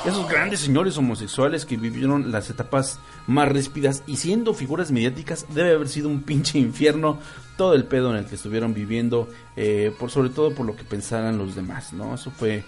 Esos 0.06 0.30
grandes 0.30 0.60
señores 0.60 0.96
homosexuales 1.00 1.66
que 1.66 1.78
vivieron 1.78 2.32
las 2.32 2.52
etapas 2.52 3.00
más 3.26 3.50
ríspidas 3.50 4.04
y 4.06 4.18
siendo 4.18 4.54
figuras 4.54 4.92
mediáticas 4.92 5.48
debe 5.56 5.74
haber 5.74 5.90
sido 5.90 6.08
un 6.08 6.22
pinche 6.22 6.60
infierno 6.60 7.18
todo 7.62 7.76
el 7.76 7.84
pedo 7.84 8.10
en 8.10 8.18
el 8.18 8.26
que 8.26 8.34
estuvieron 8.34 8.74
viviendo, 8.74 9.30
eh, 9.56 9.94
por 10.00 10.10
sobre 10.10 10.30
todo 10.30 10.56
por 10.56 10.66
lo 10.66 10.76
que 10.76 10.84
pensaran 10.84 11.38
los 11.38 11.54
demás, 11.54 11.94
¿no? 11.94 12.16
Eso 12.16 12.32
fue, 12.32 12.64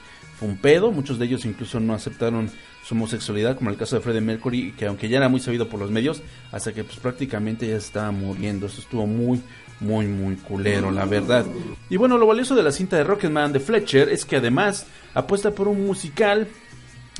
un 0.45 0.57
pedo, 0.57 0.91
muchos 0.91 1.19
de 1.19 1.25
ellos 1.25 1.45
incluso 1.45 1.79
no 1.79 1.93
aceptaron 1.93 2.49
su 2.83 2.95
homosexualidad, 2.95 3.55
como 3.55 3.69
el 3.69 3.77
caso 3.77 3.95
de 3.95 4.01
Freddie 4.01 4.21
Mercury, 4.21 4.73
que 4.77 4.85
aunque 4.85 5.09
ya 5.09 5.17
era 5.17 5.29
muy 5.29 5.39
sabido 5.39 5.69
por 5.69 5.79
los 5.79 5.89
medios, 5.89 6.21
hasta 6.51 6.73
que 6.73 6.83
pues 6.83 6.97
prácticamente 6.97 7.67
ya 7.67 7.77
estaba 7.77 8.11
muriendo, 8.11 8.65
eso 8.65 8.81
estuvo 8.81 9.07
muy, 9.07 9.41
muy, 9.79 10.07
muy 10.07 10.35
culero, 10.35 10.91
la 10.91 11.05
verdad. 11.05 11.45
Y 11.89 11.97
bueno, 11.97 12.17
lo 12.17 12.27
valioso 12.27 12.55
de 12.55 12.63
la 12.63 12.71
cinta 12.71 12.97
de 12.97 13.03
Rocketman 13.03 13.53
de 13.53 13.59
Fletcher 13.59 14.09
es 14.09 14.25
que 14.25 14.37
además 14.37 14.85
apuesta 15.13 15.51
por 15.51 15.67
un 15.67 15.85
musical 15.85 16.47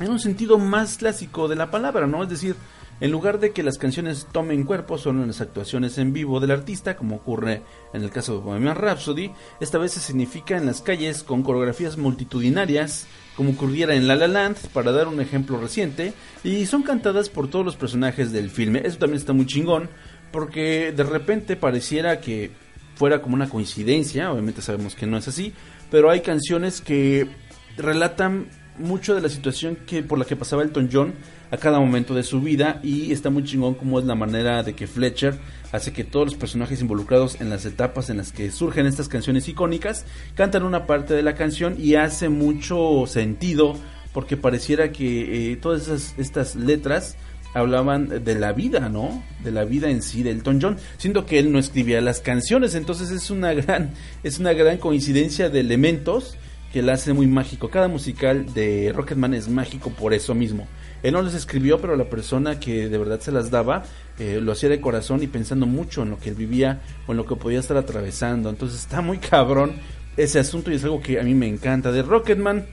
en 0.00 0.10
un 0.10 0.18
sentido 0.18 0.58
más 0.58 0.98
clásico 0.98 1.48
de 1.48 1.56
la 1.56 1.70
palabra, 1.70 2.06
¿no? 2.06 2.22
Es 2.22 2.28
decir, 2.28 2.56
en 3.00 3.10
lugar 3.10 3.40
de 3.40 3.52
que 3.52 3.62
las 3.62 3.78
canciones 3.78 4.26
tomen 4.30 4.64
cuerpo 4.64 4.98
solo 4.98 5.22
en 5.22 5.28
las 5.28 5.40
actuaciones 5.40 5.98
en 5.98 6.12
vivo 6.12 6.40
del 6.40 6.52
artista, 6.52 6.96
como 6.96 7.16
ocurre 7.16 7.62
en 7.92 8.02
el 8.02 8.10
caso 8.10 8.34
de 8.34 8.40
Bohemian 8.40 8.76
Rhapsody, 8.76 9.32
esta 9.60 9.78
vez 9.78 9.92
se 9.92 10.00
significa 10.00 10.56
en 10.56 10.66
las 10.66 10.80
calles 10.80 11.22
con 11.22 11.42
coreografías 11.42 11.96
multitudinarias, 11.96 13.06
como 13.36 13.50
ocurriera 13.50 13.94
en 13.94 14.06
La 14.06 14.16
La 14.16 14.28
Land, 14.28 14.56
para 14.72 14.92
dar 14.92 15.08
un 15.08 15.20
ejemplo 15.20 15.60
reciente, 15.60 16.12
y 16.44 16.66
son 16.66 16.82
cantadas 16.82 17.28
por 17.28 17.48
todos 17.48 17.64
los 17.64 17.76
personajes 17.76 18.32
del 18.32 18.50
filme. 18.50 18.82
Eso 18.84 18.98
también 18.98 19.18
está 19.18 19.32
muy 19.32 19.46
chingón, 19.46 19.90
porque 20.32 20.92
de 20.92 21.02
repente 21.02 21.56
pareciera 21.56 22.20
que 22.20 22.52
fuera 22.94 23.22
como 23.22 23.34
una 23.34 23.48
coincidencia, 23.48 24.32
obviamente 24.32 24.62
sabemos 24.62 24.94
que 24.94 25.06
no 25.06 25.16
es 25.16 25.26
así, 25.26 25.52
pero 25.90 26.10
hay 26.10 26.20
canciones 26.20 26.80
que 26.80 27.28
relatan 27.76 28.46
mucho 28.78 29.14
de 29.14 29.20
la 29.20 29.28
situación 29.28 29.76
que 29.86 30.02
por 30.02 30.18
la 30.18 30.24
que 30.24 30.36
pasaba 30.36 30.62
Elton 30.62 30.88
John 30.92 31.14
a 31.50 31.56
cada 31.56 31.78
momento 31.78 32.14
de 32.14 32.22
su 32.22 32.40
vida 32.40 32.80
y 32.82 33.12
está 33.12 33.30
muy 33.30 33.44
chingón 33.44 33.74
como 33.74 33.98
es 33.98 34.04
la 34.04 34.14
manera 34.14 34.62
de 34.62 34.74
que 34.74 34.86
Fletcher 34.86 35.38
hace 35.72 35.92
que 35.92 36.04
todos 36.04 36.26
los 36.26 36.34
personajes 36.34 36.80
involucrados 36.80 37.40
en 37.40 37.50
las 37.50 37.64
etapas 37.64 38.10
en 38.10 38.16
las 38.16 38.32
que 38.32 38.50
surgen 38.50 38.86
estas 38.86 39.08
canciones 39.08 39.48
icónicas 39.48 40.04
cantan 40.34 40.64
una 40.64 40.86
parte 40.86 41.14
de 41.14 41.22
la 41.22 41.34
canción 41.34 41.76
y 41.78 41.94
hace 41.94 42.28
mucho 42.28 43.04
sentido 43.06 43.76
porque 44.12 44.36
pareciera 44.36 44.92
que 44.92 45.52
eh, 45.52 45.56
todas 45.56 45.82
esas, 45.82 46.14
estas 46.18 46.54
letras 46.56 47.16
hablaban 47.54 48.24
de 48.24 48.34
la 48.34 48.52
vida, 48.52 48.88
¿no? 48.88 49.22
De 49.42 49.52
la 49.52 49.64
vida 49.64 49.88
en 49.88 50.02
sí 50.02 50.22
de 50.24 50.30
Elton 50.30 50.60
John, 50.60 50.76
siendo 50.98 51.24
que 51.24 51.38
él 51.38 51.52
no 51.52 51.60
escribía 51.60 52.00
las 52.00 52.20
canciones, 52.20 52.74
entonces 52.74 53.10
es 53.10 53.30
una 53.30 53.54
gran 53.54 53.92
es 54.22 54.38
una 54.38 54.52
gran 54.52 54.78
coincidencia 54.78 55.48
de 55.48 55.60
elementos 55.60 56.36
que 56.74 56.82
la 56.82 56.94
hace 56.94 57.12
muy 57.12 57.28
mágico. 57.28 57.70
Cada 57.70 57.86
musical 57.86 58.52
de 58.52 58.92
Rocketman 58.92 59.32
es 59.32 59.48
mágico 59.48 59.90
por 59.90 60.12
eso 60.12 60.34
mismo. 60.34 60.66
Él 61.04 61.12
no 61.12 61.22
les 61.22 61.34
escribió, 61.34 61.80
pero 61.80 61.94
la 61.94 62.10
persona 62.10 62.58
que 62.58 62.88
de 62.88 62.98
verdad 62.98 63.20
se 63.20 63.30
las 63.30 63.48
daba 63.48 63.84
eh, 64.18 64.40
lo 64.42 64.50
hacía 64.50 64.68
de 64.68 64.80
corazón 64.80 65.22
y 65.22 65.28
pensando 65.28 65.66
mucho 65.66 66.02
en 66.02 66.10
lo 66.10 66.18
que 66.18 66.30
él 66.30 66.34
vivía 66.34 66.80
o 67.06 67.12
en 67.12 67.18
lo 67.18 67.26
que 67.26 67.36
podía 67.36 67.60
estar 67.60 67.76
atravesando. 67.76 68.50
Entonces 68.50 68.80
está 68.80 69.02
muy 69.02 69.18
cabrón 69.18 69.74
ese 70.16 70.40
asunto 70.40 70.72
y 70.72 70.74
es 70.74 70.82
algo 70.82 71.00
que 71.00 71.20
a 71.20 71.22
mí 71.22 71.32
me 71.32 71.46
encanta 71.46 71.92
de 71.92 72.02
Rocketman. 72.02 72.66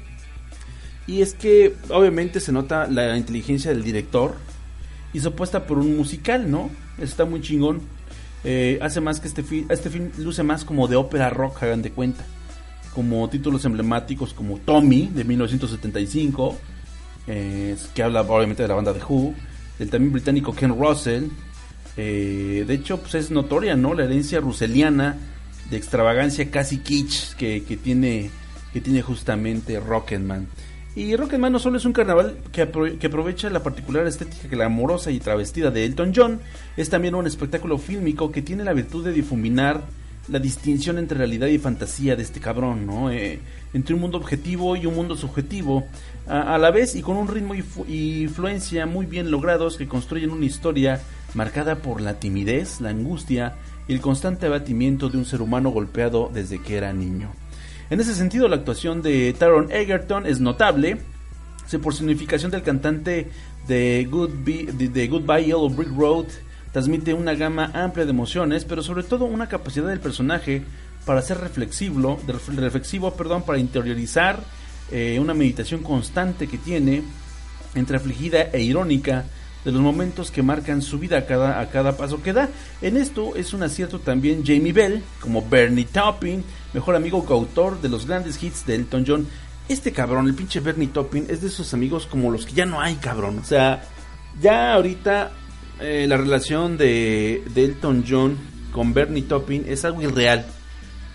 Y 1.06 1.22
es 1.22 1.36
que 1.36 1.76
obviamente 1.90 2.40
se 2.40 2.52
nota 2.52 2.88
la 2.88 3.16
inteligencia 3.16 3.70
del 3.70 3.84
director, 3.84 4.34
hizo 5.14 5.30
apuesta 5.30 5.68
por 5.68 5.78
un 5.78 5.96
musical, 5.96 6.50
¿no? 6.50 6.72
Está 6.98 7.26
muy 7.26 7.42
chingón. 7.42 7.82
Eh, 8.46 8.80
hace 8.82 9.00
más 9.00 9.20
que 9.20 9.28
este, 9.28 9.44
este 9.70 9.92
film 9.92 10.10
luce 10.18 10.42
más 10.42 10.66
como 10.66 10.88
de 10.88 10.96
ópera 10.96 11.30
rock, 11.30 11.62
hagan 11.62 11.84
de 11.84 11.92
cuenta. 11.92 12.26
Como 12.94 13.30
títulos 13.30 13.64
emblemáticos 13.66 14.34
como 14.34 14.58
Tommy 14.58 15.10
de 15.14 15.24
1975, 15.24 16.58
eh, 17.28 17.76
que 17.94 18.04
habla 18.04 18.22
obviamente 18.22 18.64
de 18.64 18.68
la 18.68 18.76
banda 18.76 18.94
de 18.94 19.02
Who, 19.02 19.34
del 19.80 19.90
también 19.90 20.14
británico 20.14 20.54
Ken 20.54 20.78
Russell. 20.78 21.26
Eh, 21.98 22.64
de 22.68 22.74
hecho, 22.74 22.98
pues 22.98 23.16
es 23.16 23.32
notoria, 23.32 23.76
¿no? 23.76 23.94
La 23.94 24.04
herencia 24.04 24.40
ruseliana 24.40 25.18
de 25.70 25.78
extravagancia 25.78 26.52
casi 26.52 26.80
kitsch 26.80 27.36
que, 27.36 27.64
que 27.64 27.78
tiene, 27.78 28.30
que 28.74 28.82
tiene 28.82 29.02
justamente 29.02 29.80
Rocketman. 29.80 30.48
Y 30.94 31.16
Rocketman 31.16 31.54
no 31.54 31.60
solo 31.60 31.78
es 31.78 31.86
un 31.86 31.94
carnaval 31.94 32.38
que, 32.52 32.68
que, 33.00 33.08
aprovecha 33.08 33.50
la 33.50 33.64
particular 33.64 34.06
estética 34.08 34.50
glamorosa 34.50 35.10
y 35.10 35.20
travestida 35.22 35.72
de 35.72 35.86
Elton 35.86 36.12
John, 36.14 36.42
es 36.76 36.90
también 36.90 37.16
un 37.16 37.26
espectáculo 37.26 37.78
fílmico 37.78 38.32
que 38.32 38.42
tiene 38.42 38.66
la 38.66 38.74
virtud 38.74 39.06
de 39.06 39.14
difuminar 39.14 39.84
la 40.32 40.40
distinción 40.40 40.98
entre 40.98 41.18
realidad 41.18 41.48
y 41.48 41.60
fantasía 41.60 42.16
de 42.16 42.24
este 42.24 42.40
cabrón, 42.40 42.86
¿no? 42.86 43.12
Eh, 43.12 43.40
entre 43.74 43.94
un 43.94 44.02
mundo 44.02 44.18
objetivo 44.18 44.76
y 44.76 44.86
un 44.86 44.96
mundo 44.96 45.16
subjetivo, 45.16 45.86
a, 46.28 46.58
la 46.58 46.72
vez 46.72 46.96
y 46.96 47.02
con 47.02 47.18
un 47.18 47.28
ritmo 47.28 47.54
y 47.88 48.22
influencia 48.22 48.86
muy 48.86 49.06
bien 49.06 49.30
logrados 49.30 49.78
que 49.78 49.88
construyen 49.88 50.32
una 50.32 50.46
historia 50.46 51.02
marcada 51.34 51.76
por 51.76 52.00
la 52.00 52.20
timidez, 52.20 52.80
la 52.80 52.90
angustia 52.90 53.56
y 53.88 53.94
el 53.94 54.02
constante 54.02 54.46
abatimiento 54.46 55.10
de 55.10 55.18
un 55.18 55.26
ser 55.26 55.42
humano 55.42 55.70
golpeado 55.70 56.30
desde 56.34 56.62
que 56.62 56.78
era 56.78 56.94
niño. 56.94 57.32
En 57.90 58.00
ese 58.00 58.14
sentido, 58.14 58.48
la 58.48 58.56
actuación 58.56 59.02
de 59.02 59.34
Taron 59.38 59.70
Egerton 59.72 60.26
es 60.26 60.40
notable, 60.40 60.98
por 61.82 61.94
significación 61.94 62.52
del 62.52 62.64
cantante 62.64 63.28
de, 63.68 64.08
de 64.94 65.08
Goodbye 65.08 65.46
Yellow 65.46 65.70
Brick 65.70 65.92
Road, 65.98 66.26
transmite 66.72 67.14
una 67.14 67.34
gama 67.34 67.72
amplia 67.74 68.06
de 68.06 68.12
emociones, 68.12 68.66
pero 68.66 68.82
sobre 68.82 69.04
todo 69.04 69.26
una 69.26 69.48
capacidad 69.48 69.88
del 69.88 70.00
personaje 70.00 70.64
para 71.06 71.22
ser 71.22 71.40
reflexivo, 71.40 72.20
reflexivo 72.56 73.14
perdón, 73.14 73.44
para 73.44 73.60
interiorizar 73.60 74.40
eh, 74.92 75.20
una 75.20 75.34
meditación 75.34 75.84
constante 75.84 76.48
que 76.48 76.58
tiene 76.58 77.04
entre 77.76 77.98
afligida 77.98 78.50
e 78.52 78.62
irónica 78.62 79.26
de 79.64 79.72
los 79.72 79.82
momentos 79.82 80.32
que 80.32 80.42
marcan 80.42 80.82
su 80.82 80.98
vida 80.98 81.20
a 81.20 81.26
cada, 81.26 81.60
a 81.60 81.70
cada 81.70 81.96
paso 81.96 82.22
que 82.22 82.34
da. 82.34 82.50
En 82.82 82.98
esto 82.98 83.36
es 83.36 83.54
un 83.54 83.64
acierto 83.64 84.00
también 84.00 84.44
Jamie 84.46 84.74
Bell, 84.74 85.04
como 85.20 85.48
Bernie 85.48 85.86
Taupin, 85.86 86.44
mejor 86.74 86.96
amigo 86.96 87.24
coautor 87.26 87.80
de 87.82 87.90
los 87.90 88.08
grandes 88.08 88.42
hits 88.42 88.66
de 88.66 88.76
Elton 88.76 89.06
John. 89.08 89.28
Este 89.70 89.92
cabrón, 89.92 90.28
el 90.28 90.34
pinche 90.34 90.60
Bernie 90.60 90.88
Taupin, 90.88 91.28
es 91.30 91.42
de 91.42 91.48
esos 91.48 91.74
amigos 91.74 92.08
como 92.08 92.32
los 92.32 92.46
que 92.46 92.54
ya 92.54 92.66
no 92.66 92.82
hay, 92.82 92.96
cabrón. 92.96 93.40
O 93.40 93.46
sea, 93.46 93.84
ya 94.42 94.74
ahorita 94.74 95.32
eh, 95.82 96.06
la 96.08 96.18
relación 96.18 96.78
de, 96.78 97.44
de 97.54 97.66
Elton 97.66 98.06
John 98.08 98.38
con 98.72 98.94
Bernie 98.94 99.24
Taupin 99.24 99.66
es 99.68 99.84
algo 99.84 100.02
irreal 100.02 100.46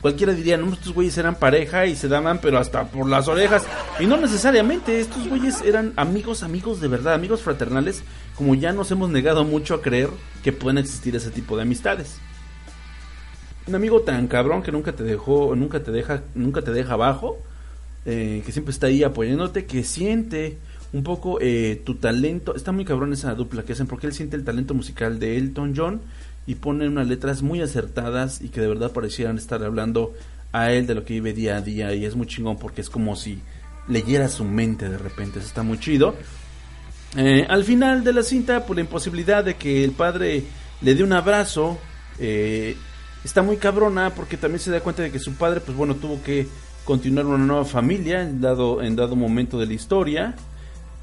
cualquiera 0.07 0.35
diría, 0.35 0.57
no, 0.57 0.73
estos 0.73 0.95
güeyes 0.95 1.19
eran 1.19 1.35
pareja 1.35 1.87
y 1.87 1.97
se 1.97 2.07
daban, 2.07 2.39
pero 2.41 2.59
hasta 2.59 2.85
por 2.85 3.09
las 3.09 3.27
orejas. 3.27 3.65
Y 3.99 4.07
no 4.07 4.17
necesariamente, 4.17 5.01
estos 5.01 5.29
güeyes 5.29 5.63
eran 5.63 5.93
amigos, 5.97 6.45
amigos 6.45 6.81
de 6.81 6.87
verdad, 6.87 7.15
amigos 7.15 7.43
fraternales, 7.43 8.05
como 8.37 8.55
ya 8.55 8.73
nos 8.73 8.89
hemos 8.93 9.11
negado 9.11 9.43
mucho 9.43 9.75
a 9.75 9.83
creer 9.83 10.09
que 10.45 10.53
pueden 10.53 10.79
existir 10.79 11.17
ese 11.17 11.31
tipo 11.31 11.57
de 11.57 11.63
amistades. 11.63 12.19
Un 13.67 13.75
amigo 13.75 14.03
tan 14.03 14.29
cabrón 14.29 14.63
que 14.63 14.71
nunca 14.71 14.93
te 14.93 15.03
dejó, 15.03 15.57
nunca 15.57 15.83
te 15.83 15.91
deja, 15.91 16.23
nunca 16.37 16.63
te 16.63 16.71
deja 16.71 16.93
abajo, 16.93 17.39
eh, 18.05 18.45
que 18.47 18.53
siempre 18.53 18.71
está 18.71 18.87
ahí 18.87 19.03
apoyándote, 19.03 19.67
que 19.67 19.83
siente 19.83 20.57
un 20.93 21.03
poco 21.03 21.39
eh, 21.41 21.81
tu 21.85 21.95
talento. 21.97 22.55
Está 22.55 22.73
muy 22.73 22.85
cabrón 22.85 23.13
esa 23.13 23.35
dupla 23.35 23.63
que 23.63 23.73
hacen, 23.73 23.87
porque 23.87 24.07
él 24.07 24.13
siente 24.13 24.37
el 24.37 24.45
talento 24.45 24.75
musical 24.75 25.19
de 25.19 25.37
Elton 25.37 25.75
John 25.77 26.01
y 26.47 26.55
ponen 26.57 26.93
unas 26.93 27.09
letras 27.09 27.43
muy 27.43 27.61
acertadas 27.61 28.41
y 28.41 28.49
que 28.49 28.61
de 28.61 28.69
verdad 28.69 28.93
parecieran 28.93 29.37
estar 29.37 29.63
hablando 29.65 30.15
a 30.53 30.73
él 30.73 30.87
de 30.87 30.95
lo 30.95 31.05
que 31.05 31.15
vive 31.15 31.33
día 31.33 31.57
a 31.57 31.61
día 31.61 31.93
y 31.95 32.05
es 32.05 32.15
muy 32.15 32.27
chingón 32.27 32.59
porque 32.59 32.81
es 32.81 32.89
como 32.89 33.17
si 33.17 33.41
leyera 33.89 34.29
su 34.29 34.45
mente 34.45 34.89
de 34.89 34.99
repente, 34.99 35.39
eso 35.39 35.49
está 35.49 35.63
muy 35.63 35.79
chido. 35.79 36.15
Eh, 37.17 37.47
al 37.49 37.65
final 37.65 38.05
de 38.05 38.13
la 38.13 38.23
cinta, 38.23 38.65
por 38.65 38.77
la 38.77 38.83
imposibilidad 38.83 39.45
de 39.45 39.55
que 39.55 39.85
el 39.85 39.93
padre 39.93 40.45
le 40.81 40.95
dé 40.95 41.03
un 41.03 41.13
abrazo, 41.13 41.79
eh, 42.19 42.77
está 43.25 43.43
muy 43.43 43.57
cabrona 43.57 44.11
porque 44.15 44.37
también 44.37 44.61
se 44.61 44.71
da 44.71 44.81
cuenta 44.81 45.03
de 45.03 45.11
que 45.11 45.19
su 45.19 45.35
padre, 45.35 45.61
pues 45.61 45.77
bueno, 45.77 45.97
tuvo 45.97 46.23
que 46.23 46.47
continuar 46.85 47.27
una 47.27 47.45
nueva 47.45 47.65
familia 47.65 48.23
en 48.23 48.41
dado, 48.41 48.83
en 48.83 48.95
dado 48.95 49.17
momento 49.17 49.59
de 49.59 49.67
la 49.67 49.73
historia 49.73 50.35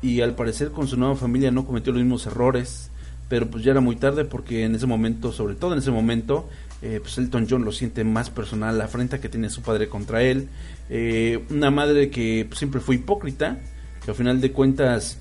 y 0.03 0.21
al 0.21 0.35
parecer 0.35 0.69
con 0.69 0.87
su 0.87 0.97
nueva 0.97 1.15
familia 1.15 1.49
no 1.49 1.65
cometió 1.65 1.93
los 1.93 2.03
mismos 2.03 2.27
errores 2.27 2.91
pero 3.33 3.49
pues 3.49 3.63
ya 3.63 3.71
era 3.71 3.81
muy 3.81 3.95
tarde 3.95 4.25
porque 4.25 4.63
en 4.63 4.75
ese 4.75 4.85
momento, 4.85 5.31
sobre 5.31 5.55
todo 5.55 5.73
en 5.73 5.79
ese 5.79 5.89
momento, 5.89 6.47
eh, 6.83 6.99
pues 7.01 7.17
Elton 7.17 7.47
John 7.49 7.65
lo 7.65 7.71
siente 7.71 8.03
más 8.03 8.29
personal, 8.29 8.77
la 8.77 8.85
afrenta 8.85 9.19
que 9.19 9.27
tiene 9.27 9.49
su 9.49 9.63
padre 9.63 9.89
contra 9.89 10.21
él, 10.21 10.49
eh, 10.89 11.43
una 11.49 11.71
madre 11.71 12.11
que 12.11 12.45
pues, 12.47 12.59
siempre 12.59 12.79
fue 12.79 12.95
hipócrita, 12.95 13.57
que 14.05 14.11
al 14.11 14.15
final 14.15 14.39
de 14.39 14.51
cuentas 14.51 15.17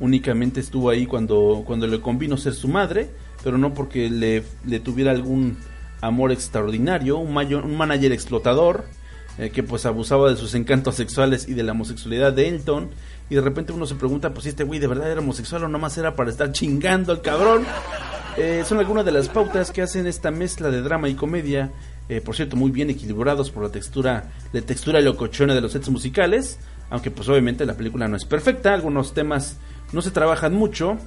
únicamente 0.00 0.58
estuvo 0.58 0.90
ahí 0.90 1.06
cuando, 1.06 1.62
cuando 1.64 1.86
le 1.86 2.00
convino 2.00 2.36
ser 2.36 2.54
su 2.54 2.66
madre, 2.66 3.10
pero 3.44 3.58
no 3.58 3.74
porque 3.74 4.10
le, 4.10 4.42
le 4.66 4.80
tuviera 4.80 5.12
algún 5.12 5.58
amor 6.00 6.32
extraordinario, 6.32 7.18
un, 7.18 7.32
mayor, 7.32 7.64
un 7.64 7.76
manager 7.76 8.10
explotador, 8.10 8.86
eh, 9.38 9.50
que 9.50 9.62
pues 9.62 9.86
abusaba 9.86 10.28
de 10.28 10.36
sus 10.36 10.54
encantos 10.54 10.96
sexuales 10.96 11.48
y 11.48 11.54
de 11.54 11.62
la 11.62 11.72
homosexualidad 11.72 12.32
de 12.32 12.48
Elton, 12.48 12.90
y 13.32 13.34
de 13.34 13.40
repente 13.40 13.72
uno 13.72 13.86
se 13.86 13.94
pregunta, 13.94 14.28
pues 14.34 14.42
si 14.42 14.50
este 14.50 14.62
güey 14.62 14.78
de 14.78 14.86
verdad 14.86 15.10
era 15.10 15.20
homosexual 15.20 15.64
o 15.64 15.68
nomás 15.68 15.96
era 15.96 16.14
para 16.14 16.28
estar 16.28 16.52
chingando 16.52 17.12
al 17.12 17.22
cabrón. 17.22 17.64
Eh, 18.36 18.62
son 18.66 18.78
algunas 18.78 19.06
de 19.06 19.12
las 19.12 19.30
pautas 19.30 19.70
que 19.70 19.80
hacen 19.80 20.06
esta 20.06 20.30
mezcla 20.30 20.70
de 20.70 20.82
drama 20.82 21.08
y 21.08 21.14
comedia, 21.14 21.72
eh, 22.10 22.20
por 22.20 22.36
cierto 22.36 22.56
muy 22.56 22.70
bien 22.70 22.90
equilibrados 22.90 23.50
por 23.50 23.62
la 23.62 23.70
textura, 23.70 24.30
la 24.52 24.60
textura 24.60 25.00
locochona 25.00 25.54
de 25.54 25.62
los 25.62 25.72
sets 25.72 25.88
musicales, 25.88 26.58
aunque 26.90 27.10
pues 27.10 27.26
obviamente 27.30 27.64
la 27.64 27.72
película 27.72 28.06
no 28.06 28.18
es 28.18 28.26
perfecta, 28.26 28.74
algunos 28.74 29.14
temas 29.14 29.56
no 29.94 30.02
se 30.02 30.10
trabajan 30.10 30.52
mucho, 30.52 30.98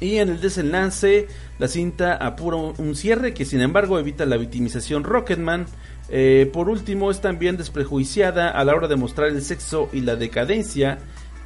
y 0.00 0.16
en 0.16 0.30
el 0.30 0.40
desenlace, 0.40 1.28
la 1.58 1.68
cinta 1.68 2.14
apura 2.14 2.56
un 2.56 2.96
cierre 2.96 3.34
que 3.34 3.44
sin 3.44 3.60
embargo 3.60 3.98
evita 3.98 4.24
la 4.24 4.38
victimización 4.38 5.04
Rocketman. 5.04 5.66
Eh, 6.08 6.50
por 6.52 6.68
último, 6.68 7.10
es 7.10 7.20
también 7.20 7.56
desprejuiciada 7.56 8.50
a 8.50 8.64
la 8.64 8.74
hora 8.74 8.88
de 8.88 8.96
mostrar 8.96 9.28
el 9.28 9.42
sexo 9.42 9.88
y 9.92 10.00
la 10.00 10.16
decadencia 10.16 10.98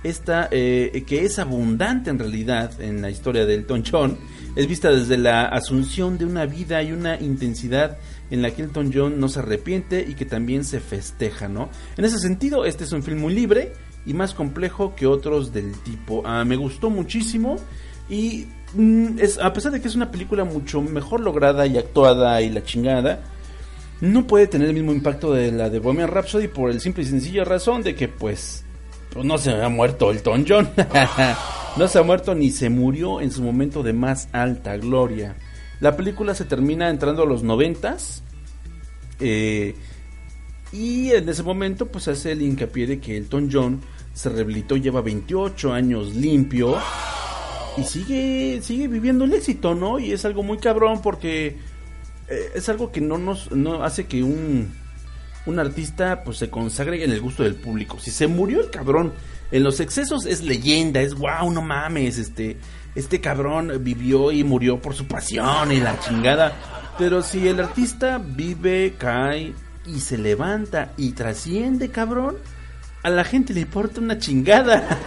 esta 0.05 0.49
eh, 0.51 1.05
que 1.07 1.25
es 1.25 1.39
abundante 1.39 2.11
en 2.11 2.19
realidad 2.19 2.81
en 2.81 3.03
la 3.03 3.11
historia 3.11 3.47
del 3.47 3.67
John 3.91 4.17
es 4.55 4.67
vista 4.67 4.91
desde 4.91 5.17
la 5.17 5.45
asunción 5.45 6.19
de 6.19 6.25
una 6.25 6.47
vida 6.47 6.83
y 6.83 6.93
una 6.93 7.21
intensidad 7.21 7.99
en 8.31 8.43
la 8.43 8.51
que 8.51 8.63
Elton 8.63 8.91
John 8.93 9.21
no 9.21 9.29
se 9.29 9.39
arrepiente 9.39 10.05
y 10.07 10.15
que 10.15 10.25
también 10.25 10.65
se 10.65 10.81
festeja, 10.81 11.49
¿no? 11.49 11.71
En 11.97 12.05
ese 12.05 12.19
sentido, 12.19 12.65
este 12.65 12.85
es 12.85 12.93
un 12.93 13.03
film 13.03 13.21
muy 13.21 13.35
libre 13.35 13.73
y 14.05 14.15
más 14.15 14.35
complejo 14.35 14.95
que 14.95 15.07
otros 15.07 15.53
del 15.53 15.73
tipo. 15.83 16.23
Ah, 16.25 16.45
me 16.45 16.57
gustó 16.57 16.91
muchísimo 16.91 17.57
y 18.09 18.47
mm, 18.75 19.19
es, 19.19 19.39
a 19.39 19.53
pesar 19.53 19.73
de 19.73 19.81
que 19.81 19.89
es 19.89 19.95
una 19.95 20.11
película 20.11 20.45
mucho 20.45 20.83
mejor 20.83 21.21
lograda 21.21 21.67
y 21.67 21.79
actuada 21.79 22.41
y 22.43 22.51
la 22.51 22.65
chingada, 22.65 23.21
no 24.01 24.27
puede 24.27 24.47
tener 24.47 24.69
el 24.69 24.75
mismo 24.75 24.93
impacto 24.93 25.33
de 25.33 25.53
la 25.53 25.71
de 25.71 25.79
Bohemian 25.79 26.09
Rhapsody 26.09 26.49
por 26.49 26.71
el 26.71 26.81
simple 26.81 27.03
y 27.03 27.07
sencillo 27.07 27.45
razón 27.45 27.83
de 27.83 27.95
que 27.95 28.09
pues 28.09 28.65
pues 29.13 29.25
no 29.25 29.39
se 29.39 29.51
ha 29.63 29.69
muerto 29.69 30.11
el 30.11 30.23
John. 30.47 30.69
no 31.77 31.89
se 31.89 31.99
ha 31.99 32.03
muerto 32.03 32.35
ni 32.35 32.51
se 32.51 32.71
murió 32.71 33.21
en 33.21 33.31
su 33.31 33.43
momento 33.43 33.83
de 33.83 33.93
más 33.93 34.29
alta 34.33 34.77
gloria. 34.77 35.37
La 35.81 35.97
película 35.97 36.35
se 36.35 36.45
termina 36.45 36.91
entrando 36.91 37.23
a 37.23 37.27
los 37.27 37.43
noventas. 37.43 38.23
Eh, 39.21 39.75
Y 40.73 41.11
en 41.13 41.29
ese 41.29 41.43
momento 41.43 41.87
pues 41.87 42.09
hace 42.09 42.33
el 42.33 42.43
hincapié 42.43 42.87
de 42.87 43.01
que 43.01 43.17
Elton 43.17 43.49
John 43.51 43.81
se 44.13 44.29
rehabilitó, 44.29 44.77
lleva 44.77 45.01
28 45.01 45.73
años 45.73 46.15
limpio 46.15 46.77
y 47.77 47.85
sigue 47.85 48.61
sigue 48.63 48.89
viviendo 48.89 49.25
el 49.25 49.33
éxito, 49.33 49.75
¿no? 49.75 49.99
Y 49.99 50.13
es 50.13 50.25
algo 50.25 50.43
muy 50.43 50.59
cabrón 50.59 51.01
porque 51.01 51.57
eh, 52.29 52.51
es 52.55 52.69
algo 52.69 52.91
que 52.93 53.01
no 53.01 53.17
nos 53.17 53.51
no 53.53 53.83
hace 53.85 54.07
que 54.07 54.23
un 54.23 54.75
un 55.49 55.59
artista 55.59 56.23
pues 56.25 56.37
se 56.39 56.51
consagre 56.51 57.03
en 57.03 57.11
el 57.11 57.21
gusto 57.21 57.43
del 57.43 57.55
público. 57.55 57.99
Si 57.99 58.11
se 58.11 58.27
murió 58.27 58.61
el 58.61 58.71
cabrón 58.71 59.13
en 59.51 59.65
los 59.65 59.81
excesos 59.81 60.27
es 60.27 60.43
leyenda, 60.43 61.01
es 61.01 61.15
wow, 61.15 61.51
no 61.51 61.63
mames, 61.63 62.19
este 62.19 62.59
este 62.95 63.21
cabrón 63.21 63.73
vivió 63.81 64.33
y 64.33 64.45
murió 64.45 64.81
por 64.81 64.95
su 64.95 65.07
pasión 65.07 65.73
y 65.73 65.81
la 65.81 65.99
chingada. 66.01 66.53
Pero 66.99 67.23
si 67.23 67.47
el 67.47 67.61
artista 67.61 68.19
vive, 68.19 68.95
cae 68.99 69.55
y 69.87 70.01
se 70.01 70.19
levanta 70.19 70.93
y 70.97 71.13
trasciende, 71.13 71.91
cabrón, 71.91 72.37
a 73.03 73.11
la 73.11 73.25
gente 73.25 73.55
le 73.55 73.61
importa 73.61 74.01
una 74.01 74.19
chingada. 74.19 74.99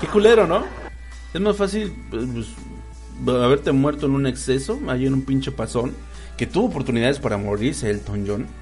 Qué 0.00 0.06
culero, 0.08 0.46
¿no? 0.46 0.64
Es 1.32 1.40
más 1.40 1.56
fácil 1.56 1.92
pues, 2.10 2.48
haberte 3.26 3.72
muerto 3.72 4.06
en 4.06 4.12
un 4.12 4.26
exceso, 4.26 4.78
ahí 4.88 5.06
en 5.06 5.14
un 5.14 5.22
pinche 5.22 5.50
pasón, 5.50 5.94
que 6.36 6.46
tuvo 6.46 6.66
oportunidades 6.66 7.18
para 7.18 7.38
morirse 7.38 7.90
Elton 7.90 8.24
John. 8.26 8.59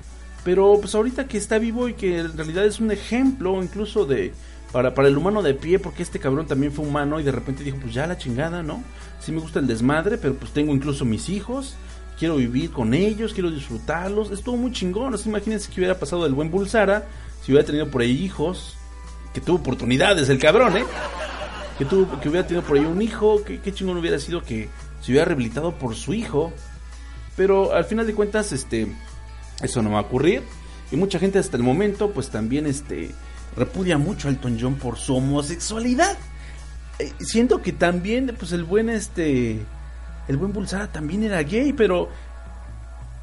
Pero 0.49 0.79
pues 0.81 0.95
ahorita 0.95 1.29
que 1.29 1.37
está 1.37 1.59
vivo 1.59 1.91
y 1.91 1.93
que 1.93 2.21
en 2.21 2.35
realidad 2.35 2.65
es 2.65 2.81
un 2.81 2.91
ejemplo 2.91 3.63
incluso 3.63 4.07
de 4.07 4.33
para, 4.73 4.95
para 4.95 5.09
el 5.09 5.19
humano 5.19 5.43
de 5.43 5.53
pie, 5.53 5.79
porque 5.79 6.03
este 6.03 6.19
cabrón 6.19 6.47
también 6.47 6.73
fue 6.73 6.87
humano 6.87 7.21
y 7.21 7.23
de 7.23 7.33
repente 7.33 7.63
dijo, 7.63 7.77
pues 7.83 7.93
ya 7.93 8.07
la 8.07 8.17
chingada, 8.17 8.63
¿no? 8.63 8.83
Sí 9.21 9.31
me 9.31 9.41
gusta 9.41 9.59
el 9.59 9.67
desmadre, 9.67 10.17
pero 10.17 10.33
pues 10.37 10.53
tengo 10.53 10.73
incluso 10.73 11.05
mis 11.05 11.29
hijos, 11.29 11.77
quiero 12.19 12.37
vivir 12.37 12.71
con 12.71 12.95
ellos, 12.95 13.35
quiero 13.35 13.51
disfrutarlos. 13.51 14.31
Estuvo 14.31 14.57
muy 14.57 14.73
chingón, 14.73 15.13
¿no? 15.13 15.19
imagínense 15.23 15.71
que 15.71 15.81
hubiera 15.81 15.99
pasado 15.99 16.23
del 16.25 16.33
buen 16.33 16.51
Bulsara, 16.51 17.07
si 17.43 17.53
hubiera 17.53 17.67
tenido 17.67 17.91
por 17.91 18.01
ahí 18.01 18.13
hijos, 18.13 18.75
que 19.35 19.43
tuvo 19.43 19.57
oportunidades 19.57 20.31
el 20.31 20.39
cabrón, 20.39 20.79
¿eh? 20.79 20.85
Que, 21.77 21.85
tuvo, 21.85 22.19
que 22.21 22.31
hubiera 22.31 22.47
tenido 22.47 22.67
por 22.67 22.79
ahí 22.79 22.87
un 22.87 23.03
hijo, 23.03 23.45
que, 23.45 23.61
qué 23.61 23.75
chingón 23.75 23.99
hubiera 23.99 24.19
sido 24.19 24.41
que 24.43 24.71
se 25.03 25.13
hubiera 25.13 25.27
rehabilitado 25.27 25.73
por 25.73 25.95
su 25.95 26.15
hijo. 26.15 26.55
Pero 27.37 27.75
al 27.75 27.85
final 27.85 28.07
de 28.07 28.15
cuentas, 28.15 28.51
este, 28.53 28.89
eso 29.63 29.83
no 29.83 29.91
va 29.91 29.99
a 29.99 30.03
ocurrir. 30.03 30.43
Y 30.91 30.97
mucha 30.97 31.19
gente 31.19 31.39
hasta 31.39 31.57
el 31.57 31.63
momento, 31.63 32.11
pues 32.13 32.31
también, 32.31 32.67
este, 32.67 33.11
repudia 33.57 33.99
mucho 33.99 34.29
a 34.29 34.31
Elton 34.31 34.59
John 34.61 34.75
por 34.77 34.97
su 34.97 35.17
homosexualidad. 35.17 36.17
Eh, 36.99 37.13
siento 37.21 37.61
que 37.63 37.73
también, 37.73 38.35
pues 38.39 38.53
el 38.53 38.65
buen 38.65 38.89
este, 38.89 39.61
el 40.29 40.37
buen 40.37 40.53
Bulsara 40.53 40.91
también 40.91 41.25
era 41.25 41.43
gay, 41.43 41.73
pero 41.73 42.09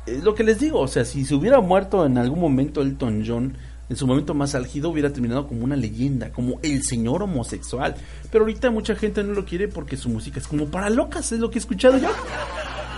es 0.06 0.24
lo 0.24 0.36
que 0.36 0.44
les 0.44 0.60
digo, 0.60 0.80
o 0.80 0.88
sea, 0.88 1.06
si 1.06 1.26
se 1.26 1.36
hubiera 1.36 1.60
muerto 1.62 2.06
en 2.06 2.18
algún 2.18 2.40
momento 2.40 2.82
Elton 2.82 3.24
John, 3.26 3.58
en 3.88 3.96
su 3.96 4.08
momento 4.08 4.34
más 4.34 4.56
álgido 4.56 4.90
hubiera 4.90 5.12
terminado 5.12 5.48
como 5.48 5.64
una 5.64 5.76
leyenda, 5.76 6.32
como 6.32 6.60
el 6.64 6.84
señor 6.84 7.22
homosexual. 7.24 7.96
Pero 8.32 8.44
ahorita 8.44 8.72
mucha 8.72 8.96
gente 8.96 9.24
no 9.24 9.34
lo 9.34 9.46
quiere 9.46 9.68
porque 9.68 9.98
su 9.98 10.10
música 10.10 10.40
es 10.40 10.48
como 10.48 10.68
para 10.68 10.90
locas, 10.90 11.32
es 11.32 11.40
lo 11.40 11.50
que 11.52 11.60
he 11.60 11.62
escuchado 11.62 11.98
yo. 11.98 12.10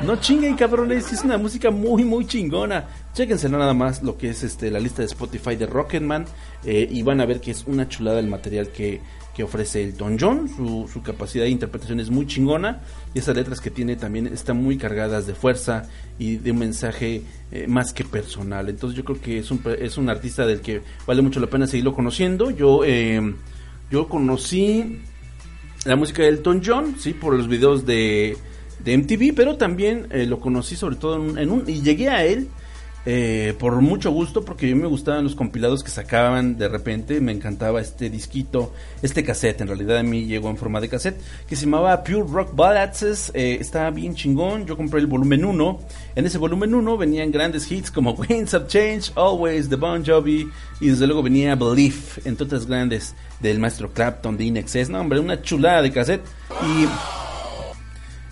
No 0.04 0.16
chinguen, 0.18 0.56
cabrones, 0.56 1.12
es 1.12 1.24
una 1.24 1.40
música 1.40 1.72
muy, 1.72 2.04
muy 2.04 2.28
chingona. 2.28 2.88
Chéquense 3.14 3.50
nada 3.50 3.74
más 3.74 4.04
lo 4.04 4.16
que 4.16 4.30
es 4.30 4.44
este 4.44 4.70
la 4.70 4.80
lista 4.80 5.02
de 5.02 5.08
Spotify 5.08 5.56
de 5.56 5.66
Rocketman 5.66 6.26
eh, 6.64 6.88
y 6.90 7.02
van 7.02 7.20
a 7.20 7.26
ver 7.26 7.42
que 7.42 7.50
es 7.50 7.64
una 7.66 7.90
chulada 7.90 8.20
el 8.20 8.28
material 8.28 8.70
que, 8.70 9.02
que 9.36 9.42
ofrece 9.44 9.84
Elton 9.84 10.18
John. 10.20 10.50
Su, 10.56 10.88
su, 10.92 11.02
capacidad 11.02 11.46
de 11.46 11.50
interpretación 11.50 12.00
es 12.00 12.12
muy 12.12 12.28
chingona 12.28 12.82
y 13.16 13.20
esas 13.20 13.36
letras 13.36 13.60
que 13.60 13.72
tiene 13.72 13.96
también 13.96 14.28
están 14.28 14.62
muy 14.62 14.78
cargadas 14.78 15.26
de 15.26 15.34
fuerza 15.34 15.90
y 16.20 16.36
de 16.38 16.52
un 16.52 16.60
mensaje 16.60 17.24
eh, 17.52 17.66
más 17.68 17.92
que 17.92 18.04
personal. 18.04 18.70
Entonces 18.70 18.96
yo 18.96 19.04
creo 19.04 19.20
que 19.20 19.40
es 19.40 19.50
un, 19.50 19.62
es 19.80 19.98
un 19.98 20.10
artista 20.10 20.46
del 20.46 20.62
que 20.62 20.84
vale 21.08 21.24
mucho 21.24 21.40
la 21.40 21.48
pena 21.48 21.66
seguirlo 21.66 21.96
conociendo. 21.96 22.52
Yo, 22.52 22.86
eh, 22.86 23.34
yo 23.90 24.08
conocí 24.08 25.00
la 25.86 25.96
música 25.96 26.22
de 26.22 26.30
Elton 26.30 26.62
John, 26.64 26.96
sí, 27.00 27.14
por 27.14 27.34
los 27.34 27.48
videos 27.48 27.84
de 27.84 28.38
de 28.84 28.98
MTV, 28.98 29.34
pero 29.36 29.58
también 29.58 30.08
eh, 30.12 30.26
lo 30.26 30.40
conocí 30.40 30.76
sobre 30.76 30.96
todo 30.96 31.38
en 31.38 31.52
un, 31.52 31.64
y 31.68 31.82
llegué 31.82 32.10
a 32.10 32.26
él 32.26 32.50
eh, 33.10 33.54
por 33.58 33.80
mucho 33.80 34.12
gusto 34.12 34.44
porque 34.44 34.70
a 34.70 34.76
mí 34.76 34.82
me 34.82 34.88
gustaban 34.88 35.24
los 35.24 35.34
compilados 35.34 35.82
que 35.82 35.90
sacaban 35.90 36.58
de 36.58 36.68
repente, 36.68 37.22
me 37.22 37.32
encantaba 37.32 37.80
este 37.80 38.10
disquito, 38.10 38.74
este 39.02 39.24
cassette, 39.24 39.62
en 39.62 39.70
realidad 39.70 40.00
a 40.00 40.04
mí 40.04 40.26
llegó 40.26 40.50
en 40.50 40.58
forma 40.58 40.82
de 40.82 40.90
cassette, 40.90 41.18
que 41.48 41.56
se 41.56 41.64
llamaba 41.64 42.04
Pure 42.04 42.26
Rock 42.30 42.54
Ballads, 42.54 43.32
eh, 43.34 43.60
estaba 43.62 43.92
bien 43.92 44.14
chingón, 44.14 44.66
yo 44.66 44.76
compré 44.76 45.00
el 45.00 45.08
volumen 45.08 45.46
1, 45.46 45.80
en 46.18 46.26
ese 46.26 46.38
volumen 46.38 46.76
1 46.76 46.98
venían 46.98 47.32
grandes 47.32 47.72
hits 47.72 47.92
como 47.92 48.12
Winds 48.30 48.54
of 48.54 48.68
Change, 48.68 49.14
Always, 49.16 49.70
The 49.70 49.78
Bon 49.78 50.06
Jovi, 50.06 50.46
y 50.82 50.90
desde 50.90 51.08
luego 51.08 51.24
venía 51.24 51.56
Belief, 51.56 52.28
entre 52.28 52.46
otras 52.46 52.66
grandes 52.66 53.16
del 53.40 53.58
maestro 53.58 53.94
Clapton, 53.94 54.36
de 54.36 54.44
Inexcess, 54.44 54.90
no 54.90 55.00
hombre, 55.00 55.22
una 55.22 55.42
chulada 55.42 55.82
de 55.82 55.94
cassette, 55.94 56.26
y 56.62 56.88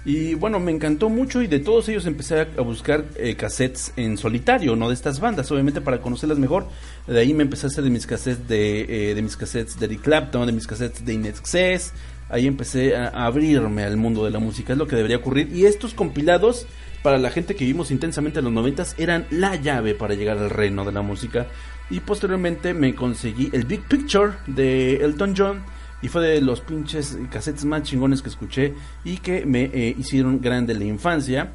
y 0.05 0.35
bueno, 0.35 0.59
me 0.59 0.71
encantó 0.71 1.09
mucho 1.09 1.41
y 1.41 1.47
de 1.47 1.59
todos 1.59 1.89
ellos 1.89 2.05
empecé 2.05 2.41
a 2.41 2.61
buscar 2.61 3.05
eh, 3.15 3.35
cassettes 3.35 3.91
en 3.95 4.19
solitario, 4.19 4.75
no 4.75 4.89
de 4.89 4.93
estas 4.93 5.19
bandas, 5.19 5.51
obviamente 5.51 5.81
para 5.81 5.99
conocerlas 5.99 6.37
mejor. 6.37 6.67
De 7.07 7.19
ahí 7.19 7.33
me 7.33 7.41
empecé 7.41 7.65
a 7.65 7.69
hacer 7.69 7.83
de 7.83 7.89
mis 7.89 8.05
cassettes 8.05 8.47
de, 8.47 9.09
eh, 9.09 9.15
de 9.15 9.21
mis 9.23 9.35
cassettes 9.35 9.79
de 9.79 9.87
Eric 9.87 10.01
Clapton, 10.01 10.45
de 10.45 10.53
mis 10.53 10.67
cassettes 10.67 11.03
de 11.03 11.13
Inexcess. 11.13 11.91
Ahí 12.29 12.45
empecé 12.45 12.95
a, 12.95 13.25
abrirme 13.25 13.83
al 13.83 13.97
mundo 13.97 14.23
de 14.23 14.29
la 14.29 14.37
música, 14.37 14.73
es 14.73 14.79
lo 14.79 14.87
que 14.87 14.95
debería 14.95 15.17
ocurrir. 15.17 15.49
Y 15.51 15.65
estos 15.65 15.95
compilados, 15.95 16.67
para 17.01 17.17
la 17.17 17.31
gente 17.31 17.55
que 17.55 17.65
vivimos 17.65 17.89
intensamente 17.89 18.39
en 18.39 18.45
los 18.45 18.53
noventas, 18.53 18.93
eran 18.99 19.25
la 19.31 19.55
llave 19.55 19.95
para 19.95 20.13
llegar 20.13 20.37
al 20.37 20.51
reino 20.51 20.85
de 20.85 20.91
la 20.91 21.01
música. 21.01 21.47
Y 21.89 21.99
posteriormente 21.99 22.75
me 22.75 22.93
conseguí 22.93 23.49
el 23.53 23.65
Big 23.65 23.81
Picture 23.87 24.33
de 24.45 24.97
Elton 24.97 25.33
John 25.35 25.63
y 26.05 26.07
fue 26.07 26.21
de 26.21 26.39
los 26.39 26.61
pinches 26.61 27.17
cassettes 27.31 27.65
más 27.65 27.81
chingones 27.81 28.21
que 28.21 28.29
escuché 28.29 28.75
y 29.03 29.17
que 29.17 29.43
me 29.43 29.63
eh, 29.73 29.95
hicieron 29.97 30.39
grande 30.39 30.75
la 30.75 30.83
infancia. 30.83 31.53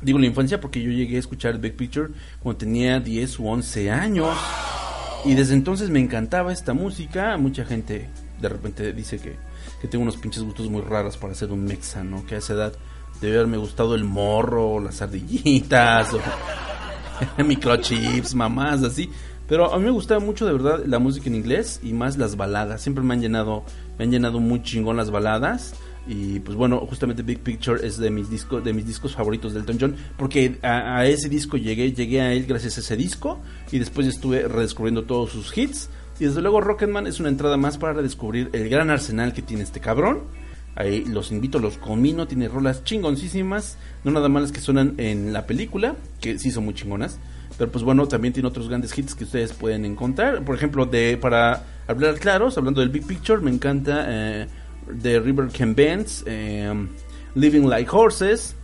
Digo 0.00 0.16
la 0.20 0.26
infancia 0.26 0.60
porque 0.60 0.80
yo 0.80 0.92
llegué 0.92 1.16
a 1.16 1.18
escuchar 1.18 1.58
Big 1.58 1.74
Picture 1.74 2.10
cuando 2.40 2.58
tenía 2.58 3.00
10 3.00 3.40
u 3.40 3.48
11 3.48 3.90
años. 3.90 4.38
Y 5.24 5.34
desde 5.34 5.54
entonces 5.54 5.90
me 5.90 5.98
encantaba 5.98 6.52
esta 6.52 6.72
música. 6.72 7.36
Mucha 7.36 7.64
gente 7.64 8.08
de 8.40 8.48
repente 8.48 8.92
dice 8.92 9.18
que, 9.18 9.34
que 9.82 9.88
tengo 9.88 10.04
unos 10.04 10.18
pinches 10.18 10.44
gustos 10.44 10.70
muy 10.70 10.82
raros 10.82 11.16
para 11.16 11.34
ser 11.34 11.50
un 11.50 11.64
mexa, 11.64 12.04
¿no? 12.04 12.24
Que 12.24 12.36
a 12.36 12.38
esa 12.38 12.52
edad 12.52 12.72
debe 13.20 13.38
haberme 13.38 13.56
gustado 13.56 13.96
el 13.96 14.04
morro, 14.04 14.78
las 14.78 15.02
ardillitas, 15.02 16.14
microchips, 17.44 18.36
mamás, 18.36 18.84
así. 18.84 19.10
Pero 19.50 19.74
a 19.74 19.78
mí 19.78 19.84
me 19.84 19.90
gustaba 19.90 20.20
mucho 20.20 20.46
de 20.46 20.52
verdad 20.52 20.84
la 20.86 21.00
música 21.00 21.28
en 21.28 21.34
inglés 21.34 21.80
y 21.82 21.92
más 21.92 22.16
las 22.16 22.36
baladas. 22.36 22.82
Siempre 22.82 23.02
me 23.02 23.14
han 23.14 23.20
llenado, 23.20 23.64
me 23.98 24.04
han 24.04 24.12
llenado 24.12 24.38
muy 24.38 24.62
chingón 24.62 24.96
las 24.96 25.10
baladas. 25.10 25.74
Y 26.06 26.38
pues 26.38 26.56
bueno, 26.56 26.78
justamente 26.88 27.24
Big 27.24 27.40
Picture 27.40 27.84
es 27.84 27.98
de 27.98 28.10
mis 28.10 28.30
discos, 28.30 28.62
de 28.62 28.72
mis 28.72 28.86
discos 28.86 29.12
favoritos 29.16 29.52
del 29.52 29.62
Elton 29.62 29.78
John, 29.80 29.96
porque 30.16 30.56
a, 30.62 31.04
ese 31.04 31.28
disco 31.28 31.56
llegué, 31.56 31.92
llegué 31.92 32.20
a 32.20 32.32
él 32.32 32.46
gracias 32.46 32.76
a 32.76 32.80
ese 32.80 32.96
disco 32.96 33.40
y 33.72 33.80
después 33.80 34.06
estuve 34.06 34.46
redescubriendo 34.46 35.02
todos 35.02 35.32
sus 35.32 35.58
hits. 35.58 35.90
Y 36.20 36.26
desde 36.26 36.42
luego 36.42 36.60
Rocketman 36.60 37.08
es 37.08 37.18
una 37.18 37.28
entrada 37.28 37.56
más 37.56 37.76
para 37.76 37.94
redescubrir 37.94 38.50
el 38.52 38.68
gran 38.68 38.88
arsenal 38.88 39.32
que 39.32 39.42
tiene 39.42 39.64
este 39.64 39.80
cabrón. 39.80 40.20
Ahí 40.76 41.04
los 41.04 41.32
invito, 41.32 41.58
los 41.58 41.76
comino, 41.76 42.28
tiene 42.28 42.46
rolas 42.46 42.84
chingoncísimas, 42.84 43.78
no 44.04 44.12
nada 44.12 44.28
más 44.28 44.42
las 44.42 44.52
que 44.52 44.60
suenan 44.60 44.94
en 44.98 45.32
la 45.32 45.46
película, 45.46 45.96
que 46.20 46.38
sí 46.38 46.52
son 46.52 46.66
muy 46.66 46.74
chingonas, 46.74 47.18
pero 47.60 47.70
pues 47.70 47.84
bueno, 47.84 48.08
también 48.08 48.32
tiene 48.32 48.48
otros 48.48 48.70
grandes 48.70 48.96
hits 48.96 49.14
que 49.14 49.24
ustedes 49.24 49.52
pueden 49.52 49.84
encontrar. 49.84 50.42
Por 50.46 50.54
ejemplo, 50.54 50.86
de 50.86 51.18
para 51.20 51.62
hablar 51.86 52.14
claros, 52.14 52.56
hablando 52.56 52.80
del 52.80 52.88
Big 52.88 53.06
Picture, 53.06 53.38
me 53.42 53.50
encanta 53.50 54.06
eh, 54.08 54.46
The 55.02 55.20
River 55.20 55.48
Can 55.48 55.74
Bends, 55.74 56.24
eh, 56.26 56.72
Living 57.34 57.68
Like 57.68 57.90
Horses, 57.92 58.56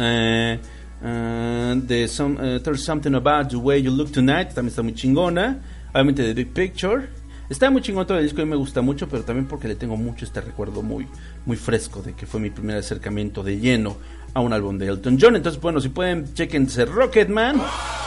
eh, 0.00 0.58
uh, 1.02 2.08
some, 2.08 2.34
uh, 2.34 2.58
There's 2.58 2.82
Something 2.82 3.14
About 3.14 3.50
the 3.50 3.58
Way 3.58 3.82
You 3.82 3.92
Look 3.92 4.10
Tonight, 4.10 4.48
también 4.48 4.70
está 4.70 4.82
muy 4.82 4.94
chingona. 4.94 5.60
Obviamente 5.92 6.24
The 6.24 6.34
Big 6.34 6.52
Picture. 6.52 7.08
Está 7.48 7.70
muy 7.70 7.80
chingón 7.80 8.08
todo 8.08 8.18
el 8.18 8.24
disco 8.24 8.42
y 8.42 8.44
me 8.44 8.56
gusta 8.56 8.82
mucho, 8.82 9.08
pero 9.08 9.22
también 9.22 9.46
porque 9.46 9.68
le 9.68 9.76
tengo 9.76 9.96
mucho 9.96 10.24
este 10.24 10.40
recuerdo 10.40 10.82
muy, 10.82 11.06
muy 11.44 11.56
fresco 11.56 12.02
de 12.02 12.14
que 12.14 12.26
fue 12.26 12.40
mi 12.40 12.50
primer 12.50 12.78
acercamiento 12.78 13.44
de 13.44 13.60
lleno 13.60 13.96
a 14.36 14.40
un 14.40 14.52
álbum 14.52 14.76
de 14.76 14.86
Elton 14.86 15.16
John. 15.18 15.34
Entonces, 15.34 15.58
bueno, 15.62 15.80
si 15.80 15.88
pueden, 15.88 16.34
chequense 16.34 16.84
Rocketman. 16.84 17.58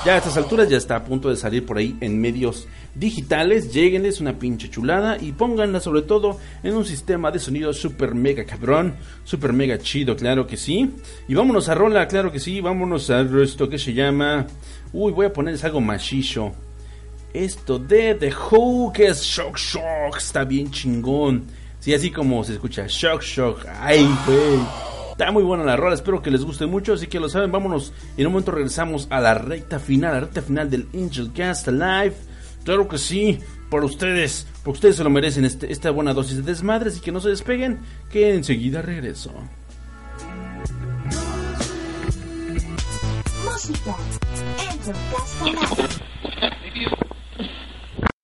Ya 0.06 0.14
a 0.14 0.18
estas 0.18 0.38
alturas 0.38 0.69
ya 0.69 0.77
está 0.77 0.97
a 0.97 1.03
punto 1.03 1.27
de 1.27 1.35
salir 1.35 1.65
por 1.65 1.80
ahí 1.80 1.97
en 2.01 2.22
medios 2.22 2.68
digitales. 2.93 3.73
Lleguenles 3.73 4.22
una 4.22 4.38
pinche 4.38 4.69
chulada 4.69 5.18
y 5.19 5.31
pónganla 5.31 5.80
sobre 5.80 6.03
todo 6.03 6.38
en 6.61 6.76
un 6.76 6.85
sistema 6.85 7.31
de 7.31 7.39
sonido 7.39 7.73
super 7.73 8.14
mega 8.14 8.45
cabrón, 8.45 8.93
super 9.23 9.53
mega 9.53 9.80
chido, 9.80 10.15
claro 10.15 10.45
que 10.45 10.56
sí. 10.56 10.91
Y 11.27 11.34
vámonos 11.34 11.68
a 11.68 11.73
rola, 11.73 12.07
claro 12.07 12.31
que 12.31 12.39
sí. 12.39 12.61
Vámonos 12.61 13.10
a 13.10 13.22
esto 13.22 13.68
que 13.68 13.80
se 13.80 13.95
llama. 13.95 14.45
Uy, 14.93 15.11
voy 15.11 15.26
a 15.26 15.34
ponerles 15.34 15.64
algo 15.64 15.81
machicho. 15.81 16.51
Esto 17.34 17.80
de 17.80 18.14
The 18.14 18.31
Who, 18.51 18.93
que 18.93 19.07
es 19.07 19.23
Shock 19.23 19.57
Shock, 19.57 20.18
está 20.18 20.43
bien 20.43 20.69
chingón. 20.69 21.45
Sí, 21.80 21.91
así 21.91 22.11
como 22.11 22.43
se 22.43 22.53
escucha 22.53 22.85
Shock 22.88 23.23
Shock. 23.23 23.65
Ay, 23.81 24.07
güey. 24.27 24.98
Está 25.19 25.33
muy 25.33 25.43
buena 25.43 25.65
la 25.65 25.75
rola, 25.75 25.95
espero 25.95 26.21
que 26.21 26.31
les 26.31 26.45
guste 26.45 26.65
mucho, 26.65 26.93
así 26.93 27.07
que 27.07 27.19
lo 27.19 27.27
saben, 27.27 27.51
vámonos. 27.51 27.91
En 28.15 28.25
un 28.25 28.31
momento 28.31 28.51
regresamos 28.51 29.05
a 29.09 29.19
la 29.19 29.33
recta 29.33 29.77
final, 29.77 30.13
la 30.13 30.19
recta 30.21 30.41
final 30.41 30.69
del 30.69 30.87
Angel 30.93 31.33
Cast 31.33 31.67
Live. 31.67 32.15
Claro 32.63 32.87
que 32.87 32.97
sí, 32.97 33.37
por 33.69 33.83
ustedes, 33.83 34.47
porque 34.63 34.77
ustedes 34.77 34.95
se 34.95 35.03
lo 35.03 35.09
merecen 35.09 35.43
este, 35.43 35.73
esta 35.73 35.91
buena 35.91 36.13
dosis 36.13 36.37
de 36.37 36.43
desmadre, 36.43 36.89
así 36.89 37.01
que 37.01 37.11
no 37.11 37.19
se 37.19 37.27
despeguen, 37.27 37.79
que 38.09 38.33
enseguida 38.33 38.81
regreso. 38.81 39.33
Música. 43.43 43.97
Angel 44.71 44.95
Cast 45.11 45.41
Live. 45.43 45.99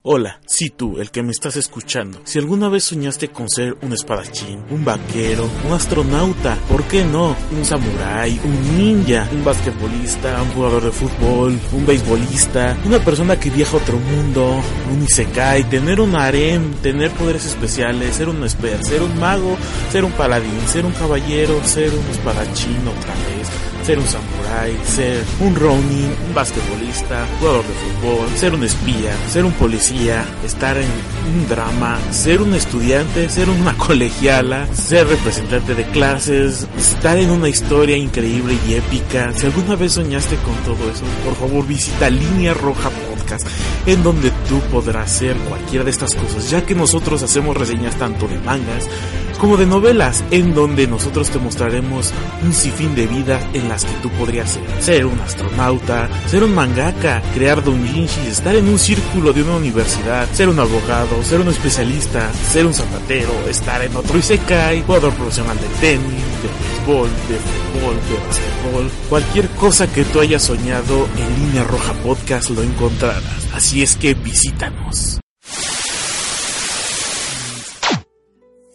Hola, 0.07 0.39
sí 0.45 0.69
tú, 0.69 0.99
el 0.99 1.09
que 1.09 1.23
me 1.23 1.31
estás 1.31 1.55
escuchando. 1.55 2.21
Si 2.25 2.37
alguna 2.37 2.69
vez 2.69 2.83
soñaste 2.83 3.29
con 3.29 3.49
ser 3.49 3.75
un 3.81 3.91
espadachín, 3.91 4.63
un 4.69 4.85
vaquero, 4.85 5.49
un 5.65 5.73
astronauta, 5.73 6.59
¿por 6.69 6.83
qué 6.83 7.03
no? 7.03 7.35
Un 7.51 7.65
samurái, 7.65 8.39
un 8.43 8.77
ninja, 8.77 9.27
un 9.31 9.43
basquetbolista, 9.43 10.43
un 10.43 10.49
jugador 10.51 10.83
de 10.83 10.91
fútbol, 10.91 11.59
un 11.73 11.85
beisbolista, 11.87 12.77
una 12.85 12.99
persona 12.99 13.39
que 13.39 13.49
viaja 13.49 13.77
a 13.77 13.79
otro 13.79 13.97
mundo, 13.97 14.61
un 14.93 15.03
isekai, 15.05 15.63
tener 15.71 15.99
un 15.99 16.15
harem, 16.15 16.75
tener 16.83 17.09
poderes 17.09 17.47
especiales, 17.47 18.15
ser 18.15 18.29
un 18.29 18.43
esper, 18.43 18.85
ser 18.85 19.01
un 19.01 19.19
mago, 19.19 19.57
ser 19.91 20.05
un 20.05 20.11
paladín, 20.11 20.67
ser 20.67 20.85
un 20.85 20.93
caballero, 20.93 21.63
ser 21.63 21.89
un 21.89 22.05
espadachín 22.11 22.77
otra 22.87 23.15
vez 23.15 23.74
ser 23.85 23.99
un 23.99 24.07
samurái, 24.07 24.75
ser 24.83 25.23
un 25.39 25.55
ronin, 25.55 26.09
un 26.27 26.33
basquetbolista, 26.33 27.27
jugador 27.39 27.63
de 27.65 27.73
fútbol, 27.73 28.27
ser 28.35 28.55
un 28.55 28.63
espía, 28.63 29.15
ser 29.29 29.45
un 29.45 29.51
policía, 29.51 30.25
estar 30.43 30.75
en 30.75 30.89
un 31.31 31.47
drama, 31.47 31.99
ser 32.09 32.41
un 32.41 32.55
estudiante, 32.55 33.29
ser 33.29 33.47
una 33.47 33.77
colegiala, 33.77 34.65
ser 34.73 35.07
representante 35.07 35.75
de 35.75 35.83
clases, 35.85 36.67
estar 36.75 37.19
en 37.19 37.29
una 37.29 37.47
historia 37.47 37.95
increíble 37.95 38.57
y 38.67 38.73
épica. 38.73 39.31
Si 39.35 39.45
alguna 39.45 39.75
vez 39.75 39.93
soñaste 39.93 40.35
con 40.37 40.55
todo 40.63 40.89
eso, 40.89 41.03
por 41.23 41.35
favor 41.35 41.67
visita 41.67 42.09
Línea 42.09 42.55
Roja 42.55 42.89
Podcast, 42.89 43.47
en 43.85 44.01
donde 44.01 44.31
tú 44.49 44.59
podrás 44.71 45.11
ser 45.11 45.37
cualquiera 45.37 45.85
de 45.85 45.91
estas 45.91 46.15
cosas, 46.15 46.49
ya 46.49 46.65
que 46.65 46.73
nosotros 46.73 47.21
hacemos 47.21 47.55
reseñas 47.55 47.95
tanto 47.99 48.27
de 48.27 48.39
mangas 48.39 48.89
como 49.37 49.57
de 49.57 49.65
novelas, 49.65 50.23
en 50.31 50.53
donde 50.53 50.87
nosotros 50.87 51.29
te 51.29 51.39
mostraremos 51.39 52.13
un 52.43 52.53
sinfín 52.53 52.95
de 52.95 53.07
vidas 53.07 53.43
en 53.53 53.69
las 53.69 53.85
que 53.85 53.93
tú 54.01 54.09
podrías 54.11 54.51
ser. 54.51 54.63
Ser 54.81 55.05
un 55.05 55.19
astronauta, 55.19 56.09
ser 56.27 56.43
un 56.43 56.53
mangaka, 56.53 57.21
crear 57.33 57.63
doujinshis, 57.63 58.27
estar 58.27 58.55
en 58.55 58.67
un 58.67 58.79
círculo 58.79 59.33
de 59.33 59.43
una 59.43 59.55
universidad, 59.55 60.29
ser 60.31 60.49
un 60.49 60.59
abogado, 60.59 61.23
ser 61.23 61.39
un 61.39 61.49
especialista, 61.49 62.31
ser 62.33 62.65
un 62.65 62.73
zapatero, 62.73 63.31
estar 63.49 63.83
en 63.83 63.95
otro 63.95 64.17
isekai, 64.17 64.83
jugador 64.83 65.13
profesional 65.13 65.57
de 65.57 65.67
tenis, 65.79 66.23
de 66.41 66.49
béisbol, 66.85 67.09
de 67.27 67.35
fútbol, 67.37 67.95
de 67.95 68.27
basquetbol, 68.27 68.91
cualquier 69.09 69.49
cosa 69.49 69.91
que 69.91 70.03
tú 70.05 70.19
hayas 70.19 70.43
soñado 70.43 71.07
en 71.17 71.45
línea 71.45 71.63
roja 71.63 71.93
podcast 72.03 72.49
lo 72.49 72.61
encontrarás. 72.61 73.49
Así 73.53 73.81
es 73.81 73.95
que 73.95 74.13
visítanos. 74.13 75.19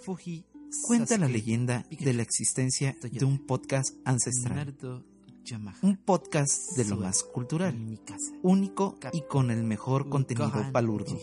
Fuji 0.03 0.49
cuenta 0.91 1.19
la 1.19 1.29
leyenda 1.29 1.87
de 1.89 2.12
la 2.12 2.23
existencia 2.23 2.97
de 3.01 3.25
un 3.25 3.47
podcast 3.47 3.95
ancestral. 4.05 4.75
Un 5.83 5.97
podcast 5.97 6.77
de 6.77 6.85
lo 6.85 6.97
más 6.97 7.23
cultural, 7.23 7.77
único 8.43 8.99
y 9.12 9.23
con 9.23 9.53
el 9.53 9.62
mejor 9.62 10.09
contenido 10.09 10.51
palurdo. 10.73 11.17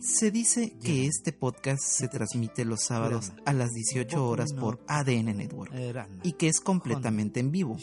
Se 0.00 0.30
dice 0.30 0.72
que 0.82 1.04
este 1.04 1.34
podcast 1.34 1.82
se 1.82 2.08
transmite 2.08 2.64
los 2.64 2.80
sábados 2.84 3.32
a 3.44 3.52
las 3.52 3.72
18 3.72 4.26
horas 4.26 4.54
por 4.54 4.82
ADN 4.88 5.36
Network 5.36 5.70
y 6.22 6.32
que 6.32 6.48
es 6.48 6.58
completamente 6.58 7.40
en 7.40 7.52
vivo. 7.52 7.76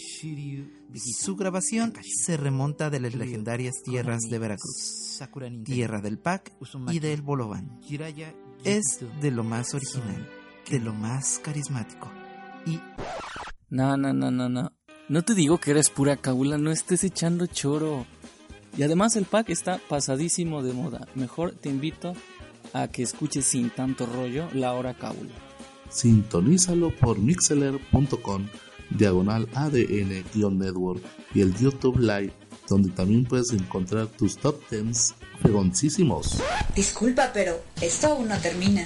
Su 1.19 1.35
grabación 1.35 1.93
se 2.01 2.35
remonta 2.35 2.89
de 2.89 2.99
las 2.99 3.13
legendarias 3.13 3.75
tierras 3.83 4.21
de 4.21 4.39
Veracruz, 4.39 5.19
tierra 5.65 6.01
del 6.01 6.17
Pac 6.17 6.51
y 6.89 6.97
del 6.97 7.21
Bolovan. 7.21 7.79
Es 8.63 9.05
de 9.21 9.31
lo 9.31 9.43
más 9.43 9.73
original, 9.75 10.27
de 10.69 10.79
lo 10.79 10.93
más 10.93 11.39
carismático 11.39 12.11
y 12.65 12.79
No, 13.69 13.97
no, 13.97 14.13
no, 14.13 14.31
no, 14.31 14.49
no. 14.49 14.71
No 15.07 15.23
te 15.23 15.33
digo 15.33 15.59
que 15.59 15.71
eres 15.71 15.89
pura 15.89 16.17
cabula, 16.17 16.57
no 16.57 16.71
estés 16.71 17.03
echando 17.03 17.47
choro. 17.47 18.05
Y 18.77 18.83
además 18.83 19.15
el 19.15 19.25
pack 19.25 19.49
está 19.49 19.79
pasadísimo 19.89 20.61
de 20.61 20.73
moda. 20.73 21.07
Mejor 21.15 21.51
te 21.53 21.69
invito 21.69 22.13
a 22.73 22.87
que 22.87 23.01
escuches 23.01 23.45
sin 23.45 23.71
tanto 23.71 24.05
rollo 24.05 24.47
la 24.53 24.73
hora 24.73 24.93
cábula. 24.93 25.31
Sintonízalo 25.89 26.95
por 26.95 27.17
mixeler.com, 27.17 28.47
diagonal 28.91 29.49
ADN-network 29.55 31.01
y 31.33 31.41
el 31.41 31.55
YouTube 31.55 31.97
Live, 31.97 32.33
donde 32.67 32.89
también 32.91 33.25
puedes 33.25 33.51
encontrar 33.51 34.05
tus 34.07 34.37
top 34.37 34.61
10 34.69 35.15
fregoncísimos. 35.41 36.39
Disculpa, 36.75 37.31
pero 37.33 37.59
esto 37.81 38.07
aún 38.07 38.27
no 38.27 38.37
termina. 38.37 38.85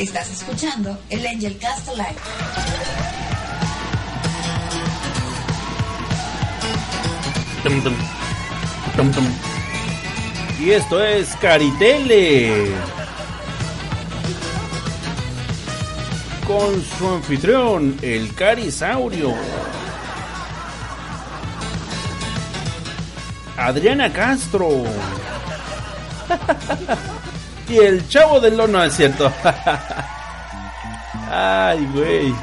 Estás 0.00 0.30
escuchando 0.30 0.98
el 1.10 1.26
Angel 1.26 1.58
Cast 1.58 1.88
Live. 1.88 2.16
Y 10.58 10.70
esto 10.70 11.04
es 11.04 11.36
Caritele. 11.36 12.72
Con 16.46 16.82
su 16.82 17.06
anfitrión, 17.06 17.98
el 18.00 18.34
Carisaurio. 18.34 19.34
Adriana 23.58 24.10
Castro. 24.10 24.84
y 27.70 27.78
el 27.78 28.08
chavo 28.08 28.40
del 28.40 28.56
lono, 28.56 28.82
es 28.82 28.94
cierto. 28.94 29.32
Ay, 31.30 31.86
güey. 31.94 32.34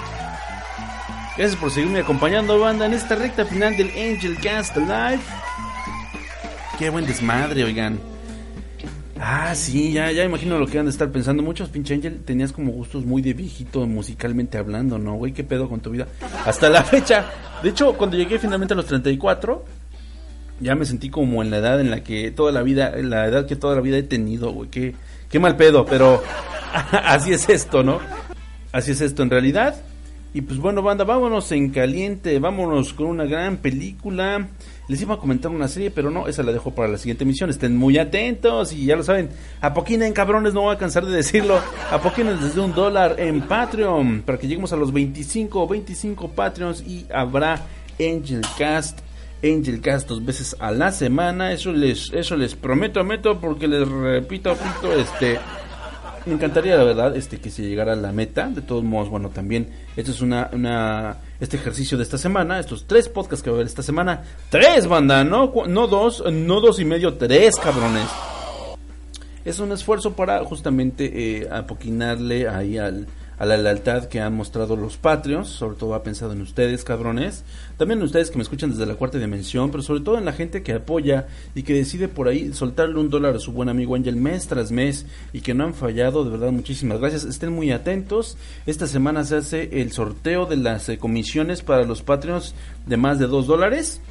Gracias 1.38 1.60
por 1.60 1.70
seguirme 1.70 2.00
acompañando, 2.00 2.58
banda, 2.60 2.86
en 2.86 2.94
esta 2.94 3.16
recta 3.16 3.46
final 3.46 3.76
del 3.76 3.90
Angel 3.90 4.40
Cast 4.42 4.78
Live. 4.78 5.20
Qué 6.80 6.90
buen 6.90 7.06
desmadre, 7.06 7.64
oigan. 7.64 8.00
Ah, 9.20 9.54
sí, 9.56 9.92
ya, 9.92 10.12
ya 10.12 10.24
imagino 10.24 10.58
lo 10.58 10.68
que 10.68 10.80
han 10.80 10.86
de 10.86 10.92
estar 10.92 11.12
pensando. 11.12 11.44
Muchos, 11.44 11.70
pinche 11.70 11.94
Angel, 11.96 12.22
tenías 12.24 12.54
como 12.54 12.72
gustos 12.72 13.06
muy 13.06 13.22
de 13.22 13.34
viejito 13.34 13.86
musicalmente 13.86 14.58
hablando, 14.58 14.98
¿no, 14.98 15.16
güey? 15.16 15.34
¿Qué 15.34 15.44
pedo 15.44 15.68
con 15.68 15.80
tu 15.80 15.90
vida? 15.90 16.08
Hasta 16.46 16.70
la 16.70 16.84
fecha. 16.84 17.26
De 17.62 17.70
hecho, 17.70 17.94
cuando 17.94 18.16
llegué 18.16 18.40
finalmente 18.40 18.74
a 18.74 18.78
los 18.78 18.86
34, 18.86 19.66
ya 20.60 20.76
me 20.76 20.86
sentí 20.86 21.10
como 21.10 21.42
en 21.42 21.50
la 21.50 21.58
edad 21.58 21.82
en 21.82 21.92
la 21.92 22.04
que 22.04 22.32
toda 22.32 22.52
la 22.52 22.64
vida, 22.64 22.96
la 22.96 23.26
edad 23.26 23.46
que 23.46 23.56
toda 23.56 23.76
la 23.76 23.82
vida 23.82 23.98
he 23.98 24.04
tenido, 24.04 24.52
güey. 24.52 24.70
Qué, 24.70 24.96
qué 25.30 25.40
mal 25.40 25.56
pedo, 25.56 25.86
pero 25.86 26.24
así 26.92 27.34
es 27.34 27.50
esto, 27.50 27.84
¿no? 27.84 28.00
Así 28.72 28.92
es 28.92 29.02
esto 29.02 29.24
en 29.24 29.30
realidad. 29.30 29.76
Y 30.34 30.42
pues 30.42 30.60
bueno, 30.60 30.82
banda, 30.82 31.04
vámonos 31.04 31.52
en 31.52 31.72
caliente, 31.72 32.38
vámonos 32.38 32.94
con 32.94 33.08
una 33.08 33.26
gran 33.26 33.58
película. 33.58 34.48
Les 34.88 35.02
iba 35.02 35.16
a 35.16 35.18
comentar 35.18 35.50
una 35.52 35.68
serie, 35.68 35.90
pero 35.90 36.12
no, 36.12 36.28
esa 36.28 36.44
la 36.44 36.52
dejo 36.52 36.72
para 36.76 36.88
la 36.88 36.98
siguiente 36.98 37.24
emisión. 37.24 37.50
Estén 37.50 37.76
muy 37.76 37.98
atentos 37.98 38.72
y 38.72 38.86
ya 38.86 38.96
lo 38.96 39.04
saben. 39.04 39.30
Apoquinen, 39.62 40.14
cabrones, 40.14 40.54
no 40.54 40.62
voy 40.62 40.76
a 40.76 40.78
cansar 40.78 41.06
de 41.06 41.16
decirlo. 41.16 41.60
Apoquinen 41.92 42.40
desde 42.40 42.60
un 42.60 42.74
dólar 42.74 43.16
en 43.18 43.42
Patreon 43.42 44.22
para 44.26 44.38
que 44.38 44.48
lleguemos 44.48 44.72
a 44.74 44.76
los 44.76 44.94
25 44.94 45.64
o 45.64 45.68
25 45.68 46.30
Patreons 46.30 46.82
y 46.86 47.08
habrá 47.12 47.66
Angel 48.00 48.42
Cast. 48.58 49.07
Angel 49.44 49.82
Cast 49.82 50.08
dos 50.08 50.24
veces 50.26 50.56
a 50.60 50.72
la 50.72 50.92
semana. 50.92 51.52
Eso 51.52 51.72
les, 51.72 52.12
eso 52.14 52.36
les 52.36 52.56
prometo, 52.56 53.04
meto, 53.04 53.40
porque 53.40 53.68
les 53.68 53.88
repito, 53.88 54.56
repito, 54.56 54.94
este. 54.94 55.40
Me 56.26 56.34
encantaría, 56.34 56.76
la 56.76 56.84
verdad, 56.84 57.16
este, 57.16 57.40
que 57.40 57.50
se 57.50 57.62
llegara 57.62 57.94
a 57.94 57.96
la 57.96 58.12
meta. 58.12 58.50
De 58.50 58.62
todos 58.62 58.84
modos, 58.84 59.08
bueno, 59.10 59.30
también, 59.30 59.70
esto 59.96 60.12
es 60.12 60.20
una, 60.20 60.50
una, 60.52 61.18
este 61.40 61.56
ejercicio 61.56 61.98
de 61.98 62.04
esta 62.04 62.18
semana, 62.18 62.60
estos 62.60 62.86
tres 62.86 63.08
podcasts 63.08 63.42
que 63.42 63.50
va 63.50 63.56
a 63.56 63.58
haber 63.60 63.68
esta 63.68 63.82
semana. 63.82 64.24
Tres, 64.50 64.88
banda, 64.88 65.24
no, 65.24 65.54
no 65.68 65.88
dos, 65.88 66.24
no 66.30 66.60
dos 66.60 66.82
y 66.82 66.86
medio, 66.86 67.14
tres, 67.14 67.56
cabrones. 67.56 68.10
Es 69.46 69.60
un 69.60 69.72
esfuerzo 69.72 70.14
para 70.14 70.44
justamente 70.44 71.40
eh, 71.40 71.48
apoquinarle 71.50 72.50
ahí 72.50 72.78
al, 72.78 73.08
a 73.38 73.46
la 73.46 73.58
lealtad 73.58 74.06
que 74.06 74.20
han 74.20 74.34
mostrado 74.34 74.76
los 74.76 74.98
Patreons. 74.98 75.48
Sobre 75.48 75.78
todo 75.78 75.94
ha 75.94 76.04
pensado 76.04 76.34
en 76.34 76.42
ustedes, 76.42 76.84
cabrones. 76.84 77.44
También 77.78 78.00
en 78.00 78.06
ustedes 78.06 78.32
que 78.32 78.38
me 78.38 78.44
escuchan 78.44 78.72
desde 78.72 78.86
la 78.86 78.96
cuarta 78.96 79.20
dimensión, 79.20 79.72
pero 79.72 79.84
sobre 79.84 80.02
todo 80.02 80.18
en 80.18 80.26
la 80.26 80.34
gente 80.34 80.64
que 80.64 80.74
apoya 80.74 81.28
y 81.54 81.64
que 81.64 81.74
decide 81.74 82.08
por 82.08 82.28
ahí 82.28 82.54
soltarle 82.54 83.00
un 83.00 83.10
dólar 83.10 83.36
a 83.36 83.40
su 83.40 83.52
buen 83.52 83.70
amigo 83.70 83.96
Angel 83.96 84.16
mes 84.16 84.48
tras 84.48 84.72
mes 84.72 85.06
y 85.34 85.42
que 85.42 85.54
no 85.54 85.66
han 85.66 85.74
fallado. 85.74 86.24
De 86.24 86.32
verdad, 86.32 86.52
muchísimas 86.52 87.00
gracias. 87.00 87.24
Estén 87.24 87.54
muy 87.54 87.72
atentos. 87.72 88.38
Esta 88.66 88.88
semana 88.88 89.24
se 89.24 89.38
hace 89.38 89.82
el 89.82 89.92
sorteo 89.92 90.46
de 90.46 90.58
las 90.58 90.90
eh, 90.90 90.98
comisiones 90.98 91.62
para 91.62 91.84
los 91.84 92.02
Patreons 92.02 92.56
de 92.86 92.98
más 92.98 93.20
de 93.20 93.28
dos 93.28 93.48
dólares. 93.48 94.02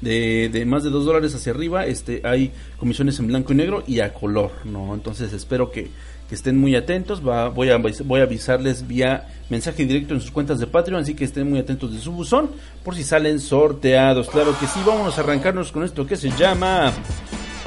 de, 0.00 0.48
de 0.50 0.64
más 0.64 0.82
de 0.82 0.90
2 0.90 1.04
dólares 1.04 1.34
hacia 1.34 1.52
arriba, 1.52 1.84
este, 1.84 2.22
hay 2.24 2.52
comisiones 2.78 3.18
en 3.18 3.26
blanco 3.26 3.52
y 3.52 3.56
negro 3.56 3.84
y 3.86 4.00
a 4.00 4.14
color, 4.14 4.50
¿no? 4.64 4.94
Entonces 4.94 5.32
espero 5.32 5.70
que, 5.70 5.90
que 6.30 6.36
estén 6.36 6.56
muy 6.56 6.76
atentos. 6.76 7.20
Voy, 7.20 7.70
a, 7.70 7.76
voy 7.76 8.20
a 8.20 8.22
avisarles 8.22 8.86
vía 8.86 9.26
mensaje 9.48 9.84
directo 9.84 10.14
en 10.14 10.20
sus 10.20 10.30
cuentas 10.30 10.60
de 10.60 10.68
Patreon, 10.68 11.02
así 11.02 11.14
que 11.14 11.24
estén 11.24 11.50
muy 11.50 11.58
atentos 11.58 11.92
de 11.92 11.98
su 11.98 12.12
buzón 12.12 12.52
por 12.84 12.94
si 12.94 13.02
salen 13.02 13.40
sorteados. 13.40 14.30
Claro 14.30 14.56
que 14.56 14.68
sí, 14.68 14.78
vámonos 14.86 15.18
a 15.18 15.22
arrancarnos 15.22 15.72
con 15.72 15.82
esto 15.82 16.06
que 16.06 16.16
se 16.16 16.30
llama 16.30 16.92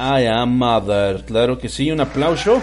I 0.00 0.24
Am 0.24 0.56
Mother. 0.56 1.26
Claro 1.26 1.58
que 1.58 1.68
sí, 1.68 1.90
un 1.92 2.00
aplauso. 2.00 2.62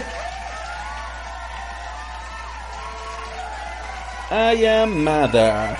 I 4.32 4.66
Am 4.66 5.04
Mother. 5.04 5.76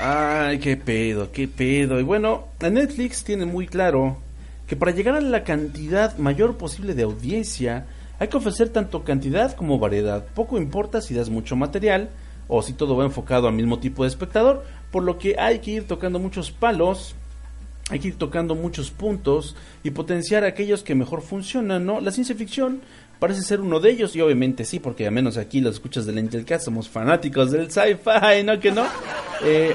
Ay, 0.00 0.58
qué 0.58 0.78
pedo, 0.78 1.30
qué 1.30 1.46
pedo. 1.48 2.00
Y 2.00 2.02
bueno, 2.02 2.48
Netflix 2.60 3.22
tiene 3.24 3.44
muy 3.44 3.66
claro 3.66 4.24
que 4.66 4.76
para 4.76 4.92
llegar 4.92 5.14
a 5.14 5.20
la 5.20 5.44
cantidad 5.44 6.16
mayor 6.18 6.56
posible 6.56 6.94
de 6.94 7.04
audiencia, 7.04 7.86
hay 8.18 8.28
que 8.28 8.36
ofrecer 8.36 8.70
tanto 8.70 9.04
cantidad 9.04 9.54
como 9.54 9.78
variedad. 9.78 10.24
Poco 10.34 10.58
importa 10.58 11.00
si 11.00 11.14
das 11.14 11.30
mucho 11.30 11.56
material 11.56 12.10
o 12.48 12.62
si 12.62 12.72
todo 12.72 12.96
va 12.96 13.04
enfocado 13.04 13.48
al 13.48 13.54
mismo 13.54 13.78
tipo 13.78 14.02
de 14.02 14.08
espectador, 14.08 14.64
por 14.90 15.02
lo 15.02 15.18
que 15.18 15.36
hay 15.38 15.58
que 15.58 15.72
ir 15.72 15.86
tocando 15.86 16.18
muchos 16.18 16.50
palos, 16.50 17.14
hay 17.90 18.00
que 18.00 18.08
ir 18.08 18.18
tocando 18.18 18.54
muchos 18.54 18.90
puntos 18.90 19.54
y 19.84 19.90
potenciar 19.90 20.44
aquellos 20.44 20.82
que 20.82 20.94
mejor 20.94 21.22
funcionan, 21.22 21.86
¿no? 21.86 22.00
La 22.00 22.10
ciencia 22.10 22.34
ficción 22.34 22.80
parece 23.18 23.42
ser 23.42 23.60
uno 23.60 23.80
de 23.80 23.90
ellos 23.90 24.16
y 24.16 24.20
obviamente 24.20 24.64
sí, 24.64 24.80
porque 24.80 25.06
al 25.06 25.12
menos 25.12 25.36
aquí 25.36 25.60
los 25.60 25.74
escuchas 25.74 26.06
del 26.06 26.18
Angel 26.18 26.44
Cast 26.44 26.64
somos 26.64 26.88
fanáticos 26.88 27.52
del 27.52 27.70
sci-fi, 27.70 28.42
¿no? 28.44 28.58
Que 28.58 28.72
no. 28.72 28.84
Eh, 29.44 29.74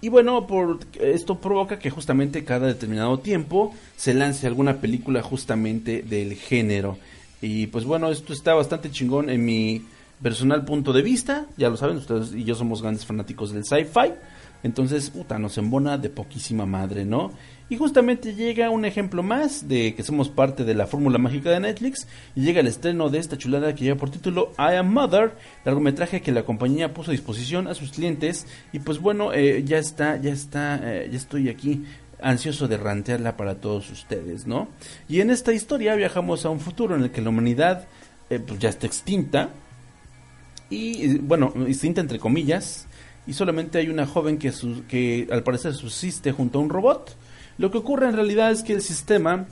y 0.00 0.08
bueno, 0.08 0.46
por 0.46 0.78
esto 0.98 1.38
provoca 1.38 1.78
que 1.78 1.90
justamente 1.90 2.44
cada 2.44 2.66
determinado 2.66 3.18
tiempo 3.18 3.74
se 3.96 4.14
lance 4.14 4.46
alguna 4.46 4.80
película 4.80 5.22
justamente 5.22 6.02
del 6.02 6.34
género. 6.34 6.98
Y 7.42 7.66
pues 7.68 7.84
bueno, 7.84 8.10
esto 8.10 8.32
está 8.32 8.54
bastante 8.54 8.90
chingón 8.90 9.28
en 9.30 9.44
mi 9.44 9.84
personal 10.22 10.64
punto 10.64 10.92
de 10.92 11.02
vista. 11.02 11.46
Ya 11.56 11.68
lo 11.68 11.76
saben, 11.76 11.96
ustedes 11.96 12.34
y 12.34 12.44
yo 12.44 12.54
somos 12.54 12.82
grandes 12.82 13.04
fanáticos 13.04 13.52
del 13.52 13.64
sci-fi. 13.64 14.12
Entonces, 14.62 15.10
puta, 15.10 15.38
nos 15.38 15.56
embona 15.58 15.96
de 15.96 16.10
poquísima 16.10 16.66
madre, 16.66 17.04
¿no? 17.04 17.32
Y 17.70 17.76
justamente 17.76 18.34
llega 18.34 18.68
un 18.68 18.84
ejemplo 18.84 19.22
más 19.22 19.68
de 19.68 19.94
que 19.94 20.02
somos 20.02 20.28
parte 20.28 20.64
de 20.64 20.74
la 20.74 20.86
fórmula 20.86 21.18
mágica 21.18 21.50
de 21.50 21.60
Netflix 21.60 22.08
y 22.34 22.42
llega 22.42 22.60
el 22.60 22.66
estreno 22.66 23.08
de 23.10 23.18
esta 23.18 23.38
chulada 23.38 23.74
que 23.74 23.84
lleva 23.84 23.98
por 23.98 24.10
título 24.10 24.52
I 24.58 24.74
Am 24.74 24.92
Mother, 24.92 25.36
largometraje 25.64 26.20
que 26.20 26.32
la 26.32 26.42
compañía 26.42 26.92
puso 26.92 27.10
a 27.10 27.12
disposición 27.12 27.68
a 27.68 27.74
sus 27.74 27.92
clientes 27.92 28.46
y 28.72 28.80
pues 28.80 28.98
bueno, 28.98 29.32
eh, 29.32 29.62
ya 29.64 29.78
está, 29.78 30.16
ya 30.16 30.32
está, 30.32 30.80
eh, 30.82 31.08
ya 31.10 31.16
estoy 31.16 31.48
aquí 31.48 31.84
ansioso 32.20 32.66
de 32.66 32.76
rantearla 32.76 33.36
para 33.36 33.54
todos 33.54 33.88
ustedes, 33.90 34.48
¿no? 34.48 34.68
Y 35.08 35.20
en 35.20 35.30
esta 35.30 35.52
historia 35.52 35.94
viajamos 35.94 36.44
a 36.44 36.50
un 36.50 36.60
futuro 36.60 36.96
en 36.96 37.04
el 37.04 37.10
que 37.12 37.22
la 37.22 37.30
humanidad 37.30 37.86
eh, 38.30 38.40
pues 38.40 38.58
ya 38.58 38.68
está 38.68 38.88
extinta 38.88 39.50
y 40.68 41.18
bueno, 41.18 41.52
extinta 41.66 42.00
entre 42.00 42.18
comillas 42.18 42.88
y 43.26 43.32
solamente 43.32 43.78
hay 43.78 43.88
una 43.88 44.06
joven 44.06 44.38
que, 44.38 45.28
al 45.30 45.42
parecer 45.42 45.74
subsiste 45.74 46.32
junto 46.32 46.58
a 46.58 46.62
un 46.62 46.70
robot 46.70 47.16
lo 47.60 47.70
que 47.70 47.76
ocurre 47.76 48.08
en 48.08 48.14
realidad 48.14 48.50
es 48.50 48.62
que 48.62 48.72
el 48.72 48.80
sistema, 48.80 49.44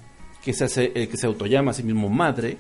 que 0.43 0.55
se, 0.55 0.65
hace, 0.65 0.93
eh, 0.95 1.09
que 1.09 1.19
se 1.19 1.27
autollama 1.27 1.73
a 1.73 1.75
sí 1.75 1.83
mismo 1.83 2.09
madre, 2.09 2.57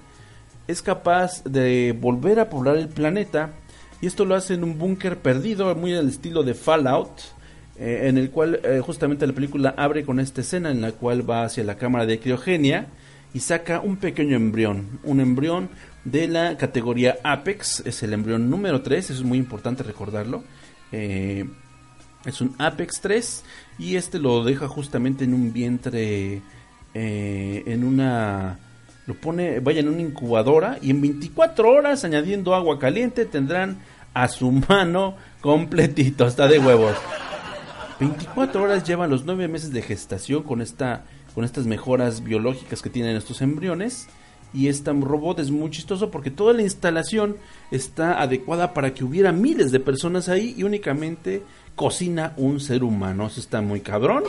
es 0.66 0.82
capaz 0.82 1.42
de 1.44 1.96
volver 1.98 2.38
a 2.38 2.50
poblar 2.50 2.76
el 2.76 2.88
planeta 2.88 3.54
y 4.02 4.06
esto 4.06 4.26
lo 4.26 4.34
hace 4.34 4.52
en 4.52 4.62
un 4.62 4.76
búnker 4.76 5.16
perdido, 5.16 5.74
muy 5.74 5.94
al 5.94 6.06
estilo 6.06 6.42
de 6.42 6.52
Fallout, 6.52 7.08
eh, 7.78 8.08
en 8.08 8.18
el 8.18 8.30
cual 8.30 8.60
eh, 8.62 8.82
justamente 8.84 9.26
la 9.26 9.32
película 9.32 9.74
abre 9.74 10.04
con 10.04 10.20
esta 10.20 10.42
escena 10.42 10.70
en 10.70 10.82
la 10.82 10.92
cual 10.92 11.28
va 11.28 11.44
hacia 11.44 11.64
la 11.64 11.78
cámara 11.78 12.04
de 12.04 12.20
criogenia 12.20 12.88
y 13.32 13.40
saca 13.40 13.80
un 13.80 13.96
pequeño 13.96 14.36
embrión, 14.36 15.00
un 15.02 15.20
embrión 15.20 15.70
de 16.04 16.28
la 16.28 16.58
categoría 16.58 17.16
Apex, 17.22 17.84
es 17.86 18.02
el 18.02 18.12
embrión 18.12 18.50
número 18.50 18.82
3, 18.82 19.10
eso 19.10 19.20
es 19.22 19.26
muy 19.26 19.38
importante 19.38 19.82
recordarlo. 19.82 20.44
Es 20.92 22.40
un 22.40 22.54
Apex 22.58 23.00
3 23.00 23.44
y 23.78 23.96
este 23.96 24.18
lo 24.18 24.44
deja 24.44 24.68
justamente 24.68 25.24
en 25.24 25.34
un 25.34 25.52
vientre, 25.52 26.42
eh, 26.94 27.62
en 27.66 27.84
una, 27.84 28.58
lo 29.06 29.14
pone, 29.14 29.60
vaya 29.60 29.80
en 29.80 29.88
una 29.88 30.02
incubadora 30.02 30.78
y 30.82 30.90
en 30.90 31.00
24 31.00 31.70
horas 31.70 32.04
añadiendo 32.04 32.54
agua 32.54 32.78
caliente 32.78 33.24
tendrán 33.24 33.78
a 34.14 34.28
su 34.28 34.50
mano 34.68 35.16
completito, 35.40 36.24
hasta 36.24 36.48
de 36.48 36.58
huevos. 36.58 36.96
24 38.00 38.62
horas 38.62 38.84
llevan 38.84 39.10
los 39.10 39.24
9 39.24 39.48
meses 39.48 39.72
de 39.72 39.82
gestación 39.82 40.42
con 40.42 40.60
esta 40.60 41.04
con 41.34 41.44
estas 41.44 41.66
mejoras 41.66 42.24
biológicas 42.24 42.82
que 42.82 42.90
tienen 42.90 43.14
estos 43.14 43.42
embriones 43.42 44.08
y 44.52 44.68
este 44.68 44.92
robot 44.92 45.40
es 45.40 45.50
muy 45.50 45.70
chistoso 45.70 46.10
porque 46.10 46.30
toda 46.30 46.52
la 46.54 46.62
instalación 46.62 47.36
está 47.70 48.20
adecuada 48.20 48.72
para 48.72 48.94
que 48.94 49.04
hubiera 49.04 49.32
miles 49.32 49.72
de 49.72 49.80
personas 49.80 50.28
ahí 50.28 50.54
y 50.56 50.62
únicamente 50.62 51.42
cocina 51.74 52.32
un 52.36 52.60
ser 52.60 52.82
humano. 52.82 53.26
Eso 53.26 53.40
está 53.40 53.60
muy 53.60 53.80
cabrón. 53.80 54.24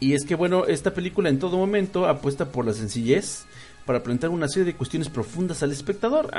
Y 0.00 0.14
es 0.14 0.24
que 0.24 0.34
bueno, 0.34 0.64
esta 0.64 0.94
película 0.94 1.28
en 1.28 1.38
todo 1.38 1.58
momento 1.58 2.06
apuesta 2.08 2.50
por 2.50 2.64
la 2.64 2.72
sencillez 2.72 3.44
para 3.84 4.02
plantear 4.02 4.30
una 4.30 4.48
serie 4.48 4.64
de 4.64 4.74
cuestiones 4.74 5.10
profundas 5.10 5.62
al 5.62 5.72
espectador. 5.72 6.30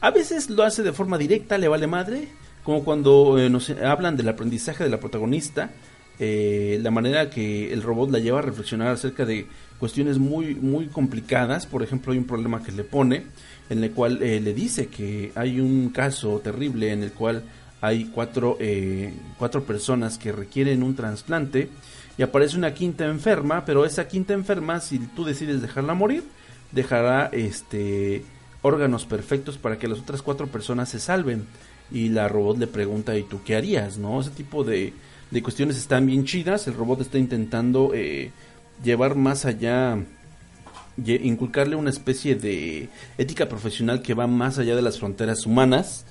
A, 0.00 0.10
veces 0.10 0.48
lo 0.48 0.62
hace 0.62 0.82
de 0.82 0.92
forma 0.92 1.18
directa, 1.18 1.58
le 1.58 1.68
vale 1.68 1.86
madre, 1.86 2.28
como 2.64 2.82
cuando 2.84 3.38
eh, 3.38 3.50
nos 3.50 3.70
hablan 3.70 4.16
del 4.16 4.28
aprendizaje 4.28 4.84
de 4.84 4.90
la 4.90 4.98
protagonista, 4.98 5.70
eh, 6.18 6.78
la 6.82 6.90
manera 6.90 7.30
que 7.30 7.72
el 7.72 7.82
robot 7.82 8.10
la 8.10 8.18
lleva 8.18 8.38
a 8.38 8.42
reflexionar 8.42 8.88
acerca 8.88 9.24
de 9.24 9.46
cuestiones 9.82 10.20
muy 10.20 10.54
muy 10.54 10.86
complicadas. 10.86 11.66
Por 11.66 11.82
ejemplo, 11.82 12.12
hay 12.12 12.18
un 12.20 12.24
problema 12.24 12.62
que 12.62 12.70
le 12.70 12.84
pone 12.84 13.24
en 13.68 13.82
el 13.82 13.90
cual 13.90 14.22
eh, 14.22 14.40
le 14.40 14.54
dice 14.54 14.86
que 14.86 15.32
hay 15.34 15.58
un 15.58 15.88
caso 15.88 16.38
terrible 16.38 16.92
en 16.92 17.02
el 17.02 17.10
cual 17.10 17.42
hay 17.80 18.04
cuatro, 18.04 18.56
eh, 18.60 19.12
cuatro 19.40 19.64
personas 19.64 20.18
que 20.18 20.30
requieren 20.30 20.84
un 20.84 20.94
trasplante 20.94 21.68
y 22.16 22.22
aparece 22.22 22.56
una 22.56 22.72
quinta 22.74 23.06
enferma, 23.06 23.64
pero 23.64 23.84
esa 23.84 24.06
quinta 24.06 24.34
enferma, 24.34 24.78
si 24.78 25.00
tú 25.00 25.24
decides 25.24 25.60
dejarla 25.60 25.94
morir, 25.94 26.22
dejará 26.70 27.26
este 27.32 28.22
órganos 28.62 29.04
perfectos 29.04 29.58
para 29.58 29.80
que 29.80 29.88
las 29.88 29.98
otras 29.98 30.22
cuatro 30.22 30.46
personas 30.46 30.90
se 30.90 31.00
salven. 31.00 31.44
Y 31.90 32.10
la 32.10 32.28
robot 32.28 32.56
le 32.58 32.68
pregunta, 32.68 33.18
¿y 33.18 33.24
tú 33.24 33.40
qué 33.44 33.56
harías? 33.56 33.98
¿No? 33.98 34.20
Ese 34.20 34.30
tipo 34.30 34.62
de, 34.62 34.92
de 35.32 35.42
cuestiones 35.42 35.76
están 35.76 36.06
bien 36.06 36.24
chidas. 36.24 36.68
El 36.68 36.74
robot 36.74 37.00
está 37.00 37.18
intentando 37.18 37.90
eh, 37.92 38.30
llevar 38.82 39.14
más 39.16 39.44
allá, 39.44 39.98
inculcarle 40.96 41.76
una 41.76 41.90
especie 41.90 42.34
de 42.34 42.88
ética 43.18 43.48
profesional 43.48 44.02
que 44.02 44.14
va 44.14 44.26
más 44.26 44.58
allá 44.58 44.76
de 44.76 44.82
las 44.82 44.98
fronteras 44.98 45.46
humanas 45.46 46.04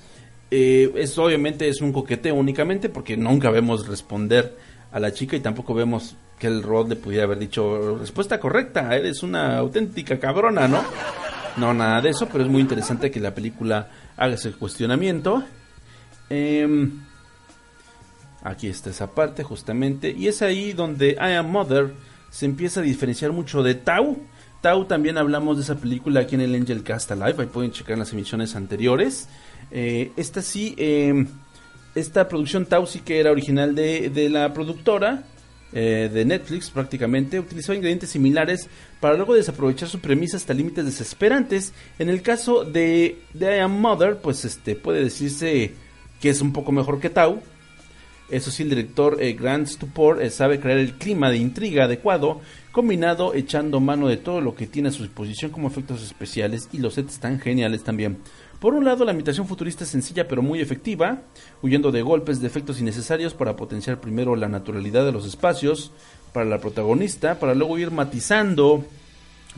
eh, 0.54 1.08
obviamente 1.16 1.66
es 1.66 1.80
un 1.80 1.94
coqueteo 1.94 2.34
únicamente 2.34 2.90
porque 2.90 3.16
nunca 3.16 3.48
vemos 3.50 3.88
responder 3.88 4.54
a 4.92 5.00
la 5.00 5.10
chica 5.14 5.34
y 5.34 5.40
tampoco 5.40 5.72
vemos 5.72 6.14
que 6.38 6.46
el 6.46 6.62
Rod 6.62 6.90
le 6.90 6.96
pudiera 6.96 7.24
haber 7.24 7.38
dicho 7.38 7.96
respuesta 7.96 8.38
correcta, 8.38 8.94
eres 8.94 9.22
una 9.22 9.56
auténtica 9.56 10.20
cabrona, 10.20 10.68
¿no? 10.68 10.84
No, 11.56 11.72
nada 11.72 12.02
de 12.02 12.10
eso, 12.10 12.28
pero 12.30 12.44
es 12.44 12.50
muy 12.50 12.60
interesante 12.60 13.10
que 13.10 13.18
la 13.18 13.34
película 13.34 13.88
haga 14.14 14.34
ese 14.34 14.52
cuestionamiento. 14.52 15.42
Em, 16.28 17.00
aquí 18.42 18.66
está 18.66 18.90
esa 18.90 19.10
parte 19.14 19.44
justamente 19.44 20.10
y 20.10 20.28
es 20.28 20.42
ahí 20.42 20.74
donde 20.74 21.12
I 21.12 21.32
Am 21.32 21.50
Mother 21.50 21.94
se 22.32 22.46
empieza 22.46 22.80
a 22.80 22.82
diferenciar 22.82 23.30
mucho 23.30 23.62
de 23.62 23.74
Tau. 23.74 24.16
Tau 24.62 24.86
también 24.86 25.18
hablamos 25.18 25.58
de 25.58 25.64
esa 25.64 25.76
película 25.76 26.20
aquí 26.20 26.34
en 26.34 26.40
el 26.40 26.54
Angel 26.54 26.82
Cast 26.82 27.10
Live, 27.10 27.34
ahí 27.38 27.46
pueden 27.46 27.72
checar 27.72 27.98
las 27.98 28.12
emisiones 28.12 28.56
anteriores. 28.56 29.28
Eh, 29.70 30.12
esta 30.16 30.40
sí, 30.40 30.74
em, 30.78 31.28
esta 31.94 32.28
producción 32.28 32.64
Tausi 32.64 33.00
que 33.00 33.20
era 33.20 33.30
original 33.30 33.74
de, 33.74 34.28
la 34.30 34.54
productora 34.54 35.24
eh, 35.74 36.10
de 36.12 36.24
Netflix 36.24 36.70
prácticamente, 36.70 37.38
utilizó 37.38 37.74
ingredientes 37.74 38.10
similares 38.10 38.66
para 38.98 39.14
luego 39.14 39.34
desaprovechar 39.34 39.88
su 39.88 40.00
premisa 40.00 40.38
hasta 40.38 40.54
límites 40.54 40.86
desesperantes. 40.86 41.74
En 41.98 42.08
el 42.08 42.22
caso 42.22 42.64
de, 42.64 43.18
de 43.34 43.56
I 43.58 43.60
Am 43.60 43.78
Mother, 43.78 44.22
pues 44.22 44.46
este 44.46 44.74
puede 44.74 45.04
decirse 45.04 45.74
que 46.18 46.30
es 46.30 46.40
un 46.40 46.54
poco 46.54 46.72
mejor 46.72 46.98
que 46.98 47.10
Tau. 47.10 47.42
Eso 48.30 48.50
sí, 48.50 48.62
el 48.62 48.70
director 48.70 49.18
eh, 49.20 49.34
Grant 49.34 49.66
Stupor 49.66 50.28
sabe 50.30 50.58
crear 50.58 50.78
el 50.78 50.94
clima 50.94 51.30
de 51.30 51.36
intriga 51.36 51.84
adecuado, 51.84 52.40
combinado 52.70 53.34
echando 53.34 53.78
mano 53.78 54.08
de 54.08 54.16
todo 54.16 54.40
lo 54.40 54.54
que 54.54 54.66
tiene 54.66 54.88
a 54.88 54.92
su 54.92 55.02
disposición 55.02 55.50
como 55.50 55.68
efectos 55.68 56.02
especiales 56.02 56.68
y 56.72 56.78
los 56.78 56.94
sets 56.94 57.18
tan 57.18 57.38
geniales 57.38 57.84
también. 57.84 58.18
Por 58.62 58.74
un 58.74 58.84
lado, 58.84 59.04
la 59.04 59.12
imitación 59.12 59.48
futurista 59.48 59.84
es 59.84 59.90
sencilla 59.90 60.28
pero 60.28 60.40
muy 60.40 60.60
efectiva, 60.60 61.22
huyendo 61.62 61.90
de 61.90 62.00
golpes 62.02 62.40
de 62.40 62.46
efectos 62.46 62.80
innecesarios 62.80 63.34
para 63.34 63.56
potenciar 63.56 64.00
primero 64.00 64.36
la 64.36 64.48
naturalidad 64.48 65.04
de 65.04 65.12
los 65.12 65.26
espacios 65.26 65.90
para 66.32 66.46
la 66.46 66.60
protagonista, 66.60 67.38
para 67.40 67.54
luego 67.54 67.76
ir 67.76 67.90
matizando 67.90 68.84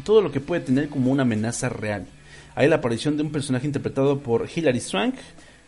todo 0.04 0.22
lo 0.22 0.32
que 0.32 0.40
puede 0.40 0.62
tener 0.62 0.88
como 0.88 1.12
una 1.12 1.22
amenaza 1.22 1.68
real. 1.68 2.06
Hay 2.54 2.68
la 2.68 2.76
aparición 2.76 3.16
de 3.16 3.24
un 3.24 3.30
personaje 3.30 3.66
interpretado 3.66 4.20
por 4.20 4.48
Hilary 4.52 4.80
Swank, 4.80 5.16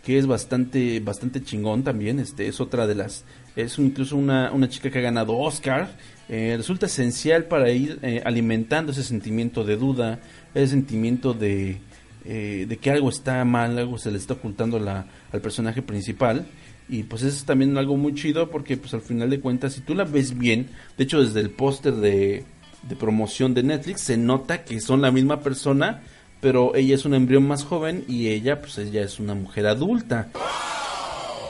que 0.06 0.18
es 0.18 0.28
bastante 0.28 1.00
bastante 1.00 1.42
chingón 1.42 1.82
también 1.82 2.20
este 2.20 2.46
es 2.46 2.60
otra 2.60 2.86
de 2.86 2.94
las 2.94 3.24
es 3.56 3.76
incluso 3.80 4.16
una, 4.16 4.52
una 4.52 4.68
chica 4.68 4.88
que 4.88 4.98
ha 4.98 5.02
ganado 5.02 5.36
Oscar. 5.36 5.96
Eh, 6.28 6.54
resulta 6.56 6.86
esencial 6.86 7.46
para 7.46 7.72
ir 7.72 7.98
eh, 8.02 8.22
alimentando 8.24 8.92
ese 8.92 9.02
sentimiento 9.02 9.64
de 9.64 9.76
duda 9.76 10.20
ese 10.54 10.68
sentimiento 10.68 11.34
de 11.34 11.78
eh, 12.24 12.66
de 12.68 12.76
que 12.76 12.92
algo 12.92 13.08
está 13.08 13.44
mal 13.44 13.76
algo 13.78 13.98
se 13.98 14.12
le 14.12 14.18
está 14.18 14.34
ocultando 14.34 14.78
la, 14.78 15.06
al 15.32 15.40
personaje 15.40 15.82
principal. 15.82 16.46
Y 16.88 17.02
pues 17.02 17.22
eso 17.22 17.36
es 17.36 17.44
también 17.44 17.76
algo 17.76 17.96
muy 17.96 18.14
chido 18.14 18.48
porque 18.48 18.76
pues 18.76 18.94
al 18.94 19.02
final 19.02 19.28
de 19.28 19.40
cuentas 19.40 19.72
si 19.72 19.80
tú 19.80 19.96
la 19.96 20.04
ves 20.04 20.38
bien 20.38 20.68
de 20.96 21.02
hecho 21.02 21.20
desde 21.20 21.40
el 21.40 21.50
póster 21.50 21.94
de, 21.94 22.44
de 22.88 22.94
promoción 22.94 23.54
de 23.54 23.64
Netflix 23.64 24.02
se 24.02 24.16
nota 24.16 24.62
que 24.62 24.80
son 24.80 25.02
la 25.02 25.10
misma 25.10 25.40
persona 25.40 26.02
pero 26.46 26.76
ella 26.76 26.94
es 26.94 27.04
un 27.04 27.12
embrión 27.12 27.44
más 27.44 27.64
joven 27.64 28.04
y 28.06 28.28
ella 28.28 28.60
pues 28.60 28.78
ella 28.78 29.02
es 29.02 29.18
una 29.18 29.34
mujer 29.34 29.66
adulta. 29.66 30.28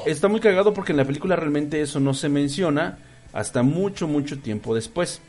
Está 0.06 0.28
muy 0.28 0.40
cagado 0.40 0.72
porque 0.72 0.92
en 0.92 0.96
la 0.96 1.04
película 1.04 1.36
realmente 1.36 1.82
eso 1.82 2.00
no 2.00 2.14
se 2.14 2.30
menciona 2.30 2.96
hasta 3.34 3.62
mucho 3.62 4.08
mucho 4.08 4.38
tiempo 4.38 4.74
después. 4.74 5.20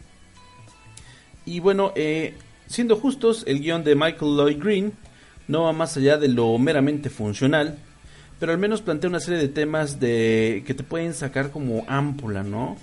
Y 1.46 1.60
bueno, 1.60 1.92
eh, 1.98 2.36
siendo 2.68 2.96
justos, 2.96 3.44
el 3.46 3.60
guion 3.60 3.84
de 3.84 3.96
Michael 3.96 4.38
Lloyd 4.38 4.58
Green 4.58 4.94
no 5.50 5.64
va 5.64 5.74
más 5.74 5.98
allá 5.98 6.18
de 6.18 6.30
lo 6.30 6.58
meramente 6.58 7.10
funcional, 7.10 7.78
pero 8.40 8.54
al 8.54 8.58
menos 8.58 8.82
plantea 8.82 9.10
una 9.10 9.20
serie 9.20 9.42
de 9.42 9.50
temas 9.50 10.00
de 10.00 10.64
que 10.66 10.76
te 10.76 10.84
pueden 10.84 11.14
sacar 11.14 11.52
como 11.52 11.84
ámpula, 11.90 12.42
¿no? 12.42 12.78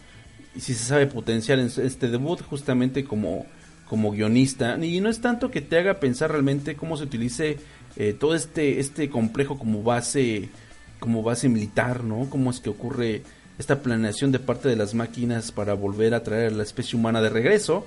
Y 0.55 0.61
si 0.61 0.75
se 0.75 0.85
sabe 0.85 1.07
potenciar 1.07 1.59
en 1.61 1.73
este 1.79 2.11
debut 2.11 2.43
justamente 2.43 3.07
como 3.07 3.47
como 3.89 4.13
guionista 4.13 4.79
y 4.83 5.01
no 5.01 5.09
es 5.09 5.21
tanto 5.21 5.51
que 5.51 5.61
te 5.61 5.79
haga 5.79 6.01
pensar 6.01 6.31
realmente 6.31 6.75
cómo 6.77 6.97
se 6.97 7.05
utilice 7.05 7.59
eh, 7.97 8.15
todo 8.19 8.35
este 8.35 8.81
este 8.81 9.11
complejo 9.11 9.59
como 9.59 9.83
base 9.83 10.49
como 11.01 11.23
base 11.23 11.49
militar 11.49 12.03
no 12.03 12.29
cómo 12.31 12.51
es 12.51 12.61
que 12.61 12.71
ocurre 12.71 13.23
esta 13.59 13.83
planeación 13.83 14.33
de 14.33 14.39
parte 14.39 14.69
de 14.69 14.77
las 14.77 14.95
máquinas 14.95 15.53
para 15.53 15.75
volver 15.75 16.15
a 16.15 16.23
traer 16.23 16.53
a 16.53 16.57
la 16.57 16.63
especie 16.65 16.99
humana 16.99 17.23
de 17.23 17.29
regreso. 17.29 17.87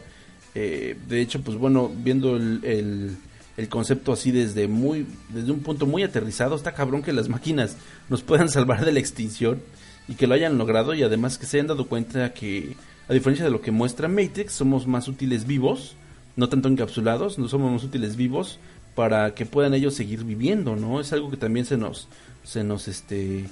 Eh, 0.55 0.95
de 1.07 1.21
hecho 1.21 1.41
pues 1.41 1.57
bueno 1.57 1.91
viendo 1.93 2.37
el, 2.37 2.61
el, 2.63 3.17
el 3.57 3.69
concepto 3.69 4.13
así 4.13 4.31
desde 4.31 4.67
muy 4.67 5.05
desde 5.29 5.51
un 5.51 5.59
punto 5.59 5.85
muy 5.85 6.03
aterrizado 6.03 6.55
está 6.55 6.73
cabrón 6.73 7.03
que 7.03 7.13
las 7.13 7.29
máquinas 7.29 7.75
nos 8.09 8.23
puedan 8.23 8.49
salvar 8.49 8.85
de 8.85 8.91
la 8.91 8.99
extinción 8.99 9.61
y 10.07 10.15
que 10.15 10.25
lo 10.25 10.33
hayan 10.33 10.57
logrado 10.57 10.93
y 10.93 11.03
además 11.03 11.37
que 11.37 11.45
se 11.45 11.57
hayan 11.57 11.67
dado 11.67 11.87
cuenta 11.87 12.33
que 12.33 12.75
a 13.09 13.13
diferencia 13.13 13.45
de 13.45 13.51
lo 13.51 13.61
que 13.61 13.71
muestra 13.71 14.07
Matrix, 14.07 14.53
somos 14.53 14.87
más 14.87 15.07
útiles 15.07 15.45
vivos, 15.47 15.95
no 16.35 16.49
tanto 16.49 16.67
encapsulados, 16.67 17.39
no 17.39 17.47
somos 17.47 17.71
más 17.71 17.83
útiles 17.83 18.15
vivos 18.15 18.59
para 18.95 19.33
que 19.33 19.45
puedan 19.45 19.73
ellos 19.73 19.93
seguir 19.93 20.23
viviendo, 20.23 20.75
¿no? 20.75 20.99
Es 20.99 21.13
algo 21.13 21.29
que 21.29 21.37
también 21.37 21.65
se 21.65 21.77
nos, 21.77 22.07
se 22.43 22.63
nos, 22.63 22.87
este, 22.87 23.45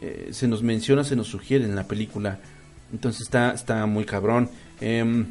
eh, 0.00 0.28
se 0.30 0.48
nos 0.48 0.62
menciona, 0.62 1.04
se 1.04 1.16
nos 1.16 1.28
sugiere 1.28 1.64
en 1.64 1.76
la 1.76 1.84
película. 1.84 2.38
Entonces 2.92 3.22
está, 3.22 3.52
está 3.52 3.84
muy 3.86 4.04
cabrón. 4.04 4.48
Eh, 4.80 5.24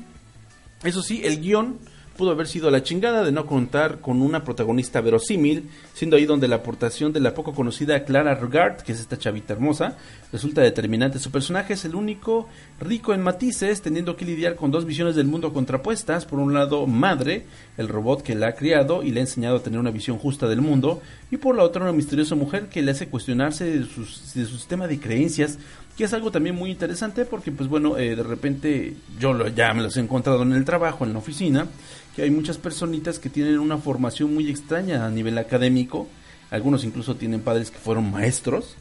eso 0.83 1.01
sí, 1.01 1.21
el 1.23 1.39
guion 1.39 1.79
pudo 2.17 2.31
haber 2.31 2.47
sido 2.47 2.69
la 2.69 2.83
chingada 2.83 3.23
de 3.23 3.31
no 3.31 3.45
contar 3.45 3.99
con 3.99 4.21
una 4.21 4.43
protagonista 4.43 5.01
verosímil, 5.01 5.69
siendo 5.93 6.15
ahí 6.15 6.25
donde 6.25 6.47
la 6.47 6.57
aportación 6.57 7.11
de 7.11 7.19
la 7.19 7.33
poco 7.33 7.53
conocida 7.53 8.03
Clara 8.03 8.35
Regard, 8.35 8.81
que 8.81 8.91
es 8.91 8.99
esta 8.99 9.17
chavita 9.17 9.53
hermosa, 9.53 9.97
resulta 10.31 10.61
determinante. 10.61 11.19
Su 11.19 11.31
personaje 11.31 11.73
es 11.73 11.85
el 11.85 11.95
único 11.95 12.47
rico 12.79 13.13
en 13.13 13.21
matices, 13.21 13.81
teniendo 13.81 14.15
que 14.15 14.25
lidiar 14.25 14.55
con 14.55 14.71
dos 14.71 14.85
visiones 14.85 15.15
del 15.15 15.27
mundo 15.27 15.53
contrapuestas. 15.53 16.25
Por 16.25 16.39
un 16.39 16.53
lado, 16.53 16.85
madre, 16.87 17.45
el 17.77 17.87
robot 17.87 18.21
que 18.21 18.35
la 18.35 18.49
ha 18.49 18.55
criado 18.55 19.03
y 19.03 19.11
le 19.11 19.19
ha 19.19 19.23
enseñado 19.23 19.57
a 19.57 19.63
tener 19.63 19.79
una 19.79 19.91
visión 19.91 20.17
justa 20.17 20.47
del 20.47 20.61
mundo, 20.61 21.01
y 21.31 21.37
por 21.37 21.55
la 21.55 21.63
otra, 21.63 21.81
una 21.81 21.93
misteriosa 21.93 22.35
mujer 22.35 22.67
que 22.67 22.81
le 22.81 22.91
hace 22.91 23.07
cuestionarse 23.07 23.65
de, 23.65 23.85
sus, 23.85 24.33
de 24.35 24.45
su 24.45 24.57
sistema 24.57 24.87
de 24.87 24.99
creencias, 24.99 25.57
que 25.97 26.05
es 26.05 26.13
algo 26.13 26.31
también 26.31 26.55
muy 26.55 26.71
interesante 26.71 27.25
porque, 27.25 27.51
pues 27.51 27.69
bueno, 27.69 27.97
eh, 27.97 28.15
de 28.15 28.23
repente 28.23 28.95
yo 29.19 29.33
lo, 29.33 29.47
ya 29.47 29.73
me 29.73 29.83
los 29.83 29.95
he 29.97 29.99
encontrado 29.99 30.41
en 30.41 30.53
el 30.53 30.65
trabajo, 30.65 31.05
en 31.05 31.13
la 31.13 31.19
oficina, 31.19 31.67
que 32.15 32.23
hay 32.23 32.31
muchas 32.31 32.57
personitas 32.57 33.19
que 33.19 33.29
tienen 33.29 33.59
una 33.59 33.77
formación 33.77 34.33
muy 34.33 34.49
extraña 34.49 35.05
a 35.05 35.09
nivel 35.09 35.37
académico, 35.37 36.07
algunos 36.51 36.83
incluso 36.83 37.15
tienen 37.15 37.41
padres 37.41 37.71
que 37.71 37.79
fueron 37.79 38.11
maestros 38.11 38.75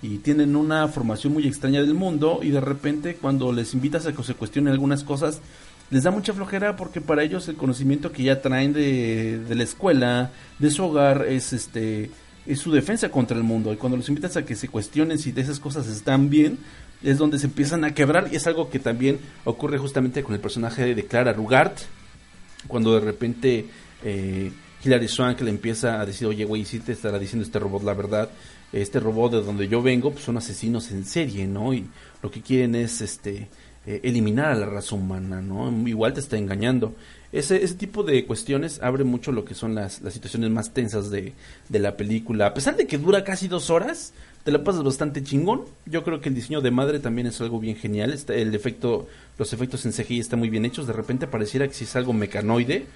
y 0.00 0.18
tienen 0.18 0.56
una 0.56 0.88
formación 0.88 1.32
muy 1.32 1.46
extraña 1.46 1.82
del 1.82 1.94
mundo 1.94 2.40
y 2.42 2.50
de 2.50 2.60
repente 2.60 3.16
cuando 3.16 3.52
les 3.52 3.74
invitas 3.74 4.06
a 4.06 4.12
que 4.12 4.22
se 4.22 4.34
cuestionen 4.34 4.72
algunas 4.72 5.02
cosas 5.02 5.40
les 5.90 6.04
da 6.04 6.10
mucha 6.10 6.32
flojera 6.32 6.76
porque 6.76 7.00
para 7.00 7.22
ellos 7.22 7.48
el 7.48 7.56
conocimiento 7.56 8.12
que 8.12 8.22
ya 8.22 8.40
traen 8.40 8.72
de, 8.72 9.38
de 9.38 9.54
la 9.54 9.62
escuela, 9.62 10.30
de 10.58 10.70
su 10.70 10.84
hogar 10.84 11.26
es 11.28 11.52
este 11.52 12.10
es 12.46 12.60
su 12.60 12.72
defensa 12.72 13.10
contra 13.10 13.36
el 13.36 13.42
mundo. 13.42 13.72
Y 13.72 13.76
cuando 13.76 13.98
los 13.98 14.08
invitas 14.08 14.36
a 14.38 14.44
que 14.44 14.56
se 14.56 14.68
cuestionen 14.68 15.18
si 15.18 15.32
de 15.32 15.42
esas 15.42 15.60
cosas 15.60 15.86
están 15.86 16.30
bien 16.30 16.58
es 17.02 17.18
donde 17.18 17.38
se 17.38 17.46
empiezan 17.46 17.84
a 17.84 17.94
quebrar. 17.94 18.28
Y 18.32 18.36
es 18.36 18.46
algo 18.46 18.70
que 18.70 18.78
también 18.78 19.18
ocurre 19.44 19.78
justamente 19.78 20.22
con 20.22 20.34
el 20.34 20.40
personaje 20.40 20.94
de 20.94 21.04
Clara 21.04 21.32
Rugart 21.32 21.78
cuando 22.66 22.94
de 22.94 23.00
repente 23.00 23.66
eh, 24.04 24.50
Hilary 24.84 25.08
Swank 25.08 25.40
le 25.40 25.50
empieza 25.50 26.00
a 26.00 26.06
decir, 26.06 26.26
oye, 26.26 26.44
güey, 26.44 26.64
sí 26.64 26.80
te 26.80 26.92
estará 26.92 27.18
diciendo 27.18 27.44
este 27.44 27.58
robot 27.58 27.82
la 27.84 27.94
verdad, 27.94 28.30
este 28.72 29.00
robot 29.00 29.32
de 29.32 29.42
donde 29.42 29.68
yo 29.68 29.82
vengo, 29.82 30.12
pues 30.12 30.24
son 30.24 30.36
asesinos 30.36 30.90
en 30.90 31.04
serie, 31.04 31.46
¿no? 31.46 31.72
Y 31.72 31.86
lo 32.22 32.30
que 32.30 32.42
quieren 32.42 32.74
es, 32.74 33.00
este, 33.00 33.48
eh, 33.86 34.00
eliminar 34.02 34.52
a 34.52 34.54
la 34.54 34.66
raza 34.66 34.94
humana, 34.94 35.40
¿no? 35.40 35.70
Igual 35.88 36.12
te 36.12 36.20
está 36.20 36.36
engañando. 36.36 36.94
Ese, 37.32 37.62
ese 37.62 37.74
tipo 37.74 38.02
de 38.02 38.26
cuestiones 38.26 38.80
abre 38.82 39.02
mucho 39.04 39.32
lo 39.32 39.46
que 39.46 39.54
son 39.54 39.74
las, 39.74 40.02
las 40.02 40.12
situaciones 40.12 40.50
más 40.50 40.74
tensas 40.74 41.10
de, 41.10 41.32
de 41.70 41.78
la 41.78 41.96
película. 41.96 42.48
A 42.48 42.54
pesar 42.54 42.76
de 42.76 42.86
que 42.86 42.98
dura 42.98 43.24
casi 43.24 43.48
dos 43.48 43.70
horas, 43.70 44.12
te 44.44 44.52
la 44.52 44.64
pasas 44.64 44.82
bastante 44.82 45.22
chingón. 45.22 45.64
Yo 45.86 46.04
creo 46.04 46.20
que 46.20 46.28
el 46.28 46.34
diseño 46.34 46.60
de 46.60 46.70
madre 46.70 47.00
también 47.00 47.26
es 47.26 47.40
algo 47.40 47.60
bien 47.60 47.76
genial. 47.76 48.18
El 48.28 48.54
efecto, 48.54 49.06
los 49.38 49.52
efectos 49.52 49.84
en 49.84 49.92
CGI 49.92 50.20
están 50.20 50.38
muy 50.38 50.50
bien 50.50 50.64
hechos. 50.64 50.86
De 50.86 50.92
repente 50.92 51.26
pareciera 51.26 51.68
que 51.68 51.74
si 51.74 51.84
es 51.84 51.96
algo 51.96 52.12
mecanoide, 52.12 52.86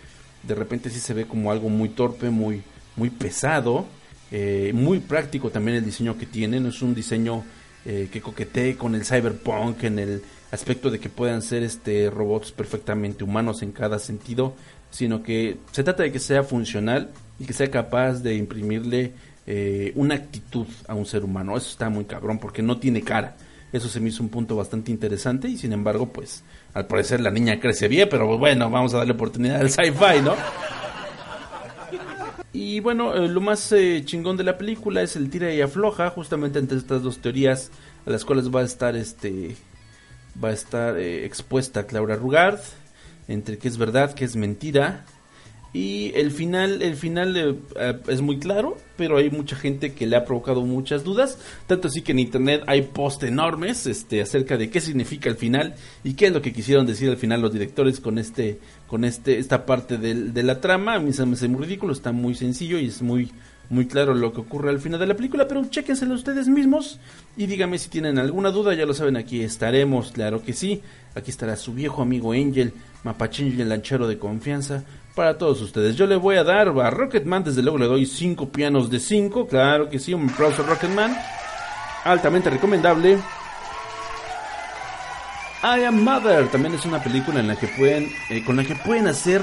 de 0.43 0.55
repente 0.55 0.91
sí 0.91 0.99
se 0.99 1.15
ve 1.15 1.27
como 1.27 1.53
algo 1.53 1.69
muy 1.69 1.91
torpe, 1.91 2.31
muy, 2.31 2.63
muy 2.97 3.11
pesado, 3.11 3.87
eh, 4.31 4.73
muy 4.75 5.01
práctico 5.01 5.51
también 5.51 5.77
el 5.77 5.85
diseño 5.85 6.17
que 6.17 6.27
tiene. 6.27 6.59
No 6.61 6.71
es 6.71 6.81
un 6.83 6.95
diseño 6.95 7.45
eh, 7.85 8.09
que 8.11 8.21
coquetee 8.21 8.77
con 8.77 8.95
el 8.95 9.05
cyberpunk 9.05 9.85
en 9.85 9.99
el 9.99 10.23
aspecto 10.53 10.91
de 10.91 11.01
que 11.01 11.09
puedan 11.09 11.43
ser 11.43 11.63
este 11.63 12.11
robots 12.11 12.53
perfectamente 12.53 13.25
humanos 13.25 13.63
en 13.63 13.73
cada 13.73 13.99
sentido, 13.99 14.55
sino 14.91 15.23
que 15.23 15.57
se 15.73 15.83
trata 15.83 16.03
de 16.03 16.13
que 16.13 16.19
sea 16.19 16.45
funcional 16.45 17.11
y 17.39 17.45
que 17.45 17.53
sea 17.53 17.71
capaz 17.71 18.21
de 18.23 18.37
imprimirle 18.37 19.13
eh, 19.47 19.93
una 19.97 20.15
actitud 20.15 20.67
a 20.89 20.95
un 20.95 21.07
ser 21.07 21.25
humano. 21.25 21.57
Eso 21.57 21.71
está 21.71 21.89
muy 21.89 22.05
cabrón 22.05 22.39
porque 22.39 22.63
no 22.63 22.79
tiene 22.79 23.03
cara. 23.03 23.37
Eso 23.73 23.89
se 23.89 24.01
me 24.01 24.11
hizo 24.11 24.23
un 24.23 24.29
punto 24.29 24.55
bastante 24.55 24.91
interesante 24.91 25.49
y 25.49 25.57
sin 25.57 25.73
embargo, 25.73 26.07
pues 26.13 26.45
al 26.75 26.87
parecer 26.87 27.21
la 27.21 27.31
niña 27.31 27.59
crece 27.59 27.89
bien, 27.89 28.09
pero 28.11 28.39
bueno, 28.39 28.69
vamos 28.69 28.93
a 28.95 28.99
darle 28.99 29.15
oportunidad 29.15 29.61
al 29.61 29.71
sci-fi, 29.71 30.21
¿no? 30.23 30.35
Y 32.53 32.81
bueno, 32.81 33.15
eh, 33.15 33.29
lo 33.29 33.41
más 33.41 33.73
eh, 33.73 34.03
chingón 34.05 34.37
de 34.37 34.45
la 34.45 34.59
película 34.59 35.01
es 35.01 35.17
el 35.17 35.31
tira 35.31 35.53
y 35.55 35.63
afloja, 35.63 36.11
justamente 36.11 36.59
entre 36.59 36.77
estas 36.77 37.03
dos 37.03 37.19
teorías 37.19 37.71
a 38.05 38.11
las 38.11 38.27
cuales 38.27 38.55
va 38.55 38.61
a 38.61 38.65
estar 38.65 38.95
este 38.95 39.57
va 40.43 40.49
a 40.49 40.53
estar 40.53 40.99
eh, 40.99 41.25
expuesta 41.25 41.87
Claudia 41.87 42.17
Rugard, 42.17 42.61
entre 43.29 43.57
que 43.59 43.69
es 43.69 43.79
verdad, 43.79 44.15
que 44.15 44.25
es 44.25 44.37
mentira. 44.37 45.05
Y 45.75 46.13
el 46.15 46.31
final, 46.31 46.83
el 46.83 46.97
final 46.97 47.35
eh, 47.37 47.55
eh, 47.77 47.99
es 48.09 48.21
muy 48.21 48.39
claro, 48.39 48.77
pero 48.99 49.17
hay 49.17 49.31
mucha 49.31 49.57
gente 49.57 49.95
que 49.95 50.07
le 50.07 50.17
ha 50.17 50.25
provocado 50.27 50.61
muchas 50.63 51.03
dudas. 51.03 51.39
Tanto 51.67 51.89
así 51.89 52.03
que 52.03 52.13
en 52.13 52.19
internet 52.19 52.63
hay 52.67 52.83
post 52.83 53.23
enormes 53.23 53.87
este, 53.87 54.21
acerca 54.21 54.59
de 54.59 54.69
qué 54.69 54.83
significa 54.83 55.31
el 55.31 55.37
final 55.37 55.75
y 56.05 56.13
qué 56.13 56.27
es 56.27 56.33
lo 56.33 56.43
que 56.43 56.53
quisieron 56.53 56.85
decir 56.87 57.09
al 57.09 57.17
final 57.17 57.41
los 57.41 57.55
directores 57.55 58.01
con 58.01 58.19
este, 58.19 58.59
con 58.87 59.05
este, 59.05 59.39
esta 59.39 59.65
parte 59.65 59.97
del- 59.97 60.35
de, 60.35 60.43
la 60.43 60.61
trama. 60.61 60.95
A 60.97 60.99
mí 61.01 61.13
se 61.15 61.25
me 61.25 61.33
hace 61.35 61.49
muy 61.49 61.65
ridículo, 61.65 61.95
está 61.95 62.13
muy 62.13 62.35
sencillo 62.35 62.79
y 62.79 62.89
es 62.89 63.01
muy, 63.01 63.31
muy 63.71 63.87
claro 63.87 64.13
lo 64.13 64.35
que 64.35 64.43
ocurre 64.43 64.69
al 64.69 64.79
final 64.79 65.01
de 65.01 65.07
la 65.07 65.17
película, 65.17 65.49
pero 65.49 65.65
chéquenselo 65.65 66.13
ustedes 66.13 66.49
mismos 66.49 67.01
y 67.35 67.47
díganme 67.47 67.79
si 67.79 67.89
tienen 67.89 68.19
alguna 68.19 68.51
duda, 68.51 68.75
ya 68.75 68.85
lo 68.85 68.93
saben, 68.93 69.17
aquí 69.17 69.41
estaremos, 69.41 70.13
claro 70.13 70.43
que 70.43 70.53
sí. 70.53 70.83
Aquí 71.15 71.31
estará 71.31 71.57
su 71.57 71.75
viejo 71.75 72.01
amigo 72.01 72.33
Angel, 72.33 72.73
Mapachín 73.05 73.55
y 73.57 73.61
el 73.61 73.69
lanchero 73.69 74.07
de 74.09 74.19
confianza 74.19 74.85
para 75.15 75.39
todos 75.39 75.61
ustedes. 75.61 75.97
Yo 75.97 76.07
le 76.07 76.17
voy 76.17 76.37
a 76.37 76.45
dar 76.45 76.69
a 76.69 76.91
Rocketman, 76.91 77.45
desde 77.45 77.63
luego 77.63 77.79
le 77.79 77.87
doy 77.87 78.07
5 78.07 78.51
pianos 78.51 78.91
de 78.91 79.01
5, 79.01 79.47
claro 79.47 79.89
que 79.89 79.99
sí, 79.99 80.15
un 80.15 80.31
aplauso 80.31 80.63
a 80.63 80.67
Rocketman. 80.67 81.17
Altamente 82.05 82.51
recomendable. 82.51 83.19
I 85.63 85.85
Am 85.85 86.03
Mother 86.03 86.49
también 86.49 86.75
es 86.75 86.85
una 86.85 87.03
película 87.03 87.41
en 87.41 87.47
la 87.47 87.57
que 87.57 87.69
pueden, 87.69 88.11
eh, 88.31 88.43
con 88.45 88.57
la 88.57 88.65
que 88.65 88.75
pueden 88.75 89.07
hacer 89.07 89.43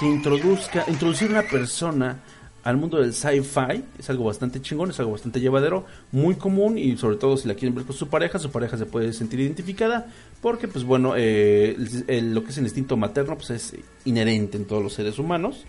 que 0.00 0.06
introduzca, 0.06 0.84
introducir 0.88 1.30
una 1.30 1.42
persona 1.42 2.18
al 2.64 2.76
mundo 2.76 2.98
del 2.98 3.12
sci-fi. 3.12 3.84
Es 3.98 4.10
algo 4.10 4.24
bastante 4.24 4.60
chingón, 4.60 4.90
es 4.90 5.00
algo 5.00 5.12
bastante 5.12 5.40
llevadero, 5.40 5.84
muy 6.10 6.36
común 6.36 6.78
y 6.78 6.96
sobre 6.96 7.16
todo 7.16 7.36
si 7.36 7.48
la 7.48 7.54
quieren 7.54 7.74
ver 7.74 7.84
con 7.84 7.96
su 7.96 8.08
pareja, 8.08 8.38
su 8.38 8.50
pareja 8.50 8.76
se 8.76 8.86
puede 8.86 9.12
sentir 9.12 9.40
identificada 9.40 10.06
porque 10.40 10.68
pues 10.68 10.84
bueno, 10.84 11.14
eh, 11.16 11.76
lo 12.22 12.44
que 12.44 12.50
es 12.50 12.58
el 12.58 12.64
instinto 12.64 12.96
materno 12.96 13.36
pues 13.36 13.50
es 13.50 13.74
inherente 14.04 14.56
en 14.56 14.64
todos 14.64 14.82
los 14.82 14.92
seres 14.92 15.18
humanos. 15.18 15.64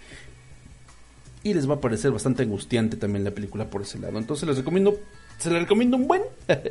Y 1.46 1.54
les 1.54 1.70
va 1.70 1.74
a 1.74 1.82
parecer 1.82 2.12
bastante 2.12 2.44
angustiante 2.44 2.96
también 2.96 3.26
la 3.26 3.32
película 3.32 3.70
por 3.70 3.82
ese 3.82 4.00
lado. 4.00 4.18
Entonces 4.18 4.48
les 4.48 4.58
recomiendo 4.58 4.98
se 5.38 5.50
la 5.50 5.60
recomiendo 5.60 5.98
un 5.98 6.08
buen. 6.08 6.22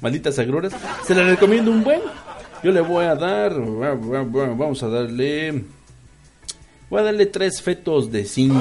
Malditas 0.00 0.38
agruras. 0.38 0.72
Se 1.04 1.14
la 1.14 1.24
recomiendo 1.24 1.70
un 1.70 1.82
buen. 1.82 2.00
Yo 2.62 2.70
le 2.70 2.80
voy 2.80 3.04
a 3.04 3.16
dar. 3.16 3.54
Vamos 3.58 4.82
a 4.82 4.88
darle. 4.88 5.64
Voy 6.90 7.02
a 7.02 7.04
darle 7.04 7.26
tres 7.26 7.62
fetos 7.62 8.10
de 8.10 8.24
5. 8.24 8.56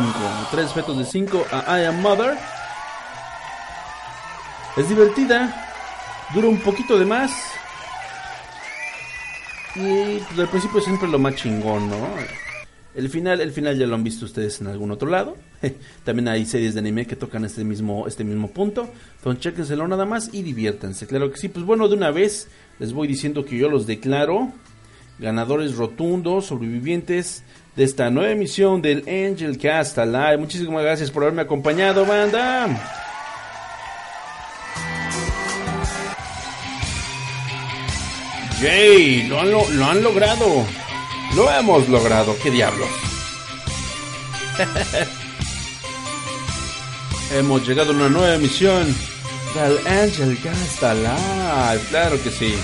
Tres 0.51 0.71
fetos 0.71 0.95
de 0.99 1.03
5 1.03 1.47
a 1.51 1.79
I 1.79 1.85
Am 1.85 1.99
Mother. 1.99 2.37
Es 4.77 4.87
divertida. 4.87 5.67
Dura 6.31 6.47
un 6.47 6.59
poquito 6.59 6.99
de 6.99 7.05
más. 7.05 7.31
Y 9.75 10.19
pues, 10.19 10.39
al 10.39 10.47
principio 10.47 10.79
siempre 10.79 11.07
lo 11.09 11.17
más 11.17 11.37
chingón, 11.37 11.89
¿no? 11.89 12.07
El 12.93 13.09
final, 13.09 13.41
el 13.41 13.51
final 13.51 13.75
ya 13.79 13.87
lo 13.87 13.95
han 13.95 14.03
visto 14.03 14.25
ustedes 14.25 14.61
en 14.61 14.67
algún 14.67 14.91
otro 14.91 15.09
lado. 15.09 15.35
También 16.03 16.27
hay 16.27 16.45
series 16.45 16.75
de 16.75 16.81
anime 16.81 17.07
que 17.07 17.15
tocan 17.15 17.45
este 17.45 17.63
mismo, 17.63 18.05
este 18.05 18.23
mismo 18.23 18.51
punto. 18.51 18.91
Entonces 19.17 19.41
chéquenselo 19.41 19.87
nada 19.87 20.05
más 20.05 20.29
y 20.31 20.43
diviértanse. 20.43 21.07
Claro 21.07 21.31
que 21.31 21.37
sí. 21.37 21.49
Pues 21.49 21.65
bueno, 21.65 21.87
de 21.87 21.95
una 21.95 22.11
vez 22.11 22.47
les 22.77 22.93
voy 22.93 23.07
diciendo 23.07 23.43
que 23.43 23.57
yo 23.57 23.69
los 23.69 23.87
declaro 23.87 24.53
ganadores 25.19 25.75
rotundos, 25.75 26.45
sobrevivientes 26.45 27.43
de 27.79 27.85
esta 27.85 28.09
nueva 28.09 28.31
emisión 28.31 28.81
del 28.81 29.05
Angel 29.07 29.57
Cast 29.57 29.97
Live. 29.97 30.37
Muchísimas 30.37 30.83
gracias 30.83 31.11
por 31.11 31.23
haberme 31.23 31.43
acompañado, 31.43 32.05
banda. 32.05 32.67
Yay, 38.61 39.29
lo 39.29 39.39
han, 39.39 39.51
lo, 39.51 39.85
han 39.85 40.03
logrado. 40.03 40.65
Lo 41.37 41.49
hemos 41.49 41.87
logrado, 41.87 42.35
qué 42.43 42.51
diablos. 42.51 42.89
hemos 47.33 47.65
llegado 47.65 47.93
a 47.93 47.95
una 47.95 48.09
nueva 48.09 48.35
emisión 48.35 48.93
del 49.55 49.87
Angel 49.87 50.37
Cast 50.43 50.81
Live. 50.81 51.81
Claro 51.91 52.21
que 52.21 52.29
sí. 52.29 52.55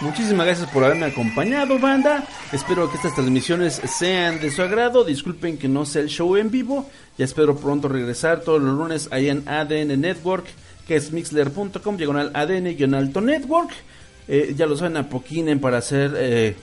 Muchísimas 0.00 0.46
gracias 0.46 0.70
por 0.70 0.84
haberme 0.84 1.06
acompañado, 1.06 1.76
banda. 1.80 2.24
Espero 2.52 2.88
que 2.88 2.96
estas 2.96 3.16
transmisiones 3.16 3.74
sean 3.74 4.38
de 4.40 4.52
su 4.52 4.62
agrado. 4.62 5.02
Disculpen 5.02 5.58
que 5.58 5.66
no 5.66 5.84
sea 5.84 6.02
el 6.02 6.08
show 6.08 6.36
en 6.36 6.52
vivo. 6.52 6.88
Ya 7.16 7.24
espero 7.24 7.56
pronto 7.56 7.88
regresar 7.88 8.42
todos 8.42 8.62
los 8.62 8.78
lunes 8.78 9.08
ahí 9.10 9.28
en 9.28 9.48
ADN 9.48 10.00
Network, 10.00 10.46
que 10.86 10.94
es 10.94 11.10
mixler.com, 11.10 11.96
diagonal 11.96 12.30
ADN-alto 12.32 13.20
network. 13.20 13.70
Eh, 14.28 14.54
ya 14.56 14.66
lo 14.66 14.76
saben, 14.76 14.98
apoquinen 14.98 15.58
para 15.58 15.78
hacer, 15.78 16.14
eh, 16.16 16.54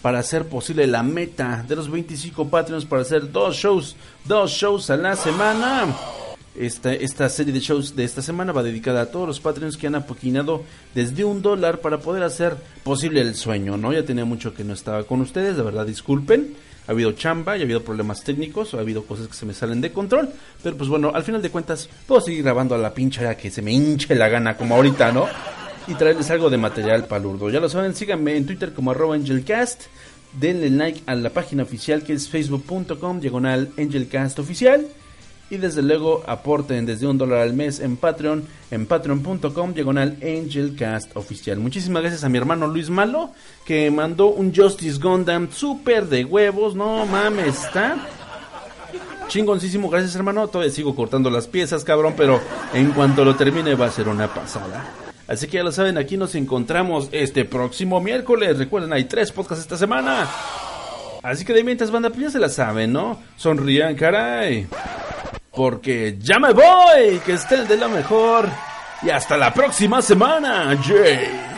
para 0.00 0.20
hacer 0.20 0.46
posible 0.46 0.86
la 0.86 1.02
meta 1.02 1.64
de 1.66 1.74
los 1.74 1.90
25 1.90 2.48
Patreons 2.48 2.84
para 2.84 3.02
hacer 3.02 3.32
dos 3.32 3.56
shows, 3.56 3.96
dos 4.24 4.52
shows 4.52 4.88
a 4.90 4.96
la 4.96 5.16
semana. 5.16 5.86
Esta, 6.56 6.92
esta 6.92 7.28
serie 7.28 7.52
de 7.52 7.58
shows 7.58 7.96
de 7.96 8.04
esta 8.04 8.22
semana 8.22 8.52
va 8.52 8.62
dedicada 8.62 9.02
a 9.02 9.06
todos 9.06 9.26
los 9.26 9.40
Patreons 9.40 9.76
que 9.76 9.88
han 9.88 9.96
apoquinado 9.96 10.62
desde 10.94 11.24
un 11.24 11.42
dólar 11.42 11.80
para 11.80 11.98
poder 11.98 12.22
hacer 12.22 12.56
posible 12.84 13.20
el 13.20 13.34
sueño, 13.34 13.76
¿no? 13.76 13.92
Ya 13.92 14.04
tenía 14.04 14.24
mucho 14.24 14.54
que 14.54 14.62
no 14.62 14.72
estaba 14.72 15.02
con 15.02 15.20
ustedes, 15.20 15.56
de 15.56 15.64
verdad 15.64 15.84
disculpen. 15.84 16.54
Ha 16.86 16.92
habido 16.92 17.10
chamba, 17.12 17.56
y 17.56 17.60
ha 17.60 17.64
habido 17.64 17.82
problemas 17.82 18.22
técnicos, 18.22 18.74
ha 18.74 18.78
habido 18.78 19.04
cosas 19.04 19.26
que 19.26 19.34
se 19.34 19.46
me 19.46 19.54
salen 19.54 19.80
de 19.80 19.90
control, 19.90 20.28
pero 20.62 20.76
pues 20.76 20.88
bueno, 20.88 21.10
al 21.12 21.24
final 21.24 21.42
de 21.42 21.50
cuentas 21.50 21.88
puedo 22.06 22.20
seguir 22.20 22.44
grabando 22.44 22.76
a 22.76 22.78
la 22.78 22.94
pincha 22.94 23.36
que 23.36 23.50
se 23.50 23.62
me 23.62 23.72
hinche 23.72 24.14
la 24.14 24.28
gana 24.28 24.56
como 24.56 24.76
ahorita, 24.76 25.10
¿no? 25.10 25.26
Y 25.88 25.94
traerles 25.94 26.30
algo 26.30 26.50
de 26.50 26.58
material 26.58 27.06
palurdo. 27.06 27.50
Ya 27.50 27.58
lo 27.58 27.68
saben, 27.68 27.94
síganme 27.94 28.36
en 28.36 28.46
Twitter 28.46 28.72
como 28.72 28.92
angelcast, 28.92 29.84
denle 30.38 30.70
like 30.70 31.02
a 31.06 31.16
la 31.16 31.30
página 31.30 31.64
oficial 31.64 32.04
que 32.04 32.12
es 32.12 32.28
facebook.com 32.28 33.18
diagonal 33.18 33.72
angelcast 33.76 34.38
oficial 34.38 34.86
y 35.50 35.56
desde 35.56 35.82
luego 35.82 36.22
aporten 36.26 36.86
desde 36.86 37.06
un 37.06 37.18
dólar 37.18 37.40
al 37.40 37.52
mes 37.52 37.80
en 37.80 37.96
Patreon, 37.96 38.44
en 38.70 38.86
patreon.com, 38.86 39.74
diagonal 39.74 40.16
Angelcast 40.22 41.16
oficial. 41.16 41.58
Muchísimas 41.58 42.02
gracias 42.02 42.24
a 42.24 42.28
mi 42.28 42.38
hermano 42.38 42.66
Luis 42.66 42.90
Malo, 42.90 43.30
que 43.64 43.90
mandó 43.90 44.28
un 44.28 44.54
Justice 44.54 44.98
Gundam 45.00 45.50
súper 45.50 46.06
de 46.06 46.24
huevos, 46.24 46.74
no 46.74 47.06
mames, 47.06 47.64
está 47.64 47.96
chingoncísimo, 49.28 49.88
gracias 49.88 50.14
hermano, 50.14 50.48
todavía 50.48 50.72
sigo 50.72 50.94
cortando 50.94 51.30
las 51.30 51.46
piezas, 51.46 51.84
cabrón, 51.84 52.14
pero 52.16 52.40
en 52.72 52.92
cuanto 52.92 53.24
lo 53.24 53.34
termine 53.36 53.74
va 53.74 53.86
a 53.86 53.90
ser 53.90 54.08
una 54.08 54.32
pasada. 54.32 54.92
Así 55.26 55.46
que 55.46 55.56
ya 55.56 55.64
lo 55.64 55.72
saben, 55.72 55.96
aquí 55.96 56.16
nos 56.16 56.34
encontramos 56.34 57.08
este 57.10 57.46
próximo 57.46 57.98
miércoles. 58.00 58.58
Recuerden, 58.58 58.92
hay 58.92 59.04
tres 59.04 59.32
podcasts 59.32 59.62
esta 59.62 59.78
semana. 59.78 60.28
Así 61.22 61.46
que 61.46 61.54
de 61.54 61.64
mientras 61.64 61.90
banda, 61.90 62.10
pues 62.10 62.20
ya 62.20 62.30
se 62.30 62.38
la 62.38 62.50
saben, 62.50 62.92
¿no? 62.92 63.18
Sonrían, 63.36 63.94
caray 63.94 64.68
porque 65.54 66.16
ya 66.20 66.38
me 66.38 66.52
voy, 66.52 67.20
que 67.24 67.34
estén 67.34 67.66
de 67.66 67.76
lo 67.76 67.88
mejor 67.88 68.48
y 69.02 69.10
hasta 69.10 69.36
la 69.36 69.52
próxima 69.52 70.00
semana, 70.00 70.76
Jay. 70.82 71.53